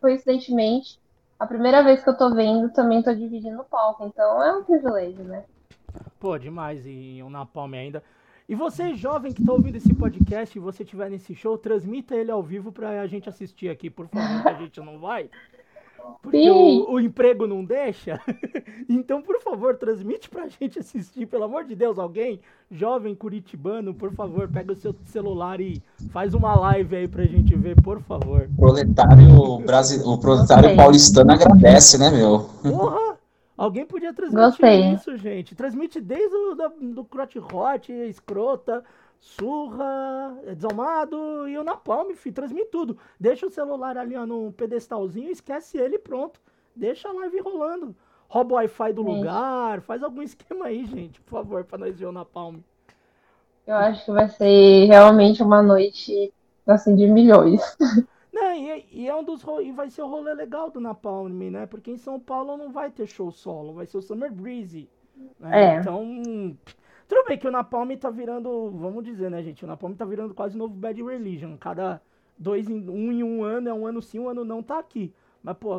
coincidentemente, 0.00 0.99
a 1.40 1.46
primeira 1.46 1.82
vez 1.82 2.04
que 2.04 2.10
eu 2.10 2.16
tô 2.16 2.34
vendo, 2.34 2.70
também 2.70 3.02
tô 3.02 3.14
dividindo 3.14 3.62
o 3.62 3.64
palco. 3.64 4.04
Então 4.04 4.44
é 4.44 4.52
um 4.52 4.62
privilégio, 4.62 5.24
né? 5.24 5.42
Pô, 6.20 6.36
demais. 6.36 6.84
E 6.84 7.22
o 7.24 7.30
Napalm 7.30 7.72
ainda. 7.72 8.04
E 8.46 8.54
você, 8.54 8.94
jovem 8.94 9.32
que 9.32 9.40
está 9.40 9.52
ouvindo 9.52 9.76
esse 9.76 9.94
podcast, 9.94 10.58
e 10.58 10.60
você 10.60 10.82
estiver 10.82 11.08
nesse 11.08 11.34
show, 11.34 11.56
transmita 11.56 12.14
ele 12.14 12.30
ao 12.30 12.42
vivo 12.42 12.70
para 12.70 13.00
a 13.00 13.06
gente 13.06 13.28
assistir 13.28 13.70
aqui, 13.70 13.88
por 13.88 14.06
favor, 14.08 14.42
que 14.42 14.48
a 14.48 14.54
gente 14.54 14.80
não 14.80 14.98
vai. 14.98 15.30
Porque 16.22 16.50
o, 16.50 16.92
o, 16.92 17.00
emprego 17.00 17.46
não 17.46 17.64
deixa. 17.64 18.20
então, 18.88 19.22
por 19.22 19.40
favor, 19.40 19.76
transmite 19.76 20.28
pra 20.28 20.48
gente 20.48 20.78
assistir, 20.78 21.26
pelo 21.26 21.44
amor 21.44 21.64
de 21.64 21.74
Deus, 21.74 21.98
alguém, 21.98 22.40
jovem 22.70 23.14
curitibano, 23.14 23.94
por 23.94 24.12
favor, 24.12 24.48
pega 24.48 24.72
o 24.72 24.76
seu 24.76 24.94
celular 25.06 25.60
e 25.60 25.82
faz 26.10 26.34
uma 26.34 26.54
live 26.54 26.96
aí 26.96 27.08
pra 27.08 27.24
gente 27.24 27.54
ver, 27.54 27.80
por 27.80 28.00
favor. 28.02 28.48
O 28.52 28.56
proletário, 28.56 29.58
Brasil, 29.58 30.06
o 30.06 30.18
proletário 30.18 30.76
paulistano 30.76 31.32
agradece, 31.32 31.98
né, 31.98 32.10
meu? 32.10 32.48
Porra! 32.62 33.10
Alguém 33.60 33.84
podia 33.84 34.14
transmitir 34.14 34.46
Gostei. 34.46 34.94
isso, 34.94 35.16
gente. 35.18 35.54
Transmite 35.54 36.00
desde 36.00 36.34
o 36.34 36.54
da, 36.54 36.72
do 36.80 37.04
Crotch 37.04 37.36
Hot, 37.36 37.92
Escrota, 37.92 38.82
Surra, 39.20 40.38
Desalmado 40.56 41.46
e 41.46 41.58
o 41.58 41.62
Napalm, 41.62 42.10
filho. 42.14 42.34
Transmite 42.34 42.70
tudo. 42.70 42.96
Deixa 43.18 43.46
o 43.46 43.50
celular 43.50 43.98
ali 43.98 44.16
ó, 44.16 44.24
no 44.24 44.50
pedestalzinho, 44.52 45.30
esquece 45.30 45.76
ele 45.76 45.98
pronto. 45.98 46.40
Deixa 46.74 47.08
a 47.08 47.12
live 47.12 47.40
rolando. 47.40 47.94
Rouba 48.28 48.54
o 48.54 48.56
Wi-Fi 48.56 48.92
do 48.92 49.02
lugar, 49.02 49.80
faz 49.82 50.02
algum 50.02 50.22
esquema 50.22 50.66
aí, 50.66 50.86
gente, 50.86 51.20
por 51.20 51.32
favor, 51.32 51.64
pra 51.64 51.76
nós 51.76 51.98
ver 51.98 52.06
o 52.06 52.12
Napalm. 52.12 52.60
Eu 53.66 53.74
acho 53.74 54.04
que 54.04 54.12
vai 54.12 54.28
ser 54.28 54.86
realmente 54.86 55.42
uma 55.42 55.62
noite, 55.62 56.32
assim, 56.66 56.94
de 56.94 57.06
milhões. 57.06 57.60
Não, 58.32 58.54
e, 58.54 58.86
e, 58.92 59.08
é 59.08 59.14
um 59.14 59.24
dos 59.24 59.42
e 59.62 59.72
vai 59.72 59.90
ser 59.90 60.02
o 60.02 60.06
rolê 60.06 60.32
legal 60.32 60.70
do 60.70 60.80
Napalm, 60.80 61.50
né? 61.50 61.66
Porque 61.66 61.90
em 61.90 61.98
São 61.98 62.18
Paulo 62.20 62.56
não 62.56 62.70
vai 62.70 62.88
ter 62.88 63.06
show 63.08 63.32
solo, 63.32 63.74
vai 63.74 63.86
ser 63.86 63.98
o 63.98 64.02
Summer 64.02 64.32
Breeze. 64.32 64.88
Né? 65.38 65.74
É. 65.74 65.80
Então, 65.80 66.56
tudo 67.10 67.24
bem 67.26 67.36
que 67.36 67.48
o 67.48 67.50
Napalm 67.50 67.90
tá 67.96 68.08
virando, 68.08 68.70
vamos 68.70 69.04
dizer, 69.04 69.28
né, 69.28 69.42
gente? 69.42 69.64
O 69.64 69.68
Napalm 69.68 69.92
tá 69.94 70.04
virando 70.04 70.32
quase 70.32 70.56
novo 70.56 70.72
Bad 70.72 71.02
Religion. 71.02 71.56
Cada 71.58 72.00
dois, 72.38 72.68
um 72.68 73.10
em 73.10 73.24
um 73.24 73.42
ano, 73.42 73.68
é 73.68 73.74
um 73.74 73.84
ano 73.84 74.00
sim, 74.00 74.20
um 74.20 74.28
ano 74.28 74.44
não, 74.44 74.62
tá 74.62 74.78
aqui. 74.78 75.12
Mas, 75.42 75.56
pô, 75.58 75.74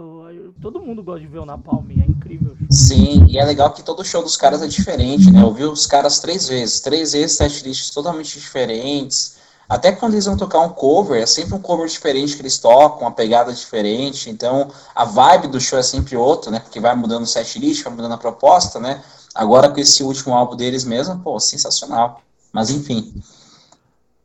todo 0.62 0.82
mundo 0.82 1.02
gosta 1.02 1.22
de 1.22 1.28
ver 1.28 1.40
o 1.40 1.46
Napalm, 1.46 1.90
é 1.92 2.06
incrível. 2.06 2.58
Sim, 2.70 3.28
e 3.30 3.38
é 3.38 3.46
legal 3.46 3.72
que 3.72 3.82
todo 3.82 4.04
show 4.04 4.22
dos 4.22 4.36
caras 4.36 4.62
é 4.62 4.68
diferente, 4.68 5.32
né? 5.32 5.42
Eu 5.42 5.54
vi 5.54 5.64
os 5.64 5.88
caras 5.88 6.20
três 6.20 6.50
vezes, 6.50 6.82
três 6.82 7.14
vezes 7.14 7.38
setlists 7.38 7.92
totalmente 7.92 8.38
diferentes 8.38 9.40
até 9.72 9.90
quando 9.94 10.16
eles 10.16 10.26
vão 10.26 10.36
tocar 10.36 10.60
um 10.60 10.68
cover, 10.68 11.22
é 11.22 11.26
sempre 11.26 11.54
um 11.54 11.62
cover 11.62 11.88
diferente 11.88 12.36
que 12.36 12.42
eles 12.42 12.58
tocam, 12.58 13.08
uma 13.08 13.12
pegada 13.12 13.54
diferente. 13.54 14.30
Então, 14.30 14.70
a 14.94 15.06
vibe 15.06 15.48
do 15.48 15.62
show 15.62 15.80
é 15.80 15.82
sempre 15.82 16.18
outra, 16.18 16.52
né? 16.52 16.60
Porque 16.60 16.78
vai 16.78 16.94
mudando 16.94 17.24
o 17.24 17.26
set 17.26 17.58
list, 17.58 17.82
vai 17.82 17.94
mudando 17.94 18.12
a 18.12 18.18
proposta, 18.18 18.82
né? 18.82 19.02
Agora 19.36 19.70
com 19.70 19.80
esse 19.80 20.04
último 20.04 20.34
álbum 20.34 20.56
deles 20.56 20.84
mesmo, 20.84 21.20
pô, 21.22 21.40
sensacional. 21.40 22.22
Mas 22.52 22.70
enfim. 22.70 23.22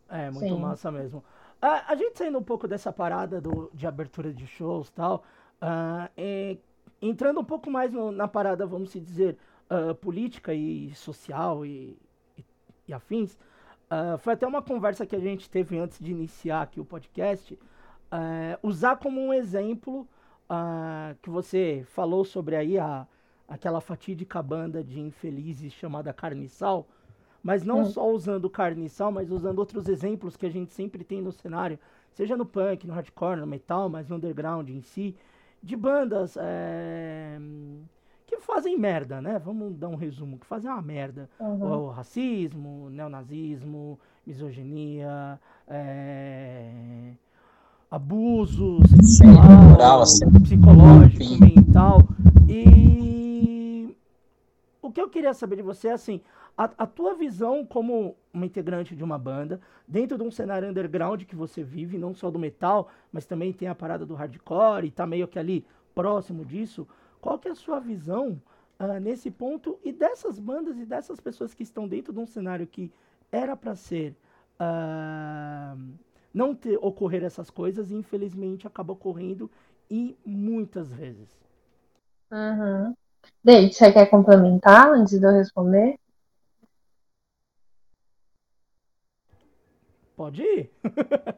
É, 0.08 0.30
muito 0.30 0.54
Sim. 0.54 0.60
massa 0.60 0.90
mesmo. 0.90 1.22
A, 1.60 1.92
a, 1.92 1.96
gente 1.96 2.18
saindo 2.18 2.38
um 2.38 2.42
pouco 2.42 2.68
dessa 2.68 2.92
parada 2.92 3.40
do, 3.40 3.70
de 3.72 3.86
abertura 3.86 4.32
de 4.32 4.46
shows 4.46 4.88
e 4.88 4.92
tal, 4.92 5.24
uh, 5.62 6.08
é, 6.16 6.56
entrando 7.00 7.40
um 7.40 7.44
pouco 7.44 7.70
mais 7.70 7.92
no, 7.92 8.12
na 8.12 8.28
parada, 8.28 8.66
vamos 8.66 8.92
dizer, 8.92 9.36
uh, 9.70 9.94
política 9.94 10.52
e 10.52 10.94
social 10.94 11.64
e, 11.64 11.96
e, 12.36 12.44
e 12.88 12.92
afins, 12.92 13.36
Uh, 13.86 14.18
foi 14.18 14.32
até 14.32 14.44
uma 14.46 14.60
conversa 14.60 15.06
que 15.06 15.14
a 15.14 15.20
gente 15.20 15.48
teve 15.48 15.78
antes 15.78 15.98
de 16.00 16.10
iniciar 16.10 16.62
aqui 16.62 16.80
o 16.80 16.84
podcast. 16.84 17.54
Uh, 17.54 18.58
usar 18.62 18.96
como 18.96 19.20
um 19.20 19.32
exemplo 19.32 20.06
uh, 20.50 21.14
que 21.22 21.30
você 21.30 21.84
falou 21.90 22.24
sobre 22.24 22.56
aí 22.56 22.78
a, 22.78 23.06
aquela 23.48 23.80
fatídica 23.80 24.42
banda 24.42 24.82
de 24.82 25.00
infelizes 25.00 25.72
chamada 25.72 26.12
Carniçal, 26.12 26.86
mas 27.42 27.64
não 27.64 27.80
hum. 27.80 27.84
só 27.84 28.10
usando 28.10 28.50
Carniçal, 28.50 29.12
mas 29.12 29.30
usando 29.30 29.58
outros 29.58 29.88
exemplos 29.88 30.36
que 30.36 30.46
a 30.46 30.50
gente 30.50 30.72
sempre 30.72 31.04
tem 31.04 31.22
no 31.22 31.30
cenário, 31.30 31.78
seja 32.12 32.36
no 32.36 32.44
punk, 32.44 32.86
no 32.86 32.94
hardcore, 32.94 33.40
no 33.40 33.46
metal, 33.46 33.88
mas 33.88 34.08
no 34.08 34.16
underground 34.16 34.68
em 34.68 34.80
si, 34.80 35.14
de 35.62 35.76
bandas 35.76 36.36
é, 36.40 37.38
que 38.26 38.38
fazem 38.38 38.76
merda, 38.78 39.20
né? 39.20 39.38
Vamos 39.38 39.76
dar 39.76 39.88
um 39.88 39.94
resumo, 39.94 40.38
que 40.38 40.46
fazem 40.46 40.70
uma 40.70 40.82
merda. 40.82 41.30
Uhum. 41.38 41.86
O 41.86 41.90
racismo, 41.90 42.90
neonazismo, 42.90 43.98
misoginia, 44.26 45.38
é... 45.68 47.12
abuso 47.90 48.80
sexual, 49.02 50.02
assim. 50.02 50.28
psicológico, 50.42 51.40
mental. 51.40 52.02
E 52.48 53.05
que 54.96 55.02
eu 55.02 55.10
queria 55.10 55.34
saber 55.34 55.56
de 55.56 55.62
você 55.62 55.88
é 55.88 55.92
assim, 55.92 56.22
a, 56.56 56.64
a, 56.64 56.86
tua 56.86 57.14
visão 57.14 57.66
como 57.66 58.16
uma 58.32 58.46
integrante 58.46 58.96
de 58.96 59.04
uma 59.04 59.18
banda, 59.18 59.60
dentro 59.86 60.16
de 60.16 60.24
um 60.24 60.30
cenário 60.30 60.66
underground 60.66 61.22
que 61.24 61.36
você 61.36 61.62
vive, 61.62 61.98
não 61.98 62.14
só 62.14 62.30
do 62.30 62.38
metal, 62.38 62.88
mas 63.12 63.26
também 63.26 63.52
tem 63.52 63.68
a 63.68 63.74
parada 63.74 64.06
do 64.06 64.14
hardcore 64.14 64.86
e 64.86 64.90
tá 64.90 65.06
meio 65.06 65.28
que 65.28 65.38
ali 65.38 65.66
próximo 65.94 66.46
disso. 66.46 66.88
Qual 67.20 67.38
que 67.38 67.46
é 67.46 67.50
a 67.50 67.54
sua 67.54 67.78
visão 67.78 68.40
uh, 68.80 68.98
nesse 68.98 69.30
ponto 69.30 69.78
e 69.84 69.92
dessas 69.92 70.38
bandas 70.38 70.78
e 70.78 70.86
dessas 70.86 71.20
pessoas 71.20 71.52
que 71.52 71.62
estão 71.62 71.86
dentro 71.86 72.10
de 72.10 72.18
um 72.18 72.26
cenário 72.26 72.66
que 72.66 72.90
era 73.30 73.54
para 73.54 73.76
ser 73.76 74.16
uh, 74.58 75.78
não 76.32 76.54
ter, 76.54 76.78
ocorrer 76.80 77.22
essas 77.22 77.50
coisas 77.50 77.90
e 77.90 77.94
infelizmente 77.94 78.66
acaba 78.66 78.94
ocorrendo 78.94 79.50
e 79.90 80.16
muitas 80.24 80.90
vezes. 80.90 81.38
Uhum. 82.32 82.96
Deide, 83.42 83.74
você 83.74 83.92
quer 83.92 84.06
complementar 84.06 84.88
antes 84.88 85.18
de 85.18 85.26
eu 85.26 85.32
responder? 85.32 85.98
Pode 90.16 90.42
ir. 90.42 90.70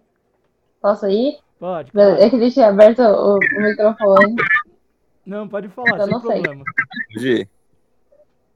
Posso 0.80 1.06
ir? 1.08 1.38
Pode. 1.58 1.90
Claro. 1.90 2.16
É 2.16 2.30
que 2.30 2.38
deixei 2.38 2.62
aberto 2.62 3.00
o, 3.02 3.36
o 3.36 3.62
microfone. 3.62 4.36
Não, 5.26 5.48
pode 5.48 5.68
falar, 5.68 5.98
eu 5.98 6.06
sem 6.06 6.20
problema. 6.20 6.64
Pode 7.12 7.28
ir. 7.28 7.50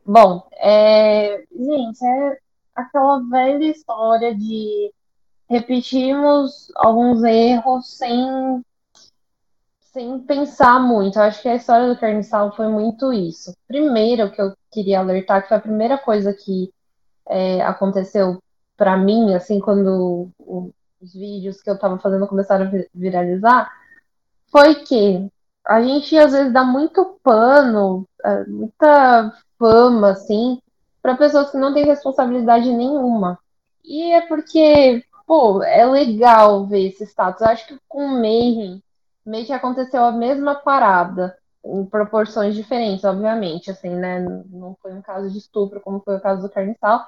Bom, 0.07 0.49
é, 0.53 1.45
gente, 1.51 2.05
é 2.05 2.39
aquela 2.75 3.21
velha 3.29 3.65
história 3.67 4.35
de 4.35 4.93
repetimos 5.49 6.73
alguns 6.77 7.23
erros 7.23 7.99
sem, 7.99 8.65
sem 9.93 10.19
pensar 10.21 10.81
muito. 10.81 11.19
Eu 11.19 11.23
acho 11.23 11.43
que 11.43 11.49
a 11.49 11.55
história 11.55 11.89
do 11.89 11.99
Carniçal 11.99 12.55
foi 12.57 12.69
muito 12.69 13.13
isso. 13.13 13.55
Primeiro, 13.69 14.31
que 14.31 14.41
eu 14.41 14.55
queria 14.71 15.01
alertar, 15.01 15.43
que 15.43 15.49
foi 15.49 15.57
a 15.59 15.61
primeira 15.61 15.99
coisa 15.99 16.33
que 16.33 16.73
é, 17.29 17.63
aconteceu 17.63 18.43
para 18.77 18.97
mim, 18.97 19.35
assim, 19.35 19.61
quando 19.61 20.31
o, 20.39 20.73
os 21.01 21.13
vídeos 21.13 21.63
que 21.63 21.71
eu 21.71 21.75
estava 21.75 21.99
fazendo 21.99 22.27
começaram 22.27 22.67
a 22.67 22.71
viralizar, 22.95 23.71
foi 24.51 24.77
que 24.77 25.31
a 25.67 25.83
gente 25.83 26.17
às 26.19 26.33
vezes 26.33 26.53
dá 26.53 26.65
muito 26.65 27.19
pano, 27.23 28.09
é, 28.25 28.45
muita 28.47 29.33
fama, 29.59 30.11
assim, 30.11 30.61
para 31.03 31.17
pessoas 31.17 31.51
que 31.51 31.59
não 31.59 31.75
têm 31.75 31.85
responsabilidade 31.85 32.73
nenhuma. 32.73 33.39
E 33.85 34.13
é 34.13 34.23
porque, 34.23 35.05
pô, 35.27 35.63
é 35.63 35.85
legal 35.85 36.67
ver 36.67 36.89
esse 36.89 37.05
status. 37.05 37.43
Eu 37.43 37.49
acho 37.49 37.67
que 37.69 37.79
com 37.89 38.07
o 38.07 38.21
Mayhem, 38.21 38.83
meio 39.25 39.47
que 39.47 39.53
aconteceu 39.53 40.05
a 40.05 40.13
mesma 40.13 40.55
parada, 40.55 41.37
em 41.65 41.85
proporções 41.87 42.55
diferentes, 42.55 43.05
obviamente, 43.05 43.71
assim, 43.71 43.91
né? 43.91 44.21
Não 44.51 44.77
foi 44.83 44.93
um 44.93 45.03
caso 45.03 45.31
de 45.31 45.39
estupro 45.39 45.81
como 45.81 46.01
foi 46.01 46.17
o 46.17 46.21
caso 46.21 46.43
do 46.43 46.51
Carniçal, 46.51 47.07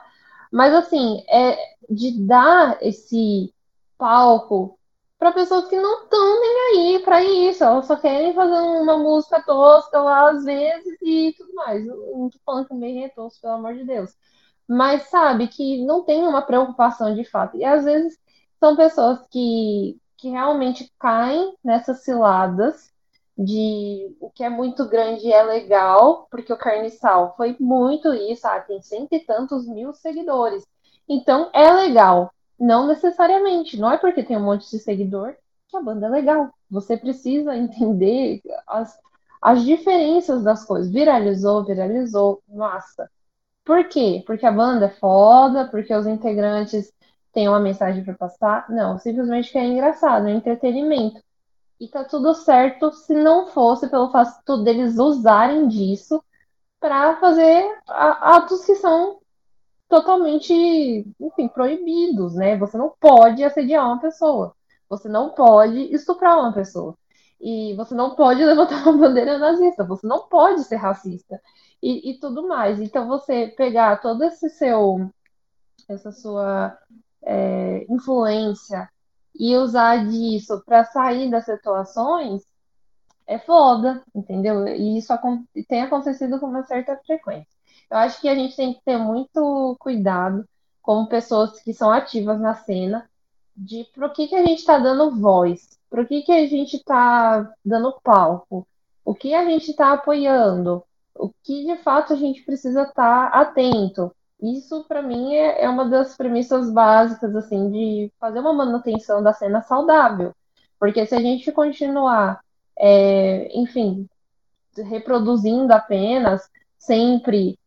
mas 0.52 0.72
assim, 0.74 1.24
é 1.28 1.58
de 1.90 2.20
dar 2.24 2.78
esse 2.80 3.52
palco 3.98 4.78
para 5.18 5.32
pessoas 5.32 5.68
que 5.68 5.80
não 5.80 6.02
estão 6.04 6.40
nem 6.40 6.94
aí 6.94 7.02
para 7.02 7.22
isso, 7.24 7.64
elas 7.64 7.86
só 7.86 7.96
querem 7.96 8.34
fazer 8.34 8.60
uma 8.60 8.98
música 8.98 9.42
tosca 9.42 9.98
lá 10.00 10.30
às 10.30 10.44
vezes 10.44 10.98
e 11.02 11.34
tudo 11.36 11.54
mais. 11.54 11.84
Não 11.86 12.28
tô 12.28 12.64
que 12.66 12.74
meio 12.74 13.04
é 13.04 13.08
tosco, 13.08 13.40
pelo 13.40 13.54
amor 13.54 13.74
de 13.74 13.84
Deus. 13.84 14.14
Mas 14.68 15.04
sabe 15.04 15.48
que 15.48 15.84
não 15.84 16.04
tem 16.04 16.22
uma 16.26 16.42
preocupação 16.42 17.14
de 17.14 17.24
fato. 17.24 17.56
E 17.56 17.64
às 17.64 17.84
vezes 17.84 18.18
são 18.60 18.76
pessoas 18.76 19.26
que, 19.30 19.98
que 20.24 20.30
realmente 20.30 20.90
caem 20.98 21.54
nessas 21.62 22.02
ciladas 22.02 22.90
de 23.36 24.16
o 24.18 24.30
que 24.30 24.42
é 24.42 24.48
muito 24.48 24.88
grande 24.88 25.30
é 25.30 25.42
legal, 25.42 26.26
porque 26.30 26.50
o 26.50 26.56
Carniçal 26.56 27.34
foi 27.36 27.54
muito 27.60 28.14
isso, 28.14 28.46
ah, 28.46 28.58
tem 28.58 28.80
cento 28.80 29.12
e 29.12 29.20
tantos 29.20 29.68
mil 29.68 29.92
seguidores. 29.92 30.66
Então 31.06 31.50
é 31.52 31.70
legal. 31.70 32.32
Não 32.58 32.86
necessariamente. 32.86 33.76
Não 33.76 33.92
é 33.92 33.98
porque 33.98 34.22
tem 34.22 34.38
um 34.38 34.44
monte 34.44 34.70
de 34.70 34.78
seguidor 34.78 35.36
que 35.68 35.76
a 35.76 35.82
banda 35.82 36.06
é 36.06 36.08
legal. 36.08 36.48
Você 36.70 36.96
precisa 36.96 37.52
entender 37.58 38.40
as, 38.66 38.98
as 39.42 39.62
diferenças 39.62 40.42
das 40.42 40.64
coisas. 40.64 40.90
Viralizou, 40.90 41.66
viralizou, 41.66 42.42
massa. 42.48 43.10
Por 43.62 43.86
quê? 43.88 44.24
Porque 44.26 44.46
a 44.46 44.52
banda 44.52 44.86
é 44.86 44.90
foda, 44.98 45.68
porque 45.68 45.94
os 45.94 46.06
integrantes 46.06 46.90
têm 47.34 47.48
uma 47.48 47.60
mensagem 47.60 48.04
para 48.04 48.14
passar? 48.14 48.70
Não, 48.70 48.98
simplesmente 48.98 49.50
que 49.52 49.58
é 49.58 49.66
engraçado, 49.66 50.28
é 50.28 50.32
entretenimento. 50.32 51.20
E 51.80 51.88
tá 51.88 52.04
tudo 52.04 52.34
certo 52.34 52.92
se 52.92 53.14
não 53.14 53.48
fosse 53.48 53.88
pelo 53.88 54.10
fato 54.10 54.62
deles 54.62 54.96
usarem 54.98 55.68
disso 55.68 56.22
para 56.80 57.16
fazer 57.16 57.64
atos 57.86 58.64
que 58.64 58.76
são 58.76 59.18
totalmente, 59.88 60.52
enfim, 61.20 61.48
proibidos, 61.48 62.34
né? 62.34 62.56
Você 62.56 62.76
não 62.78 62.94
pode 63.00 63.42
assediar 63.44 63.86
uma 63.86 64.00
pessoa. 64.00 64.54
Você 64.88 65.08
não 65.08 65.30
pode 65.30 65.92
estuprar 65.94 66.38
uma 66.38 66.52
pessoa. 66.52 66.96
E 67.40 67.74
você 67.74 67.94
não 67.94 68.14
pode 68.14 68.42
levantar 68.44 68.82
uma 68.84 68.96
bandeira 68.96 69.38
nazista. 69.38 69.84
Você 69.84 70.06
não 70.06 70.28
pode 70.28 70.64
ser 70.64 70.76
racista. 70.76 71.40
E, 71.82 72.10
e 72.12 72.18
tudo 72.18 72.46
mais. 72.46 72.80
Então, 72.80 73.06
você 73.08 73.48
pegar 73.48 74.00
todo 74.00 74.24
esse 74.24 74.48
seu, 74.50 75.10
essa 75.88 76.12
sua 76.12 76.76
é, 77.24 77.86
influência 77.88 78.88
e 79.34 79.56
usar 79.56 80.06
disso 80.06 80.62
para 80.64 80.84
sair 80.84 81.30
das 81.30 81.44
situações 81.44 82.42
é 83.26 83.38
foda, 83.38 84.02
entendeu? 84.14 84.66
E 84.68 84.98
isso 84.98 85.12
tem 85.68 85.82
acontecido 85.82 86.38
com 86.38 86.46
uma 86.46 86.62
certa 86.64 86.96
frequência. 87.04 87.48
Eu 87.90 87.98
acho 87.98 88.20
que 88.20 88.28
a 88.28 88.34
gente 88.34 88.56
tem 88.56 88.74
que 88.74 88.82
ter 88.84 88.98
muito 88.98 89.76
cuidado 89.78 90.46
como 90.82 91.08
pessoas 91.08 91.60
que 91.62 91.72
são 91.72 91.90
ativas 91.90 92.40
na 92.40 92.54
cena 92.54 93.08
de 93.56 93.84
pro 93.94 94.12
que, 94.12 94.28
que 94.28 94.34
a 94.34 94.44
gente 94.44 94.58
está 94.58 94.78
dando 94.78 95.14
voz, 95.14 95.78
pro 95.88 96.06
que, 96.06 96.22
que 96.22 96.32
a 96.32 96.46
gente 96.46 96.76
está 96.76 97.54
dando 97.64 97.98
palco, 98.02 98.66
o 99.04 99.14
que 99.14 99.34
a 99.34 99.44
gente 99.44 99.70
está 99.70 99.92
apoiando, 99.92 100.82
o 101.14 101.30
que 101.42 101.64
de 101.64 101.76
fato 101.82 102.12
a 102.12 102.16
gente 102.16 102.42
precisa 102.42 102.82
estar 102.82 103.30
tá 103.30 103.40
atento. 103.40 104.14
Isso, 104.40 104.84
para 104.84 105.02
mim, 105.02 105.34
é, 105.34 105.64
é 105.64 105.68
uma 105.68 105.88
das 105.88 106.16
premissas 106.16 106.70
básicas, 106.70 107.34
assim, 107.36 107.70
de 107.70 108.12
fazer 108.20 108.40
uma 108.40 108.52
manutenção 108.52 109.22
da 109.22 109.32
cena 109.32 109.62
saudável. 109.62 110.34
Porque 110.78 111.06
se 111.06 111.14
a 111.14 111.20
gente 111.20 111.50
continuar, 111.52 112.40
é, 112.78 113.48
enfim, 113.56 114.08
reproduzindo 114.76 115.72
apenas 115.72 116.42
sempre 116.78 117.58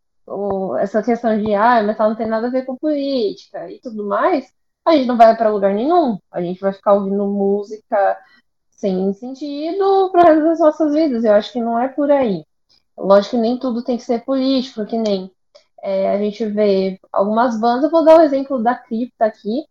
essa 0.79 1.01
questão 1.01 1.41
de 1.41 1.53
ah, 1.55 1.79
o 1.81 1.87
metal 1.87 2.09
não 2.09 2.15
tem 2.15 2.27
nada 2.27 2.47
a 2.47 2.51
ver 2.51 2.65
com 2.65 2.75
política 2.75 3.71
e 3.71 3.79
tudo 3.79 4.05
mais, 4.05 4.51
a 4.85 4.91
gente 4.93 5.07
não 5.07 5.17
vai 5.17 5.35
para 5.35 5.49
lugar 5.49 5.73
nenhum. 5.73 6.17
A 6.31 6.41
gente 6.41 6.59
vai 6.59 6.73
ficar 6.73 6.93
ouvindo 6.93 7.25
música 7.27 8.17
sem 8.69 9.13
sentido 9.13 10.09
para 10.11 10.35
das 10.35 10.59
nossas 10.59 10.93
vidas. 10.93 11.23
Eu 11.23 11.33
acho 11.33 11.51
que 11.51 11.61
não 11.61 11.79
é 11.79 11.87
por 11.87 12.11
aí. 12.11 12.45
Lógico 12.97 13.35
que 13.35 13.41
nem 13.41 13.57
tudo 13.57 13.83
tem 13.83 13.97
que 13.97 14.03
ser 14.03 14.23
político, 14.23 14.85
que 14.85 14.97
nem 14.97 15.31
é, 15.83 16.09
a 16.09 16.17
gente 16.17 16.45
vê 16.45 16.99
algumas 17.11 17.59
bandas. 17.59 17.85
Eu 17.85 17.91
vou 17.91 18.03
dar 18.03 18.17
o 18.17 18.21
exemplo 18.21 18.61
da 18.61 18.75
Cripta 18.75 19.25
aqui, 19.25 19.65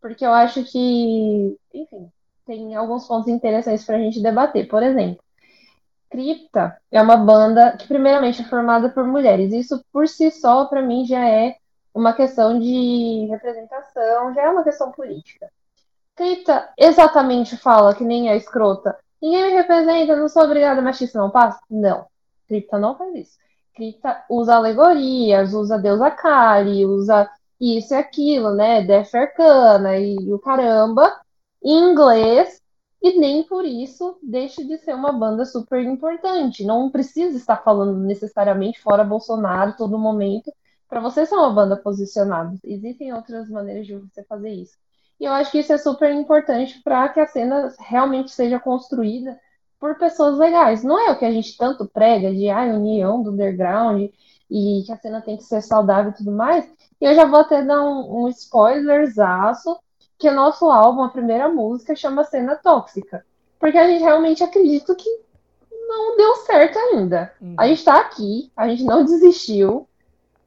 porque 0.00 0.24
eu 0.24 0.32
acho 0.32 0.64
que, 0.64 1.56
enfim, 1.72 2.10
tem 2.46 2.74
alguns 2.74 3.06
pontos 3.06 3.28
interessantes 3.28 3.84
para 3.84 3.96
a 3.96 4.00
gente 4.00 4.22
debater. 4.22 4.68
Por 4.68 4.82
exemplo, 4.82 5.22
Cripta 6.10 6.76
é 6.90 7.00
uma 7.00 7.16
banda 7.16 7.76
que, 7.76 7.86
primeiramente, 7.86 8.42
é 8.42 8.44
formada 8.44 8.90
por 8.90 9.06
mulheres. 9.06 9.52
Isso, 9.52 9.84
por 9.92 10.08
si 10.08 10.30
só, 10.30 10.66
para 10.66 10.82
mim, 10.82 11.06
já 11.06 11.26
é 11.26 11.56
uma 11.94 12.12
questão 12.12 12.58
de 12.58 13.26
representação, 13.30 14.34
já 14.34 14.42
é 14.42 14.48
uma 14.48 14.64
questão 14.64 14.92
política. 14.92 15.50
Cripta 16.14 16.70
exatamente 16.76 17.56
fala 17.56 17.94
que 17.94 18.04
nem 18.04 18.28
a 18.28 18.36
escrota. 18.36 18.96
Ninguém 19.20 19.44
me 19.44 19.52
representa, 19.54 20.16
não 20.16 20.28
sou 20.28 20.42
obrigada, 20.42 20.82
machista 20.82 21.18
não 21.18 21.30
passa? 21.30 21.60
Não. 21.70 22.06
Cripta 22.48 22.78
não 22.78 22.96
faz 22.96 23.14
isso. 23.14 23.38
Cripta 23.74 24.24
usa 24.28 24.54
alegorias, 24.54 25.54
usa 25.54 25.78
deusa 25.78 26.10
Kali, 26.10 26.84
usa 26.84 27.30
isso 27.60 27.94
e 27.94 27.96
aquilo, 27.96 28.52
né? 28.54 28.82
Death 28.82 29.14
Arcana 29.14 29.98
e 29.98 30.32
o 30.32 30.38
caramba, 30.38 31.20
em 31.62 31.90
inglês, 31.90 32.60
e 33.00 33.18
nem 33.18 33.42
por 33.44 33.64
isso 33.64 34.18
deixe 34.22 34.64
de 34.64 34.78
ser 34.78 34.94
uma 34.94 35.12
banda 35.12 35.44
super 35.44 35.82
importante. 35.82 36.64
Não 36.64 36.90
precisa 36.90 37.36
estar 37.36 37.56
falando 37.56 37.98
necessariamente 37.98 38.80
fora 38.80 39.04
Bolsonaro 39.04 39.76
todo 39.76 39.98
momento 39.98 40.52
para 40.88 41.00
você 41.00 41.24
ser 41.24 41.34
uma 41.34 41.50
banda 41.50 41.76
posicionada. 41.76 42.54
Existem 42.62 43.12
outras 43.12 43.48
maneiras 43.48 43.86
de 43.86 43.96
você 43.96 44.22
fazer 44.24 44.50
isso. 44.50 44.76
E 45.18 45.24
eu 45.24 45.32
acho 45.32 45.50
que 45.50 45.58
isso 45.58 45.72
é 45.72 45.78
super 45.78 46.12
importante 46.12 46.80
para 46.82 47.08
que 47.08 47.20
a 47.20 47.26
cena 47.26 47.72
realmente 47.80 48.30
seja 48.30 48.60
construída 48.60 49.38
por 49.82 49.96
pessoas 49.96 50.38
legais. 50.38 50.84
Não 50.84 50.96
é 50.96 51.10
o 51.10 51.18
que 51.18 51.24
a 51.24 51.32
gente 51.32 51.56
tanto 51.56 51.84
prega 51.84 52.32
de 52.32 52.48
ah, 52.48 52.62
união 52.62 53.20
do 53.20 53.32
underground 53.32 54.08
e 54.48 54.84
que 54.86 54.92
a 54.92 54.96
cena 54.96 55.20
tem 55.20 55.36
que 55.36 55.42
ser 55.42 55.60
saudável 55.60 56.12
e 56.12 56.14
tudo 56.14 56.30
mais. 56.30 56.64
E 57.00 57.04
eu 57.04 57.12
já 57.16 57.24
vou 57.24 57.40
até 57.40 57.64
dar 57.64 57.82
um, 57.82 58.22
um 58.22 58.28
spoilerzaço 58.28 59.76
que 60.16 60.28
o 60.28 60.34
nosso 60.34 60.70
álbum, 60.70 61.02
a 61.02 61.08
primeira 61.08 61.48
música, 61.48 61.96
chama 61.96 62.22
Cena 62.22 62.54
Tóxica. 62.54 63.26
Porque 63.58 63.76
a 63.76 63.88
gente 63.88 64.04
realmente 64.04 64.44
acredita 64.44 64.94
que 64.94 65.10
não 65.88 66.16
deu 66.16 66.36
certo 66.36 66.78
ainda. 66.78 67.32
Uhum. 67.40 67.56
A 67.58 67.66
gente 67.66 67.84
tá 67.84 67.98
aqui, 67.98 68.52
a 68.56 68.68
gente 68.68 68.84
não 68.84 69.04
desistiu, 69.04 69.88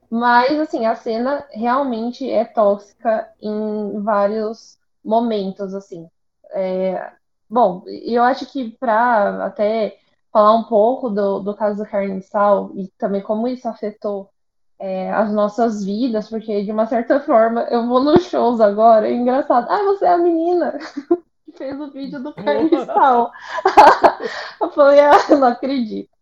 mas 0.09 0.57
assim, 0.61 0.85
a 0.85 0.95
cena 0.95 1.45
realmente 1.51 2.31
é 2.31 2.45
tóxica 2.45 3.29
em 3.41 4.01
vários 4.01 4.77
momentos, 5.03 5.73
assim. 5.73 6.09
É, 6.51 7.11
bom, 7.49 7.83
eu 7.87 8.23
acho 8.23 8.45
que 8.47 8.71
para 8.79 9.45
até 9.45 9.97
falar 10.31 10.53
um 10.55 10.63
pouco 10.63 11.09
do, 11.09 11.39
do 11.39 11.55
caso 11.55 11.81
do 11.81 11.89
Carne 11.89 12.21
Sal 12.21 12.71
e 12.75 12.87
também 12.97 13.21
como 13.21 13.47
isso 13.47 13.67
afetou 13.67 14.29
é, 14.77 15.11
as 15.13 15.31
nossas 15.31 15.83
vidas, 15.83 16.29
porque 16.29 16.63
de 16.63 16.71
uma 16.71 16.85
certa 16.85 17.19
forma 17.21 17.61
eu 17.71 17.87
vou 17.87 18.03
nos 18.03 18.25
shows 18.25 18.59
agora, 18.59 19.07
é 19.07 19.13
engraçado. 19.13 19.67
Ah, 19.69 19.83
você 19.83 20.05
é 20.05 20.09
a 20.09 20.17
menina 20.17 20.77
que 21.45 21.51
fez 21.53 21.79
o 21.79 21.91
vídeo 21.91 22.21
do 22.21 22.33
carniçal. 22.33 23.31
eu 24.61 24.71
falei, 24.71 24.99
ah, 24.99 25.25
eu 25.29 25.37
não 25.37 25.47
acredito. 25.47 26.14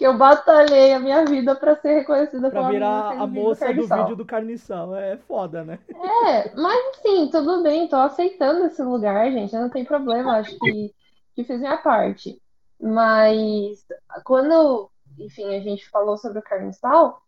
Que 0.00 0.06
eu 0.06 0.16
batalhei 0.16 0.94
a 0.94 0.98
minha 0.98 1.26
vida 1.26 1.54
para 1.54 1.76
ser 1.76 1.96
reconhecida 1.96 2.50
pra 2.50 2.60
como 2.60 2.72
virar 2.72 3.20
a 3.20 3.26
moça 3.26 3.70
do, 3.70 3.86
do, 3.86 3.96
vídeo 3.96 4.16
do 4.16 4.24
carniçal. 4.24 4.96
É 4.96 5.18
foda, 5.18 5.62
né? 5.62 5.78
É, 5.90 6.54
mas 6.56 6.96
sim, 7.02 7.28
tudo 7.30 7.62
bem, 7.62 7.86
tô 7.86 7.96
aceitando 7.96 8.64
esse 8.64 8.82
lugar, 8.82 9.30
gente. 9.30 9.54
Não 9.54 9.68
tem 9.68 9.84
problema, 9.84 10.38
acho 10.38 10.58
que, 10.58 10.94
que 11.34 11.44
fiz 11.44 11.60
minha 11.60 11.76
parte. 11.76 12.40
Mas 12.80 13.84
quando, 14.24 14.90
enfim, 15.18 15.54
a 15.54 15.60
gente 15.60 15.86
falou 15.90 16.16
sobre 16.16 16.38
o 16.38 16.42
carniçal, 16.42 17.20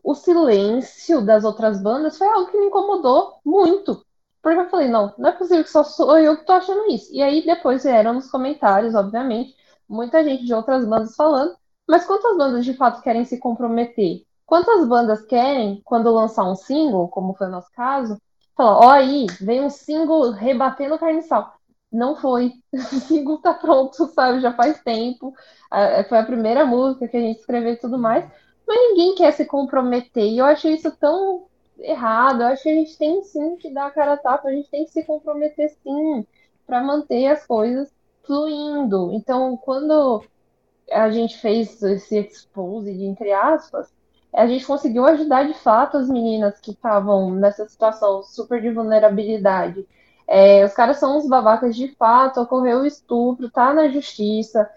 o 0.00 0.14
silêncio 0.14 1.20
das 1.26 1.42
outras 1.42 1.82
bandas 1.82 2.16
foi 2.16 2.28
algo 2.28 2.48
que 2.48 2.60
me 2.60 2.66
incomodou 2.66 3.40
muito. 3.44 4.06
Porque 4.40 4.56
eu 4.56 4.70
falei, 4.70 4.86
não, 4.86 5.12
não 5.18 5.30
é 5.30 5.32
possível 5.32 5.64
que 5.64 5.70
só 5.70 5.82
sou 5.82 6.16
eu 6.16 6.36
que 6.36 6.46
tô 6.46 6.52
achando 6.52 6.92
isso. 6.92 7.12
E 7.12 7.20
aí 7.20 7.44
depois 7.44 7.82
vieram 7.82 8.14
nos 8.14 8.30
comentários, 8.30 8.94
obviamente, 8.94 9.52
muita 9.88 10.22
gente 10.22 10.44
de 10.44 10.54
outras 10.54 10.86
bandas 10.86 11.16
falando, 11.16 11.58
mas 11.90 12.06
quantas 12.06 12.36
bandas 12.36 12.64
de 12.64 12.74
fato 12.74 13.02
querem 13.02 13.24
se 13.24 13.38
comprometer? 13.38 14.22
Quantas 14.46 14.86
bandas 14.88 15.24
querem, 15.26 15.80
quando 15.84 16.10
lançar 16.10 16.44
um 16.44 16.56
single, 16.56 17.08
como 17.08 17.34
foi 17.34 17.46
o 17.48 17.50
nosso 17.50 17.70
caso, 17.72 18.16
falar, 18.56 18.78
ó 18.78 18.90
aí, 18.90 19.26
vem 19.40 19.62
um 19.62 19.70
single 19.70 20.30
rebatendo 20.32 20.94
o 20.94 20.98
carniçal. 20.98 21.54
Não 21.92 22.16
foi. 22.16 22.52
O 22.72 22.78
single 22.78 23.38
tá 23.38 23.54
pronto, 23.54 24.06
sabe? 24.14 24.40
Já 24.40 24.52
faz 24.52 24.80
tempo. 24.82 25.34
Foi 26.08 26.18
a 26.18 26.24
primeira 26.24 26.64
música 26.64 27.08
que 27.08 27.16
a 27.16 27.20
gente 27.20 27.40
escreveu 27.40 27.72
e 27.72 27.76
tudo 27.76 27.98
mais 27.98 28.24
mas 28.70 28.78
ninguém 28.90 29.16
quer 29.16 29.32
se 29.32 29.44
comprometer. 29.44 30.24
E 30.24 30.38
eu 30.38 30.44
acho 30.44 30.68
isso 30.68 30.96
tão 30.96 31.46
errado. 31.80 32.42
Eu 32.42 32.46
acho 32.48 32.62
que 32.62 32.68
a 32.68 32.74
gente 32.74 32.96
tem 32.96 33.20
sim 33.24 33.56
que 33.56 33.68
dar 33.72 33.86
a 33.86 33.90
cara 33.90 34.12
a 34.12 34.16
tapa, 34.16 34.48
a 34.48 34.52
gente 34.52 34.70
tem 34.70 34.84
que 34.84 34.92
se 34.92 35.02
comprometer 35.02 35.70
sim 35.82 36.24
para 36.64 36.80
manter 36.80 37.26
as 37.26 37.44
coisas 37.44 37.92
fluindo. 38.22 39.10
Então, 39.12 39.56
quando 39.56 40.22
a 40.90 41.10
gente 41.10 41.38
fez 41.38 41.82
esse 41.82 42.18
expose, 42.18 42.90
entre 43.04 43.32
aspas, 43.32 43.88
a 44.32 44.46
gente 44.46 44.64
conseguiu 44.64 45.04
ajudar 45.06 45.44
de 45.44 45.54
fato 45.54 45.96
as 45.96 46.08
meninas 46.08 46.60
que 46.60 46.70
estavam 46.70 47.30
nessa 47.32 47.68
situação 47.68 48.22
super 48.22 48.60
de 48.60 48.70
vulnerabilidade. 48.70 49.86
É, 50.26 50.64
os 50.64 50.72
caras 50.72 50.98
são 50.98 51.18
uns 51.18 51.28
babacas 51.28 51.74
de 51.74 51.88
fato, 51.96 52.40
ocorreu 52.40 52.86
estupro, 52.86 53.50
tá 53.50 53.72
na 53.72 53.88
justiça, 53.88 54.70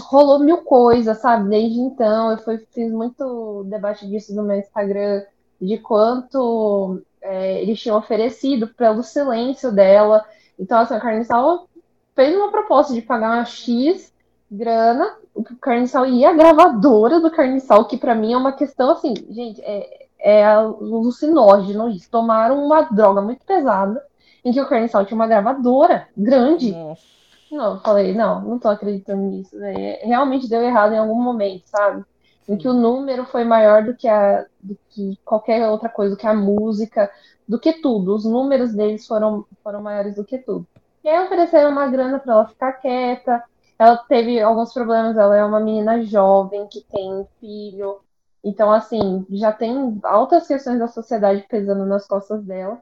rolou 0.00 0.38
mil 0.40 0.58
coisas, 0.58 1.18
sabe? 1.18 1.48
Desde 1.48 1.80
então, 1.80 2.32
eu 2.32 2.38
fui, 2.38 2.58
fiz 2.72 2.92
muito 2.92 3.64
debate 3.64 4.06
disso 4.06 4.34
no 4.34 4.42
meu 4.42 4.58
Instagram, 4.58 5.24
de 5.60 5.78
quanto 5.78 7.00
é, 7.22 7.62
eles 7.62 7.80
tinham 7.80 7.96
oferecido 7.96 8.68
pelo 8.68 9.02
silêncio 9.02 9.72
dela. 9.72 10.24
Então, 10.58 10.78
assim, 10.78 10.94
a 10.94 11.00
Carniçal 11.00 11.66
fez 12.14 12.36
uma 12.36 12.50
proposta 12.50 12.92
de 12.92 13.00
pagar 13.00 13.36
uma 13.36 13.44
X 13.46 14.12
grana, 14.50 15.14
o 15.34 15.44
Carniçal 15.56 16.06
e 16.06 16.24
a 16.24 16.32
gravadora 16.32 17.20
do 17.20 17.30
Carniçal, 17.30 17.86
que 17.86 17.96
para 17.96 18.14
mim 18.14 18.32
é 18.32 18.36
uma 18.36 18.52
questão 18.52 18.90
assim, 18.90 19.14
gente, 19.30 19.60
é, 19.62 20.06
é 20.18 20.44
alucinógeno 20.44 21.88
isso. 21.88 22.10
Tomaram 22.10 22.64
uma 22.64 22.82
droga 22.82 23.20
muito 23.20 23.44
pesada, 23.44 24.02
em 24.44 24.52
que 24.52 24.60
o 24.60 24.68
Carniçal 24.68 25.04
tinha 25.04 25.16
uma 25.16 25.26
gravadora 25.26 26.08
grande. 26.16 26.72
Nossa 26.72 27.20
não, 27.50 27.74
eu 27.74 27.80
falei, 27.80 28.14
não, 28.14 28.40
não 28.42 28.58
tô 28.58 28.68
acreditando 28.68 29.22
nisso. 29.22 29.56
Né? 29.58 29.98
Realmente 30.02 30.48
deu 30.48 30.62
errado 30.62 30.92
em 30.92 30.98
algum 30.98 31.20
momento, 31.20 31.66
sabe? 31.66 32.04
Em 32.48 32.56
que 32.56 32.68
o 32.68 32.72
número 32.72 33.24
foi 33.26 33.44
maior 33.44 33.84
do 33.84 33.94
que, 33.94 34.08
a, 34.08 34.46
do 34.60 34.78
que 34.88 35.18
qualquer 35.24 35.68
outra 35.68 35.88
coisa, 35.88 36.14
do 36.14 36.18
que 36.18 36.26
a 36.26 36.34
música, 36.34 37.10
do 37.46 37.58
que 37.58 37.74
tudo. 37.74 38.14
Os 38.14 38.24
números 38.24 38.72
deles 38.72 39.06
foram, 39.06 39.44
foram 39.62 39.82
maiores 39.82 40.14
do 40.14 40.24
que 40.24 40.38
tudo. 40.38 40.66
E 41.02 41.08
aí 41.08 41.24
ofereceram 41.24 41.70
uma 41.70 41.86
grana 41.88 42.18
para 42.18 42.32
ela 42.32 42.46
ficar 42.46 42.72
quieta. 42.74 43.42
Ela 43.80 43.96
teve 43.96 44.38
alguns 44.38 44.74
problemas, 44.74 45.16
ela 45.16 45.34
é 45.34 45.42
uma 45.42 45.58
menina 45.58 46.02
jovem 46.02 46.66
que 46.68 46.82
tem 46.82 47.26
filho. 47.40 48.00
Então, 48.44 48.70
assim, 48.70 49.26
já 49.30 49.54
tem 49.54 49.98
altas 50.02 50.46
questões 50.46 50.78
da 50.78 50.86
sociedade 50.86 51.46
pesando 51.48 51.86
nas 51.86 52.06
costas 52.06 52.44
dela. 52.44 52.78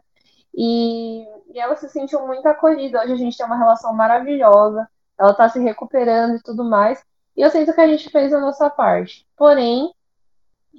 E, 0.53 1.25
e 1.55 1.61
ela 1.61 1.77
se 1.77 1.89
sentiu 1.89 2.27
muito 2.27 2.45
acolhida. 2.47 3.01
Hoje 3.01 3.13
a 3.13 3.17
gente 3.17 3.37
tem 3.37 3.47
uma 3.47 3.57
relação 3.57 3.95
maravilhosa. 3.95 4.89
Ela 5.17 5.31
está 5.31 5.49
se 5.49 5.61
recuperando 5.61 6.35
e 6.35 6.43
tudo 6.43 6.65
mais. 6.65 7.01
E 7.37 7.43
eu 7.43 7.51
sinto 7.51 7.73
que 7.73 7.81
a 7.81 7.87
gente 7.87 8.11
fez 8.11 8.33
a 8.33 8.41
nossa 8.41 8.69
parte. 8.69 9.25
Porém, 9.37 9.95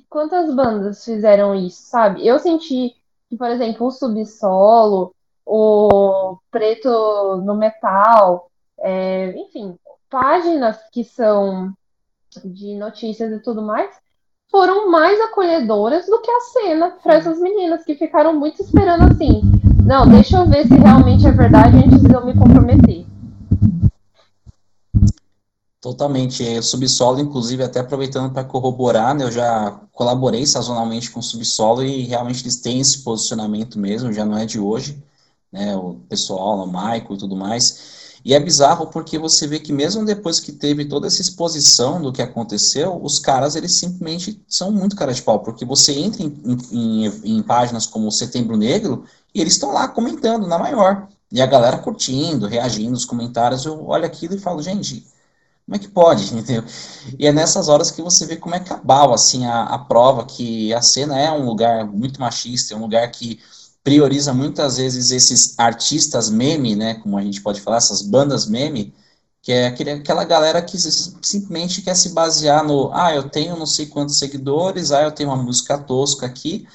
quantas 0.10 0.54
bandas 0.54 1.06
fizeram 1.06 1.56
isso, 1.56 1.84
sabe? 1.84 2.28
Eu 2.28 2.40
senti 2.40 2.94
que, 3.30 3.38
por 3.38 3.48
exemplo, 3.50 3.88
o 3.88 3.92
Subsolo, 3.92 5.16
o 5.46 6.38
Preto 6.52 7.38
no 7.38 7.56
Metal, 7.56 8.52
é, 8.82 9.32
enfim, 9.38 9.80
páginas 10.10 10.78
que 10.92 11.04
são 11.04 11.74
de 12.44 12.76
notícias 12.76 13.32
e 13.32 13.40
tudo 13.40 13.62
mais, 13.62 13.90
foram 14.50 14.90
mais 14.90 15.20
acolhedoras 15.22 16.06
do 16.08 16.22
que 16.22 16.32
a 16.32 16.40
cena 16.42 16.90
para 16.92 17.16
essas 17.16 17.40
meninas 17.40 17.84
que 17.84 17.96
ficaram 17.96 18.34
muito 18.34 18.62
esperando 18.62 19.12
assim. 19.12 19.42
Não, 19.86 20.08
deixa 20.08 20.38
eu 20.38 20.48
ver 20.48 20.68
se 20.68 20.76
realmente 20.76 21.26
é 21.26 21.32
verdade 21.32 21.78
antes 21.78 22.02
de 22.02 22.14
eu 22.14 22.26
me 22.26 22.34
comprometer. 22.34 23.06
Totalmente. 25.82 26.44
O 26.44 26.62
Subsolo, 26.62 27.20
inclusive, 27.20 27.64
até 27.64 27.80
aproveitando 27.80 28.34
para 28.34 28.44
corroborar, 28.44 29.16
né, 29.16 29.24
eu 29.24 29.32
já 29.32 29.80
colaborei 29.94 30.46
sazonalmente 30.46 31.10
com 31.10 31.20
o 31.20 31.24
Subsolo 31.24 31.84
e 31.84 32.04
realmente 32.04 32.44
eles 32.44 32.58
têm 32.58 32.80
esse 32.80 33.02
posicionamento 33.02 33.80
mesmo, 33.80 34.12
já 34.12 34.26
não 34.26 34.38
é 34.38 34.46
de 34.46 34.60
hoje, 34.60 35.02
né, 35.52 35.76
o 35.76 35.96
pessoal, 36.10 36.64
o 36.64 36.68
Michael 36.68 37.14
e 37.14 37.18
tudo 37.18 37.36
mais. 37.36 37.99
E 38.24 38.34
é 38.34 38.40
bizarro 38.40 38.88
porque 38.88 39.18
você 39.18 39.48
vê 39.48 39.60
que 39.60 39.72
mesmo 39.72 40.06
depois 40.06 40.40
que 40.40 40.52
teve 40.52 40.86
toda 40.86 41.08
essa 41.08 41.22
exposição 41.22 42.02
do 42.02 42.12
que 42.12 42.22
aconteceu, 42.22 43.00
os 43.02 43.18
caras, 43.20 43.56
eles 43.56 43.76
simplesmente 43.76 44.42
são 44.48 44.72
muito 44.72 44.96
cara 44.96 45.14
de 45.14 45.22
pau, 45.22 45.40
porque 45.40 45.64
você 45.66 45.94
entra 45.94 46.24
em, 46.24 46.42
em, 46.72 47.38
em 47.38 47.44
páginas 47.44 47.86
como 47.86 48.12
Setembro 48.12 48.58
Negro 48.58 49.06
e 49.34 49.42
eles 49.42 49.54
estão 49.54 49.72
lá 49.72 49.88
comentando 49.88 50.48
na 50.48 50.58
maior. 50.58 51.08
E 51.32 51.42
a 51.42 51.46
galera 51.46 51.78
curtindo, 51.78 52.48
reagindo 52.48 52.92
nos 52.92 53.06
comentários, 53.06 53.66
eu 53.66 53.86
olho 53.88 54.06
aquilo 54.06 54.36
e 54.36 54.40
falo, 54.40 54.62
gente, 54.62 55.06
como 55.66 55.76
é 55.76 55.80
que 55.80 55.88
pode, 55.88 56.24
entendeu? 56.34 56.64
E 57.18 57.28
é 57.28 57.32
nessas 57.32 57.70
horas 57.70 57.92
que 57.92 58.02
você 58.02 58.26
vê 58.26 58.36
como 58.36 58.56
é 58.56 58.60
cabal, 58.60 59.14
assim, 59.14 59.46
a, 59.46 59.64
a 59.64 59.78
prova 59.78 60.26
que 60.26 60.74
a 60.74 60.82
cena 60.82 61.20
é 61.20 61.32
um 61.32 61.46
lugar 61.46 61.86
muito 61.86 62.20
machista, 62.20 62.74
é 62.74 62.78
um 62.78 62.82
lugar 62.82 63.10
que 63.12 63.40
prioriza 63.90 64.32
muitas 64.36 64.78
vezes 64.78 65.10
esses 65.10 65.58
artistas 65.58 66.30
meme, 66.30 66.76
né, 66.76 66.94
como 66.94 67.18
a 67.18 67.24
gente 67.24 67.42
pode 67.42 67.60
falar, 67.60 67.78
essas 67.78 68.04
bandas 68.04 68.46
meme, 68.46 68.94
que 69.42 69.52
é 69.52 69.66
aquele, 69.66 69.90
aquela 69.90 70.24
galera 70.24 70.62
que 70.62 70.78
simplesmente 70.78 71.82
quer 71.82 71.96
se 71.96 72.10
basear 72.10 72.64
no, 72.64 72.92
ah, 72.94 73.16
eu 73.16 73.28
tenho 73.28 73.58
não 73.58 73.66
sei 73.66 73.88
quantos 73.88 74.20
seguidores, 74.20 74.92
ah, 74.92 75.02
eu 75.02 75.12
tenho 75.12 75.30
uma 75.30 75.42
música 75.42 75.76
tosca 75.76 76.28
aqui, 76.28 76.68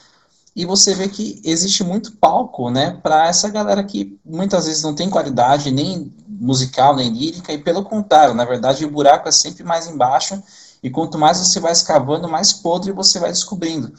e 0.57 0.67
você 0.67 0.93
vê 0.93 1.07
que 1.09 1.41
existe 1.45 1.85
muito 1.85 2.17
palco, 2.17 2.69
né, 2.69 2.99
para 3.01 3.29
essa 3.29 3.49
galera 3.49 3.85
que 3.85 4.19
muitas 4.25 4.67
vezes 4.67 4.83
não 4.83 4.93
tem 4.93 5.09
qualidade 5.09 5.71
nem 5.71 6.13
musical, 6.27 6.97
nem 6.97 7.13
lírica, 7.13 7.53
e 7.53 7.59
pelo 7.59 7.85
contrário, 7.85 8.35
na 8.35 8.45
verdade 8.45 8.85
o 8.85 8.91
buraco 8.91 9.29
é 9.29 9.33
sempre 9.33 9.63
mais 9.63 9.87
embaixo, 9.87 10.43
e 10.83 10.91
quanto 10.91 11.17
mais 11.17 11.39
você 11.39 11.61
vai 11.61 11.71
escavando, 11.71 12.29
mais 12.29 12.53
podre 12.53 12.91
você 12.91 13.21
vai 13.21 13.31
descobrindo. 13.31 13.93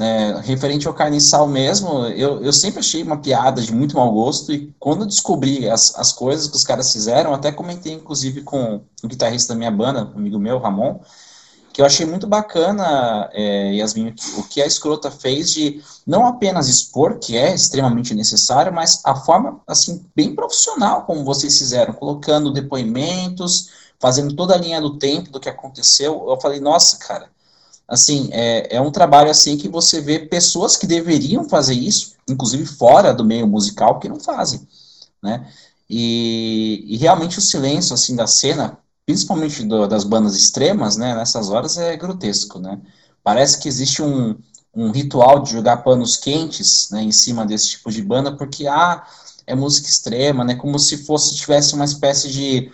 É, 0.00 0.40
referente 0.42 0.86
ao 0.86 0.94
carniçal 0.94 1.48
mesmo, 1.48 2.06
eu, 2.06 2.40
eu 2.40 2.52
sempre 2.52 2.78
achei 2.78 3.02
uma 3.02 3.16
piada 3.16 3.60
de 3.60 3.74
muito 3.74 3.96
mau 3.96 4.12
gosto, 4.12 4.52
e 4.52 4.72
quando 4.78 5.00
eu 5.00 5.06
descobri 5.06 5.68
as, 5.68 5.92
as 5.98 6.12
coisas 6.12 6.46
que 6.46 6.54
os 6.54 6.62
caras 6.62 6.92
fizeram, 6.92 7.34
até 7.34 7.50
comentei 7.50 7.94
inclusive 7.94 8.42
com 8.42 8.80
o 9.02 9.08
guitarrista 9.08 9.52
da 9.52 9.58
minha 9.58 9.72
banda, 9.72 10.02
amigo 10.14 10.38
meu, 10.38 10.60
Ramon, 10.60 11.00
que 11.72 11.82
eu 11.82 11.86
achei 11.86 12.06
muito 12.06 12.26
bacana, 12.26 13.28
é, 13.32 13.74
Yasmin, 13.74 14.14
o 14.36 14.42
que 14.44 14.62
a 14.62 14.66
Escrota 14.66 15.10
fez 15.10 15.52
de 15.52 15.80
não 16.06 16.26
apenas 16.26 16.68
expor, 16.68 17.18
que 17.18 17.36
é 17.36 17.54
extremamente 17.54 18.14
necessário, 18.14 18.72
mas 18.72 19.00
a 19.04 19.14
forma, 19.14 19.60
assim, 19.66 20.04
bem 20.14 20.34
profissional 20.34 21.02
como 21.02 21.24
vocês 21.24 21.56
fizeram, 21.58 21.92
colocando 21.92 22.52
depoimentos, 22.52 23.70
fazendo 24.00 24.34
toda 24.34 24.54
a 24.54 24.58
linha 24.58 24.80
do 24.80 24.98
tempo 24.98 25.30
do 25.30 25.38
que 25.38 25.48
aconteceu. 25.48 26.24
Eu 26.28 26.40
falei, 26.40 26.58
nossa, 26.58 26.98
cara, 26.98 27.30
assim, 27.88 28.28
é, 28.32 28.76
é 28.76 28.80
um 28.80 28.92
trabalho 28.92 29.30
assim 29.30 29.56
que 29.56 29.68
você 29.68 30.00
vê 30.00 30.18
pessoas 30.18 30.76
que 30.76 30.86
deveriam 30.86 31.48
fazer 31.48 31.74
isso, 31.74 32.14
inclusive 32.28 32.66
fora 32.66 33.14
do 33.14 33.24
meio 33.24 33.46
musical, 33.46 33.98
que 33.98 34.08
não 34.08 34.20
fazem, 34.20 34.60
né? 35.22 35.48
E, 35.88 36.84
e 36.86 36.96
realmente 36.98 37.38
o 37.38 37.42
silêncio, 37.42 37.94
assim, 37.94 38.14
da 38.14 38.26
cena, 38.26 38.78
principalmente 39.06 39.64
do, 39.64 39.86
das 39.86 40.04
bandas 40.04 40.36
extremas, 40.36 40.98
né, 40.98 41.14
nessas 41.14 41.48
horas 41.48 41.78
é 41.78 41.96
grotesco, 41.96 42.58
né? 42.58 42.78
Parece 43.24 43.58
que 43.58 43.68
existe 43.68 44.02
um, 44.02 44.36
um 44.74 44.90
ritual 44.90 45.42
de 45.42 45.52
jogar 45.52 45.78
panos 45.78 46.18
quentes, 46.18 46.90
né, 46.90 47.02
em 47.02 47.12
cima 47.12 47.46
desse 47.46 47.70
tipo 47.70 47.90
de 47.90 48.02
banda, 48.02 48.36
porque, 48.36 48.66
ah, 48.66 49.06
é 49.46 49.54
música 49.54 49.88
extrema, 49.88 50.44
né, 50.44 50.54
como 50.54 50.78
se 50.78 50.98
fosse, 50.98 51.34
tivesse 51.34 51.74
uma 51.74 51.86
espécie 51.86 52.30
de 52.30 52.70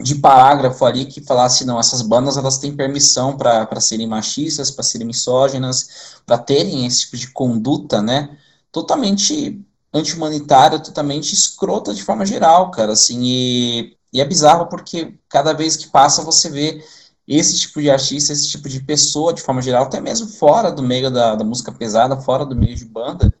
de 0.00 0.16
parágrafo 0.16 0.84
ali 0.84 1.06
que 1.06 1.22
falasse 1.22 1.64
não, 1.64 1.78
essas 1.78 2.02
bandas 2.02 2.36
elas 2.36 2.58
têm 2.58 2.76
permissão 2.76 3.36
para 3.36 3.80
serem 3.80 4.06
machistas, 4.06 4.70
para 4.70 4.84
serem 4.84 5.06
misóginas, 5.06 6.20
para 6.26 6.38
terem 6.38 6.86
esse 6.86 7.02
tipo 7.02 7.16
de 7.16 7.30
conduta, 7.30 8.02
né? 8.02 8.36
Totalmente 8.70 9.64
anti-humanitária, 9.92 10.78
totalmente 10.78 11.32
escrota 11.32 11.94
de 11.94 12.02
forma 12.02 12.26
geral, 12.26 12.70
cara, 12.70 12.92
assim, 12.92 13.20
e, 13.22 13.96
e 14.12 14.20
é 14.20 14.24
bizarro 14.24 14.66
porque 14.66 15.14
cada 15.28 15.54
vez 15.54 15.76
que 15.76 15.88
passa 15.88 16.22
você 16.22 16.50
vê 16.50 16.84
esse 17.26 17.58
tipo 17.58 17.80
de 17.80 17.90
artista, 17.90 18.32
esse 18.32 18.48
tipo 18.48 18.68
de 18.68 18.80
pessoa, 18.80 19.32
de 19.32 19.42
forma 19.42 19.60
geral, 19.60 19.84
até 19.84 20.00
mesmo 20.00 20.28
fora 20.28 20.70
do 20.70 20.82
meio 20.82 21.10
da, 21.10 21.34
da 21.34 21.44
música 21.44 21.72
pesada, 21.72 22.16
fora 22.20 22.44
do 22.44 22.54
meio 22.54 22.76
de 22.76 22.84
banda, 22.84 23.34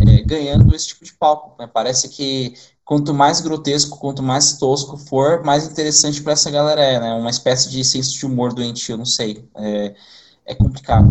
é, 0.00 0.22
ganhando 0.22 0.74
esse 0.74 0.88
tipo 0.88 1.04
de 1.04 1.12
palco. 1.14 1.56
Né? 1.58 1.66
Parece 1.66 2.08
que 2.08 2.54
quanto 2.92 3.14
mais 3.14 3.40
grotesco, 3.40 3.98
quanto 3.98 4.22
mais 4.22 4.58
tosco 4.58 4.98
for, 4.98 5.42
mais 5.42 5.66
interessante 5.66 6.22
para 6.22 6.34
essa 6.34 6.50
galera 6.50 6.82
é, 6.82 7.00
né? 7.00 7.14
Uma 7.14 7.30
espécie 7.30 7.70
de 7.70 7.82
senso 7.82 8.12
de 8.18 8.26
humor 8.26 8.52
doentio, 8.52 8.98
não 8.98 9.06
sei. 9.06 9.48
É, 9.56 9.94
é 10.44 10.54
complicado. 10.54 11.08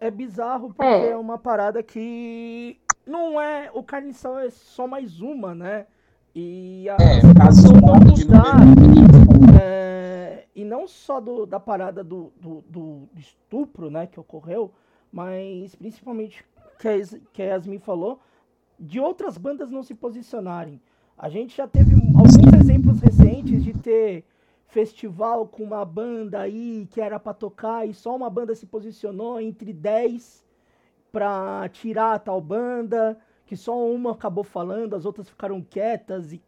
É 0.00 0.10
bizarro 0.10 0.68
porque 0.68 0.90
é. 0.90 1.10
é 1.10 1.16
uma 1.18 1.36
parada 1.36 1.82
que 1.82 2.80
não 3.06 3.38
é. 3.38 3.70
O 3.74 3.82
carniçal 3.82 4.38
é 4.38 4.48
só 4.48 4.86
mais 4.86 5.20
uma, 5.20 5.54
né? 5.54 5.84
E 6.34 6.88
a 6.88 6.96
é, 6.98 7.20
situação 7.20 7.72
não 7.72 7.94
mudar. 8.00 8.56
É, 9.60 10.46
e 10.56 10.64
não 10.64 10.88
só 10.88 11.20
do, 11.20 11.44
da 11.44 11.60
parada 11.60 12.02
do, 12.02 12.32
do, 12.40 12.64
do, 12.66 13.08
estupro, 13.18 13.90
né, 13.90 14.06
que 14.06 14.18
ocorreu, 14.18 14.72
mas 15.12 15.74
principalmente 15.74 16.42
que 16.78 16.88
a, 16.88 16.94
que 17.34 17.42
a 17.42 17.46
Yasmin 17.46 17.80
falou, 17.80 18.18
de 18.80 18.98
outras 18.98 19.36
bandas 19.36 19.70
não 19.70 19.82
se 19.82 19.94
posicionarem. 19.94 20.80
A 21.18 21.28
gente 21.28 21.56
já 21.56 21.66
teve 21.66 21.94
alguns 21.94 22.60
exemplos 22.60 23.00
recentes 23.00 23.64
de 23.64 23.72
ter 23.72 24.24
festival 24.68 25.48
com 25.48 25.64
uma 25.64 25.84
banda 25.84 26.38
aí 26.38 26.86
que 26.92 27.00
era 27.00 27.18
para 27.18 27.34
tocar 27.34 27.88
e 27.88 27.92
só 27.92 28.14
uma 28.14 28.30
banda 28.30 28.54
se 28.54 28.66
posicionou 28.66 29.40
entre 29.40 29.72
10 29.72 30.44
para 31.10 31.68
tirar 31.70 32.14
a 32.14 32.18
tal 32.20 32.40
banda, 32.40 33.18
que 33.46 33.56
só 33.56 33.84
uma 33.84 34.12
acabou 34.12 34.44
falando, 34.44 34.94
as 34.94 35.04
outras 35.04 35.28
ficaram 35.28 35.60
quietas 35.60 36.32
e 36.32 36.40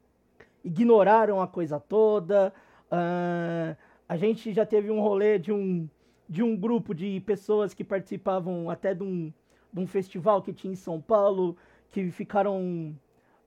ignoraram 0.63 1.41
a 1.41 1.49
coisa 1.49 1.81
toda. 1.81 2.53
Uh, 2.93 3.77
a 4.09 4.17
gente 4.17 4.53
já 4.53 4.65
teve 4.65 4.89
um 4.89 5.01
rolê 5.01 5.37
de 5.37 5.53
um, 5.53 5.89
de 6.29 6.45
um 6.45 6.57
grupo 6.57 6.95
de 6.95 7.19
pessoas 7.23 7.75
que 7.75 7.83
participavam 7.83 8.71
até 8.71 8.95
de 8.95 9.03
um, 9.03 9.33
de 9.73 9.81
um 9.81 9.87
festival 9.87 10.41
que 10.43 10.53
tinha 10.53 10.73
em 10.73 10.77
São 10.77 11.01
Paulo, 11.01 11.57
que 11.91 12.09
ficaram 12.13 12.95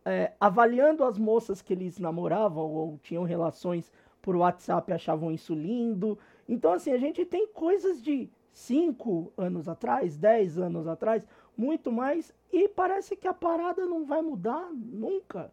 é, 0.06 0.34
avaliando 0.40 1.04
as 1.04 1.18
moças 1.18 1.62
que 1.62 1.74
eles 1.74 2.00
namoravam 2.00 2.72
ou 2.72 3.00
tinham 3.02 3.24
relações 3.24 3.92
por 4.22 4.36
WhatsApp 4.36 4.92
achavam 4.92 5.32
isso 5.32 5.54
lindo. 5.54 6.18
Então, 6.48 6.74
assim, 6.74 6.92
a 6.92 6.98
gente 6.98 7.26
tem 7.26 7.48
coisas 7.48 8.02
de 8.02 8.30
5 8.54 9.34
anos 9.38 9.68
atrás, 9.68 10.16
10 10.16 10.58
anos 10.58 10.88
atrás, 10.88 11.28
muito 11.58 11.92
mais, 11.92 12.34
e 12.52 12.68
parece 12.70 13.16
que 13.16 13.28
a 13.28 13.34
parada 13.34 13.86
não 13.86 14.06
vai 14.06 14.22
mudar 14.22 14.70
nunca. 14.74 15.52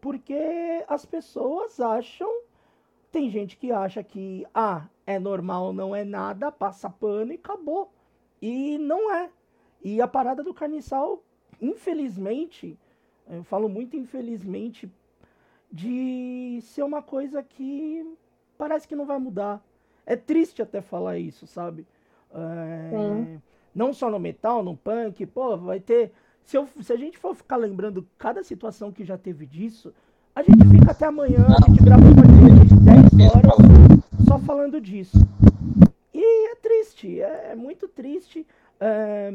Porque 0.00 0.84
as 0.88 1.04
pessoas 1.04 1.80
acham. 1.80 2.42
Tem 3.10 3.30
gente 3.30 3.56
que 3.56 3.72
acha 3.72 4.02
que, 4.02 4.46
ah, 4.54 4.88
é 5.06 5.18
normal, 5.18 5.72
não 5.72 5.96
é 5.96 6.04
nada, 6.04 6.52
passa 6.52 6.90
pano 6.90 7.32
e 7.32 7.36
acabou. 7.36 7.90
E 8.42 8.76
não 8.78 9.12
é. 9.12 9.30
E 9.82 10.00
a 10.00 10.06
parada 10.06 10.42
do 10.42 10.52
carniçal, 10.52 11.22
infelizmente, 11.60 12.78
eu 13.30 13.42
falo 13.44 13.68
muito 13.68 13.96
infelizmente 13.96 14.90
de 15.70 16.58
ser 16.62 16.82
uma 16.82 17.02
coisa 17.02 17.42
que 17.42 18.16
parece 18.56 18.86
que 18.86 18.96
não 18.96 19.06
vai 19.06 19.18
mudar. 19.18 19.62
É 20.04 20.16
triste 20.16 20.62
até 20.62 20.80
falar 20.80 21.18
isso, 21.18 21.46
sabe? 21.46 21.86
É, 22.32 23.38
não 23.74 23.92
só 23.92 24.10
no 24.10 24.18
metal, 24.18 24.62
no 24.62 24.76
punk, 24.76 25.26
pô, 25.26 25.56
vai 25.56 25.80
ter. 25.80 26.12
Se, 26.44 26.56
eu, 26.56 26.68
se 26.80 26.92
a 26.92 26.96
gente 26.96 27.18
for 27.18 27.34
ficar 27.34 27.56
lembrando 27.56 28.06
cada 28.16 28.42
situação 28.42 28.92
que 28.92 29.04
já 29.04 29.18
teve 29.18 29.46
disso, 29.46 29.92
a 30.34 30.42
gente 30.42 30.64
fica 30.68 30.92
até 30.92 31.06
amanhã, 31.06 31.44
a 31.46 31.66
gente 31.66 31.82
grava 31.82 32.02
uma 32.02 32.64
de 32.64 32.74
10 33.16 33.34
horas 33.34 33.96
só 34.26 34.38
falando 34.38 34.80
disso. 34.80 35.18
E 36.14 36.52
é 36.52 36.54
triste, 36.56 37.20
é, 37.20 37.50
é 37.52 37.54
muito 37.56 37.88
triste. 37.88 38.46
É, 38.78 39.30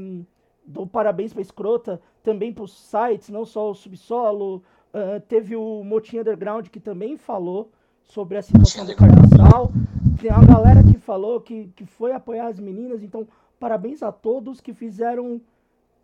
dou 0.66 0.86
parabéns 0.86 1.34
pra 1.34 1.42
Escrota, 1.42 2.02
também 2.24 2.54
pros 2.54 2.74
sites, 2.74 3.30
não 3.30 3.46
só 3.46 3.72
o 3.72 3.76
Subsolo. 3.76 4.64
Uh, 4.94 5.20
teve 5.28 5.56
o 5.56 5.84
Motim 5.84 6.20
Underground 6.20 6.68
que 6.68 6.80
também 6.80 7.18
falou 7.18 7.72
sobre 8.04 8.38
a 8.38 8.42
situação 8.42 8.86
do 8.86 8.96
carnaval. 8.96 9.72
Tem 10.20 10.32
uma 10.32 10.46
galera 10.46 10.84
que 10.84 10.98
falou 11.00 11.40
que, 11.40 11.72
que 11.76 11.86
foi 11.86 12.12
apoiar 12.12 12.48
as 12.48 12.60
meninas, 12.60 13.02
então 13.02 13.28
parabéns 13.60 14.04
a 14.04 14.12
todos 14.12 14.60
que 14.60 14.74
fizeram. 14.74 15.42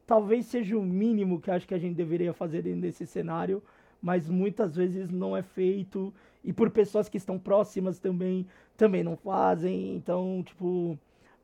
Talvez 0.06 0.46
seja 0.46 0.78
o 0.78 0.82
mínimo 0.82 1.42
que 1.42 1.52
acho 1.52 1.68
que 1.68 1.74
a 1.74 1.78
gente 1.78 1.96
deveria 1.96 2.32
fazer 2.32 2.64
nesse 2.64 3.06
cenário, 3.06 3.62
mas 4.02 4.30
muitas 4.30 4.76
vezes 4.76 5.12
não 5.12 5.36
é 5.36 5.42
feito. 5.42 6.14
E 6.44 6.54
por 6.54 6.70
pessoas 6.70 7.10
que 7.10 7.18
estão 7.18 7.38
próximas 7.38 8.00
também, 8.00 8.48
também 8.78 9.04
não 9.04 9.18
fazem. 9.18 9.96
Então, 9.96 10.42
tipo. 10.46 10.98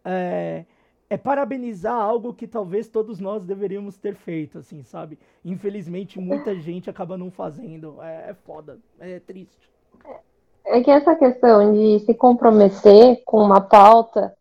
É, 0.06 0.65
é 1.10 1.18
parabenizar 1.18 1.94
algo 1.94 2.34
que 2.34 2.48
talvez 2.48 2.88
todos 2.88 3.20
nós 3.20 3.46
deveríamos 3.46 3.98
ter 3.98 4.16
feito, 4.16 4.58
assim, 4.58 4.84
sabe? 4.84 5.20
Infelizmente, 5.44 6.20
muita 6.20 6.56
gente 6.56 6.90
acaba 6.90 7.18
não 7.18 7.30
fazendo. 7.30 8.02
É, 8.02 8.32
é 8.32 8.34
foda, 8.34 8.80
é 9.00 9.20
triste. 9.20 9.70
É 10.66 10.82
que 10.82 10.90
essa 10.90 11.16
questão 11.16 11.74
de 11.74 12.00
se 12.00 12.14
comprometer 12.14 13.22
com 13.26 13.38
uma 13.44 13.62
pauta 13.62 14.34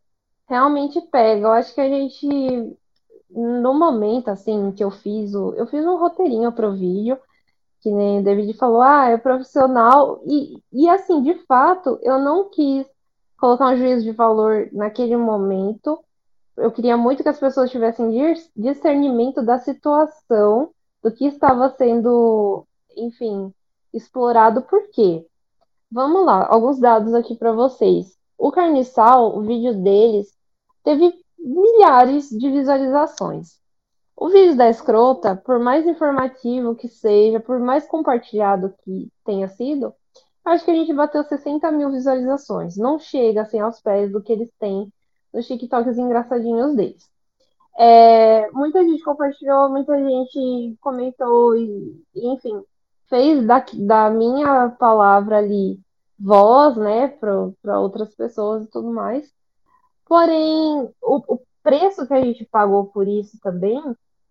realmente 0.49 1.01
pega. 1.01 1.47
Eu 1.47 1.53
acho 1.53 1.75
que 1.75 1.81
a 1.81 1.89
gente, 1.89 2.77
no 3.31 3.75
momento, 3.75 4.29
assim, 4.29 4.71
que 4.73 4.85
eu 4.85 4.91
fiz 4.91 5.35
o. 5.35 5.53
Eu 5.55 5.67
fiz 5.67 5.85
um 5.85 5.97
roteirinho 5.97 6.53
pro 6.53 6.73
vídeo, 6.73 7.19
que 7.81 7.91
nem 7.91 8.21
o 8.21 8.25
David 8.25 8.55
falou, 8.55 8.81
ah, 8.81 9.09
é 9.09 9.17
profissional. 9.19 10.23
E, 10.25 10.63
e 10.73 10.89
assim, 10.89 11.23
de 11.23 11.35
fato, 11.47 11.99
eu 12.03 12.19
não 12.19 12.49
quis 12.49 12.87
colocar 13.37 13.71
um 13.71 13.77
juízo 13.77 14.05
de 14.05 14.13
valor 14.13 14.69
naquele 14.73 15.17
momento 15.17 15.99
eu 16.57 16.70
queria 16.70 16.97
muito 16.97 17.23
que 17.23 17.29
as 17.29 17.39
pessoas 17.39 17.70
tivessem 17.70 18.11
discernimento 18.57 19.43
da 19.43 19.59
situação, 19.59 20.70
do 21.03 21.11
que 21.11 21.27
estava 21.27 21.69
sendo, 21.70 22.66
enfim, 22.97 23.53
explorado 23.93 24.62
por 24.62 24.89
quê. 24.91 25.27
Vamos 25.91 26.24
lá, 26.24 26.47
alguns 26.49 26.79
dados 26.79 27.12
aqui 27.15 27.37
para 27.37 27.53
vocês. 27.53 28.16
O 28.39 28.51
Carniçal, 28.51 29.37
o 29.37 29.43
vídeo 29.43 29.74
deles, 29.83 30.33
teve 30.85 31.12
milhares 31.39 32.31
de 32.31 32.51
visualizações. 32.51 33.61
O 34.16 34.29
vídeo 34.29 34.57
da 34.57 34.69
escrota, 34.69 35.35
por 35.35 35.59
mais 35.59 35.87
informativo 35.87 36.77
que 36.77 36.89
seja, 36.89 37.41
por 37.41 37.59
mais 37.59 37.87
compartilhado 37.87 38.74
que 38.85 39.11
tenha 39.24 39.49
sido, 39.49 39.93
acho 40.45 40.65
que 40.65 40.70
a 40.70 40.74
gente 40.74 40.93
bateu 40.93 41.24
60 41.24 41.70
mil 41.73 41.91
visualizações. 41.91 42.77
Não 42.77 42.99
chega 42.99 43.43
assim 43.43 43.59
aos 43.59 43.81
pés 43.81 44.12
do 44.12 44.23
que 44.23 44.33
eles 44.33 44.51
têm 44.59 44.93
nos 45.33 45.47
TikToks 45.47 45.99
engraçadinhos 45.99 46.75
deles. 46.77 47.11
É, 47.79 48.51
muita 48.51 48.85
gente 48.85 49.03
compartilhou, 49.03 49.69
muita 49.71 49.97
gente 49.97 50.77
comentou 50.81 51.57
e, 51.57 52.05
enfim, 52.15 52.63
fez 53.09 53.47
da, 53.47 53.65
da 53.75 54.11
minha 54.11 54.71
palavra 54.79 55.39
ali 55.39 55.81
voz, 56.19 56.77
né, 56.77 57.09
para 57.09 57.81
outras 57.81 58.15
pessoas 58.15 58.65
e 58.65 58.71
tudo 58.71 58.91
mais. 58.93 59.33
Porém, 60.07 60.91
o, 61.03 61.35
o, 61.35 61.41
preço 61.63 62.07
que 62.07 62.15
a 62.15 62.21
gente 62.21 62.45
pagou 62.47 62.87
por 62.87 63.07
isso 63.09 63.39
também 63.41 63.81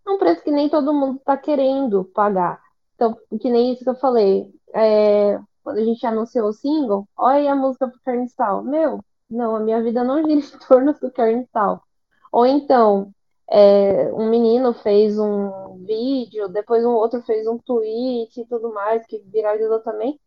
é 0.06 0.10
um 0.10 0.18
preço 0.18 0.44
que 0.44 0.52
nem 0.52 0.70
todo 0.70 0.94
mundo 0.94 1.18
está 1.18 1.38
querendo 1.38 2.06
pagar. 2.06 2.62
Então, 2.96 3.18
que 3.40 3.50
nem 3.50 3.74
isso 3.74 3.84
que 3.84 3.90
eu 3.90 3.96
falei. 3.96 4.54
É, 4.74 5.40
quando 5.64 5.78
a 5.78 5.84
gente 5.84 6.06
anunciou 6.06 6.50
o 6.50 6.54
single, 6.54 7.08
olha 7.18 7.54
a 7.54 7.56
música 7.56 7.88
pro 7.88 8.00
Carniçal. 8.02 8.64
Meu, 8.64 9.04
não, 9.32 9.56
a 9.56 9.60
minha 9.60 9.82
vida 9.82 10.04
não 10.04 10.18
gira 10.22 10.34
em 10.34 10.42
torno 10.68 10.94
do 10.94 11.12
carniçal. 11.12 11.84
Ou 12.32 12.46
então, 12.46 13.14
é, 13.50 14.12
um 14.14 14.30
menino 14.30 14.74
fez 14.74 15.18
um 15.20 15.84
vídeo, 15.86 16.48
depois 16.50 16.86
um 16.86 16.92
outro 16.92 17.22
fez 17.24 17.48
um 17.48 17.58
tweet 17.58 18.42
e 18.42 18.46
tudo 18.46 18.74
mais, 18.74 19.06
que 19.06 19.20
viralizou 19.20 19.80
também. 19.80 20.20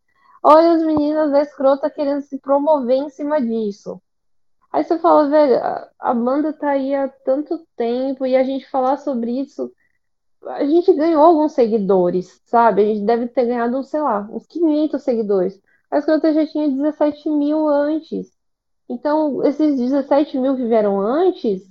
Olha 0.42 0.72
as 0.72 0.82
meninas 0.82 1.30
da 1.32 1.40
escrota 1.40 1.88
querendo 1.90 2.22
se 2.22 2.38
promover 2.38 2.96
em 2.96 3.08
cima 3.08 3.40
disso. 3.40 4.00
Aí 4.72 4.84
você 4.84 4.98
fala, 4.98 5.28
velho, 5.28 5.56
a, 5.56 5.90
a 5.98 6.14
banda 6.14 6.52
tá 6.52 6.70
aí 6.70 6.94
há 6.94 7.08
tanto 7.08 7.64
tempo 7.76 8.26
e 8.26 8.36
a 8.36 8.42
gente 8.42 8.68
falar 8.68 8.98
sobre 8.98 9.40
isso, 9.40 9.72
a 10.46 10.64
gente 10.64 10.92
ganhou 10.92 11.22
alguns 11.22 11.52
seguidores, 11.52 12.42
sabe? 12.44 12.82
A 12.82 12.84
gente 12.86 13.06
deve 13.06 13.28
ter 13.28 13.46
ganhado, 13.46 13.82
sei 13.84 14.00
lá, 14.00 14.28
uns 14.30 14.46
500 14.46 15.02
seguidores. 15.02 15.62
A 15.90 15.98
escrota 15.98 16.34
já 16.34 16.46
tinha 16.46 16.68
17 16.68 17.30
mil 17.30 17.68
antes. 17.68 18.33
Então, 18.88 19.42
esses 19.44 19.78
17 19.78 20.38
mil 20.38 20.56
que 20.56 20.66
vieram 20.66 21.00
antes 21.00 21.62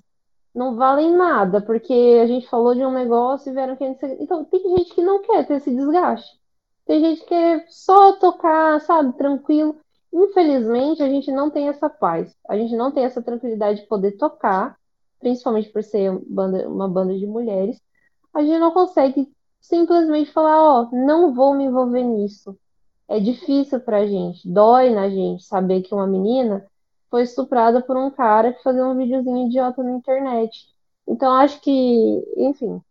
não 0.53 0.75
valem 0.75 1.15
nada, 1.15 1.61
porque 1.61 2.19
a 2.21 2.27
gente 2.27 2.47
falou 2.47 2.75
de 2.75 2.85
um 2.85 2.91
negócio 2.91 3.49
e 3.49 3.53
vieram 3.53 3.75
querendo. 3.75 3.97
Então, 4.19 4.45
tem 4.45 4.61
gente 4.77 4.93
que 4.93 5.01
não 5.01 5.21
quer 5.21 5.45
ter 5.45 5.55
esse 5.55 5.73
desgaste. 5.73 6.39
Tem 6.85 6.99
gente 6.99 7.21
que 7.21 7.27
quer 7.27 7.65
só 7.69 8.13
tocar, 8.13 8.79
sabe, 8.81 9.13
tranquilo. 9.17 9.75
Infelizmente, 10.11 11.01
a 11.01 11.09
gente 11.09 11.31
não 11.31 11.49
tem 11.49 11.69
essa 11.69 11.89
paz, 11.89 12.35
a 12.47 12.55
gente 12.55 12.75
não 12.75 12.91
tem 12.91 13.03
essa 13.03 13.21
tranquilidade 13.21 13.81
de 13.81 13.87
poder 13.87 14.11
tocar, 14.11 14.77
principalmente 15.19 15.69
por 15.69 15.81
ser 15.83 16.11
uma 16.67 16.87
banda 16.87 17.17
de 17.17 17.25
mulheres. 17.25 17.81
A 18.33 18.41
gente 18.43 18.59
não 18.59 18.71
consegue 18.71 19.31
simplesmente 19.59 20.31
falar, 20.31 20.61
ó, 20.61 20.83
oh, 20.83 20.95
não 20.95 21.33
vou 21.33 21.55
me 21.55 21.63
envolver 21.63 22.03
nisso. 22.03 22.55
É 23.07 23.19
difícil 23.19 23.79
pra 23.79 24.05
gente, 24.05 24.47
dói 24.47 24.91
na 24.91 25.09
gente 25.09 25.43
saber 25.45 25.81
que 25.81 25.93
uma 25.93 26.05
menina 26.07 26.65
foi 27.13 27.21
estuprada 27.21 27.79
por 27.79 27.95
um 27.95 28.09
cara 28.09 28.51
que 28.51 28.63
fazia 28.63 28.83
um 28.83 28.97
videozinho 28.97 29.45
idiota 29.45 29.83
na 29.83 29.91
internet. 29.91 30.65
Então, 31.07 31.31
acho 31.31 31.61
que, 31.61 32.33
enfim, 32.35 32.81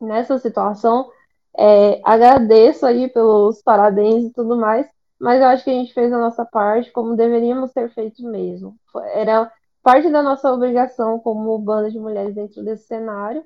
nessa 0.00 0.38
situação, 0.38 1.10
é, 1.58 2.00
agradeço 2.02 2.86
aí 2.86 3.06
pelos 3.10 3.60
parabéns 3.60 4.24
e 4.24 4.32
tudo 4.32 4.56
mais, 4.56 4.88
mas 5.20 5.42
eu 5.42 5.48
acho 5.48 5.62
que 5.62 5.68
a 5.68 5.74
gente 5.74 5.92
fez 5.92 6.10
a 6.10 6.18
nossa 6.18 6.42
parte 6.42 6.90
como 6.90 7.14
deveríamos 7.14 7.70
ter 7.70 7.90
feito 7.90 8.26
mesmo. 8.26 8.76
Era 9.12 9.52
parte 9.82 10.08
da 10.08 10.22
nossa 10.22 10.50
obrigação 10.50 11.18
como 11.18 11.58
banda 11.58 11.90
de 11.90 11.98
mulheres 11.98 12.34
dentro 12.34 12.64
desse 12.64 12.86
cenário, 12.86 13.44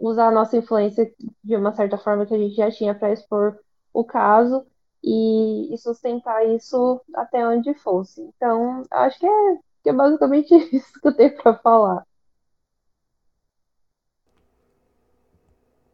usar 0.00 0.26
a 0.26 0.32
nossa 0.32 0.56
influência 0.56 1.08
de 1.44 1.54
uma 1.54 1.72
certa 1.72 1.96
forma 1.96 2.26
que 2.26 2.34
a 2.34 2.38
gente 2.38 2.56
já 2.56 2.68
tinha 2.68 2.96
para 2.96 3.12
expor 3.12 3.56
o 3.94 4.02
caso 4.02 4.66
e, 5.02 5.74
e, 5.74 5.78
sustentar 5.78 6.46
isso 6.46 7.00
até 7.14 7.46
onde 7.46 7.74
fosse. 7.74 8.22
Então, 8.22 8.84
acho 8.90 9.18
que 9.18 9.26
é, 9.26 9.58
que 9.82 9.90
é 9.90 9.92
basicamente 9.92 10.54
isso 10.74 11.00
que 11.00 11.08
eu 11.08 11.16
tenho 11.16 11.36
para 11.36 11.58
falar. 11.58 12.06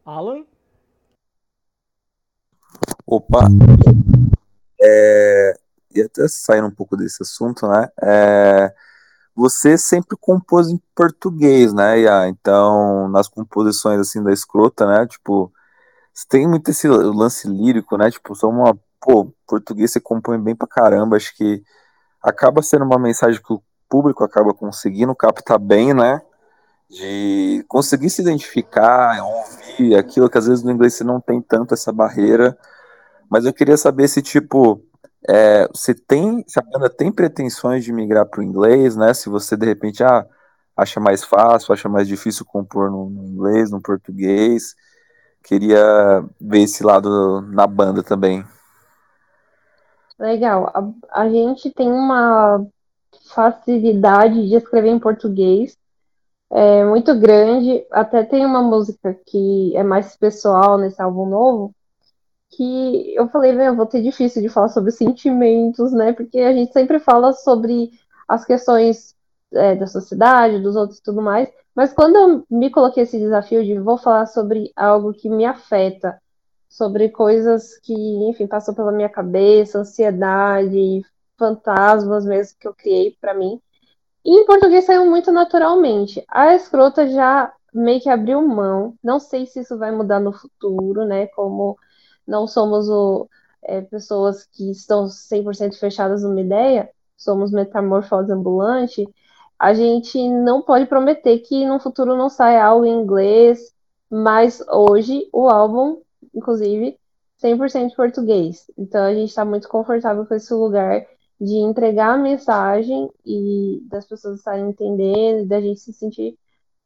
Alan? 0.05 0.45
Opa! 3.05 3.39
É, 4.81 5.53
e 5.93 6.01
até 6.01 6.27
saindo 6.27 6.67
um 6.67 6.71
pouco 6.71 6.95
desse 6.95 7.21
assunto, 7.23 7.67
né? 7.67 7.89
É, 8.01 8.73
você 9.35 9.77
sempre 9.77 10.17
compôs 10.19 10.69
em 10.69 10.79
português, 10.95 11.73
né, 11.73 11.99
Iá? 12.01 12.27
Então, 12.27 13.07
nas 13.09 13.27
composições 13.27 13.99
assim 13.99 14.21
da 14.23 14.31
escrota, 14.31 14.85
né? 14.85 15.07
Tipo, 15.07 15.51
você 16.13 16.25
tem 16.27 16.47
muito 16.47 16.69
esse 16.69 16.87
lance 16.87 17.47
lírico, 17.47 17.97
né? 17.97 18.11
Tipo, 18.11 18.35
só 18.35 18.49
uma. 18.49 18.77
Pô, 19.01 19.33
português 19.47 19.91
você 19.91 19.99
compõe 19.99 20.39
bem 20.39 20.55
pra 20.55 20.67
caramba. 20.67 21.17
Acho 21.17 21.35
que 21.35 21.63
acaba 22.21 22.61
sendo 22.61 22.85
uma 22.85 22.99
mensagem 22.99 23.41
que 23.41 23.53
o 23.53 23.63
público 23.89 24.23
acaba 24.23 24.53
conseguindo 24.53 25.15
captar 25.15 25.59
bem, 25.59 25.93
né? 25.93 26.21
de 26.89 27.63
conseguir 27.67 28.09
se 28.09 28.21
identificar, 28.21 29.23
ouvir 29.23 29.95
aquilo 29.95 30.29
que 30.29 30.37
às 30.37 30.47
vezes 30.47 30.63
no 30.63 30.71
inglês 30.71 30.95
você 30.95 31.03
não 31.03 31.21
tem 31.21 31.41
tanto 31.41 31.73
essa 31.73 31.91
barreira. 31.91 32.57
Mas 33.29 33.45
eu 33.45 33.53
queria 33.53 33.77
saber 33.77 34.07
se, 34.07 34.21
tipo, 34.21 34.83
é, 35.27 35.67
você 35.73 35.93
tem, 35.93 36.43
se 36.47 36.59
a 36.59 36.63
banda 36.63 36.89
tem 36.89 37.11
pretensões 37.11 37.83
de 37.83 37.93
migrar 37.93 38.25
para 38.25 38.41
o 38.41 38.43
inglês, 38.43 38.95
né? 38.95 39.13
Se 39.13 39.29
você 39.29 39.55
de 39.55 39.65
repente 39.65 40.03
ah, 40.03 40.25
acha 40.75 40.99
mais 40.99 41.23
fácil, 41.23 41.73
acha 41.73 41.87
mais 41.89 42.07
difícil 42.07 42.45
compor 42.45 42.89
no, 42.91 43.09
no 43.09 43.25
inglês, 43.27 43.69
no 43.71 43.81
português. 43.81 44.75
Queria 45.43 46.25
ver 46.41 46.61
esse 46.63 46.83
lado 46.83 47.41
na 47.41 47.67
banda 47.67 48.03
também. 48.03 48.43
Legal. 50.19 50.71
A, 50.73 51.21
a 51.23 51.29
gente 51.29 51.71
tem 51.71 51.89
uma 51.91 52.65
facilidade 53.33 54.47
de 54.47 54.55
escrever 54.55 54.89
em 54.89 54.99
português 54.99 55.77
é 56.51 56.83
muito 56.83 57.17
grande. 57.19 57.85
Até 57.91 58.23
tem 58.23 58.45
uma 58.45 58.61
música 58.61 59.13
que 59.25 59.75
é 59.75 59.83
mais 59.83 60.15
pessoal 60.17 60.77
nesse 60.77 61.01
álbum 61.01 61.25
novo, 61.27 61.75
que 62.51 63.13
eu 63.15 63.29
falei, 63.29 63.51
eu 63.67 63.75
vou 63.75 63.85
ter 63.85 64.01
difícil 64.01 64.41
de 64.41 64.49
falar 64.49 64.69
sobre 64.69 64.91
sentimentos, 64.93 65.91
né? 65.93 66.13
Porque 66.13 66.39
a 66.39 66.53
gente 66.53 66.73
sempre 66.73 66.99
fala 66.99 67.33
sobre 67.33 67.91
as 68.27 68.45
questões 68.45 69.15
é, 69.53 69.75
da 69.75 69.87
sociedade, 69.87 70.61
dos 70.61 70.75
outros 70.75 70.99
e 70.99 71.03
tudo 71.03 71.21
mais. 71.21 71.49
Mas 71.75 71.93
quando 71.93 72.15
eu 72.15 72.45
me 72.49 72.69
coloquei 72.71 73.03
esse 73.03 73.17
desafio 73.19 73.63
de 73.63 73.79
vou 73.79 73.97
falar 73.97 74.25
sobre 74.25 74.71
algo 74.75 75.13
que 75.13 75.29
me 75.29 75.45
afeta, 75.45 76.19
sobre 76.69 77.09
coisas 77.09 77.77
que, 77.79 77.93
enfim, 77.93 78.47
passam 78.47 78.73
pela 78.73 78.91
minha 78.91 79.09
cabeça, 79.09 79.79
ansiedade, 79.79 81.03
fantasmas 81.37 82.25
mesmo 82.25 82.57
que 82.59 82.67
eu 82.67 82.73
criei 82.73 83.17
para 83.19 83.33
mim, 83.33 83.59
e 84.23 84.41
em 84.41 84.45
português 84.45 84.85
saiu 84.85 85.05
muito 85.05 85.31
naturalmente. 85.31 86.23
A 86.27 86.53
escrota 86.53 87.07
já 87.07 87.51
meio 87.73 88.01
que 88.01 88.09
abriu 88.09 88.41
mão. 88.45 88.95
Não 89.03 89.19
sei 89.19 89.45
se 89.45 89.61
isso 89.61 89.77
vai 89.77 89.91
mudar 89.91 90.19
no 90.19 90.31
futuro, 90.33 91.05
né? 91.05 91.27
Como 91.27 91.77
não 92.27 92.47
somos 92.47 92.89
o, 92.89 93.27
é, 93.63 93.81
pessoas 93.81 94.45
que 94.45 94.69
estão 94.71 95.07
100% 95.07 95.77
fechadas 95.79 96.23
numa 96.23 96.41
ideia, 96.41 96.89
somos 97.17 97.51
metamorfose 97.51 98.31
ambulante, 98.31 99.07
a 99.57 99.73
gente 99.73 100.17
não 100.29 100.61
pode 100.61 100.85
prometer 100.85 101.39
que 101.39 101.65
no 101.65 101.79
futuro 101.79 102.15
não 102.15 102.29
saia 102.29 102.63
algo 102.63 102.85
em 102.85 103.01
inglês, 103.01 103.73
mas 104.09 104.63
hoje 104.69 105.27
o 105.33 105.49
álbum, 105.49 106.01
inclusive, 106.39 106.97
100% 107.41 107.95
português. 107.95 108.65
Então 108.77 109.03
a 109.03 109.13
gente 109.13 109.29
está 109.29 109.45
muito 109.45 109.69
confortável 109.69 110.25
com 110.25 110.33
esse 110.33 110.53
lugar 110.53 111.05
de 111.39 111.55
entregar 111.55 112.15
a 112.15 112.17
mensagem 112.17 113.09
e 113.25 113.81
das 113.89 114.05
pessoas 114.05 114.39
estarem 114.39 114.69
entendendo, 114.69 115.47
da 115.47 115.61
gente 115.61 115.79
se 115.79 115.93
sentir 115.93 116.37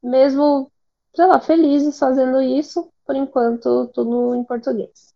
mesmo, 0.03 0.69
sei 1.15 1.25
lá, 1.25 1.39
felizes 1.39 1.97
fazendo 1.97 2.41
isso, 2.41 2.91
por 3.05 3.15
enquanto 3.15 3.87
tudo 3.87 4.35
em 4.35 4.43
português. 4.43 5.13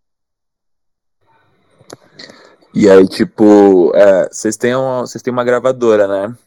E 2.74 2.90
aí, 2.90 3.08
tipo, 3.08 3.96
é, 3.96 4.30
vocês 4.30 4.56
têm, 4.56 4.76
uma, 4.76 5.02
vocês 5.02 5.22
têm 5.22 5.34
uma 5.34 5.44
gravadora, 5.44 6.08
né? 6.08 6.38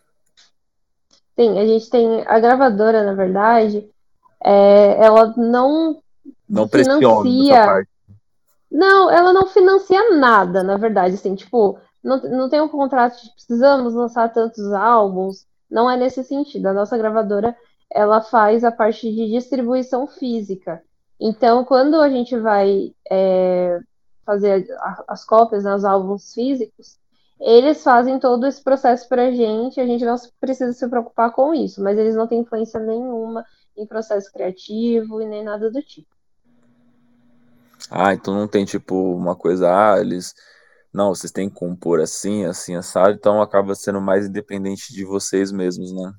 Sim, 1.39 1.59
a 1.59 1.67
gente 1.67 1.91
tem 1.91 2.23
a 2.27 2.39
gravadora, 2.39 3.05
na 3.05 3.15
verdade, 3.15 3.89
é, 4.45 5.05
ela 5.05 5.35
não, 5.37 6.01
não 6.51 6.69
financia. 6.69 7.87
Não, 8.71 9.11
ela 9.11 9.33
não 9.33 9.47
financia 9.47 10.17
nada, 10.17 10.63
na 10.63 10.77
verdade, 10.77 11.15
assim, 11.15 11.35
tipo, 11.35 11.79
não, 12.03 12.21
não 12.23 12.49
tem 12.49 12.61
um 12.61 12.69
contrato 12.69 13.21
de 13.23 13.33
precisamos 13.33 13.95
lançar 13.95 14.33
tantos 14.33 14.73
álbuns, 14.73 15.47
não 15.71 15.91
é 15.91 15.97
nesse 15.97 16.23
sentido. 16.25 16.67
A 16.67 16.73
nossa 16.73 16.97
gravadora 16.97 17.57
ela 17.93 18.21
faz 18.21 18.63
a 18.65 18.71
parte 18.71 19.13
de 19.13 19.31
distribuição 19.31 20.07
física. 20.07 20.83
Então, 21.19 21.65
quando 21.65 21.97
a 22.01 22.09
gente 22.09 22.39
vai 22.39 22.95
é, 23.11 23.81
fazer 24.25 24.67
as 25.09 25.25
cópias, 25.25 25.65
né, 25.65 25.75
os 25.75 25.85
álbuns 25.85 26.33
físicos, 26.33 26.99
eles 27.41 27.83
fazem 27.83 28.19
todo 28.19 28.47
esse 28.47 28.63
processo 28.63 29.09
para 29.09 29.27
a 29.29 29.31
gente, 29.33 29.81
a 29.81 29.87
gente 29.87 30.05
não 30.05 30.15
precisa 30.39 30.73
se 30.73 30.89
preocupar 30.89 31.33
com 31.33 31.55
isso, 31.55 31.83
mas 31.83 31.99
eles 31.99 32.15
não 32.15 32.27
têm 32.27 32.41
influência 32.41 32.79
nenhuma 32.79 33.45
em 33.77 33.87
processo 33.87 34.31
criativo 34.33 35.21
e 35.21 35.27
nem 35.27 35.43
nada 35.43 35.71
do 35.71 35.83
tipo. 35.83 36.20
Ah, 37.91 38.15
então 38.15 38.35
não 38.35 38.47
tem 38.47 38.65
tipo 38.65 38.95
uma 39.15 39.35
coisa, 39.35 39.69
ah, 39.69 40.01
eles 40.01 40.35
não, 40.93 41.15
vocês 41.15 41.33
têm 41.33 41.49
que 41.49 41.55
compor 41.55 42.01
assim, 42.01 42.45
assim, 42.45 42.75
assado, 42.75 43.13
então 43.15 43.41
acaba 43.41 43.75
sendo 43.75 44.01
mais 44.01 44.27
independente 44.27 44.93
de 44.93 45.05
vocês 45.05 45.53
mesmos, 45.53 45.93
né? 45.93 46.13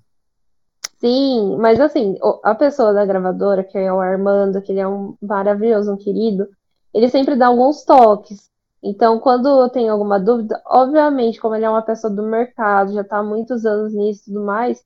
Sim, 1.00 1.58
mas 1.58 1.80
assim, 1.80 2.18
a 2.44 2.54
pessoa 2.54 2.94
da 2.94 3.06
gravadora, 3.06 3.64
que 3.64 3.78
é 3.78 3.92
o 3.92 4.00
Armando, 4.00 4.62
que 4.62 4.72
ele 4.72 4.80
é 4.80 4.88
um 4.88 5.16
maravilhoso, 5.22 5.92
um 5.92 5.98
querido, 5.98 6.48
ele 6.94 7.10
sempre 7.10 7.36
dá 7.36 7.48
alguns 7.48 7.84
toques. 7.84 8.52
Então, 8.84 9.20
quando 9.20 9.48
eu 9.48 9.70
tenho 9.70 9.92
alguma 9.92 10.20
dúvida, 10.20 10.62
obviamente, 10.66 11.40
como 11.40 11.56
ele 11.56 11.66
é 11.66 11.70
uma 11.70 11.82
pessoa 11.82 12.14
do 12.14 12.24
mercado, 12.24 12.94
já 12.94 13.02
está 13.02 13.18
há 13.18 13.24
muitos 13.24 13.66
anos 13.66 13.94
nisso 13.94 14.22
e 14.22 14.26
tudo 14.26 14.46
mais, 14.46 14.84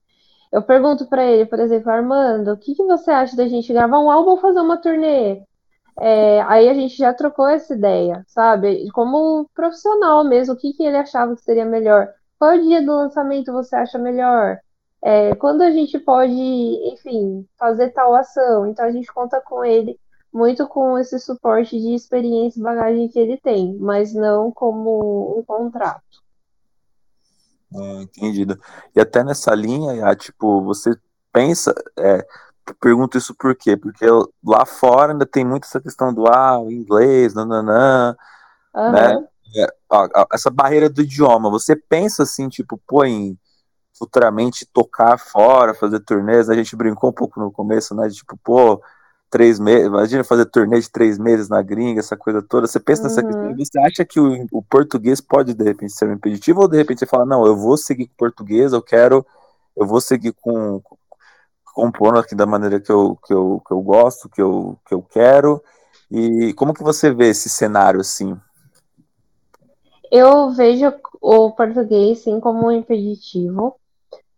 eu 0.52 0.62
pergunto 0.62 1.06
para 1.08 1.24
ele, 1.26 1.46
por 1.46 1.60
exemplo, 1.60 1.92
Armando, 1.92 2.54
o 2.54 2.58
que, 2.58 2.76
que 2.76 2.84
você 2.86 3.12
acha 3.12 3.36
da 3.36 3.48
gente 3.48 3.74
gravar 3.74 4.00
um 4.00 4.10
álbum 4.10 4.32
ou 4.32 4.38
fazer 4.38 4.60
uma 4.60 4.78
turnê? 4.78 5.44
É, 6.00 6.42
aí 6.42 6.68
a 6.68 6.74
gente 6.74 6.98
já 6.98 7.14
trocou 7.14 7.48
essa 7.48 7.74
ideia, 7.74 8.24
sabe? 8.28 8.90
Como 8.92 9.50
profissional 9.54 10.24
mesmo, 10.24 10.54
o 10.54 10.58
que, 10.58 10.74
que 10.74 10.84
ele 10.84 10.98
achava 10.98 11.36
que 11.36 11.42
seria 11.42 11.66
melhor? 11.66 12.10
Qual 12.38 12.52
é 12.52 12.58
dia 12.58 12.82
do 12.86 12.94
lançamento 12.94 13.54
você 13.54 13.76
acha 13.76 13.98
melhor? 13.98 14.60
É, 15.02 15.36
quando 15.36 15.62
a 15.62 15.72
gente 15.72 15.98
pode, 16.00 16.34
enfim, 16.34 17.48
fazer 17.58 17.92
tal 17.92 18.16
ação? 18.16 18.68
Então 18.68 18.86
a 18.86 18.92
gente 18.92 19.12
conta 19.14 19.40
com 19.42 19.64
ele 19.64 20.00
muito 20.36 20.68
com 20.68 20.98
esse 21.00 21.18
suporte 21.18 21.80
de 21.80 21.94
experiência 21.96 22.60
e 22.60 22.64
bagagem 22.64 23.08
que 23.08 23.18
ele 23.18 23.38
tem, 23.38 23.78
mas 23.80 24.14
não 24.14 24.52
como 24.52 25.40
um 25.40 25.44
contrato. 25.44 26.04
Ah, 27.74 28.02
entendido. 28.02 28.60
E 28.94 29.00
até 29.00 29.24
nessa 29.24 29.56
linha, 29.56 30.14
tipo, 30.16 30.62
você 30.62 30.92
pensa, 31.32 31.74
é, 31.98 32.26
pergunto 32.74 33.18
isso 33.18 33.36
por 33.36 33.56
quê? 33.56 33.78
Porque 33.78 34.06
lá 34.44 34.66
fora 34.66 35.12
ainda 35.12 35.26
tem 35.26 35.46
muito 35.46 35.66
essa 35.66 35.80
questão 35.80 36.14
do 36.14 36.28
ah, 36.28 36.60
o 36.60 36.72
inglês, 36.72 37.34
nananã, 37.34 38.16
uhum. 38.74 38.92
né? 38.92 39.28
É, 39.58 39.68
essa 40.34 40.50
barreira 40.50 40.90
do 40.90 41.02
idioma. 41.02 41.50
Você 41.50 41.76
pensa 41.76 42.24
assim, 42.24 42.50
tipo, 42.50 42.80
pô, 42.88 43.06
em 43.06 43.38
futuramente 43.98 44.66
tocar 44.66 45.18
fora, 45.18 45.74
fazer 45.74 46.00
turnês, 46.02 46.50
a 46.50 46.56
gente 46.56 46.76
brincou 46.76 47.10
um 47.12 47.14
pouco 47.14 47.40
no 47.40 47.52
começo, 47.52 47.96
né? 47.96 48.08
De, 48.08 48.16
tipo, 48.16 48.38
pô, 48.44 48.82
três 49.30 49.60
meses, 49.60 49.88
imagina 49.88 50.24
fazer 50.24 50.46
turnê 50.46 50.80
de 50.80 50.90
três 50.90 51.18
meses 51.18 51.50
na 51.50 51.62
gringa, 51.62 52.00
essa 52.00 52.18
coisa 52.18 52.42
toda. 52.42 52.68
Você 52.68 52.80
pensa 52.80 53.04
nessa 53.04 53.24
questão, 53.24 53.48
Uhum. 53.48 53.56
você 53.58 53.80
acha 53.80 54.06
que 54.06 54.20
o, 54.20 54.46
o 54.52 54.62
português 54.62 55.22
pode 55.22 55.54
de 55.54 55.64
repente 55.64 55.94
ser 55.94 56.08
um 56.08 56.14
impeditivo, 56.14 56.62
ou 56.62 56.68
de 56.68 56.78
repente 56.78 57.00
você 57.00 57.06
fala, 57.06 57.26
não, 57.26 57.46
eu 57.46 57.56
vou 57.56 57.78
seguir 57.78 58.08
com 58.08 58.14
o 58.14 58.18
português, 58.18 58.74
eu 58.74 58.82
quero, 58.82 59.26
eu 59.76 59.86
vou 59.86 60.02
seguir 60.02 60.34
com 60.42 60.82
compondo 61.76 62.18
aqui 62.18 62.34
da 62.34 62.46
maneira 62.46 62.80
que 62.80 62.90
eu, 62.90 63.20
que 63.28 63.34
eu, 63.34 63.62
que 63.68 63.74
eu 63.74 63.82
gosto, 63.82 64.30
que 64.30 64.42
eu, 64.42 64.80
que 64.88 64.94
eu 64.94 65.02
quero. 65.02 65.62
E 66.10 66.54
como 66.54 66.74
que 66.74 66.82
você 66.82 67.14
vê 67.14 67.28
esse 67.28 67.50
cenário 67.50 68.00
assim? 68.00 68.36
Eu 70.10 70.52
vejo 70.52 70.94
o 71.22 71.52
português 71.52 72.20
sim 72.20 72.40
como 72.40 72.68
um 72.68 72.72
impeditivo. 72.72 73.76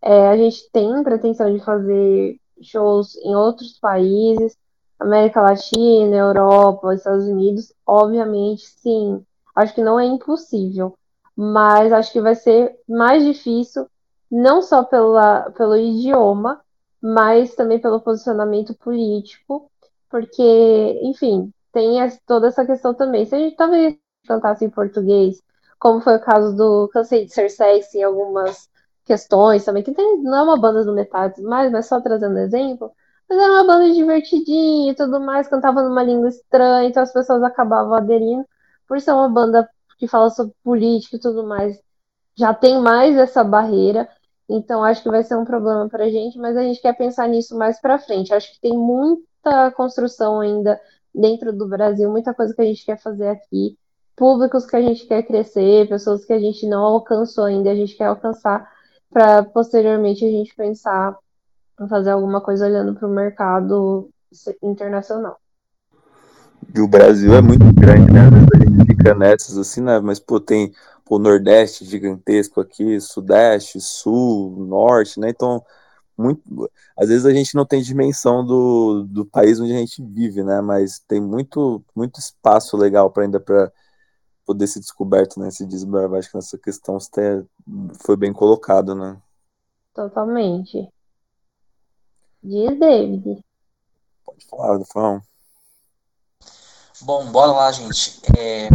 É, 0.02 0.30
a 0.30 0.36
gente 0.36 0.68
tem 0.72 1.04
pretensão 1.04 1.54
de 1.54 1.64
fazer 1.64 2.40
shows 2.62 3.16
em 3.18 3.36
outros 3.36 3.78
países, 3.80 4.58
América 5.00 5.42
Latina, 5.42 6.16
Europa, 6.16 6.96
Estados 6.96 7.28
Unidos, 7.28 7.72
obviamente, 7.86 8.64
sim. 8.82 9.24
Acho 9.56 9.76
que 9.76 9.84
não 9.84 10.00
é 10.00 10.06
impossível, 10.06 10.96
mas 11.36 11.94
acho 11.94 12.12
que 12.12 12.22
vai 12.22 12.34
ser 12.34 12.76
mais 12.88 13.24
difícil, 13.24 13.86
não 14.32 14.62
só 14.62 14.84
pela, 14.84 15.52
pelo 15.52 15.78
idioma, 15.78 16.62
mas 17.02 17.56
também 17.56 17.80
pelo 17.80 18.02
posicionamento 18.02 18.74
político, 18.76 19.70
porque, 20.10 21.00
enfim, 21.04 21.52
tem 21.72 21.98
toda 22.26 22.48
essa 22.48 22.66
questão 22.66 22.94
também. 22.94 23.26
Se 23.26 23.36
a 23.36 23.40
gente 23.40 23.56
talvez 23.56 23.98
cantasse 24.28 24.66
em 24.66 24.70
português, 24.70 25.42
como 25.80 26.02
foi 26.02 26.16
o 26.16 26.22
caso 26.22 26.56
do 26.56 26.88
Cansei 26.90 27.26
de 27.26 27.34
Ser 27.34 27.50
Sexy 27.50 28.00
em 28.00 28.04
algumas 28.04 28.70
questões 29.06 29.64
também, 29.64 29.84
que 29.84 29.94
tem- 29.94 30.22
não 30.22 30.36
é 30.38 30.42
uma 30.44 30.60
banda 30.60 30.84
do 30.84 30.94
metal 30.94 31.32
mas 31.44 31.86
só 31.88 32.02
trazendo 32.02 32.38
exemplo, 32.40 32.92
mas 33.30 33.38
era 33.40 33.52
uma 33.54 33.66
banda 33.66 33.94
divertidinha 33.94 34.92
e 34.92 34.96
tudo 34.96 35.20
mais, 35.20 35.48
cantava 35.48 35.82
numa 35.84 36.04
língua 36.04 36.30
estranha, 36.30 36.90
então 36.90 37.04
as 37.04 37.14
pessoas 37.14 37.42
acabavam 37.44 37.94
aderindo, 37.94 38.46
por 38.88 39.00
ser 39.02 39.12
uma 39.14 39.30
banda 39.30 39.70
que 39.98 40.08
fala 40.08 40.30
sobre 40.30 40.54
política 40.64 41.16
e 41.18 41.20
tudo 41.20 41.46
mais, 41.46 41.80
já 42.38 42.54
tem 42.54 42.80
mais 42.82 43.18
essa 43.18 43.44
barreira, 43.44 44.10
então 44.50 44.84
acho 44.84 45.04
que 45.04 45.10
vai 45.10 45.24
ser 45.24 45.36
um 45.36 45.46
problema 45.46 45.88
pra 45.90 46.10
gente, 46.10 46.38
mas 46.38 46.56
a 46.56 46.64
gente 46.64 46.82
quer 46.82 46.94
pensar 46.94 47.28
nisso 47.28 47.58
mais 47.58 47.80
pra 47.82 48.00
frente. 48.00 48.34
Acho 48.34 48.52
que 48.54 48.62
tem 48.62 48.78
muita 48.78 49.72
construção 49.72 50.40
ainda 50.40 50.80
dentro 51.14 51.52
do 51.52 51.68
Brasil, 51.68 52.10
muita 52.10 52.34
coisa 52.34 52.54
que 52.54 52.62
a 52.62 52.66
gente 52.66 52.86
quer 52.86 53.02
fazer 53.02 53.28
aqui, 53.28 53.78
públicos 54.16 54.66
que 54.66 54.76
a 54.76 54.82
gente 54.82 55.06
quer 55.06 55.24
crescer, 55.24 55.90
pessoas 55.90 56.24
que 56.24 56.34
a 56.34 56.40
gente 56.40 56.68
não 56.68 56.84
alcançou 56.84 57.46
ainda, 57.46 57.72
a 57.72 57.76
gente 57.76 57.96
quer 57.96 58.06
alcançar 58.06 58.70
para 59.10 59.44
posteriormente 59.44 60.26
a 60.26 60.30
gente 60.30 60.56
pensar 60.56 61.18
em 61.82 61.88
fazer 61.88 62.12
alguma 62.12 62.42
coisa 62.42 62.66
olhando 62.66 62.94
para 62.94 63.08
o 63.08 63.12
mercado 63.12 64.10
internacional. 64.64 65.38
E 66.76 66.82
o 66.82 66.88
Brasil 66.88 67.34
é 67.34 67.42
muito 67.42 67.66
grande, 67.74 68.12
né? 68.12 68.22
A 68.54 68.58
gente 68.60 68.86
fica 68.86 69.14
nessas 69.16 69.58
assim, 69.58 69.82
né? 69.82 70.00
Mas, 70.00 70.20
pô, 70.20 70.40
tem 70.40 70.74
o 71.16 71.20
Nordeste 71.20 71.86
gigantesco 71.86 72.60
aqui, 72.62 73.00
Sudeste, 73.00 73.80
Sul, 73.80 74.66
Norte, 74.68 75.20
né? 75.20 75.30
Então, 75.30 75.64
muito, 76.18 76.42
às 76.98 77.10
vezes 77.10 77.26
a 77.26 77.34
gente 77.34 77.54
não 77.56 77.66
tem 77.66 77.82
dimensão 77.82 78.46
do, 78.46 79.04
do 79.04 79.26
país 79.26 79.60
onde 79.60 79.74
a 79.74 79.78
gente 79.78 80.02
vive, 80.02 80.44
né? 80.44 80.62
Mas 80.62 81.00
tem 81.00 81.22
muito, 81.22 81.84
muito 81.96 82.20
espaço 82.20 82.76
legal 82.76 83.12
para 83.12 83.24
ainda 83.24 83.40
para 83.40 83.72
poder 84.46 84.66
ser 84.68 84.80
descoberto, 84.80 85.40
né? 85.40 85.52
Se 85.52 85.66
desbravar, 85.66 86.20
acho 86.20 86.32
que 86.32 86.36
nessa 86.36 86.58
questão 86.58 87.00
você 87.00 87.46
foi 88.00 88.16
bem 88.18 88.34
colocado, 88.34 88.96
né? 88.96 89.22
Totalmente. 89.94 90.90
Diz 92.42 92.80
David. 92.80 93.44
Pode 94.26 94.46
falar, 94.46 94.86
Fão. 94.86 95.22
Bom, 97.02 97.32
bora 97.32 97.52
lá, 97.52 97.72
gente. 97.72 98.22
É... 98.38 98.70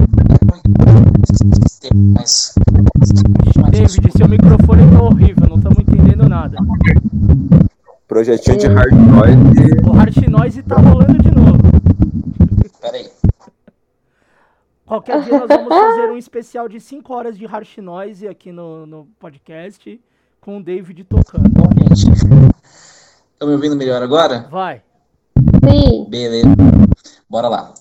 David, 3.70 4.12
seu 4.16 4.28
microfone 4.28 4.82
tá 4.90 5.02
horrível, 5.02 5.48
não 5.48 5.56
estamos 5.56 5.78
entendendo 5.78 6.28
nada. 6.28 6.58
Projetinho 8.06 8.58
de 8.58 8.66
hard 8.66 8.92
noise. 8.92 9.88
O 9.88 9.92
hard 9.92 10.28
noise 10.28 10.62
tá 10.62 10.76
rolando 10.76 11.18
de 11.22 11.30
novo. 11.30 11.58
Peraí. 12.80 13.10
Qualquer 14.84 15.22
dia 15.22 15.38
nós 15.38 15.48
vamos 15.48 15.68
fazer 15.68 16.10
um 16.10 16.16
especial 16.18 16.68
de 16.68 16.80
5 16.80 17.14
horas 17.14 17.38
de 17.38 17.46
hard 17.46 17.78
noise 17.78 18.28
aqui 18.28 18.52
no, 18.52 18.84
no 18.84 19.06
podcast 19.18 19.98
com 20.40 20.58
o 20.58 20.62
David 20.62 21.04
tocando. 21.04 21.48
Bom, 21.48 21.68
gente. 21.78 22.10
Estão 23.32 23.48
me 23.48 23.54
ouvindo 23.54 23.74
melhor 23.74 24.02
agora? 24.02 24.46
Vai. 24.50 24.82
Sim. 25.64 26.06
Beleza. 26.10 26.48
Bora 27.28 27.48
lá. 27.48 27.72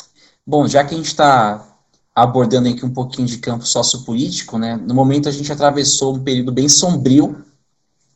Bom, 0.48 0.68
já 0.68 0.84
que 0.86 0.94
a 0.94 0.98
gente 0.98 1.08
está 1.08 1.71
abordando 2.14 2.70
aqui 2.70 2.86
um 2.86 2.94
pouquinho 2.94 3.28
de 3.28 3.38
campo 3.38 3.66
sociopolítico, 3.66 4.58
né? 4.58 4.76
No 4.76 4.94
momento 4.94 5.30
a 5.30 5.32
gente 5.32 5.52
atravessou 5.52 6.16
um 6.16 6.24
período 6.24 6.52
bem 6.52 6.68
sombrio 6.68 7.44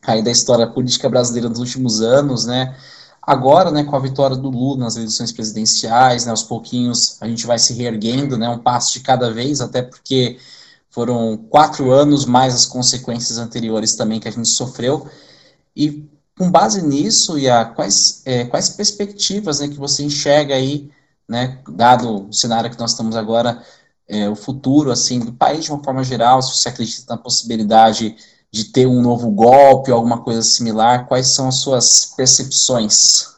aí 0.06 0.22
da 0.22 0.32
história 0.32 0.68
política 0.68 1.10
brasileira 1.10 1.50
dos 1.50 1.60
últimos 1.60 2.02
anos, 2.02 2.46
né? 2.46 2.76
Agora, 3.22 3.72
né, 3.72 3.84
com 3.84 3.96
a 3.96 4.00
vitória 4.00 4.36
do 4.36 4.50
Lula 4.50 4.84
nas 4.84 4.96
eleições 4.96 5.32
presidenciais, 5.32 6.26
né, 6.26 6.32
aos 6.32 6.44
pouquinhos 6.44 7.18
a 7.20 7.28
gente 7.28 7.48
vai 7.48 7.58
se 7.58 7.74
reerguendo, 7.74 8.38
né, 8.38 8.48
um 8.48 8.60
passo 8.60 8.94
de 8.94 9.00
cada 9.00 9.34
vez, 9.34 9.62
até 9.62 9.82
porque 9.82 10.38
foram 10.92 11.36
quatro 11.50 11.92
anos 11.92 12.24
mais 12.24 12.54
as 12.54 12.66
consequências 12.68 13.40
anteriores 13.40 13.96
também 13.96 14.20
que 14.20 14.28
a 14.28 14.32
gente 14.32 14.48
sofreu. 14.48 15.10
E 15.76 16.08
com 16.38 16.52
base 16.52 16.86
nisso, 16.86 17.40
Ia, 17.40 17.66
quais, 17.66 18.22
é, 18.26 18.46
quais 18.46 18.70
perspectivas 18.70 19.60
né, 19.60 19.70
que 19.70 19.78
você 19.78 20.04
enxerga 20.04 20.54
aí, 20.54 20.92
né, 21.28 21.58
dado 21.68 22.28
o 22.30 22.34
cenário 22.34 22.70
que 22.70 22.80
nós 22.80 22.92
estamos 22.92 23.16
agora, 23.16 23.64
é, 24.08 24.30
o 24.30 24.36
futuro 24.36 24.92
assim 24.92 25.20
do 25.20 25.34
país 25.34 25.66
de 25.66 25.72
uma 25.72 25.84
forma 25.84 26.04
geral, 26.04 26.42
se 26.42 26.56
você 26.56 26.70
acredita 26.70 27.14
na 27.14 27.22
possibilidade 27.22 28.16
de 28.52 28.72
ter 28.72 28.86
um 28.86 29.02
novo 29.02 29.30
golpe, 29.32 29.92
alguma 29.92 30.24
coisa 30.24 30.42
similar, 30.42 31.08
quais 31.08 31.28
são 31.28 31.48
as 31.48 31.56
suas 31.56 32.06
percepções? 32.16 33.36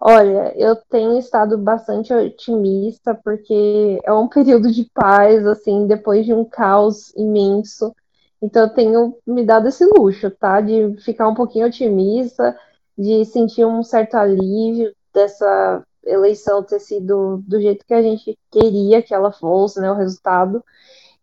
Olha, 0.00 0.52
eu 0.56 0.76
tenho 0.88 1.18
estado 1.18 1.58
bastante 1.58 2.12
otimista 2.12 3.14
porque 3.14 3.98
é 4.04 4.12
um 4.12 4.28
período 4.30 4.70
de 4.70 4.88
paz, 4.94 5.44
assim, 5.46 5.86
depois 5.86 6.24
de 6.24 6.32
um 6.32 6.44
caos 6.44 7.12
imenso. 7.16 7.94
Então 8.40 8.62
eu 8.62 8.68
tenho 8.68 9.16
me 9.26 9.44
dado 9.44 9.66
esse 9.66 9.84
luxo, 9.84 10.30
tá? 10.30 10.60
De 10.60 10.96
ficar 10.98 11.28
um 11.28 11.34
pouquinho 11.34 11.66
otimista, 11.66 12.56
de 12.96 13.24
sentir 13.24 13.64
um 13.64 13.82
certo 13.82 14.14
alívio 14.14 14.94
dessa 15.12 15.82
eleição 16.06 16.62
ter 16.62 16.80
sido 16.80 17.42
do 17.46 17.60
jeito 17.60 17.84
que 17.86 17.94
a 17.94 18.02
gente 18.02 18.38
queria 18.50 19.02
que 19.02 19.14
ela 19.14 19.32
fosse, 19.32 19.80
né? 19.80 19.90
O 19.90 19.96
resultado. 19.96 20.64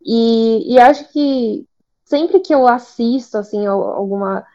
E, 0.04 0.74
e 0.74 0.78
acho 0.78 1.10
que 1.12 1.66
sempre 2.04 2.40
que 2.40 2.54
eu 2.54 2.68
assisto, 2.68 3.38
assim, 3.38 3.66
alguma 3.66 4.46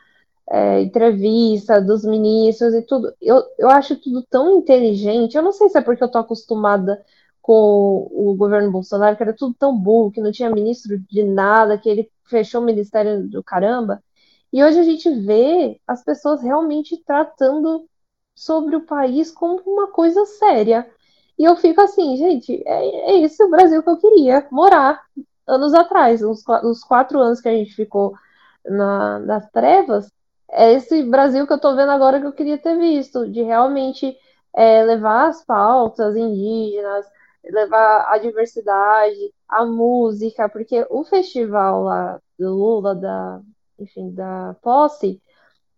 é, 0.49 0.81
entrevista 0.81 1.81
dos 1.81 2.03
ministros 2.03 2.73
e 2.73 2.81
tudo, 2.81 3.13
eu, 3.21 3.43
eu 3.57 3.69
acho 3.69 3.95
tudo 3.97 4.23
tão 4.29 4.57
inteligente. 4.57 5.35
Eu 5.35 5.43
não 5.43 5.51
sei 5.51 5.69
se 5.69 5.77
é 5.77 5.81
porque 5.81 6.03
eu 6.03 6.11
tô 6.11 6.17
acostumada 6.19 7.03
com 7.41 8.07
o 8.11 8.35
governo 8.35 8.71
Bolsonaro, 8.71 9.15
que 9.17 9.23
era 9.23 9.33
tudo 9.33 9.55
tão 9.57 9.77
burro, 9.77 10.11
que 10.11 10.21
não 10.21 10.31
tinha 10.31 10.49
ministro 10.49 10.99
de 10.99 11.23
nada, 11.23 11.77
que 11.77 11.89
ele 11.89 12.11
fechou 12.25 12.61
o 12.61 12.65
ministério 12.65 13.27
do 13.27 13.43
caramba. 13.43 14.03
E 14.51 14.63
hoje 14.63 14.79
a 14.79 14.83
gente 14.83 15.09
vê 15.09 15.79
as 15.87 16.03
pessoas 16.03 16.41
realmente 16.41 16.97
tratando 17.05 17.87
sobre 18.39 18.77
o 18.77 18.85
país 18.85 19.31
como 19.31 19.61
uma 19.65 19.87
coisa 19.87 20.25
séria. 20.25 20.89
E 21.37 21.43
eu 21.43 21.57
fico 21.57 21.81
assim, 21.81 22.15
gente, 22.15 22.63
é, 22.65 23.11
é 23.11 23.19
esse 23.19 23.43
o 23.43 23.49
Brasil 23.49 23.83
que 23.83 23.89
eu 23.89 23.97
queria 23.97 24.47
morar 24.49 25.03
anos 25.45 25.73
atrás, 25.73 26.23
uns, 26.23 26.41
uns 26.63 26.81
quatro 26.81 27.19
anos 27.19 27.41
que 27.41 27.49
a 27.49 27.51
gente 27.51 27.75
ficou 27.75 28.13
na, 28.65 29.19
nas 29.19 29.49
trevas, 29.51 30.09
é 30.49 30.71
esse 30.71 31.03
Brasil 31.03 31.45
que 31.45 31.51
eu 31.51 31.59
tô 31.59 31.75
vendo 31.75 31.91
agora 31.91 32.21
que 32.21 32.27
eu 32.27 32.31
queria 32.31 32.57
ter 32.57 32.77
visto, 32.77 33.29
de 33.29 33.41
realmente 33.41 34.17
é, 34.55 34.83
levar 34.83 35.27
as 35.27 35.43
pautas 35.43 36.15
indígenas, 36.15 37.05
levar 37.43 38.07
a 38.09 38.17
diversidade, 38.19 39.33
a 39.49 39.65
música, 39.65 40.47
porque 40.47 40.87
o 40.89 41.03
festival 41.03 41.83
lá 41.83 42.21
do 42.37 42.53
Lula, 42.53 42.95
da, 42.95 43.41
enfim, 43.77 44.11
da 44.13 44.55
posse, 44.61 45.21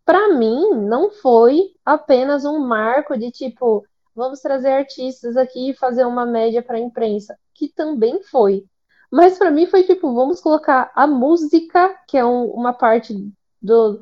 para 0.06 0.34
mim 0.36 0.76
não 0.76 1.12
foi 1.12 1.72
apenas 1.86 2.46
um 2.46 2.60
marco 2.60 3.18
de 3.18 3.32
tipo, 3.32 3.86
vamos 4.16 4.40
trazer 4.40 4.72
artistas 4.72 5.38
aqui 5.38 5.72
e 5.72 5.76
fazer 5.76 6.06
uma 6.06 6.26
média 6.26 6.62
para 6.62 6.78
a 6.78 6.82
imprensa, 6.82 7.38
que 7.54 7.70
também 7.70 8.22
foi. 8.24 8.66
Mas 9.12 9.38
para 9.38 9.52
mim 9.52 9.66
foi 9.66 9.84
tipo, 9.84 10.14
vamos 10.14 10.40
colocar 10.40 10.92
a 10.96 11.06
música, 11.06 11.94
que 12.08 12.18
é 12.18 12.26
um, 12.26 12.46
uma 12.46 12.74
parte 12.74 13.14
do 13.62 14.02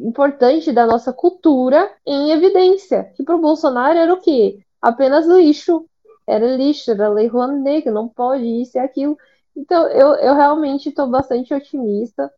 importante 0.00 0.72
da 0.72 0.86
nossa 0.86 1.12
cultura, 1.12 1.90
em 2.06 2.30
evidência. 2.30 3.12
Que 3.16 3.22
para 3.24 3.34
o 3.36 3.40
Bolsonaro 3.40 3.98
era 3.98 4.12
o 4.12 4.20
quê? 4.20 4.60
Apenas 4.80 5.26
lixo. 5.26 5.86
Era 6.26 6.56
lixo, 6.56 6.90
era 6.90 7.08
lei 7.08 7.26
Rouanet, 7.26 7.82
que 7.82 7.90
não 7.90 8.08
pode 8.08 8.44
isso 8.44 8.78
e 8.78 8.80
aquilo. 8.80 9.16
Então, 9.56 9.88
eu, 9.88 10.14
eu 10.16 10.34
realmente 10.34 10.88
estou 10.88 11.08
bastante 11.08 11.52
otimista. 11.52 12.32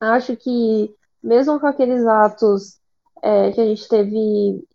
Acho 0.00 0.36
que, 0.36 0.94
mesmo 1.22 1.60
com 1.60 1.66
aqueles 1.66 2.06
atos 2.06 2.80
é, 3.22 3.52
que 3.52 3.60
a 3.60 3.64
gente 3.64 3.88
teve 3.88 4.16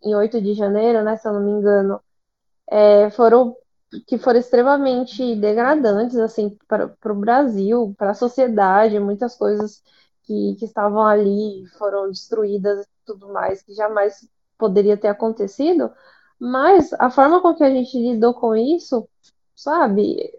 em 0.02 0.14
8 0.14 0.40
de 0.40 0.54
janeiro, 0.54 1.02
né, 1.02 1.16
se 1.16 1.28
eu 1.28 1.32
não 1.34 1.42
me 1.42 1.50
engano, 1.50 2.00
é, 2.70 3.10
foram 3.10 3.56
que 4.06 4.18
foram 4.18 4.38
extremamente 4.38 5.34
degradantes 5.36 6.16
assim 6.18 6.56
para 6.68 6.92
o 7.06 7.14
Brasil, 7.14 7.94
para 7.96 8.10
a 8.10 8.14
sociedade, 8.14 8.98
muitas 9.00 9.34
coisas 9.34 9.82
que, 10.24 10.56
que 10.56 10.66
estavam 10.66 11.02
ali 11.04 11.66
foram 11.78 12.08
destruídas 12.10 12.84
e 12.84 12.88
tudo 13.06 13.32
mais, 13.32 13.62
que 13.62 13.72
jamais 13.72 14.28
poderia 14.58 14.96
ter 14.96 15.08
acontecido, 15.08 15.90
mas 16.38 16.92
a 16.94 17.10
forma 17.10 17.40
com 17.40 17.54
que 17.54 17.64
a 17.64 17.70
gente 17.70 17.98
lidou 17.98 18.34
com 18.34 18.54
isso, 18.54 19.08
sabe, 19.54 20.30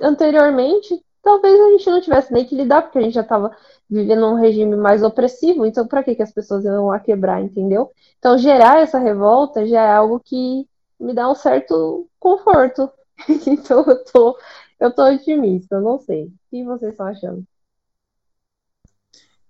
anteriormente, 0.00 1.04
talvez 1.22 1.60
a 1.60 1.70
gente 1.70 1.90
não 1.90 2.00
tivesse 2.00 2.32
nem 2.32 2.44
que 2.44 2.54
lidar, 2.54 2.82
porque 2.82 2.98
a 2.98 3.02
gente 3.02 3.14
já 3.14 3.20
estava 3.22 3.54
vivendo 3.88 4.26
um 4.26 4.34
regime 4.34 4.76
mais 4.76 5.02
opressivo, 5.02 5.66
então 5.66 5.86
para 5.86 6.02
que, 6.02 6.14
que 6.14 6.22
as 6.22 6.32
pessoas 6.32 6.64
iam 6.64 6.86
lá 6.86 7.00
quebrar, 7.00 7.42
entendeu? 7.42 7.90
Então 8.18 8.38
gerar 8.38 8.80
essa 8.80 8.98
revolta 8.98 9.66
já 9.66 9.82
é 9.82 9.92
algo 9.92 10.20
que 10.20 10.66
me 10.98 11.14
dá 11.14 11.30
um 11.30 11.34
certo 11.34 12.08
conforto. 12.18 12.90
então 13.46 13.84
eu 13.86 14.04
tô, 14.04 14.38
eu 14.78 14.94
tô 14.94 15.04
otimista, 15.04 15.80
não 15.80 15.98
sei. 15.98 16.26
O 16.26 16.32
que 16.50 16.64
vocês 16.64 16.92
estão 16.92 17.06
achando? 17.06 17.44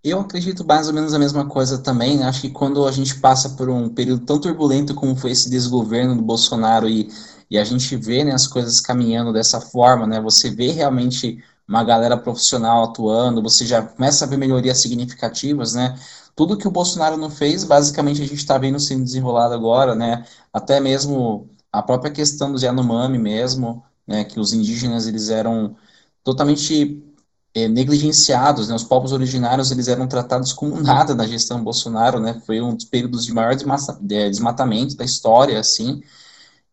Eu 0.02 0.18
acredito 0.20 0.64
mais 0.64 0.88
ou 0.88 0.94
menos 0.94 1.12
a 1.12 1.18
mesma 1.18 1.46
coisa 1.46 1.76
também. 1.82 2.22
Acho 2.22 2.40
que 2.40 2.50
quando 2.50 2.86
a 2.86 2.92
gente 2.92 3.20
passa 3.20 3.50
por 3.50 3.68
um 3.68 3.88
período 3.90 4.24
tão 4.24 4.40
turbulento 4.40 4.94
como 4.94 5.14
foi 5.14 5.32
esse 5.32 5.50
desgoverno 5.50 6.16
do 6.16 6.22
Bolsonaro 6.22 6.88
e, 6.88 7.08
e 7.50 7.58
a 7.58 7.64
gente 7.64 7.94
vê 7.96 8.24
né, 8.24 8.32
as 8.32 8.46
coisas 8.46 8.80
caminhando 8.80 9.30
dessa 9.30 9.60
forma, 9.60 10.06
né? 10.06 10.18
Você 10.22 10.48
vê 10.48 10.68
realmente 10.70 11.44
uma 11.70 11.84
galera 11.84 12.16
profissional 12.18 12.82
atuando, 12.82 13.40
você 13.40 13.64
já 13.64 13.80
começa 13.80 14.24
a 14.24 14.28
ver 14.28 14.36
melhorias 14.36 14.78
significativas, 14.78 15.72
né? 15.72 15.96
Tudo 16.34 16.56
que 16.56 16.66
o 16.66 16.70
Bolsonaro 16.70 17.16
não 17.16 17.30
fez, 17.30 17.62
basicamente 17.62 18.20
a 18.20 18.24
gente 18.26 18.38
está 18.38 18.58
vendo 18.58 18.80
sendo 18.80 19.04
desenrolado 19.04 19.54
agora, 19.54 19.94
né? 19.94 20.24
Até 20.52 20.80
mesmo 20.80 21.48
a 21.72 21.80
própria 21.80 22.10
questão 22.10 22.52
do 22.52 22.60
Yanomami 22.60 23.18
mesmo, 23.18 23.84
né? 24.04 24.24
Que 24.24 24.40
os 24.40 24.52
indígenas 24.52 25.06
eles 25.06 25.30
eram 25.30 25.76
totalmente 26.24 27.00
é, 27.54 27.68
negligenciados, 27.68 28.68
né? 28.68 28.74
Os 28.74 28.82
povos 28.82 29.12
originários 29.12 29.70
eles 29.70 29.86
eram 29.86 30.08
tratados 30.08 30.52
como 30.52 30.74
nada 30.82 31.14
na 31.14 31.24
gestão 31.24 31.62
Bolsonaro, 31.62 32.18
né? 32.18 32.42
Foi 32.46 32.60
um 32.60 32.74
dos 32.74 32.86
períodos 32.86 33.24
de 33.24 33.32
maior 33.32 33.54
desmatamento 34.00 34.96
da 34.96 35.04
história, 35.04 35.60
assim. 35.60 36.02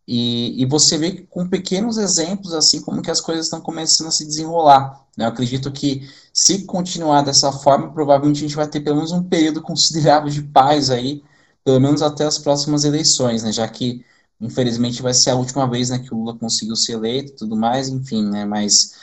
E, 0.07 0.61
e 0.61 0.65
você 0.65 0.97
vê 0.97 1.27
com 1.29 1.49
pequenos 1.49 1.97
exemplos, 1.97 2.53
assim, 2.53 2.81
como 2.81 3.01
que 3.01 3.11
as 3.11 3.19
coisas 3.19 3.47
estão 3.47 3.59
começando 3.59 4.07
a 4.07 4.11
se 4.11 4.25
desenrolar. 4.25 5.05
Né? 5.17 5.25
Eu 5.25 5.29
acredito 5.29 5.69
que, 5.69 6.07
se 6.31 6.63
continuar 6.63 7.23
dessa 7.23 7.51
forma, 7.51 7.91
provavelmente 7.91 8.37
a 8.37 8.47
gente 8.47 8.55
vai 8.55 8.67
ter 8.67 8.79
pelo 8.79 8.95
menos 8.95 9.11
um 9.11 9.23
período 9.23 9.61
considerável 9.63 10.29
de 10.29 10.41
paz 10.41 10.89
aí, 10.89 11.21
pelo 11.63 11.81
menos 11.81 12.01
até 12.01 12.23
as 12.23 12.37
próximas 12.37 12.85
eleições, 12.85 13.43
né? 13.43 13.51
Já 13.51 13.67
que, 13.67 14.05
infelizmente, 14.39 15.01
vai 15.01 15.13
ser 15.13 15.31
a 15.31 15.35
última 15.35 15.69
vez 15.69 15.89
né, 15.89 15.99
que 15.99 16.13
o 16.13 16.17
Lula 16.17 16.37
conseguiu 16.37 16.77
ser 16.77 16.93
eleito 16.93 17.33
e 17.33 17.35
tudo 17.35 17.57
mais, 17.57 17.89
enfim, 17.89 18.23
né? 18.29 18.45
Mas 18.45 18.93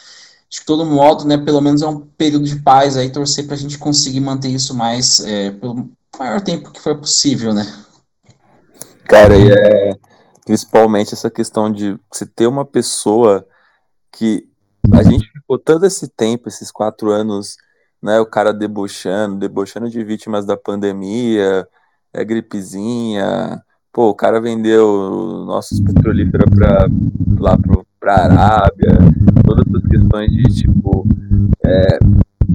de 0.49 0.63
todo 0.65 0.87
modo, 0.87 1.27
né, 1.27 1.37
pelo 1.37 1.61
menos 1.61 1.83
é 1.83 1.87
um 1.87 2.01
período 2.01 2.47
de 2.47 2.57
paz 2.63 2.97
aí, 2.97 3.11
torcer 3.11 3.45
para 3.45 3.55
a 3.55 3.59
gente 3.59 3.77
conseguir 3.77 4.21
manter 4.21 4.49
isso 4.49 4.73
mais 4.73 5.21
é, 5.21 5.51
pelo 5.51 5.91
maior 6.19 6.41
tempo 6.41 6.71
que 6.71 6.81
for 6.81 6.97
possível, 6.97 7.53
né? 7.53 7.71
Cara, 9.05 9.37
e 9.37 9.51
é 9.51 9.99
principalmente 10.45 11.15
essa 11.15 11.31
questão 11.31 11.71
de 11.71 11.99
você 12.13 12.27
ter 12.27 12.47
uma 12.47 12.65
pessoa 12.65 13.47
que 14.13 14.49
a 14.93 15.03
gente 15.03 15.31
ficou 15.33 15.59
todo 15.59 15.87
esse 15.87 16.09
tempo, 16.09 16.49
esses 16.49 16.71
quatro 16.71 17.11
anos, 17.11 17.57
né, 18.03 18.21
o 18.21 18.27
cara 18.27 18.53
debochando, 18.53 19.39
debochando 19.39 19.89
de 19.89 20.05
vítimas 20.05 20.45
da 20.45 20.57
pandemia, 20.57 21.67
é 22.13 22.25
gripezinha, 22.25 23.63
pô, 23.93 24.11
o 24.11 24.15
cara 24.15 24.41
vendeu 24.41 25.45
nossos 25.47 25.81
petrolíferos 25.81 26.51
para 26.55 26.87
lá 27.39 27.57
pro, 27.57 27.87
pra 27.99 28.25
Arábia, 28.25 28.99
todas 29.45 29.65
essas 29.67 29.89
questões 29.89 30.31
de 30.31 30.43
tipo 30.43 31.07
é, 31.65 31.99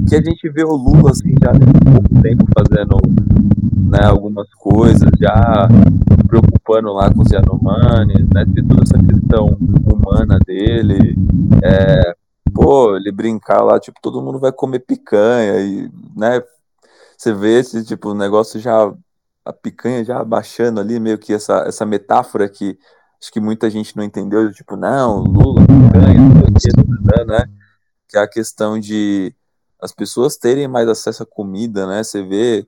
que 0.08 0.16
a 0.16 0.22
gente 0.22 0.50
vê 0.50 0.64
o 0.64 0.76
Lula 0.76 1.12
assim 1.12 1.34
já 1.42 1.52
há 1.52 1.92
pouco 1.92 2.22
tempo 2.22 2.46
fazendo 2.58 2.98
né, 3.90 4.06
algumas 4.06 4.48
coisas, 4.54 5.10
já 5.20 5.68
preocupando 6.28 6.94
lá 6.94 7.12
com 7.12 7.22
os 7.22 7.32
Yanomamis, 7.32 8.28
né, 8.34 8.46
toda 8.68 8.84
essa 8.84 9.00
questão 9.04 9.58
humana 9.92 10.38
dele, 10.46 11.16
é, 11.64 12.16
pô, 12.54 12.96
ele 12.96 13.12
brincar 13.12 13.64
lá, 13.64 13.80
tipo, 13.80 14.00
todo 14.02 14.22
mundo 14.22 14.40
vai 14.40 14.52
comer 14.52 14.80
picanha 14.80 15.60
e, 15.60 15.90
né, 16.16 16.42
você 17.18 17.34
vê 17.34 17.60
esse 17.60 17.84
tipo 17.84 18.14
negócio 18.14 18.60
já 18.60 18.94
a 19.44 19.54
picanha 19.54 20.04
já 20.04 20.20
abaixando 20.20 20.80
ali, 20.80 21.00
meio 21.00 21.18
que 21.18 21.34
essa, 21.34 21.64
essa 21.68 21.86
metáfora 21.86 22.48
que 22.48 22.78
acho 23.22 23.32
que 23.32 23.42
muita 23.42 23.70
gente 23.70 23.98
não 23.98 24.04
entendeu, 24.04 24.52
tipo, 24.54 24.76
não, 24.76 25.24
Lula, 25.24 25.62
picanha, 25.62 26.20
não 26.20 27.26
né? 27.26 27.46
Que 28.08 28.18
é 28.18 28.22
a 28.22 28.28
questão 28.28 28.80
de 28.80 29.34
as 29.82 29.92
pessoas 29.92 30.38
terem 30.38 30.68
mais 30.68 30.88
acesso 30.88 31.24
à 31.24 31.26
comida, 31.26 31.88
né? 31.88 32.04
Você 32.04 32.24
vê 32.24 32.68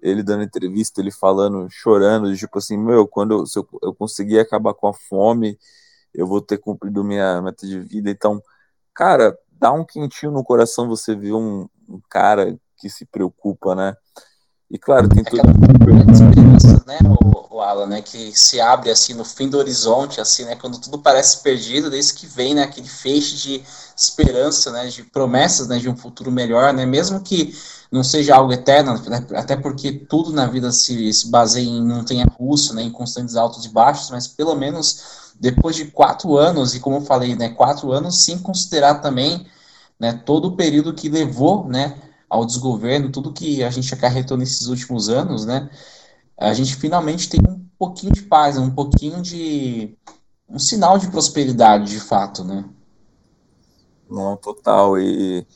ele 0.00 0.22
dando 0.22 0.44
entrevista, 0.44 1.00
ele 1.00 1.10
falando, 1.10 1.68
chorando, 1.70 2.34
tipo 2.36 2.58
assim, 2.58 2.76
meu, 2.76 3.06
quando 3.08 3.40
eu, 3.40 3.46
se 3.46 3.58
eu, 3.58 3.68
eu 3.82 3.94
conseguir 3.94 4.38
acabar 4.38 4.74
com 4.74 4.88
a 4.88 4.94
fome, 4.94 5.58
eu 6.14 6.26
vou 6.26 6.40
ter 6.40 6.58
cumprido 6.58 7.04
minha 7.04 7.40
meta 7.42 7.66
de 7.66 7.80
vida. 7.80 8.10
Então, 8.10 8.42
cara, 8.94 9.36
dá 9.52 9.72
um 9.72 9.84
quentinho 9.84 10.32
no 10.32 10.44
coração 10.44 10.88
você 10.88 11.14
ver 11.16 11.32
um, 11.34 11.68
um 11.88 12.00
cara 12.08 12.58
que 12.76 12.88
se 12.90 13.06
preocupa, 13.06 13.74
né? 13.74 13.96
E 14.70 14.76
claro, 14.76 15.08
tem 15.08 15.24
tudo. 15.24 15.40
esperança, 16.12 16.84
né, 16.86 16.98
o, 17.08 17.56
o 17.56 17.60
Alan, 17.60 17.86
né, 17.86 18.02
que 18.02 18.38
se 18.38 18.60
abre 18.60 18.90
assim 18.90 19.14
no 19.14 19.24
fim 19.24 19.48
do 19.48 19.56
horizonte, 19.56 20.20
assim, 20.20 20.44
né, 20.44 20.56
quando 20.56 20.78
tudo 20.78 20.98
parece 20.98 21.42
perdido, 21.42 21.88
desde 21.88 22.12
que 22.12 22.26
vem, 22.26 22.54
né, 22.54 22.64
aquele 22.64 22.88
feixe 22.88 23.36
de 23.36 23.62
esperança, 23.96 24.70
né, 24.70 24.86
de 24.88 25.02
promessas, 25.04 25.68
né, 25.68 25.78
de 25.78 25.88
um 25.88 25.96
futuro 25.96 26.30
melhor, 26.30 26.74
né, 26.74 26.84
mesmo 26.84 27.20
que 27.20 27.56
não 27.90 28.04
seja 28.04 28.36
algo 28.36 28.52
eterno, 28.52 29.00
né, 29.08 29.26
até 29.34 29.56
porque 29.56 29.90
tudo 29.90 30.32
na 30.32 30.46
vida 30.46 30.70
se, 30.70 31.10
se 31.14 31.30
baseia 31.30 31.66
em 31.66 31.82
não 31.82 32.04
tenha 32.04 32.26
russo, 32.38 32.74
né, 32.74 32.82
em 32.82 32.90
constantes 32.90 33.36
altos 33.36 33.64
e 33.64 33.70
baixos, 33.70 34.10
mas 34.10 34.28
pelo 34.28 34.54
menos 34.54 35.32
depois 35.40 35.76
de 35.76 35.86
quatro 35.86 36.36
anos, 36.36 36.74
e 36.74 36.80
como 36.80 36.96
eu 36.96 37.00
falei, 37.00 37.34
né, 37.34 37.48
quatro 37.48 37.90
anos, 37.90 38.22
sem 38.22 38.38
considerar 38.38 38.96
também, 38.96 39.46
né, 39.98 40.12
todo 40.26 40.48
o 40.48 40.56
período 40.56 40.92
que 40.92 41.08
levou, 41.08 41.66
né, 41.66 41.94
ao 42.28 42.44
desgoverno, 42.44 43.10
tudo 43.10 43.32
que 43.32 43.62
a 43.62 43.70
gente 43.70 43.92
acarretou 43.92 44.36
nesses 44.36 44.66
últimos 44.66 45.08
anos, 45.08 45.46
né, 45.46 45.70
a 46.38 46.54
gente 46.54 46.76
finalmente 46.76 47.28
tem 47.28 47.40
um 47.40 47.66
pouquinho 47.78 48.12
de 48.12 48.22
paz, 48.22 48.56
um 48.56 48.70
pouquinho 48.70 49.20
de 49.20 49.96
um 50.48 50.58
sinal 50.58 50.98
de 50.98 51.10
prosperidade, 51.10 51.90
de 51.90 52.00
fato, 52.00 52.44
né? 52.44 52.64
Não, 54.08 54.36
total. 54.36 54.98
E 54.98 55.46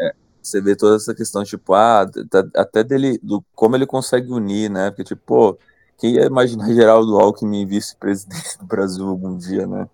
é, 0.00 0.14
você 0.40 0.60
vê 0.60 0.74
toda 0.74 0.96
essa 0.96 1.14
questão, 1.14 1.44
tipo, 1.44 1.74
ah, 1.74 2.08
até 2.56 2.82
dele, 2.82 3.18
do 3.22 3.44
como 3.54 3.76
ele 3.76 3.86
consegue 3.86 4.32
unir, 4.32 4.70
né? 4.70 4.90
Porque, 4.90 5.04
tipo, 5.04 5.22
pô, 5.26 5.58
quem 5.98 6.14
ia 6.14 6.24
imaginar 6.24 6.68
Geraldo 6.72 7.18
Alckmin 7.18 7.66
vice-presidente 7.66 8.56
do 8.58 8.64
Brasil 8.64 9.06
algum 9.06 9.36
dia, 9.36 9.66
né? 9.66 9.88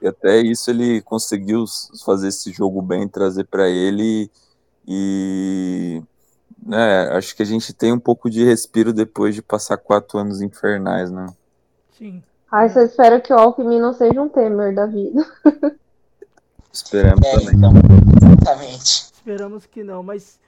E 0.00 0.06
até 0.06 0.38
isso 0.38 0.70
ele 0.70 1.02
conseguiu 1.02 1.64
fazer 2.04 2.28
esse 2.28 2.52
jogo 2.52 2.80
bem, 2.80 3.08
trazer 3.08 3.44
para 3.44 3.68
ele 3.68 4.30
e 4.88 6.02
né, 6.64 7.10
acho 7.10 7.36
que 7.36 7.42
a 7.42 7.46
gente 7.46 7.74
tem 7.74 7.92
um 7.92 7.98
pouco 7.98 8.30
de 8.30 8.42
respiro 8.42 8.90
depois 8.90 9.34
de 9.34 9.42
passar 9.42 9.76
quatro 9.76 10.18
anos 10.18 10.40
infernais, 10.40 11.10
né? 11.10 11.26
Sim. 11.98 12.22
Ai, 12.50 12.70
só 12.70 12.80
espero 12.80 13.20
que 13.20 13.30
o 13.30 13.36
Alckmin 13.36 13.78
não 13.78 13.92
seja 13.92 14.22
um 14.22 14.28
Temer 14.30 14.74
da 14.74 14.86
vida. 14.86 15.26
Esperamos 16.72 17.26
é, 17.26 17.32
também. 17.32 17.54
Então, 17.54 17.72
exatamente. 18.22 19.12
Esperamos 19.12 19.66
que 19.66 19.84
não, 19.84 20.02
mas 20.02 20.40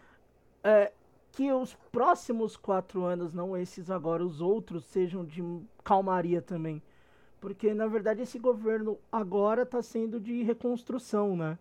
é, 0.65 0.91
que 1.33 1.53
os 1.53 1.77
próximos 1.93 2.57
quatro 2.57 3.05
anos, 3.05 3.35
não 3.35 3.55
esses 3.55 3.91
agora, 3.91 4.25
os 4.25 4.41
outros, 4.41 4.85
sejam 4.87 5.25
de 5.25 5.45
calmaria 5.85 6.41
também. 6.41 6.83
Porque, 7.41 7.75
na 7.75 7.87
verdade, 7.87 8.23
esse 8.23 8.39
governo 8.39 8.99
agora 9.11 9.62
está 9.62 9.83
sendo 9.83 10.19
de 10.19 10.43
reconstrução, 10.43 11.37
né? 11.37 11.59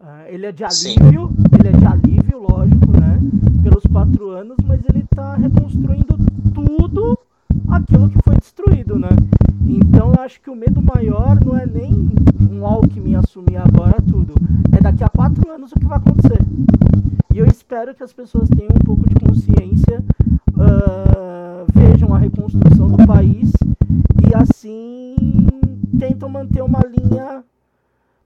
Uh, 0.00 0.26
ele 0.28 0.46
é 0.46 0.52
de 0.52 0.64
alívio, 0.64 1.28
Sim. 1.28 1.58
ele 1.58 1.68
é 1.68 1.72
de 1.72 1.86
alívio, 1.86 2.17
lógico, 2.38 2.90
né? 2.92 3.20
Pelos 3.62 3.84
quatro 3.84 4.30
anos, 4.30 4.56
mas 4.64 4.80
ele 4.88 5.04
está 5.10 5.34
reconstruindo 5.34 6.16
tudo 6.54 7.18
aquilo 7.68 8.08
que 8.08 8.18
foi 8.22 8.36
destruído, 8.36 8.98
né? 8.98 9.08
Então 9.66 10.12
eu 10.12 10.20
acho 10.20 10.40
que 10.40 10.50
o 10.50 10.56
medo 10.56 10.80
maior 10.80 11.38
não 11.44 11.56
é 11.56 11.66
nem 11.66 12.08
um 12.50 12.64
Alckmin 12.64 13.16
assumir 13.16 13.56
agora 13.56 14.00
tudo, 14.02 14.34
é 14.76 14.80
daqui 14.80 15.04
a 15.04 15.08
quatro 15.08 15.50
anos 15.50 15.72
o 15.72 15.78
que 15.78 15.86
vai 15.86 15.98
acontecer. 15.98 16.40
E 17.34 17.38
eu 17.38 17.46
espero 17.46 17.94
que 17.94 18.02
as 18.02 18.12
pessoas 18.12 18.48
tenham 18.48 18.70
um 18.74 18.84
pouco 18.84 19.08
de 19.08 19.14
consciência, 19.16 20.02
uh, 20.54 21.66
vejam 21.72 22.14
a 22.14 22.18
reconstrução 22.18 22.88
do 22.88 23.06
país 23.06 23.52
e 24.28 24.34
assim 24.34 25.14
tentam 25.98 26.28
manter 26.28 26.62
uma 26.62 26.80
linha 26.80 27.44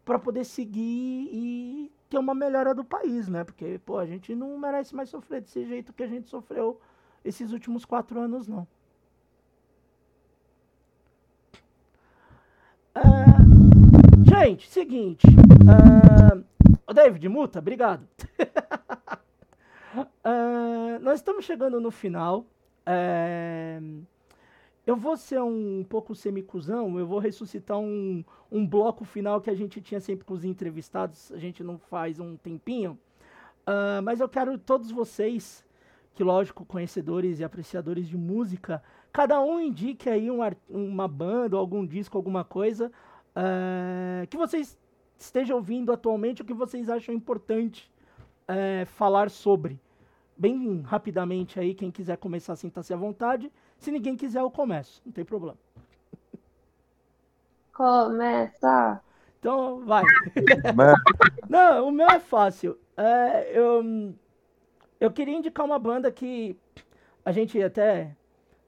para 0.04 0.18
poder 0.18 0.44
seguir 0.44 1.28
e 1.32 1.90
ter 2.12 2.18
uma 2.18 2.34
melhora 2.34 2.74
do 2.74 2.84
país, 2.84 3.26
né? 3.26 3.42
Porque, 3.42 3.80
pô, 3.86 3.96
a 3.98 4.04
gente 4.04 4.34
não 4.34 4.58
merece 4.58 4.94
mais 4.94 5.08
sofrer 5.08 5.40
desse 5.40 5.64
jeito 5.64 5.94
que 5.94 6.02
a 6.02 6.06
gente 6.06 6.28
sofreu 6.28 6.78
esses 7.24 7.52
últimos 7.52 7.86
quatro 7.86 8.20
anos, 8.20 8.46
não. 8.46 8.68
Uh, 12.94 14.28
gente, 14.28 14.68
seguinte. 14.68 15.26
Uh, 15.26 16.92
David, 16.92 17.26
multa, 17.30 17.60
obrigado. 17.60 18.06
uh, 19.96 20.98
nós 21.00 21.14
estamos 21.20 21.46
chegando 21.46 21.80
no 21.80 21.90
final. 21.90 22.44
Eu 24.86 24.96
vou 24.96 25.16
ser 25.16 25.40
um 25.40 25.84
pouco 25.88 26.14
semicusão, 26.14 26.98
eu 26.98 27.06
vou 27.06 27.18
ressuscitar 27.18 27.78
um, 27.78 28.24
um 28.50 28.66
bloco 28.66 29.04
final 29.04 29.40
que 29.40 29.50
a 29.50 29.54
gente 29.54 29.80
tinha 29.80 30.00
sempre 30.00 30.24
com 30.24 30.34
os 30.34 30.44
entrevistados, 30.44 31.30
a 31.32 31.38
gente 31.38 31.62
não 31.62 31.78
faz 31.78 32.18
um 32.18 32.36
tempinho. 32.36 32.98
mas 34.04 34.20
eu 34.20 34.28
quero 34.28 34.58
todos 34.58 34.90
vocês, 34.90 35.64
que 36.14 36.24
lógico, 36.24 36.64
conhecedores 36.64 37.38
e 37.38 37.44
apreciadores 37.44 38.08
de 38.08 38.16
música, 38.16 38.82
Cada 39.12 39.38
um 39.42 39.60
indique 39.60 40.08
aí 40.08 40.30
um, 40.30 40.40
uma 40.70 41.06
banda, 41.06 41.56
algum 41.56 41.84
disco, 41.84 42.16
alguma 42.16 42.44
coisa 42.44 42.90
uh, 43.36 44.26
que 44.26 44.38
vocês 44.38 44.78
estejam 45.18 45.58
ouvindo 45.58 45.92
atualmente 45.92 46.40
ou 46.40 46.46
que 46.46 46.54
vocês 46.54 46.88
acham 46.88 47.14
importante 47.14 47.92
uh, 48.48 48.86
falar 48.86 49.28
sobre. 49.28 49.78
Bem 50.34 50.80
rapidamente 50.80 51.60
aí, 51.60 51.74
quem 51.74 51.90
quiser 51.90 52.16
começar, 52.16 52.56
sinta-se 52.56 52.94
à 52.94 52.96
vontade. 52.96 53.52
Se 53.82 53.90
ninguém 53.90 54.16
quiser, 54.16 54.40
eu 54.40 54.50
começo, 54.50 55.02
não 55.04 55.12
tem 55.12 55.24
problema. 55.24 55.58
Começa! 57.74 59.02
Então, 59.40 59.84
vai. 59.84 60.04
não, 61.50 61.88
o 61.88 61.90
meu 61.90 62.06
é 62.06 62.20
fácil. 62.20 62.78
É, 62.96 63.58
eu, 63.58 64.14
eu 65.00 65.10
queria 65.10 65.36
indicar 65.36 65.66
uma 65.66 65.80
banda 65.80 66.12
que 66.12 66.56
a 67.24 67.32
gente 67.32 67.60
até 67.60 68.14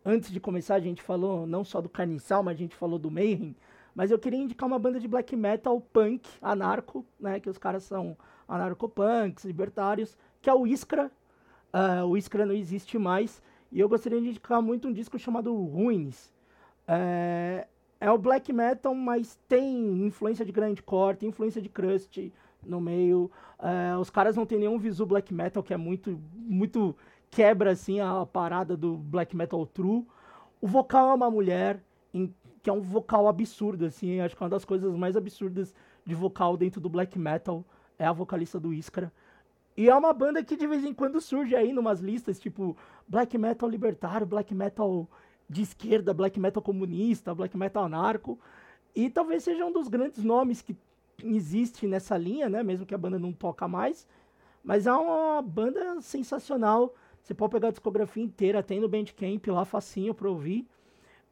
antes 0.04 0.32
de 0.32 0.40
começar, 0.40 0.74
a 0.74 0.80
gente 0.80 1.00
falou 1.00 1.46
não 1.46 1.62
só 1.62 1.80
do 1.80 1.88
Carniçal, 1.88 2.42
mas 2.42 2.56
a 2.56 2.58
gente 2.58 2.74
falou 2.74 2.98
do 2.98 3.08
Mayhem. 3.08 3.54
Mas 3.94 4.10
eu 4.10 4.18
queria 4.18 4.40
indicar 4.40 4.66
uma 4.66 4.80
banda 4.80 4.98
de 4.98 5.06
black 5.06 5.36
metal 5.36 5.80
punk, 5.80 6.28
anarco, 6.42 7.06
né? 7.20 7.38
Que 7.38 7.48
os 7.48 7.56
caras 7.56 7.84
são 7.84 8.16
anarcopunks, 8.48 9.44
libertários, 9.44 10.18
que 10.42 10.50
é 10.50 10.54
o 10.54 10.66
Iskra. 10.66 11.08
Uh, 11.72 12.04
o 12.04 12.16
Iskra 12.16 12.44
não 12.44 12.54
existe 12.54 12.98
mais. 12.98 13.40
E 13.74 13.80
eu 13.80 13.88
gostaria 13.88 14.20
de 14.20 14.28
indicar 14.28 14.62
muito 14.62 14.86
um 14.86 14.92
disco 14.92 15.18
chamado 15.18 15.52
Ruins. 15.52 16.32
É, 16.86 17.66
é 18.00 18.08
o 18.08 18.16
black 18.16 18.52
metal, 18.52 18.94
mas 18.94 19.36
tem 19.48 20.06
influência 20.06 20.44
de 20.44 20.52
grindcore, 20.52 21.16
tem 21.16 21.28
influência 21.30 21.60
de 21.60 21.68
crust 21.68 22.32
no 22.64 22.80
meio. 22.80 23.28
É, 23.58 23.96
os 23.98 24.10
caras 24.10 24.36
não 24.36 24.46
tem 24.46 24.60
nenhum 24.60 24.78
visu 24.78 25.04
black 25.04 25.34
metal, 25.34 25.60
que 25.60 25.74
é 25.74 25.76
muito, 25.76 26.20
muito 26.36 26.96
quebra 27.28 27.72
assim 27.72 27.98
a 27.98 28.24
parada 28.24 28.76
do 28.76 28.96
black 28.96 29.34
metal 29.34 29.66
true. 29.66 30.06
O 30.60 30.68
vocal 30.68 31.10
é 31.10 31.14
uma 31.14 31.28
mulher, 31.28 31.82
em, 32.14 32.32
que 32.62 32.70
é 32.70 32.72
um 32.72 32.80
vocal 32.80 33.26
absurdo, 33.26 33.86
assim, 33.86 34.20
acho 34.20 34.36
que 34.36 34.42
uma 34.44 34.50
das 34.50 34.64
coisas 34.64 34.94
mais 34.94 35.16
absurdas 35.16 35.74
de 36.06 36.14
vocal 36.14 36.56
dentro 36.56 36.80
do 36.80 36.88
black 36.88 37.18
metal 37.18 37.64
é 37.98 38.06
a 38.06 38.12
vocalista 38.12 38.60
do 38.60 38.72
Iskra. 38.72 39.12
E 39.76 39.88
é 39.88 39.94
uma 39.94 40.12
banda 40.12 40.42
que 40.42 40.56
de 40.56 40.66
vez 40.66 40.84
em 40.84 40.94
quando 40.94 41.20
surge 41.20 41.56
aí 41.56 41.72
numas 41.72 42.00
listas, 42.00 42.38
tipo 42.38 42.76
black 43.08 43.36
metal 43.36 43.68
libertário, 43.68 44.26
black 44.26 44.54
metal 44.54 45.08
de 45.48 45.62
esquerda, 45.62 46.14
black 46.14 46.38
metal 46.38 46.62
comunista, 46.62 47.34
black 47.34 47.56
metal 47.56 47.84
anarco. 47.84 48.38
E 48.94 49.10
talvez 49.10 49.42
seja 49.42 49.64
um 49.64 49.72
dos 49.72 49.88
grandes 49.88 50.22
nomes 50.22 50.62
que 50.62 50.76
existe 51.22 51.86
nessa 51.86 52.16
linha, 52.16 52.48
né? 52.48 52.62
Mesmo 52.62 52.86
que 52.86 52.94
a 52.94 52.98
banda 52.98 53.18
não 53.18 53.32
toca 53.32 53.66
mais. 53.66 54.06
Mas 54.62 54.86
é 54.86 54.92
uma 54.92 55.42
banda 55.42 56.00
sensacional. 56.00 56.94
Você 57.22 57.34
pode 57.34 57.52
pegar 57.52 57.68
a 57.68 57.70
discografia 57.70 58.22
inteira, 58.22 58.62
tem 58.62 58.80
no 58.80 58.88
Bandcamp 58.88 59.46
lá, 59.48 59.64
facinho 59.64 60.14
pra 60.14 60.28
ouvir. 60.28 60.66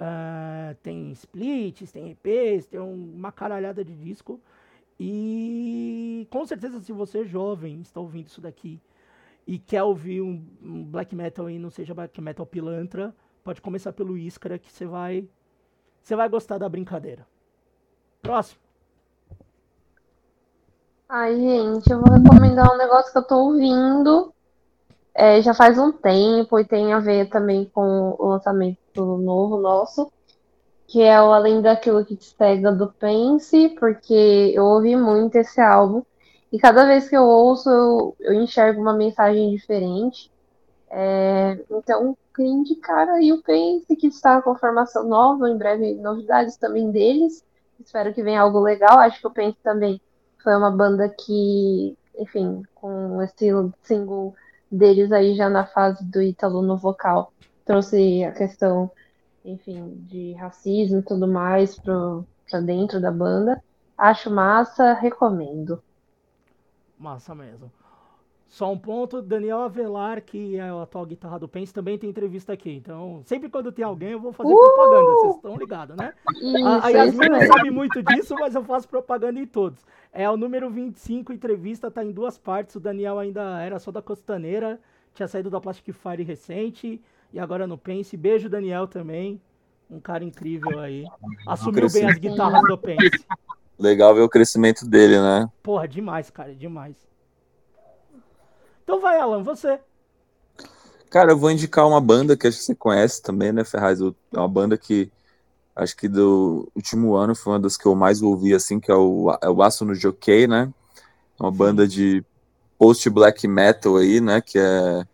Uh, 0.01 0.75
tem 0.83 1.13
splits, 1.13 1.93
tem 1.93 2.11
EPs, 2.11 2.67
tem 2.67 2.81
uma 2.81 3.31
caralhada 3.31 3.85
de 3.85 3.95
disco. 3.95 4.41
E 5.05 6.29
com 6.31 6.47
certeza, 6.47 6.81
se 6.81 6.93
você 6.93 7.23
é 7.23 7.25
jovem, 7.25 7.81
está 7.81 7.99
ouvindo 7.99 8.29
isso 8.29 8.41
daqui 8.41 8.81
e 9.45 9.59
quer 9.59 9.83
ouvir 9.83 10.23
um, 10.23 10.47
um 10.63 10.85
black 10.85 11.17
metal 11.17 11.51
e 11.51 11.59
não 11.59 11.71
seja 11.71 11.93
black 11.93 12.21
metal 12.21 12.47
pilantra, 12.47 13.13
pode 13.43 13.61
começar 13.61 13.93
pelo 13.93 14.17
Iskra 14.17 14.61
que 14.61 14.71
você 14.71 14.87
vai 14.87 15.29
você 16.01 16.15
vai 16.15 16.29
gostar 16.29 16.59
da 16.59 16.69
brincadeira. 16.69 17.27
Próximo. 18.23 18.61
Ai, 21.09 21.35
gente, 21.35 21.91
eu 21.91 22.01
vou 22.01 22.13
recomendar 22.17 22.73
um 22.73 22.79
negócio 22.79 23.11
que 23.11 23.19
eu 23.19 23.27
tô 23.27 23.37
ouvindo 23.39 24.33
é, 25.13 25.43
já 25.43 25.53
faz 25.53 25.77
um 25.79 25.91
tempo 25.91 26.61
e 26.61 26.65
tem 26.65 26.93
a 26.93 27.01
ver 27.01 27.29
também 27.29 27.65
com 27.65 28.15
o 28.17 28.29
lançamento 28.29 29.17
novo 29.19 29.59
nosso, 29.59 30.13
que 30.93 31.01
é 31.01 31.19
o 31.23 31.33
Além 31.33 31.63
daquilo 31.63 32.05
que 32.05 32.15
te 32.15 32.35
pega 32.35 32.71
do 32.71 32.93
Pense, 32.93 33.71
porque 33.81 34.53
eu 34.55 34.63
ouvi 34.63 34.95
muito 34.95 35.37
esse 35.37 35.59
álbum 35.59 36.03
e 36.53 36.59
cada 36.59 36.85
vez 36.85 37.09
que 37.09 37.17
eu 37.17 37.23
ouço 37.25 37.71
eu, 37.71 38.17
eu 38.21 38.35
enxergo 38.35 38.79
uma 38.79 38.93
mensagem 38.93 39.51
diferente. 39.51 40.31
É, 40.91 41.59
então, 41.71 42.15
queria 42.37 42.53
indicar 42.53 43.09
aí 43.09 43.33
o 43.33 43.43
Pense, 43.43 43.97
que 43.97 44.09
está 44.09 44.43
com 44.43 44.55
formação 44.55 45.09
nova, 45.09 45.49
em 45.49 45.57
breve 45.57 45.95
novidades 45.95 46.59
também 46.59 46.91
deles. 46.91 47.43
Espero 47.83 48.13
que 48.13 48.23
venha 48.23 48.43
algo 48.43 48.61
legal. 48.61 48.99
Acho 48.99 49.19
que 49.19 49.27
o 49.27 49.31
Pense 49.31 49.57
também 49.63 49.99
foi 50.43 50.55
uma 50.55 50.71
banda 50.71 51.09
que, 51.09 51.97
enfim, 52.19 52.65
com 52.75 53.23
estilo 53.23 53.73
single 53.83 54.35
deles 54.71 55.11
aí 55.11 55.35
já 55.35 55.49
na 55.49 55.65
fase 55.65 56.05
do 56.05 56.21
Ítalo 56.21 56.61
no 56.61 56.77
vocal. 56.77 57.33
Trouxe 57.65 58.25
a 58.25 58.33
questão, 58.33 58.91
enfim, 59.45 60.05
de 60.09 60.33
racismo 60.35 60.99
e 60.99 61.03
tudo 61.03 61.27
mais 61.27 61.79
para 61.79 62.61
dentro 62.61 63.01
da 63.01 63.11
banda. 63.11 63.63
Acho 63.97 64.31
massa, 64.31 64.95
recomendo. 64.95 65.83
Massa 66.99 67.35
mesmo. 67.35 67.71
Só 68.53 68.71
um 68.71 68.77
ponto, 68.77 69.23
Daniel 69.23 69.63
Avelar, 69.63 70.21
que 70.21 70.59
é 70.59 70.71
o 70.71 70.81
atual 70.81 71.07
guitarra 71.07 71.39
do 71.39 71.49
Pense, 71.49 71.73
também 71.73 71.97
tem 71.97 72.11
entrevista 72.11 72.53
aqui. 72.53 72.71
Então, 72.71 73.23
sempre 73.25 73.49
quando 73.49 73.73
tem 73.73 73.83
alguém, 73.83 74.11
eu 74.11 74.21
vou 74.21 74.31
fazer 74.31 74.53
uh! 74.53 74.57
propaganda. 74.57 75.13
Vocês 75.13 75.37
estão 75.37 75.57
ligados, 75.57 75.97
né? 75.97 76.13
Isso, 76.37 76.67
a, 76.67 76.85
a 76.85 76.89
Yasmin 76.91 77.29
não 77.31 77.41
sabe 77.47 77.71
muito 77.71 78.03
disso, 78.03 78.35
mas 78.39 78.55
eu 78.55 78.63
faço 78.63 78.87
propaganda 78.87 79.41
em 79.41 79.47
todos. 79.47 79.83
É 80.13 80.29
o 80.29 80.37
número 80.37 80.69
25, 80.69 81.33
entrevista, 81.33 81.91
tá 81.91 82.05
em 82.05 82.13
duas 82.13 82.37
partes. 82.37 82.77
O 82.77 82.81
Daniel 82.81 83.19
ainda 83.19 83.59
era 83.63 83.79
só 83.79 83.91
da 83.91 84.03
Costaneira, 84.03 84.79
tinha 85.15 85.27
saído 85.27 85.49
da 85.49 85.59
Plastic 85.59 85.95
Fire 85.95 86.23
recente, 86.23 87.01
e 87.33 87.39
agora 87.39 87.67
no 87.67 87.79
Pense. 87.79 88.17
Beijo, 88.17 88.49
Daniel, 88.49 88.87
também. 88.87 89.41
Um 89.91 90.01
cara 90.01 90.25
incrível 90.25 90.79
aí. 90.79 91.05
Assumiu 91.47 91.91
bem 91.91 92.07
as 92.07 92.19
guitarras 92.19 92.63
do 92.63 92.79
Pense. 92.79 93.25
Legal 93.79 94.15
ver 94.15 94.23
o 94.23 94.29
crescimento 94.29 94.87
dele, 94.87 95.19
né? 95.21 95.51
Porra, 95.63 95.89
demais, 95.89 96.31
cara, 96.31 96.55
demais. 96.55 96.97
Então 98.85 99.01
vai, 99.01 99.19
Alan, 99.19 99.43
você. 99.43 99.81
Cara, 101.11 101.33
eu 101.33 101.37
vou 101.37 101.51
indicar 101.51 101.87
uma 101.87 102.01
banda 102.01 102.37
que 102.37 102.47
acho 102.47 102.59
que 102.59 102.65
você 102.65 102.75
conhece 102.75 103.23
também, 103.23 103.53
né, 103.53 103.65
Ferraz? 103.65 104.01
É 104.01 104.13
uma 104.33 104.49
banda 104.49 104.79
que 104.79 105.11
acho 105.75 105.97
que 105.97 106.09
do 106.09 106.71
último 106.75 107.15
ano 107.15 107.35
foi 107.35 107.55
uma 107.55 107.61
das 107.61 107.77
que 107.77 107.87
eu 107.87 107.95
mais 107.95 108.23
ouvi, 108.23 108.55
assim, 108.55 108.79
que 108.81 108.91
é 108.91 108.95
o, 108.95 109.37
é 109.43 109.49
o 109.49 109.63
Aço 109.63 109.85
no 109.85 109.95
Jockey, 109.95 110.47
né? 110.47 110.73
É 111.39 111.43
uma 111.43 111.51
banda 111.51 111.87
de 111.87 112.25
post-black 112.79 113.47
metal 113.47 113.97
aí, 113.97 114.21
né? 114.21 114.41
Que 114.41 114.59
é. 114.59 115.07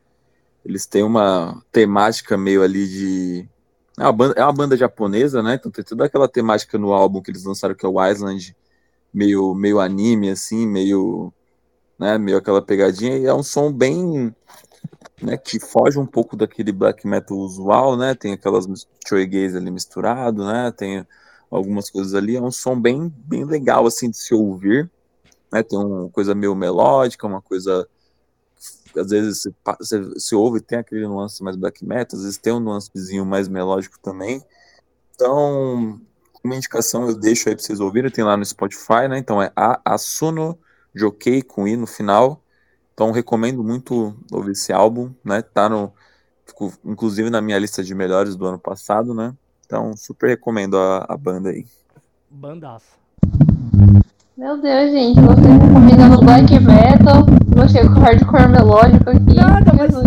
Eles 0.68 0.86
têm 0.86 1.02
uma 1.02 1.64
temática 1.72 2.36
meio 2.36 2.62
ali 2.62 2.86
de. 2.86 3.48
É 3.98 4.02
uma, 4.02 4.12
banda, 4.12 4.34
é 4.36 4.44
uma 4.44 4.52
banda 4.52 4.76
japonesa, 4.76 5.42
né? 5.42 5.54
Então 5.54 5.72
tem 5.72 5.82
toda 5.82 6.04
aquela 6.04 6.28
temática 6.28 6.76
no 6.78 6.92
álbum 6.92 7.22
que 7.22 7.30
eles 7.30 7.44
lançaram, 7.44 7.74
que 7.74 7.86
é 7.86 7.88
o 7.88 8.06
Island, 8.06 8.54
meio, 9.12 9.54
meio 9.54 9.80
anime, 9.80 10.30
assim, 10.30 10.66
meio 10.66 11.32
né? 11.98 12.16
Meio 12.18 12.38
aquela 12.38 12.62
pegadinha, 12.62 13.16
e 13.16 13.26
é 13.26 13.34
um 13.34 13.42
som 13.42 13.72
bem. 13.72 14.34
Né, 15.20 15.36
que 15.36 15.58
foge 15.58 15.98
um 15.98 16.06
pouco 16.06 16.36
daquele 16.36 16.70
black 16.70 17.04
metal 17.04 17.36
usual, 17.38 17.96
né? 17.96 18.14
Tem 18.14 18.34
aquelas 18.34 18.66
shoegaze 19.06 19.56
ali 19.56 19.70
misturado, 19.70 20.46
né? 20.46 20.70
Tem 20.70 21.04
algumas 21.50 21.90
coisas 21.90 22.14
ali, 22.14 22.36
é 22.36 22.40
um 22.40 22.52
som 22.52 22.80
bem, 22.80 23.12
bem 23.24 23.44
legal 23.44 23.84
assim 23.86 24.10
de 24.10 24.16
se 24.16 24.32
ouvir, 24.32 24.88
né? 25.52 25.62
Tem 25.64 25.76
uma 25.76 26.08
coisa 26.10 26.36
meio 26.36 26.54
melódica, 26.54 27.26
uma 27.26 27.42
coisa 27.42 27.88
às 28.98 29.10
vezes 29.10 29.42
você, 29.42 29.54
você, 29.78 30.00
você 30.00 30.34
ouve 30.34 30.60
tem 30.60 30.78
aquele 30.78 31.06
nuance 31.06 31.42
mais 31.42 31.56
black 31.56 31.84
metal, 31.84 32.18
às 32.18 32.24
vezes 32.24 32.38
tem 32.38 32.52
um 32.52 32.60
nuancezinho 32.60 33.24
mais 33.24 33.48
melódico 33.48 33.98
também. 34.00 34.42
Então, 35.14 36.00
uma 36.42 36.56
indicação 36.56 37.06
eu 37.08 37.14
deixo 37.14 37.48
aí 37.48 37.54
para 37.54 37.64
vocês 37.64 37.80
ouvirem, 37.80 38.10
tem 38.10 38.24
lá 38.24 38.36
no 38.36 38.44
Spotify, 38.44 39.08
né? 39.08 39.18
Então 39.18 39.42
é 39.42 39.52
a 39.54 39.80
Asuno 39.84 40.58
Jockey 40.94 41.42
com 41.42 41.66
I 41.66 41.76
no 41.76 41.86
final. 41.86 42.42
Então 42.94 43.10
recomendo 43.10 43.62
muito 43.62 44.16
ouvir 44.32 44.52
esse 44.52 44.72
álbum, 44.72 45.12
né? 45.24 45.42
Tá 45.42 45.68
no 45.68 45.92
ficou, 46.46 46.72
inclusive 46.84 47.30
na 47.30 47.40
minha 47.40 47.58
lista 47.58 47.82
de 47.84 47.94
melhores 47.94 48.34
do 48.34 48.46
ano 48.46 48.58
passado, 48.58 49.14
né? 49.14 49.34
Então 49.66 49.96
super 49.96 50.28
recomendo 50.28 50.78
a, 50.78 51.06
a 51.08 51.16
banda 51.16 51.50
aí. 51.50 51.66
Bandaça. 52.30 52.96
Meu 54.38 54.56
Deus, 54.56 54.92
gente, 54.92 55.20
vocês 55.20 55.46
recomendando 55.46 56.20
black 56.20 56.60
metal, 56.60 57.26
chego 57.68 57.92
com 57.92 58.00
hardcore 58.00 58.48
melódico 58.48 59.10
aqui. 59.10 59.34
Nada, 59.34 59.72
mas 59.76 59.92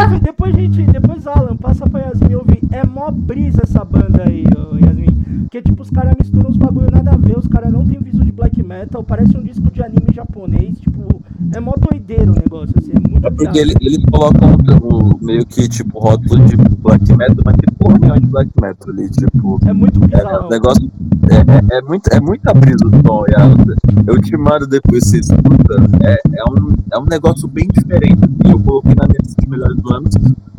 Ouve, 0.00 0.20
depois, 0.20 0.54
gente, 0.54 0.82
depois 0.84 1.26
Alan, 1.26 1.54
passa 1.58 1.86
pra 1.86 2.00
Yasmin 2.00 2.34
ouvir. 2.34 2.60
É 2.72 2.86
mó 2.86 3.10
brisa 3.10 3.60
essa 3.62 3.84
banda 3.84 4.24
aí, 4.26 4.44
Yasmin. 4.82 5.11
Porque, 5.52 5.68
tipo, 5.68 5.82
os 5.82 5.90
caras 5.90 6.14
misturam 6.18 6.48
uns 6.48 6.56
bagulho 6.56 6.90
nada 6.90 7.10
a 7.12 7.16
ver, 7.18 7.36
os 7.38 7.46
caras 7.46 7.70
não 7.70 7.84
tem 7.84 7.98
viso 8.00 8.24
de 8.24 8.32
black 8.32 8.62
metal, 8.62 9.04
parece 9.04 9.36
um 9.36 9.42
disco 9.42 9.70
de 9.70 9.82
anime 9.82 10.06
japonês, 10.14 10.78
tipo, 10.80 11.20
é 11.54 11.60
mó 11.60 11.74
doideiro 11.76 12.32
o 12.32 12.34
negócio, 12.34 12.74
assim, 12.78 12.92
é 12.92 13.10
muito 13.10 13.26
É 13.26 13.30
porque 13.30 13.58
ele, 13.58 13.74
eles 13.82 14.02
colocam 14.10 14.56
o, 14.80 15.12
o- 15.12 15.18
meio 15.22 15.44
que, 15.44 15.68
tipo, 15.68 15.98
rótulo 15.98 16.42
de 16.46 16.56
black 16.56 17.04
metal, 17.14 17.36
mas 17.44 17.56
tem 17.56 17.74
porra 17.78 17.98
nenhuma 17.98 18.18
de 18.18 18.26
black 18.28 18.50
metal 18.62 18.88
ali, 18.94 19.10
tipo. 19.10 19.58
É 19.66 19.72
muito 19.74 20.02
É, 20.04 20.06
bizarro. 20.06 20.46
o 20.46 20.48
negócio 20.48 20.90
é, 21.30 21.74
é, 21.74 21.78
é, 21.78 21.82
muito, 21.82 22.06
é 22.10 22.18
muita 22.18 22.54
brisa 22.54 22.86
o 22.86 23.06
som, 23.06 23.24
e 23.28 23.34
a- 23.34 24.02
eu 24.06 24.22
te 24.22 24.34
mando 24.38 24.66
depois 24.66 25.04
você 25.04 25.18
escuta. 25.18 25.74
É, 26.02 26.14
é, 26.14 26.44
um, 26.50 26.72
é 26.94 26.98
um 26.98 27.04
negócio 27.04 27.46
bem 27.46 27.68
diferente. 27.74 28.22
E 28.46 28.50
eu 28.50 28.58
coloquei 28.58 28.94
na 28.94 29.06
minha 29.06 29.18
lista 29.22 29.42
de 29.42 29.50
melhores 29.50 29.76
do 29.82 29.92
ano 29.92 30.08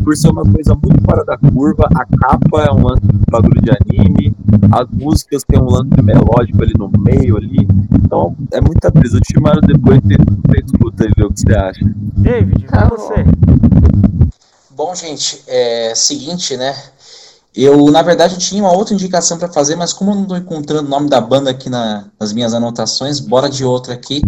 por 0.04 0.16
ser 0.18 0.30
uma 0.30 0.44
coisa 0.44 0.76
muito 0.76 1.02
fora 1.04 1.24
da 1.24 1.38
curva. 1.38 1.88
A 1.96 2.06
capa 2.06 2.64
é 2.64 2.72
um 2.72 2.88
lance 2.88 3.02
de 3.02 3.32
bagulho 3.32 3.62
de 3.62 3.72
anime, 3.72 4.36
as 4.72 4.88
músicas 4.92 5.44
tem 5.48 5.60
um 5.60 5.70
lance 5.70 6.02
melódico 6.04 6.62
ali 6.62 6.74
no 6.78 6.90
meio 7.00 7.38
ali. 7.38 7.68
Então 7.94 8.36
é 8.52 8.60
muita 8.62 8.92
brisa. 8.92 9.18
Eu 9.18 9.22
te 9.22 9.40
mando 9.40 9.62
depois 9.62 10.00
você, 10.02 10.16
você 10.18 10.66
escuta 10.66 11.06
e 11.06 11.12
vê 11.16 11.24
o 11.26 11.32
que 11.32 11.40
você 11.40 11.56
acha. 11.56 11.80
David, 12.18 12.66
pra 12.66 12.86
bom. 12.86 12.96
você. 12.96 13.26
Bom, 14.76 14.96
gente, 14.96 15.42
é 15.48 15.94
seguinte, 15.96 16.58
né? 16.58 16.76
Eu, 17.56 17.86
na 17.92 18.02
verdade, 18.02 18.34
eu 18.34 18.40
tinha 18.40 18.64
uma 18.64 18.76
outra 18.76 18.96
indicação 18.96 19.38
para 19.38 19.48
fazer, 19.48 19.76
mas 19.76 19.94
como 19.94 20.10
eu 20.12 20.16
não 20.16 20.24
estou 20.24 20.38
encontrando 20.38 20.88
o 20.88 20.90
nome 20.90 21.08
da 21.08 21.22
banda 21.22 21.52
aqui 21.52 21.70
na- 21.70 22.06
nas 22.20 22.34
minhas 22.34 22.52
anotações, 22.56 23.20
bora 23.20 23.48
de 23.48 23.64
outra 23.64 23.94
aqui. 23.94 24.24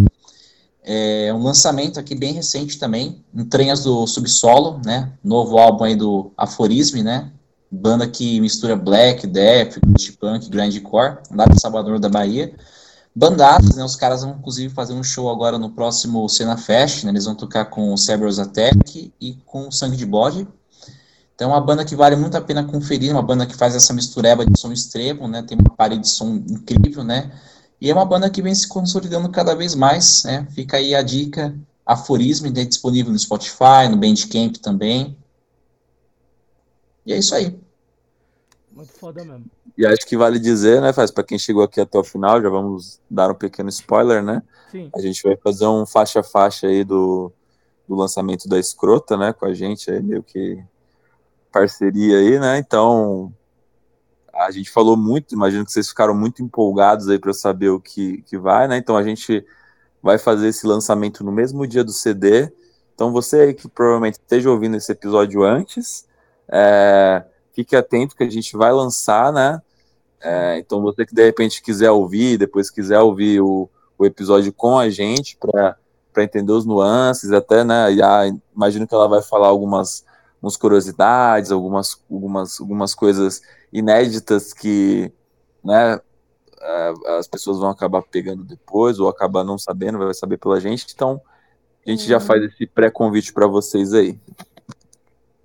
É 0.88 1.34
um 1.34 1.42
lançamento 1.42 2.00
aqui 2.00 2.14
bem 2.14 2.32
recente 2.32 2.78
também, 2.78 3.26
Entranhas 3.34 3.84
do 3.84 4.06
Subsolo, 4.06 4.80
né? 4.86 5.12
Novo 5.24 5.58
álbum 5.58 5.84
aí 5.84 5.96
do 5.96 6.32
Aforisme, 6.38 7.02
né? 7.02 7.32
Banda 7.72 8.08
que 8.08 8.40
mistura 8.40 8.76
black, 8.76 9.26
death, 9.26 9.80
punk, 10.20 10.48
grindcore, 10.48 11.18
lá 11.32 11.46
de 11.46 11.60
Salvador 11.60 11.98
da 11.98 12.08
Bahia. 12.08 12.54
Bandadas, 13.16 13.76
né? 13.76 13.84
Os 13.84 13.96
caras 13.96 14.22
vão 14.22 14.36
inclusive 14.38 14.72
fazer 14.76 14.94
um 14.94 15.02
show 15.02 15.28
agora 15.32 15.58
no 15.58 15.72
próximo 15.72 16.30
Cena 16.30 16.56
Fest, 16.56 17.04
né? 17.04 17.10
Eles 17.10 17.26
vão 17.26 17.34
tocar 17.34 17.66
com 17.66 17.92
o 17.92 17.98
Cerberus 17.98 18.38
Attack 18.38 19.12
e 19.20 19.34
com 19.44 19.68
o 19.70 19.72
Sangue 19.72 19.98
de 19.98 20.06
Bode. 20.06 20.48
Então 21.34 21.50
é 21.50 21.54
uma 21.54 21.62
banda 21.62 21.84
que 21.84 21.96
vale 21.96 22.16
muito 22.16 22.38
a 22.38 22.42
pena 22.42 22.64
conferir, 22.64 23.12
uma 23.12 23.24
banda 23.24 23.48
que 23.48 23.56
faz 23.56 23.76
essa 23.76 23.92
mistureba 23.92 24.46
de 24.46 24.60
som 24.60 24.72
extremo, 24.72 25.28
né? 25.28 25.42
Tem 25.42 25.58
uma 25.58 25.76
parede 25.76 26.02
de 26.02 26.10
som 26.10 26.36
incrível, 26.48 27.04
né? 27.04 27.32
E 27.80 27.90
é 27.90 27.94
uma 27.94 28.06
banda 28.06 28.30
que 28.30 28.42
vem 28.42 28.56
se 28.56 28.68
consolidando 28.68 29.30
cada 29.30 29.56
vez 29.56 29.76
mais, 29.76 30.24
né? 30.24 30.48
Fica 30.52 30.78
aí 30.78 30.96
a 30.96 31.02
dica, 31.02 31.56
Aforismo, 31.86 32.50
né? 32.50 32.66
disponível 32.66 33.12
no 33.12 33.20
Spotify, 33.20 33.88
no 33.90 33.98
Bandcamp 33.98 34.56
também. 34.58 35.16
E 37.06 37.14
é 37.14 37.18
isso 37.18 37.36
aí. 37.36 37.58
Muito 38.72 38.92
foda 38.94 39.24
mesmo. 39.24 39.46
E 39.78 39.86
acho 39.86 40.06
que 40.08 40.18
vale 40.18 40.40
dizer, 40.40 40.82
né, 40.82 40.94
Faz, 40.94 41.12
para 41.12 41.24
quem 41.24 41.38
chegou 41.38 41.64
aqui 41.64 41.80
até 41.80 41.98
o 41.98 42.04
final, 42.04 42.42
já 42.42 42.50
vamos 42.50 43.00
dar 43.10 43.30
um 43.30 43.36
pequeno 43.36 43.70
spoiler, 43.70 44.24
né? 44.24 44.42
Sim. 44.72 44.90
A 44.96 45.02
gente 45.02 45.22
vai 45.22 45.36
fazer 45.38 45.68
um 45.68 45.86
faixa 45.86 46.22
a 46.22 46.24
faixa 46.24 46.68
aí 46.68 46.84
do, 46.84 47.32
do 47.88 47.96
lançamento 47.96 48.48
da 48.48 48.58
Escrota, 48.58 49.18
né, 49.18 49.34
com 49.34 49.46
a 49.46 49.54
gente, 49.54 49.92
aí 49.92 50.02
meio 50.02 50.24
que 50.24 50.64
parceria 51.52 52.18
aí, 52.18 52.40
né? 52.40 52.58
Então, 52.58 53.34
a 54.36 54.52
gente 54.52 54.70
falou 54.70 54.98
muito, 54.98 55.34
imagino 55.34 55.66
que 55.66 55.72
vocês 55.72 55.88
ficaram 55.88 56.14
muito 56.14 56.44
empolgados 56.44 57.08
aí 57.08 57.18
para 57.18 57.34
saber 57.34 57.70
o 57.70 57.80
que, 57.80 58.22
que 58.24 58.38
vai, 58.38 58.68
né? 58.68 58.78
Então 58.78 58.98
a 58.98 59.04
gente 59.04 59.46
vai 60.04 60.18
fazer 60.18 60.50
esse 60.50 60.68
lançamento 60.68 61.24
no 61.24 61.32
mesmo 61.32 61.66
dia 61.66 61.84
do 61.84 61.94
CD. 61.94 62.52
Então 62.94 63.12
você 63.14 63.54
que 63.54 63.68
provavelmente 63.70 64.16
esteja 64.16 64.52
ouvindo 64.52 64.76
esse 64.76 64.92
episódio 64.92 65.42
antes, 65.42 66.06
é, 66.50 67.24
fique 67.54 67.76
atento 67.76 68.16
que 68.16 68.24
a 68.24 68.30
gente 68.30 68.58
vai 68.58 68.74
lançar, 68.74 69.32
né? 69.32 69.62
É, 70.22 70.58
então 70.60 70.82
você 70.82 71.06
que 71.06 71.16
de 71.16 71.24
repente 71.24 71.62
quiser 71.62 71.92
ouvir, 71.92 72.38
depois 72.38 72.70
quiser 72.70 73.00
ouvir 73.00 73.40
o, 73.40 73.70
o 73.98 74.06
episódio 74.06 74.52
com 74.52 74.78
a 74.78 74.90
gente 74.90 75.38
para 75.38 75.78
entender 76.18 76.52
os 76.52 76.66
nuances, 76.66 77.32
até, 77.32 77.64
né? 77.64 77.88
A, 78.04 78.28
imagino 78.54 78.86
que 78.86 78.94
ela 78.94 79.08
vai 79.08 79.22
falar 79.22 79.48
algumas, 79.48 80.06
algumas 80.36 80.58
curiosidades, 80.58 81.52
algumas, 81.52 81.98
algumas, 82.12 82.60
algumas 82.60 82.94
coisas 82.94 83.42
inéditas 83.78 84.54
que, 84.54 85.12
né? 85.64 86.00
As 87.20 87.28
pessoas 87.28 87.60
vão 87.60 87.70
acabar 87.70 88.02
pegando 88.02 88.44
depois 88.44 89.00
ou 89.00 89.08
acabar 89.08 89.44
não 89.44 89.58
sabendo, 89.58 90.00
vai 90.00 90.14
saber 90.14 90.38
pela 90.38 90.60
gente. 90.60 90.88
Então 90.94 91.22
a 91.86 91.90
gente 91.90 92.08
já 92.08 92.20
faz 92.20 92.42
esse 92.44 92.66
pré-convite 92.66 93.32
para 93.32 93.46
vocês 93.46 93.94
aí. 93.94 94.20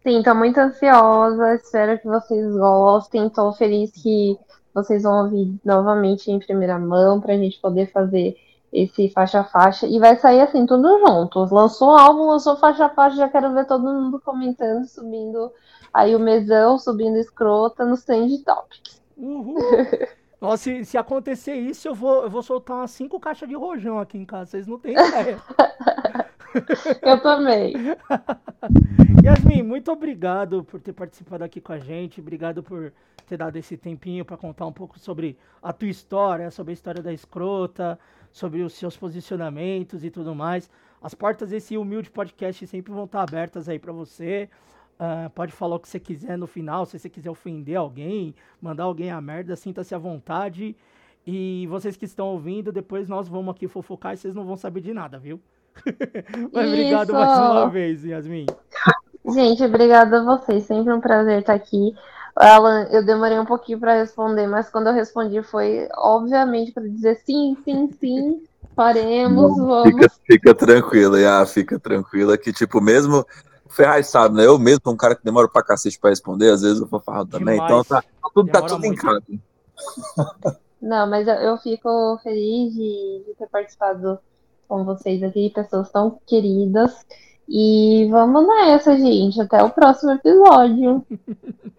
Sim, 0.02 0.23
tô 0.23 0.35
muito 0.35 0.59
ansiosa, 0.59 1.57
espero 1.57 1.98
que 1.98 2.07
vocês 2.07 2.57
gostem. 2.57 3.28
Tô 3.28 3.52
feliz 3.52 3.90
que 3.90 4.39
vocês 4.73 5.02
vão 5.02 5.24
ouvir 5.24 5.55
novamente 5.62 6.31
em 6.31 6.39
primeira 6.39 6.78
mão 6.78 7.20
pra 7.20 7.36
gente 7.36 7.61
poder 7.61 7.90
fazer 7.93 8.35
esse 8.73 9.11
faixa 9.11 9.40
a 9.40 9.44
faixa. 9.44 9.86
E 9.86 9.98
vai 9.98 10.16
sair 10.16 10.40
assim, 10.40 10.65
tudo 10.65 11.01
junto. 11.01 11.40
Lançou 11.52 11.89
o 11.89 11.98
álbum, 11.98 12.28
lançou 12.28 12.57
faixa 12.57 12.86
a 12.86 12.89
faixa, 12.89 13.16
já 13.16 13.28
quero 13.28 13.52
ver 13.52 13.66
todo 13.66 13.82
mundo 13.82 14.19
comentando, 14.24 14.86
subindo 14.86 15.52
aí 15.93 16.15
o 16.15 16.21
mesão, 16.21 16.79
subindo 16.79 17.17
escrota 17.17 17.85
no 17.85 17.97
Trend 17.97 18.39
Topics. 18.45 19.01
Uhul. 19.17 19.59
Nossa, 20.41 20.62
se, 20.62 20.85
se 20.85 20.97
acontecer 20.97 21.55
isso, 21.55 21.87
eu 21.87 21.95
vou, 21.95 22.23
eu 22.23 22.31
vou 22.31 22.43
soltar 22.43 22.79
umas 22.79 22.91
cinco 22.93 23.21
caixas 23.21 23.49
de 23.49 23.55
rojão 23.55 23.99
aqui 23.99 24.17
em 24.17 24.25
casa. 24.25 24.53
Vocês 24.53 24.67
não 24.67 24.79
têm 24.79 24.93
ideia. 24.93 25.39
Eu 27.03 27.21
também. 27.21 27.75
Yasmin, 29.25 29.62
muito 29.62 29.93
obrigado 29.93 30.65
por 30.65 30.81
ter 30.81 30.93
participado 30.93 31.45
aqui 31.45 31.61
com 31.61 31.73
a 31.73 31.79
gente. 31.79 32.21
Obrigado 32.21 32.62
por 32.62 32.93
ter 33.27 33.37
dado 33.37 33.57
esse 33.57 33.77
tempinho 33.77 34.25
para 34.25 34.37
contar 34.37 34.67
um 34.67 34.73
pouco 34.73 34.99
sobre 34.99 35.39
a 35.62 35.73
tua 35.73 35.89
história, 35.89 36.51
sobre 36.51 36.73
a 36.73 36.75
história 36.75 37.03
da 37.03 37.12
escrota, 37.12 37.99
sobre 38.33 38.62
os 38.62 38.73
seus 38.73 38.97
posicionamentos 38.97 40.05
e 40.05 40.11
tudo 40.11 40.35
mais. 40.35 40.69
As 41.01 41.15
portas 41.15 41.51
desse 41.51 41.77
humilde 41.77 42.11
podcast 42.11 42.67
sempre 42.67 42.93
vão 42.93 43.05
estar 43.05 43.23
abertas 43.23 43.69
aí 43.69 43.79
para 43.79 43.93
você. 43.93 44.49
Ah, 45.02 45.31
pode 45.35 45.51
falar 45.51 45.77
o 45.77 45.81
que 45.81 45.89
você 45.89 45.98
quiser 45.98 46.36
no 46.36 46.47
final, 46.47 46.85
se 46.85 46.98
você 46.98 47.09
quiser 47.09 47.31
ofender 47.31 47.74
alguém, 47.74 48.35
mandar 48.60 48.85
alguém 48.85 49.10
a 49.10 49.18
merda, 49.18 49.56
sinta-se 49.56 49.94
à 49.94 49.98
vontade. 49.98 50.77
E 51.27 51.66
vocês 51.70 51.97
que 51.97 52.05
estão 52.05 52.27
ouvindo, 52.27 52.70
depois 52.70 53.09
nós 53.09 53.27
vamos 53.27 53.55
aqui 53.55 53.66
fofocar 53.66 54.12
e 54.12 54.18
vocês 54.18 54.35
não 54.35 54.44
vão 54.44 54.59
saber 54.59 54.82
de 54.82 54.93
nada, 54.93 55.18
viu? 55.18 55.40
Mas 56.52 56.68
obrigado 56.68 57.09
Isso. 57.09 57.12
mais 57.14 57.39
uma 57.39 57.70
vez, 57.70 58.05
Yasmin. 58.05 58.44
Gente, 59.27 59.64
obrigada 59.64 60.20
a 60.20 60.22
vocês. 60.22 60.64
Sempre 60.64 60.93
um 60.93 61.01
prazer 61.01 61.40
estar 61.40 61.55
aqui. 61.55 61.94
Alan, 62.36 62.86
eu 62.90 63.02
demorei 63.02 63.39
um 63.39 63.47
pouquinho 63.47 63.81
para 63.81 63.94
responder, 63.94 64.47
mas 64.47 64.68
quando 64.70 64.86
eu 64.89 64.94
respondi 64.94 65.43
foi 65.43 65.89
obviamente 65.97 66.72
para 66.72 66.86
dizer 66.86 67.16
sim, 67.24 67.56
sim, 67.64 67.90
sim, 67.98 68.43
faremos, 68.77 69.56
vamos. 69.56 69.93
Fica, 69.93 70.10
fica 70.27 70.55
tranquila, 70.55 71.20
Iá, 71.20 71.44
fica 71.44 71.78
tranquila 71.78 72.36
que, 72.36 72.52
tipo, 72.52 72.81
mesmo. 72.81 73.27
O 73.71 73.73
Ferraz 73.73 74.09
sabe, 74.09 74.35
né? 74.35 74.45
Eu 74.45 74.59
mesmo 74.59 74.81
sou 74.83 74.93
um 74.93 74.97
cara 74.97 75.15
que 75.15 75.25
demora 75.25 75.49
pra 75.49 75.63
cacete 75.63 75.97
pra 75.97 76.11
responder, 76.11 76.51
às 76.51 76.63
vezes 76.63 76.81
eu 76.81 76.89
vou 76.89 76.99
falar 76.99 77.25
também, 77.25 77.55
Demais. 77.55 77.71
então 77.71 77.85
tá, 77.85 78.03
tá 78.03 78.29
tudo, 78.35 78.51
tá 78.51 78.63
tudo 78.63 78.85
em 78.85 78.97
casa. 78.97 79.23
Não, 80.83 81.09
mas 81.09 81.29
eu, 81.29 81.35
eu 81.35 81.57
fico 81.59 82.19
feliz 82.21 82.75
de, 82.75 83.25
de 83.27 83.35
ter 83.39 83.47
participado 83.47 84.19
com 84.67 84.85
vocês 84.85 85.23
aqui, 85.23 85.53
pessoas 85.55 85.89
tão 85.89 86.19
queridas. 86.27 87.07
E 87.49 88.09
vamos 88.11 88.45
nessa, 88.45 88.97
gente. 88.99 89.41
Até 89.41 89.63
o 89.63 89.71
próximo 89.71 90.13
episódio. 90.13 91.07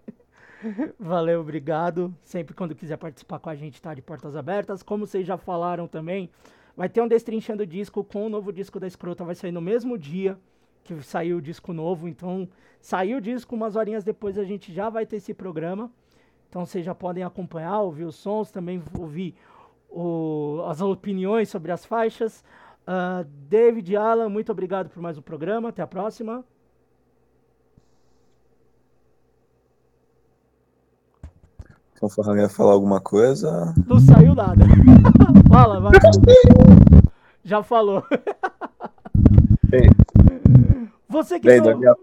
Valeu, 0.98 1.42
obrigado. 1.42 2.14
Sempre 2.24 2.54
quando 2.54 2.74
quiser 2.74 2.96
participar 2.96 3.38
com 3.38 3.50
a 3.50 3.54
gente, 3.54 3.82
tá 3.82 3.92
de 3.92 4.00
portas 4.00 4.34
abertas. 4.34 4.82
Como 4.82 5.06
vocês 5.06 5.26
já 5.26 5.36
falaram 5.36 5.86
também, 5.86 6.30
vai 6.74 6.88
ter 6.88 7.02
um 7.02 7.08
Destrinchando 7.08 7.66
Disco 7.66 8.02
com 8.02 8.24
o 8.26 8.30
novo 8.30 8.50
disco 8.50 8.80
da 8.80 8.86
Escrota. 8.86 9.24
Vai 9.24 9.34
sair 9.34 9.52
no 9.52 9.60
mesmo 9.60 9.98
dia 9.98 10.38
que 10.84 11.00
saiu 11.02 11.38
o 11.38 11.42
disco 11.42 11.72
novo. 11.72 12.08
Então, 12.08 12.48
saiu 12.80 13.18
o 13.18 13.20
disco, 13.20 13.54
umas 13.54 13.76
horinhas 13.76 14.04
depois 14.04 14.38
a 14.38 14.44
gente 14.44 14.72
já 14.72 14.88
vai 14.90 15.06
ter 15.06 15.16
esse 15.16 15.32
programa. 15.34 15.90
Então, 16.48 16.66
vocês 16.66 16.84
já 16.84 16.94
podem 16.94 17.22
acompanhar, 17.24 17.80
ouvir 17.80 18.04
os 18.04 18.16
sons, 18.16 18.50
também 18.50 18.82
ouvir 18.98 19.34
o- 19.90 20.62
as 20.66 20.80
opiniões 20.80 21.48
sobre 21.48 21.72
as 21.72 21.84
faixas. 21.84 22.44
Ah, 22.86 23.24
David 23.48 23.92
e 23.92 23.96
Alan, 23.96 24.28
muito 24.28 24.50
obrigado 24.52 24.88
por 24.90 25.00
mais 25.00 25.16
um 25.16 25.22
programa. 25.22 25.68
Até 25.70 25.82
a 25.82 25.86
próxima. 25.86 26.44
Então, 31.94 32.08
o 32.08 32.10
Ferraz 32.10 32.38
ia 32.40 32.48
falar 32.48 32.72
alguma 32.72 33.00
coisa. 33.00 33.72
Não 33.86 34.00
saiu 34.00 34.34
nada. 34.34 34.64
Fala, 35.48 35.80
vai. 35.80 35.92
Já 37.44 37.62
falou. 37.62 38.02
Bem, 39.68 39.88
Você 41.12 41.38
que 41.38 41.46
bem 41.46 41.58
não... 41.58 41.66
da, 41.66 41.76
minha, 41.76 41.96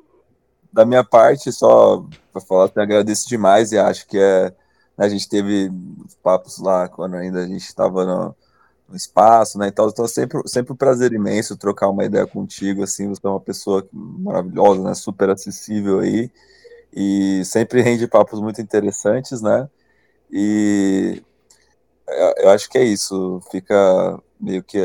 da 0.72 0.86
minha 0.86 1.04
parte, 1.04 1.52
só 1.52 2.06
pra 2.32 2.40
falar, 2.40 2.72
eu 2.76 2.82
agradeço 2.84 3.28
demais 3.28 3.72
e 3.72 3.78
acho 3.78 4.08
que 4.08 4.18
é. 4.18 4.54
né, 4.98 5.06
a 5.06 5.10
gente 5.10 5.28
teve 5.28 5.72
papos 6.22 6.60
lá 6.60 6.88
quando 6.88 7.16
ainda 7.16 7.40
a 7.40 7.48
gente 7.48 7.64
estava 7.64 8.06
no, 8.06 8.36
no 8.88 8.96
espaço, 8.96 9.58
né? 9.58 9.68
Então, 9.68 9.90
então 9.90 10.08
sempre, 10.08 10.40
sempre 10.46 10.72
um 10.72 10.76
prazer 10.76 11.12
imenso 11.12 11.58
trocar 11.58 11.90
uma 11.90 12.06
ideia 12.06 12.28
contigo, 12.28 12.84
assim, 12.84 13.10
você 13.10 13.26
é 13.26 13.30
uma 13.30 13.40
pessoa 13.40 13.88
maravilhosa, 13.92 14.84
né? 14.84 14.94
Super 14.94 15.32
acessível 15.32 16.00
aí 16.00 16.32
e 16.94 17.44
sempre 17.46 17.82
rende 17.82 18.08
papos 18.08 18.40
muito 18.40 18.62
interessantes, 18.62 19.42
né? 19.42 19.68
E 20.32 21.22
eu 22.38 22.50
acho 22.50 22.70
que 22.70 22.78
é 22.78 22.84
isso, 22.84 23.42
fica 23.52 24.20
meio 24.40 24.64
que 24.64 24.78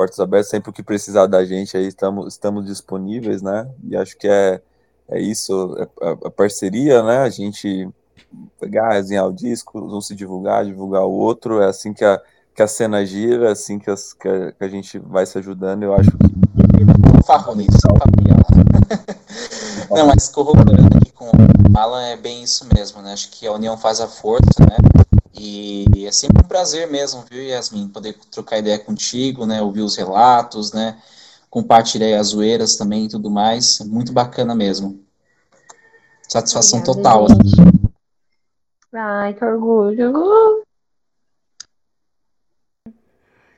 portas 0.00 0.18
abertas, 0.18 0.48
sempre 0.48 0.70
o 0.70 0.72
que 0.72 0.82
precisar 0.82 1.26
da 1.26 1.44
gente 1.44 1.76
aí 1.76 1.86
estamos, 1.86 2.32
estamos 2.32 2.64
disponíveis, 2.64 3.42
né? 3.42 3.68
E 3.84 3.94
acho 3.94 4.16
que 4.16 4.26
é, 4.26 4.58
é 5.10 5.20
isso, 5.20 5.76
é 5.78 6.06
a, 6.06 6.10
a 6.12 6.30
parceria, 6.30 7.02
né? 7.02 7.18
A 7.18 7.28
gente 7.28 7.86
pegar, 8.58 8.94
resenhar 8.94 9.26
o 9.26 9.32
disco, 9.32 9.78
um 9.78 10.00
se 10.00 10.14
divulgar, 10.14 10.64
divulgar 10.64 11.02
o 11.02 11.10
outro, 11.10 11.60
é 11.60 11.66
assim 11.66 11.92
que 11.92 12.02
a, 12.02 12.18
que 12.54 12.62
a 12.62 12.66
cena 12.66 13.04
gira, 13.04 13.48
é 13.48 13.52
assim 13.52 13.78
que, 13.78 13.90
as, 13.90 14.14
que, 14.14 14.26
a, 14.26 14.52
que 14.52 14.64
a 14.64 14.68
gente 14.68 14.98
vai 14.98 15.26
se 15.26 15.36
ajudando, 15.36 15.82
eu 15.82 15.92
acho 15.92 16.10
que. 16.10 17.26
Farronista, 17.26 17.88
Não, 19.90 20.06
mas 20.06 20.28
corroborando 20.28 20.96
aqui 20.96 21.12
com 21.12 21.26
o 21.26 21.78
Alan, 21.78 22.04
é 22.04 22.16
bem 22.16 22.42
isso 22.42 22.66
mesmo, 22.74 23.02
né? 23.02 23.12
Acho 23.12 23.30
que 23.30 23.46
a 23.46 23.52
união 23.52 23.76
faz 23.76 24.00
a 24.00 24.08
força, 24.08 24.60
né? 24.60 24.78
E 25.34 26.06
é 26.06 26.12
sempre 26.12 26.42
um 26.42 26.48
prazer 26.48 26.90
mesmo, 26.90 27.24
viu, 27.30 27.42
Yasmin, 27.42 27.88
poder 27.88 28.14
trocar 28.30 28.58
ideia 28.58 28.78
contigo, 28.78 29.46
né? 29.46 29.62
Ouvir 29.62 29.82
os 29.82 29.96
relatos, 29.96 30.72
né? 30.72 31.00
Compartilhar 31.48 32.18
as 32.18 32.28
zoeiras 32.28 32.76
também 32.76 33.04
e 33.04 33.08
tudo 33.08 33.30
mais. 33.30 33.80
É 33.80 33.84
muito 33.84 34.12
bacana 34.12 34.54
mesmo. 34.54 35.04
Satisfação 36.28 36.80
Obrigada, 36.80 37.02
total. 37.02 37.28
Gente. 37.28 37.90
Ai, 38.92 39.34
que 39.34 39.44
orgulho. 39.44 40.12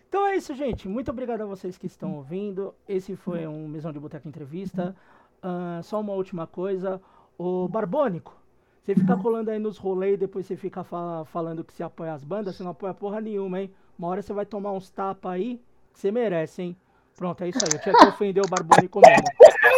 Então 0.08 0.26
é 0.26 0.36
isso, 0.36 0.54
gente. 0.54 0.86
Muito 0.88 1.10
obrigado 1.10 1.40
a 1.40 1.46
vocês 1.46 1.78
que 1.78 1.86
estão 1.86 2.16
ouvindo. 2.16 2.74
Esse 2.86 3.16
foi 3.16 3.46
um 3.46 3.66
Mesão 3.66 3.92
de 3.92 3.98
Boteca 3.98 4.28
Entrevista. 4.28 4.94
Uh, 5.42 5.82
só 5.82 5.98
uma 6.00 6.12
última 6.12 6.46
coisa. 6.46 7.00
O 7.38 7.66
Barbônico, 7.66 8.36
você 8.82 8.96
fica 8.96 9.16
colando 9.16 9.50
aí 9.50 9.60
nos 9.60 9.78
rolês 9.78 10.14
e 10.14 10.16
depois 10.16 10.44
você 10.44 10.56
fica 10.56 10.82
fala, 10.82 11.24
falando 11.24 11.62
que 11.62 11.72
você 11.72 11.84
apoia 11.84 12.12
as 12.12 12.24
bandas, 12.24 12.56
você 12.56 12.64
não 12.64 12.72
apoia 12.72 12.92
porra 12.92 13.20
nenhuma, 13.20 13.60
hein? 13.60 13.72
Uma 13.96 14.08
hora 14.08 14.22
você 14.22 14.32
vai 14.32 14.44
tomar 14.44 14.72
uns 14.72 14.90
tapas 14.90 15.32
aí 15.32 15.62
que 15.92 16.00
você 16.00 16.10
merece, 16.10 16.62
hein? 16.62 16.76
Pronto, 17.16 17.44
é 17.44 17.48
isso 17.48 17.60
aí. 17.62 17.70
Eu 17.72 17.80
tinha 17.80 17.94
que 17.94 18.06
ofender 18.06 18.44
o 18.44 18.48
Barbônico 18.48 19.00
mesmo. 19.00 19.24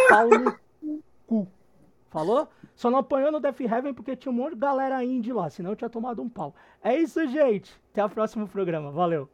Pau 0.09 0.29
no 0.29 0.99
cu. 1.27 1.47
Falou? 2.09 2.47
Só 2.75 2.89
não 2.89 2.99
apanhou 2.99 3.31
no 3.31 3.39
Death 3.39 3.59
Heaven 3.59 3.93
porque 3.93 4.15
tinha 4.15 4.31
um 4.31 4.35
monte 4.35 4.53
de 4.53 4.59
galera 4.59 5.03
indie 5.03 5.33
lá, 5.33 5.49
senão 5.49 5.71
eu 5.71 5.75
tinha 5.75 5.89
tomado 5.89 6.21
um 6.21 6.29
pau. 6.29 6.55
É 6.81 6.95
isso, 6.95 7.27
gente. 7.27 7.79
Até 7.91 8.03
o 8.03 8.09
próximo 8.09 8.47
programa. 8.47 8.89
Valeu. 8.89 9.29